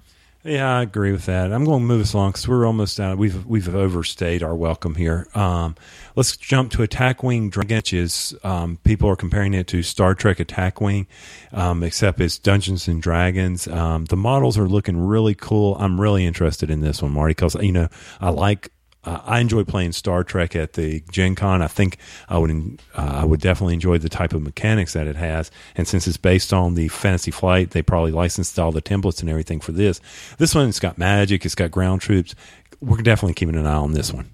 Yeah, 0.44 0.78
I 0.78 0.82
agree 0.82 1.12
with 1.12 1.26
that. 1.26 1.52
I'm 1.52 1.64
going 1.64 1.80
to 1.80 1.86
move 1.86 2.00
us 2.00 2.14
along 2.14 2.32
because 2.32 2.48
we're 2.48 2.66
almost 2.66 2.98
out. 2.98 3.16
We've 3.16 3.46
we've 3.46 3.72
overstayed 3.72 4.42
our 4.42 4.56
welcome 4.56 4.96
here. 4.96 5.28
Um, 5.36 5.76
let's 6.16 6.36
jump 6.36 6.72
to 6.72 6.82
Attack 6.82 7.22
Wing 7.22 7.48
Dragon. 7.48 8.08
Um, 8.42 8.78
people 8.82 9.08
are 9.08 9.14
comparing 9.14 9.54
it 9.54 9.68
to 9.68 9.84
Star 9.84 10.16
Trek 10.16 10.40
Attack 10.40 10.80
Wing, 10.80 11.06
um, 11.52 11.84
except 11.84 12.20
it's 12.20 12.38
Dungeons 12.38 12.88
and 12.88 13.00
Dragons. 13.00 13.68
Um, 13.68 14.06
the 14.06 14.16
models 14.16 14.58
are 14.58 14.66
looking 14.66 14.98
really 14.98 15.36
cool. 15.36 15.76
I'm 15.78 16.00
really 16.00 16.26
interested 16.26 16.70
in 16.70 16.80
this 16.80 17.02
one, 17.02 17.12
Marty, 17.12 17.32
because 17.32 17.54
you 17.54 17.72
know 17.72 17.88
I 18.20 18.30
like 18.30 18.72
uh, 19.04 19.20
I 19.24 19.40
enjoy 19.40 19.64
playing 19.64 19.92
Star 19.92 20.22
Trek 20.22 20.54
at 20.54 20.74
the 20.74 21.02
Gen 21.10 21.34
Con. 21.34 21.60
I 21.62 21.66
think 21.66 21.98
I 22.28 22.38
would 22.38 22.50
uh, 22.94 23.20
I 23.22 23.24
would 23.24 23.40
definitely 23.40 23.74
enjoy 23.74 23.98
the 23.98 24.08
type 24.08 24.32
of 24.32 24.42
mechanics 24.42 24.92
that 24.92 25.06
it 25.06 25.16
has. 25.16 25.50
And 25.74 25.88
since 25.88 26.06
it's 26.06 26.16
based 26.16 26.52
on 26.52 26.74
the 26.74 26.88
Fantasy 26.88 27.30
Flight, 27.30 27.70
they 27.70 27.82
probably 27.82 28.12
licensed 28.12 28.58
all 28.58 28.70
the 28.70 28.82
templates 28.82 29.20
and 29.20 29.28
everything 29.28 29.60
for 29.60 29.72
this. 29.72 30.00
This 30.38 30.54
one, 30.54 30.68
it's 30.68 30.80
got 30.80 30.98
magic, 30.98 31.44
it's 31.44 31.54
got 31.54 31.70
ground 31.70 32.00
troops. 32.00 32.34
We're 32.80 32.98
definitely 32.98 33.34
keeping 33.34 33.56
an 33.56 33.66
eye 33.66 33.74
on 33.74 33.92
this 33.92 34.12
one. 34.12 34.30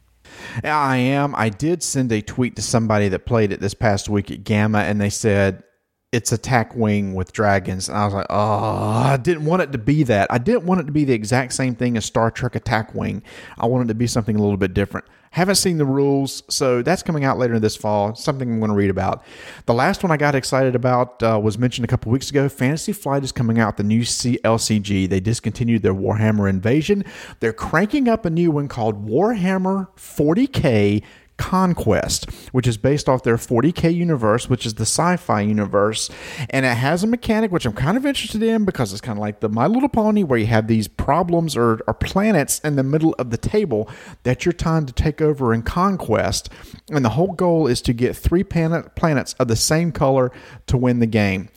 I 0.63 0.99
am. 0.99 1.35
I 1.35 1.49
did 1.49 1.83
send 1.83 2.13
a 2.13 2.21
tweet 2.21 2.57
to 2.57 2.63
somebody 2.63 3.09
that 3.09 3.27
played 3.27 3.53
it 3.53 3.61
this 3.61 3.75
past 3.75 4.09
week 4.09 4.31
at 4.31 4.45
GAMA, 4.45 4.79
and 4.79 5.01
they 5.01 5.11
said 5.11 5.63
it's 6.11 6.33
attack 6.33 6.75
wing 6.75 7.15
with 7.15 7.33
dragons. 7.33 7.89
And 7.89 7.99
I 7.99 8.05
was 8.07 8.15
like, 8.15 8.27
oh, 8.31 8.35
I 8.37 9.19
didn't 9.19 9.45
want 9.45 9.61
it 9.61 9.73
to 9.73 9.79
be 9.79 10.05
that. 10.05 10.33
I 10.33 10.39
didn't 10.39 10.65
want 10.65 10.81
it 10.81 10.85
to 10.85 10.93
be 10.93 11.05
the 11.05 11.13
exact 11.13 11.53
same 11.53 11.75
thing 11.75 11.99
as 11.99 12.07
Star 12.07 12.31
Trek 12.31 12.55
Attack 12.55 12.95
Wing. 12.95 13.23
I 13.59 13.67
wanted 13.67 13.85
it 13.85 13.89
to 13.89 13.95
be 13.95 14.07
something 14.07 14.35
a 14.35 14.41
little 14.41 14.57
bit 14.57 14.73
different. 14.73 15.07
Haven't 15.33 15.57
seen 15.57 15.77
the 15.77 15.85
rules, 15.85 16.43
so 16.49 16.81
that's 16.81 17.03
coming 17.03 17.25
out 17.25 17.37
later 17.37 17.59
this 17.61 17.77
fall. 17.77 18.15
Something 18.15 18.51
I'm 18.51 18.59
going 18.59 18.71
to 18.71 18.75
read 18.75 18.89
about. 18.89 19.23
The 19.67 19.75
last 19.75 20.03
one 20.03 20.11
I 20.11 20.17
got 20.17 20.35
excited 20.35 20.75
about 20.75 21.23
uh, 21.23 21.39
was 21.43 21.59
mentioned 21.59 21.85
a 21.85 21.89
couple 21.89 22.11
weeks 22.11 22.31
ago. 22.31 22.49
Fantasy 22.49 22.95
Flight 22.95 23.23
is 23.23 23.31
coming 23.31 23.59
out, 23.59 23.77
the 23.77 23.83
new 23.83 24.01
CLCG. 24.01 25.11
They 25.11 25.21
discontinued 25.21 25.83
their 25.83 25.93
Warhammer 25.93 26.49
Invasion. 26.49 27.05
They're 27.41 27.53
cranking 27.53 28.09
up 28.09 28.25
a 28.25 28.31
new 28.31 28.51
one 28.51 28.69
called 28.69 29.07
Warhammer 29.07 29.89
40K 29.97 31.03
Conquest, 31.39 32.31
which 32.53 32.67
is 32.67 32.77
based 32.77 33.09
off 33.09 33.23
their 33.23 33.37
40k 33.37 33.95
universe, 33.95 34.51
which 34.51 34.67
is 34.67 34.75
the 34.75 34.83
sci-fi 34.83 35.41
universe, 35.41 36.11
and 36.51 36.67
it 36.67 36.77
has 36.77 37.03
a 37.03 37.07
mechanic 37.07 37.51
which 37.51 37.65
I'm 37.65 37.73
kind 37.73 37.97
of 37.97 38.05
interested 38.05 38.43
in 38.43 38.65
because 38.65 38.93
it's 38.93 39.01
kind 39.01 39.19
of 39.19 39.21
like 39.21 39.41
the 39.41 39.49
My 39.49 39.67
Little 39.67 39.89
Pony, 39.89 40.25
where 40.25 40.39
you 40.39 40.47
have 40.47 40.67
these 40.67 40.89
problems 40.89 41.57
or, 41.57 41.81
or 41.87 41.95
planets 41.95 42.59
in 42.61 42.77
the 42.77 42.83
middle 42.83 43.15
of 43.19 43.31
the 43.31 43.39
table 43.39 43.89
that 44.25 44.45
you're 44.45 44.53
trying 44.53 44.87
to 44.87 44.93
take 44.93 45.23
over 45.23 45.55
in 45.55 45.63
conquest, 45.63 46.51
and 46.91 47.05
the 47.05 47.11
whole 47.11 47.33
goal 47.33 47.67
is 47.67 47.81
to 47.83 47.93
get 47.93 48.17
three 48.17 48.45
planet, 48.45 48.95
planets 48.95 49.35
of 49.35 49.49
the 49.49 49.57
same 49.57 49.93
color 49.93 50.31
to 50.67 50.77
win 50.77 50.99
the 50.99 51.07
game. 51.07 51.49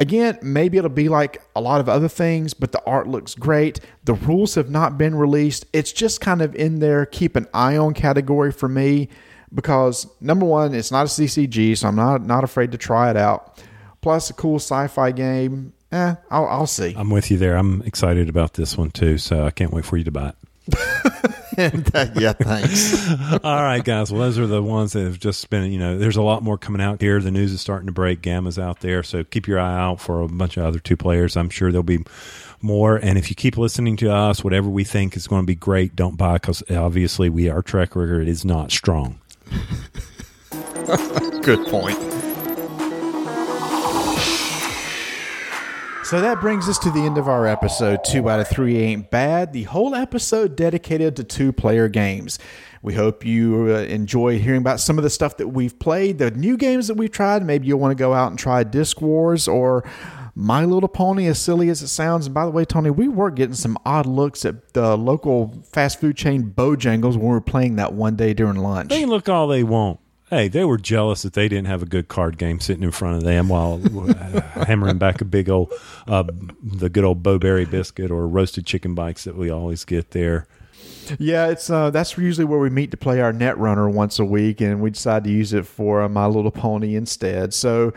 Again, 0.00 0.38
maybe 0.42 0.76
it'll 0.76 0.90
be 0.90 1.08
like 1.08 1.40
a 1.54 1.60
lot 1.60 1.80
of 1.80 1.88
other 1.88 2.08
things, 2.08 2.52
but 2.52 2.72
the 2.72 2.82
art 2.84 3.06
looks 3.06 3.34
great. 3.34 3.78
The 4.04 4.14
rules 4.14 4.56
have 4.56 4.68
not 4.68 4.98
been 4.98 5.14
released. 5.14 5.66
It's 5.72 5.92
just 5.92 6.20
kind 6.20 6.42
of 6.42 6.54
in 6.56 6.80
there, 6.80 7.06
keep 7.06 7.36
an 7.36 7.46
eye 7.54 7.76
on 7.76 7.94
category 7.94 8.50
for 8.50 8.68
me 8.68 9.08
because 9.54 10.06
number 10.20 10.44
one, 10.44 10.74
it's 10.74 10.90
not 10.90 11.06
a 11.06 11.08
CCG, 11.08 11.78
so 11.78 11.88
I'm 11.88 11.96
not 11.96 12.26
not 12.26 12.42
afraid 12.44 12.72
to 12.72 12.78
try 12.78 13.10
it 13.10 13.16
out. 13.16 13.62
Plus, 14.00 14.30
a 14.30 14.34
cool 14.34 14.56
sci-fi 14.56 15.12
game. 15.12 15.72
Eh, 15.92 16.14
I'll, 16.30 16.46
I'll 16.46 16.66
see. 16.66 16.92
I'm 16.96 17.10
with 17.10 17.30
you 17.30 17.36
there. 17.36 17.56
I'm 17.56 17.80
excited 17.82 18.28
about 18.28 18.54
this 18.54 18.76
one 18.76 18.90
too, 18.90 19.16
so 19.16 19.46
I 19.46 19.50
can't 19.50 19.72
wait 19.72 19.84
for 19.84 19.96
you 19.96 20.04
to 20.04 20.10
buy 20.10 20.30
it. 20.30 21.34
yeah, 21.58 22.32
thanks. 22.32 23.10
All 23.44 23.62
right, 23.62 23.84
guys. 23.84 24.10
Well, 24.10 24.22
those 24.22 24.38
are 24.38 24.46
the 24.46 24.62
ones 24.62 24.92
that 24.94 25.04
have 25.04 25.18
just 25.18 25.48
been, 25.50 25.70
you 25.70 25.78
know, 25.78 25.98
there's 25.98 26.16
a 26.16 26.22
lot 26.22 26.42
more 26.42 26.58
coming 26.58 26.80
out 26.80 27.00
here. 27.00 27.20
The 27.20 27.30
news 27.30 27.52
is 27.52 27.60
starting 27.60 27.86
to 27.86 27.92
break. 27.92 28.22
GAMA's 28.22 28.58
out 28.58 28.80
there. 28.80 29.02
So 29.02 29.22
keep 29.24 29.46
your 29.46 29.60
eye 29.60 29.78
out 29.78 30.00
for 30.00 30.22
a 30.22 30.28
bunch 30.28 30.56
of 30.56 30.64
other 30.64 30.78
two 30.78 30.96
players. 30.96 31.36
I'm 31.36 31.50
sure 31.50 31.70
there'll 31.70 31.82
be 31.82 32.04
more. 32.60 32.96
And 32.96 33.18
if 33.18 33.30
you 33.30 33.36
keep 33.36 33.56
listening 33.56 33.96
to 33.98 34.12
us, 34.12 34.42
whatever 34.42 34.68
we 34.68 34.84
think 34.84 35.16
is 35.16 35.28
going 35.28 35.42
to 35.42 35.46
be 35.46 35.54
great, 35.54 35.94
don't 35.94 36.16
buy 36.16 36.34
because 36.34 36.62
obviously 36.70 37.28
we, 37.28 37.48
our 37.48 37.62
track 37.62 37.94
record 37.94 38.26
is 38.26 38.44
not 38.44 38.72
strong. 38.72 39.20
Good 41.42 41.66
point. 41.68 42.23
So 46.04 46.20
that 46.20 46.38
brings 46.42 46.68
us 46.68 46.78
to 46.80 46.90
the 46.90 47.00
end 47.00 47.16
of 47.16 47.28
our 47.28 47.46
episode. 47.46 48.04
Two 48.04 48.28
out 48.28 48.38
of 48.38 48.46
three 48.46 48.76
ain't 48.76 49.10
bad. 49.10 49.54
The 49.54 49.62
whole 49.62 49.94
episode 49.94 50.54
dedicated 50.54 51.16
to 51.16 51.24
two 51.24 51.50
player 51.50 51.88
games. 51.88 52.38
We 52.82 52.92
hope 52.92 53.24
you 53.24 53.68
uh, 53.70 53.84
enjoy 53.84 54.38
hearing 54.38 54.60
about 54.60 54.80
some 54.80 54.98
of 54.98 55.02
the 55.02 55.08
stuff 55.08 55.38
that 55.38 55.48
we've 55.48 55.78
played, 55.78 56.18
the 56.18 56.30
new 56.30 56.58
games 56.58 56.88
that 56.88 56.94
we've 56.96 57.10
tried. 57.10 57.42
Maybe 57.42 57.68
you'll 57.68 57.78
want 57.78 57.92
to 57.92 58.00
go 58.00 58.12
out 58.12 58.28
and 58.28 58.38
try 58.38 58.64
Disc 58.64 59.00
Wars 59.00 59.48
or 59.48 59.82
My 60.34 60.66
Little 60.66 60.90
Pony, 60.90 61.26
as 61.26 61.40
silly 61.40 61.70
as 61.70 61.80
it 61.80 61.88
sounds. 61.88 62.26
And 62.26 62.34
by 62.34 62.44
the 62.44 62.50
way, 62.50 62.66
Tony, 62.66 62.90
we 62.90 63.08
were 63.08 63.30
getting 63.30 63.54
some 63.54 63.78
odd 63.86 64.04
looks 64.04 64.44
at 64.44 64.74
the 64.74 64.98
local 64.98 65.64
fast 65.72 66.00
food 66.00 66.18
chain 66.18 66.52
Bojangles 66.54 67.14
when 67.14 67.22
we 67.22 67.28
were 67.28 67.40
playing 67.40 67.76
that 67.76 67.94
one 67.94 68.14
day 68.14 68.34
during 68.34 68.56
lunch. 68.56 68.90
They 68.90 69.06
look 69.06 69.30
all 69.30 69.48
they 69.48 69.62
want. 69.64 70.00
Hey, 70.30 70.48
they 70.48 70.64
were 70.64 70.78
jealous 70.78 71.22
that 71.22 71.34
they 71.34 71.48
didn't 71.48 71.66
have 71.66 71.82
a 71.82 71.86
good 71.86 72.08
card 72.08 72.38
game 72.38 72.58
sitting 72.58 72.82
in 72.82 72.90
front 72.92 73.18
of 73.18 73.24
them 73.24 73.48
while 73.48 73.80
uh, 74.10 74.40
hammering 74.64 74.96
back 74.98 75.20
a 75.20 75.24
big 75.24 75.50
old, 75.50 75.72
uh, 76.08 76.24
the 76.62 76.88
good 76.88 77.04
old 77.04 77.22
Bo-Berry 77.22 77.66
biscuit 77.66 78.10
or 78.10 78.26
roasted 78.26 78.64
chicken 78.64 78.94
bites 78.94 79.24
that 79.24 79.36
we 79.36 79.50
always 79.50 79.84
get 79.84 80.12
there. 80.12 80.46
Yeah, 81.18 81.48
it's 81.48 81.68
uh, 81.68 81.90
that's 81.90 82.16
usually 82.16 82.46
where 82.46 82.58
we 82.58 82.70
meet 82.70 82.90
to 82.92 82.96
play 82.96 83.20
our 83.20 83.32
Netrunner 83.32 83.92
once 83.92 84.18
a 84.18 84.24
week, 84.24 84.62
and 84.62 84.80
we 84.80 84.90
decide 84.90 85.24
to 85.24 85.30
use 85.30 85.52
it 85.52 85.66
for 85.66 86.02
uh, 86.02 86.08
My 86.08 86.26
Little 86.26 86.50
Pony 86.50 86.96
instead. 86.96 87.52
So, 87.52 87.92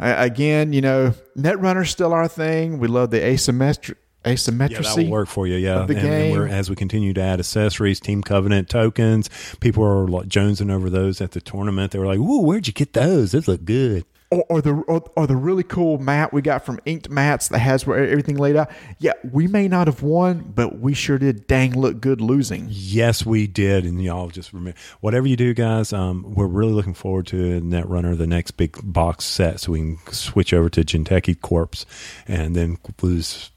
uh, 0.00 0.14
again, 0.16 0.72
you 0.72 0.80
know, 0.80 1.12
Netrunner's 1.36 1.90
still 1.90 2.14
our 2.14 2.28
thing. 2.28 2.78
We 2.78 2.88
love 2.88 3.10
the 3.10 3.20
asymmetric 3.20 3.96
asymmetry 4.26 4.76
Yeah, 4.76 4.82
that 4.82 4.96
will 4.96 5.10
work 5.10 5.28
for 5.28 5.46
you. 5.46 5.56
Yeah, 5.56 5.84
the 5.86 5.96
and, 5.96 5.98
and 5.98 6.00
game. 6.00 6.32
we're, 6.32 6.48
as 6.48 6.68
we 6.68 6.76
continue 6.76 7.12
to 7.14 7.20
add 7.20 7.38
accessories, 7.38 8.00
Team 8.00 8.22
Covenant 8.22 8.68
tokens, 8.68 9.28
people 9.60 9.84
are 9.84 10.06
like 10.06 10.26
jonesing 10.26 10.72
over 10.72 10.90
those 10.90 11.20
at 11.20 11.32
the 11.32 11.40
tournament. 11.40 11.92
They 11.92 11.98
were 11.98 12.06
like, 12.06 12.18
"Ooh, 12.18 12.42
where'd 12.42 12.66
you 12.66 12.72
get 12.72 12.92
those? 12.92 13.32
Those 13.32 13.48
look 13.48 13.64
good." 13.64 14.04
or, 14.30 14.44
or 14.48 14.60
the 14.60 14.72
or, 14.72 15.04
or 15.16 15.26
the 15.26 15.36
really 15.36 15.62
cool 15.62 15.98
mat 15.98 16.32
we 16.32 16.42
got 16.42 16.64
from 16.64 16.80
Inked 16.84 17.08
Mats 17.08 17.48
that 17.48 17.58
has 17.58 17.86
where 17.86 18.06
everything 18.06 18.36
laid 18.36 18.56
out. 18.56 18.70
Yeah, 18.98 19.12
we 19.30 19.46
may 19.46 19.68
not 19.68 19.86
have 19.86 20.02
won, 20.02 20.52
but 20.54 20.78
we 20.78 20.94
sure 20.94 21.18
did 21.18 21.46
dang 21.46 21.78
look 21.78 22.00
good 22.00 22.20
losing. 22.20 22.66
Yes, 22.68 23.24
we 23.24 23.46
did, 23.46 23.84
and 23.84 24.02
y'all 24.02 24.28
just 24.28 24.52
remember 24.52 24.78
whatever 25.00 25.26
you 25.26 25.36
do, 25.36 25.54
guys. 25.54 25.92
Um, 25.92 26.34
we're 26.34 26.46
really 26.46 26.72
looking 26.72 26.94
forward 26.94 27.26
to 27.28 27.60
Netrunner, 27.60 28.16
the 28.16 28.26
next 28.26 28.52
big 28.52 28.78
box 28.82 29.24
set, 29.24 29.60
so 29.60 29.72
we 29.72 29.78
can 29.78 29.98
switch 30.12 30.52
over 30.52 30.68
to 30.70 30.82
Jinteki 30.82 31.40
Corpse, 31.40 31.86
and 32.26 32.54
then 32.54 32.78
lose 33.02 33.50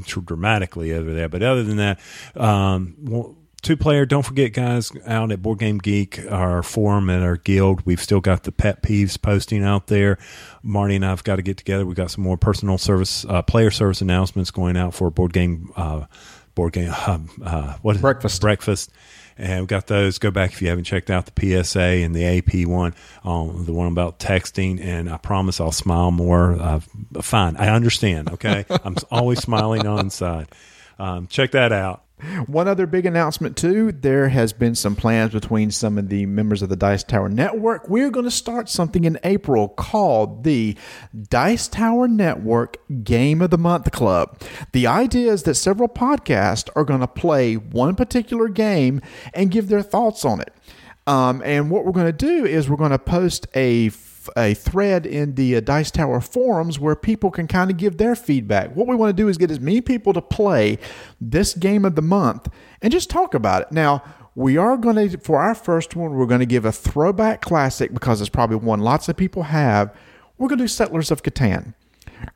dramatically 0.00 0.92
over 0.92 1.12
there. 1.12 1.28
But 1.28 1.42
other 1.42 1.62
than 1.62 1.76
that, 1.76 2.00
um, 2.36 2.94
well, 3.00 3.36
two 3.62 3.76
player. 3.76 4.04
Don't 4.04 4.24
forget, 4.24 4.52
guys, 4.52 4.92
out 5.06 5.32
at 5.32 5.42
Board 5.42 5.60
Game 5.60 5.78
Geek, 5.78 6.20
our 6.30 6.62
forum 6.62 7.08
and 7.08 7.24
our 7.24 7.36
guild, 7.36 7.84
we've 7.86 8.00
still 8.00 8.20
got 8.20 8.42
the 8.42 8.52
pet 8.52 8.82
peeves 8.82 9.20
posting 9.20 9.64
out 9.64 9.86
there. 9.86 10.18
Marty 10.62 10.96
and 10.96 11.06
I've 11.06 11.24
got 11.24 11.36
to 11.36 11.42
get 11.42 11.56
together. 11.56 11.86
We've 11.86 11.96
got 11.96 12.10
some 12.10 12.24
more 12.24 12.36
personal 12.36 12.78
service, 12.78 13.24
uh, 13.26 13.42
player 13.42 13.70
service 13.70 14.00
announcements 14.00 14.50
going 14.50 14.76
out 14.76 14.94
for 14.94 15.10
board 15.10 15.32
game. 15.32 15.72
Uh, 15.76 16.06
Board 16.54 16.74
game, 16.74 16.90
uh, 17.06 17.18
uh, 17.42 17.76
what 17.80 17.92
is 17.92 18.00
it? 18.00 18.02
Breakfast. 18.02 18.42
breakfast, 18.42 18.90
and 19.38 19.60
we've 19.60 19.68
got 19.68 19.86
those. 19.86 20.18
Go 20.18 20.30
back 20.30 20.52
if 20.52 20.62
you 20.62 20.68
haven't 20.68 20.84
checked 20.84 21.10
out 21.10 21.26
the 21.26 21.62
PSA 21.64 21.80
and 21.80 22.14
the 22.14 22.24
AP 22.24 22.66
one, 22.66 22.94
um, 23.24 23.64
the 23.64 23.72
one 23.72 23.88
about 23.88 24.18
texting. 24.18 24.80
And 24.82 25.08
I 25.10 25.16
promise 25.16 25.60
I'll 25.60 25.72
smile 25.72 26.10
more. 26.10 26.52
Uh, 26.52 26.80
fine, 27.20 27.56
I 27.56 27.68
understand. 27.68 28.30
Okay, 28.32 28.64
I'm 28.84 28.96
always 29.10 29.40
smiling 29.40 29.86
on 29.86 30.00
inside. 30.00 30.48
Um, 30.98 31.26
check 31.26 31.52
that 31.52 31.72
out. 31.72 32.04
One 32.46 32.68
other 32.68 32.86
big 32.86 33.06
announcement, 33.06 33.56
too. 33.56 33.92
There 33.92 34.28
has 34.28 34.52
been 34.52 34.74
some 34.74 34.94
plans 34.94 35.32
between 35.32 35.70
some 35.70 35.98
of 35.98 36.08
the 36.08 36.26
members 36.26 36.62
of 36.62 36.68
the 36.68 36.76
Dice 36.76 37.02
Tower 37.02 37.28
Network. 37.28 37.88
We're 37.88 38.10
going 38.10 38.24
to 38.24 38.30
start 38.30 38.68
something 38.68 39.04
in 39.04 39.18
April 39.24 39.68
called 39.68 40.44
the 40.44 40.76
Dice 41.28 41.68
Tower 41.68 42.06
Network 42.06 42.76
Game 43.02 43.42
of 43.42 43.50
the 43.50 43.58
Month 43.58 43.90
Club. 43.90 44.40
The 44.72 44.86
idea 44.86 45.32
is 45.32 45.42
that 45.44 45.54
several 45.54 45.88
podcasts 45.88 46.68
are 46.76 46.84
going 46.84 47.00
to 47.00 47.08
play 47.08 47.54
one 47.54 47.96
particular 47.96 48.48
game 48.48 49.00
and 49.34 49.50
give 49.50 49.68
their 49.68 49.82
thoughts 49.82 50.24
on 50.24 50.40
it. 50.40 50.52
Um, 51.06 51.42
and 51.44 51.70
what 51.70 51.84
we're 51.84 51.92
going 51.92 52.06
to 52.06 52.12
do 52.12 52.44
is 52.44 52.70
we're 52.70 52.76
going 52.76 52.92
to 52.92 52.98
post 52.98 53.48
a 53.56 53.88
a 54.36 54.54
thread 54.54 55.06
in 55.06 55.34
the 55.34 55.56
uh, 55.56 55.60
Dice 55.60 55.90
Tower 55.90 56.20
forums 56.20 56.78
where 56.78 56.96
people 56.96 57.30
can 57.30 57.46
kind 57.46 57.70
of 57.70 57.76
give 57.76 57.98
their 57.98 58.14
feedback. 58.14 58.74
What 58.74 58.86
we 58.86 58.94
want 58.94 59.16
to 59.16 59.22
do 59.22 59.28
is 59.28 59.38
get 59.38 59.50
as 59.50 59.60
many 59.60 59.80
people 59.80 60.12
to 60.12 60.22
play 60.22 60.78
this 61.20 61.54
game 61.54 61.84
of 61.84 61.94
the 61.94 62.02
month 62.02 62.48
and 62.80 62.92
just 62.92 63.10
talk 63.10 63.34
about 63.34 63.62
it. 63.62 63.72
Now, 63.72 64.02
we 64.34 64.56
are 64.56 64.76
going 64.76 65.10
to, 65.10 65.18
for 65.18 65.40
our 65.40 65.54
first 65.54 65.94
one, 65.94 66.14
we're 66.14 66.26
going 66.26 66.40
to 66.40 66.46
give 66.46 66.64
a 66.64 66.72
throwback 66.72 67.42
classic 67.42 67.92
because 67.92 68.20
it's 68.20 68.30
probably 68.30 68.56
one 68.56 68.80
lots 68.80 69.08
of 69.08 69.16
people 69.16 69.44
have. 69.44 69.94
We're 70.38 70.48
going 70.48 70.58
to 70.58 70.64
do 70.64 70.68
Settlers 70.68 71.10
of 71.10 71.22
Catan. 71.22 71.74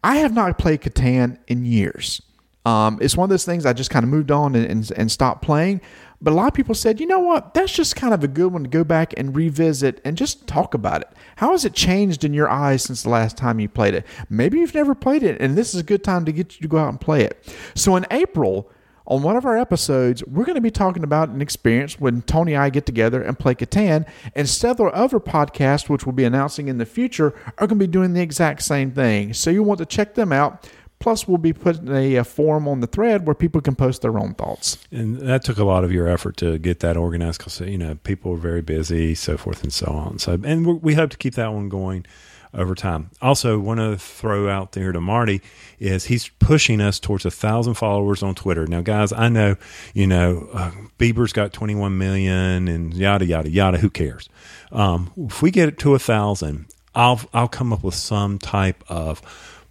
I 0.04 0.16
have 0.16 0.34
not 0.34 0.58
played 0.58 0.82
Catan 0.82 1.38
in 1.46 1.64
years. 1.64 2.20
Um, 2.66 2.98
it's 3.00 3.16
one 3.16 3.24
of 3.24 3.30
those 3.30 3.44
things 3.44 3.64
I 3.64 3.72
just 3.72 3.90
kind 3.90 4.02
of 4.02 4.10
moved 4.10 4.30
on 4.32 4.56
and, 4.56 4.66
and, 4.66 4.90
and 4.96 5.10
stopped 5.10 5.40
playing. 5.40 5.80
But 6.20 6.32
a 6.32 6.36
lot 6.36 6.48
of 6.48 6.54
people 6.54 6.74
said, 6.74 7.00
you 7.00 7.06
know 7.06 7.18
what? 7.18 7.54
That's 7.54 7.72
just 7.72 7.96
kind 7.96 8.14
of 8.14 8.24
a 8.24 8.28
good 8.28 8.52
one 8.52 8.62
to 8.64 8.68
go 8.68 8.84
back 8.84 9.14
and 9.16 9.36
revisit 9.36 10.00
and 10.04 10.16
just 10.16 10.46
talk 10.46 10.74
about 10.74 11.02
it. 11.02 11.08
How 11.36 11.52
has 11.52 11.64
it 11.64 11.74
changed 11.74 12.24
in 12.24 12.32
your 12.32 12.48
eyes 12.48 12.82
since 12.82 13.02
the 13.02 13.10
last 13.10 13.36
time 13.36 13.60
you 13.60 13.68
played 13.68 13.94
it? 13.94 14.06
Maybe 14.30 14.58
you've 14.58 14.74
never 14.74 14.94
played 14.94 15.22
it, 15.22 15.40
and 15.40 15.56
this 15.56 15.74
is 15.74 15.80
a 15.80 15.84
good 15.84 16.02
time 16.02 16.24
to 16.24 16.32
get 16.32 16.54
you 16.54 16.62
to 16.62 16.68
go 16.68 16.78
out 16.78 16.88
and 16.88 17.00
play 17.00 17.22
it. 17.22 17.54
So 17.74 17.96
in 17.96 18.06
April, 18.10 18.70
on 19.08 19.22
one 19.22 19.36
of 19.36 19.44
our 19.44 19.56
episodes, 19.56 20.24
we're 20.26 20.44
going 20.44 20.56
to 20.56 20.60
be 20.60 20.70
talking 20.70 21.04
about 21.04 21.28
an 21.28 21.40
experience 21.40 22.00
when 22.00 22.22
Tony 22.22 22.54
and 22.54 22.62
I 22.64 22.70
get 22.70 22.86
together 22.86 23.22
and 23.22 23.38
play 23.38 23.54
Catan, 23.54 24.04
and 24.34 24.48
several 24.48 24.90
other 24.92 25.20
podcasts, 25.20 25.88
which 25.88 26.06
we'll 26.06 26.12
be 26.12 26.24
announcing 26.24 26.66
in 26.66 26.78
the 26.78 26.86
future, 26.86 27.32
are 27.58 27.66
going 27.66 27.78
to 27.78 27.86
be 27.86 27.86
doing 27.86 28.14
the 28.14 28.20
exact 28.20 28.62
same 28.62 28.90
thing. 28.90 29.32
So 29.32 29.50
you 29.50 29.62
want 29.62 29.78
to 29.78 29.86
check 29.86 30.14
them 30.14 30.32
out. 30.32 30.68
Plus, 30.98 31.28
we'll 31.28 31.38
be 31.38 31.52
putting 31.52 31.88
a, 31.88 32.16
a 32.16 32.24
forum 32.24 32.66
on 32.66 32.80
the 32.80 32.86
thread 32.86 33.26
where 33.26 33.34
people 33.34 33.60
can 33.60 33.74
post 33.74 34.02
their 34.02 34.18
own 34.18 34.34
thoughts. 34.34 34.78
And 34.90 35.18
that 35.18 35.44
took 35.44 35.58
a 35.58 35.64
lot 35.64 35.84
of 35.84 35.92
your 35.92 36.08
effort 36.08 36.36
to 36.38 36.58
get 36.58 36.80
that 36.80 36.96
organized 36.96 37.38
because 37.38 37.60
you 37.60 37.78
know 37.78 37.96
people 37.96 38.32
were 38.32 38.38
very 38.38 38.62
busy, 38.62 39.14
so 39.14 39.36
forth 39.36 39.62
and 39.62 39.72
so 39.72 39.86
on. 39.86 40.18
So, 40.18 40.38
and 40.42 40.66
we 40.66 40.72
we 40.74 40.94
hope 40.94 41.10
to 41.10 41.18
keep 41.18 41.34
that 41.34 41.52
one 41.52 41.68
going 41.68 42.06
over 42.54 42.74
time. 42.74 43.10
Also, 43.20 43.58
want 43.58 43.78
to 43.80 43.98
throw 43.98 44.48
out 44.48 44.72
there 44.72 44.90
to 44.92 45.00
Marty 45.00 45.42
is 45.78 46.06
he's 46.06 46.28
pushing 46.38 46.80
us 46.80 46.98
towards 46.98 47.24
a 47.26 47.30
thousand 47.30 47.74
followers 47.74 48.22
on 48.22 48.34
Twitter. 48.34 48.66
Now, 48.66 48.80
guys, 48.80 49.12
I 49.12 49.28
know 49.28 49.56
you 49.94 50.06
know 50.06 50.48
uh, 50.52 50.72
Bieber's 50.98 51.32
got 51.32 51.52
21 51.52 51.96
million 51.98 52.68
and 52.68 52.94
yada 52.94 53.26
yada 53.26 53.50
yada. 53.50 53.78
Who 53.78 53.90
cares? 53.90 54.28
Um, 54.72 55.12
if 55.16 55.42
we 55.42 55.50
get 55.50 55.68
it 55.68 55.78
to 55.80 55.94
a 55.94 55.98
thousand, 55.98 56.66
I'll 56.94 57.20
I'll 57.32 57.48
come 57.48 57.72
up 57.72 57.84
with 57.84 57.94
some 57.94 58.38
type 58.38 58.82
of 58.88 59.20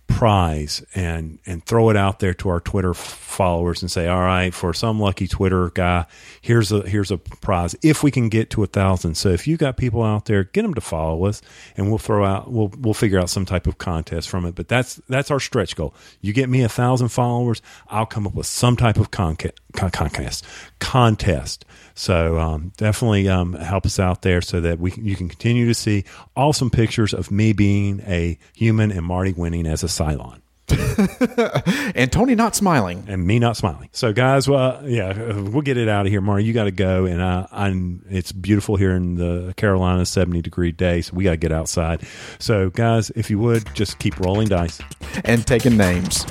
prize 0.08 0.86
and 0.94 1.40
and 1.46 1.66
throw 1.66 1.90
it 1.90 1.98
out 1.98 2.20
there 2.20 2.34
to 2.34 2.50
our 2.50 2.60
Twitter 2.60 2.94
followers 2.94 3.82
and 3.82 3.92
say, 3.92 4.08
all 4.08 4.22
right, 4.22 4.54
for 4.54 4.74
some 4.74 5.00
lucky 5.00 5.28
Twitter 5.28 5.70
guy, 5.72 6.06
here's 6.42 6.72
a 6.72 6.82
here's 6.82 7.12
a 7.12 7.18
prize 7.18 7.76
if 7.82 8.04
we 8.04 8.12
can 8.12 8.30
get 8.30 8.50
to 8.52 8.64
a 8.64 8.68
thousand. 8.68 9.16
So 9.16 9.30
if 9.30 9.48
you 9.48 9.58
got 9.58 9.78
people 9.78 10.04
out 10.04 10.26
there, 10.26 10.44
get 10.44 10.62
them 10.62 10.74
to 10.74 10.82
follow 10.82 11.26
us, 11.26 11.42
and 11.76 11.90
we'll 11.90 11.98
throw 11.98 12.24
out 12.24 12.52
we'll 12.52 12.72
we'll 12.80 12.94
figure 12.94 13.20
out 13.20 13.30
some 13.30 13.46
type 13.46 13.68
of 13.68 13.78
contest 13.78 14.30
from 14.30 14.46
it. 14.46 14.56
But 14.56 14.68
that's 14.68 14.96
that's 15.10 15.32
our 15.32 15.40
stretch 15.40 15.76
goal. 15.76 15.94
You 16.22 16.34
get 16.34 16.50
me 16.50 16.62
a 16.62 16.70
thousand 16.70 17.10
followers, 17.10 17.62
I'll 17.88 18.06
come 18.06 18.28
up 18.28 18.36
with 18.36 18.48
some 18.48 18.78
type 18.78 18.98
of 18.98 19.12
conca- 19.12 19.52
con- 19.74 19.92
contest 19.92 20.46
contest. 20.80 21.66
So 21.96 22.38
um, 22.40 22.74
definitely 22.78 23.28
um, 23.30 23.54
help 23.54 23.86
us 23.86 24.00
out 24.00 24.22
there 24.22 24.42
so 24.42 24.62
that 24.62 24.80
we 24.80 24.92
can, 24.92 25.06
you 25.06 25.16
can 25.16 25.30
continue 25.30 25.66
to 25.66 25.74
see 25.74 26.04
awesome 26.36 26.70
pictures 26.70 27.14
of 27.14 27.32
me 27.32 27.54
being 27.54 28.02
a 28.06 28.38
human 28.54 28.92
and 28.92 29.06
Marty 29.06 29.32
winning 29.34 29.66
as 29.66 29.82
a 29.84 29.88
Cylon 29.88 30.42
And 31.96 32.12
Tony 32.12 32.36
not 32.36 32.56
smiling. 32.56 33.06
and 33.08 33.26
me 33.26 33.40
not 33.40 33.56
smiling. 33.56 33.90
So, 33.92 34.12
guys, 34.14 34.48
well, 34.50 34.82
yeah, 34.88 35.34
we'll 35.40 35.62
get 35.62 35.78
it 35.78 35.88
out 35.88 36.06
of 36.06 36.12
here. 36.12 36.22
Marty, 36.22 36.44
you 36.44 36.54
got 36.54 36.66
to 36.66 36.72
go, 36.72 37.06
and 37.06 37.22
I, 37.22 37.48
I'm. 37.52 38.04
It's 38.10 38.32
beautiful 38.32 38.76
here 38.76 38.92
in 38.92 39.16
the 39.16 39.54
Carolina, 39.58 40.06
seventy 40.06 40.42
degree 40.42 40.72
day, 40.72 41.02
so 41.02 41.14
we 41.14 41.24
got 41.24 41.32
to 41.32 41.38
get 41.38 41.52
outside. 41.52 42.02
So, 42.40 42.70
guys, 42.72 43.10
if 43.12 43.30
you 43.30 43.40
would 43.40 43.68
just 43.76 44.00
keep 44.00 44.20
rolling 44.20 44.48
dice. 44.48 44.80
And 45.24 45.46
taking 45.46 45.78
names. 45.78 46.26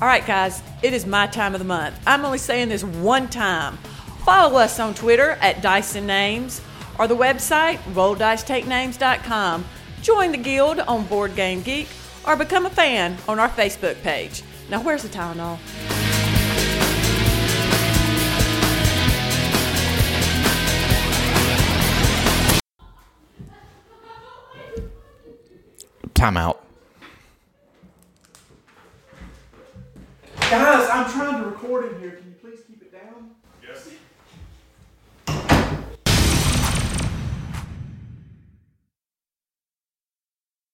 All 0.00 0.08
right, 0.08 0.26
guys, 0.26 0.62
it 0.82 0.92
is 0.92 1.06
my 1.06 1.26
time 1.26 1.54
of 1.54 1.60
the 1.60 1.64
month. 1.64 1.98
I'm 2.06 2.24
only 2.24 2.38
saying 2.38 2.68
this 2.68 2.84
one 2.84 3.28
time. 3.28 3.76
Follow 4.24 4.58
us 4.58 4.78
on 4.78 4.94
Twitter 4.94 5.32
at 5.40 5.62
Dyson 5.62 6.06
Names 6.06 6.60
or 6.98 7.06
the 7.08 7.16
website 7.16 7.78
rolldicetakenames.com. 7.94 9.64
Join 10.02 10.32
the 10.32 10.38
guild 10.38 10.80
on 10.80 11.06
Board 11.06 11.36
Game 11.36 11.62
Geek 11.62 11.88
or 12.26 12.36
become 12.36 12.66
a 12.66 12.70
fan 12.70 13.16
on 13.28 13.38
our 13.38 13.48
Facebook 13.48 14.00
page. 14.02 14.42
Now, 14.70 14.82
where's 14.82 15.02
the 15.02 15.08
Tylenol? 15.08 15.58
Time 26.14 26.36
out. 26.36 26.64
Guys, 30.52 30.86
I'm 30.92 31.10
trying 31.10 31.42
to 31.42 31.48
record 31.48 31.94
in 31.94 32.00
here. 32.00 32.31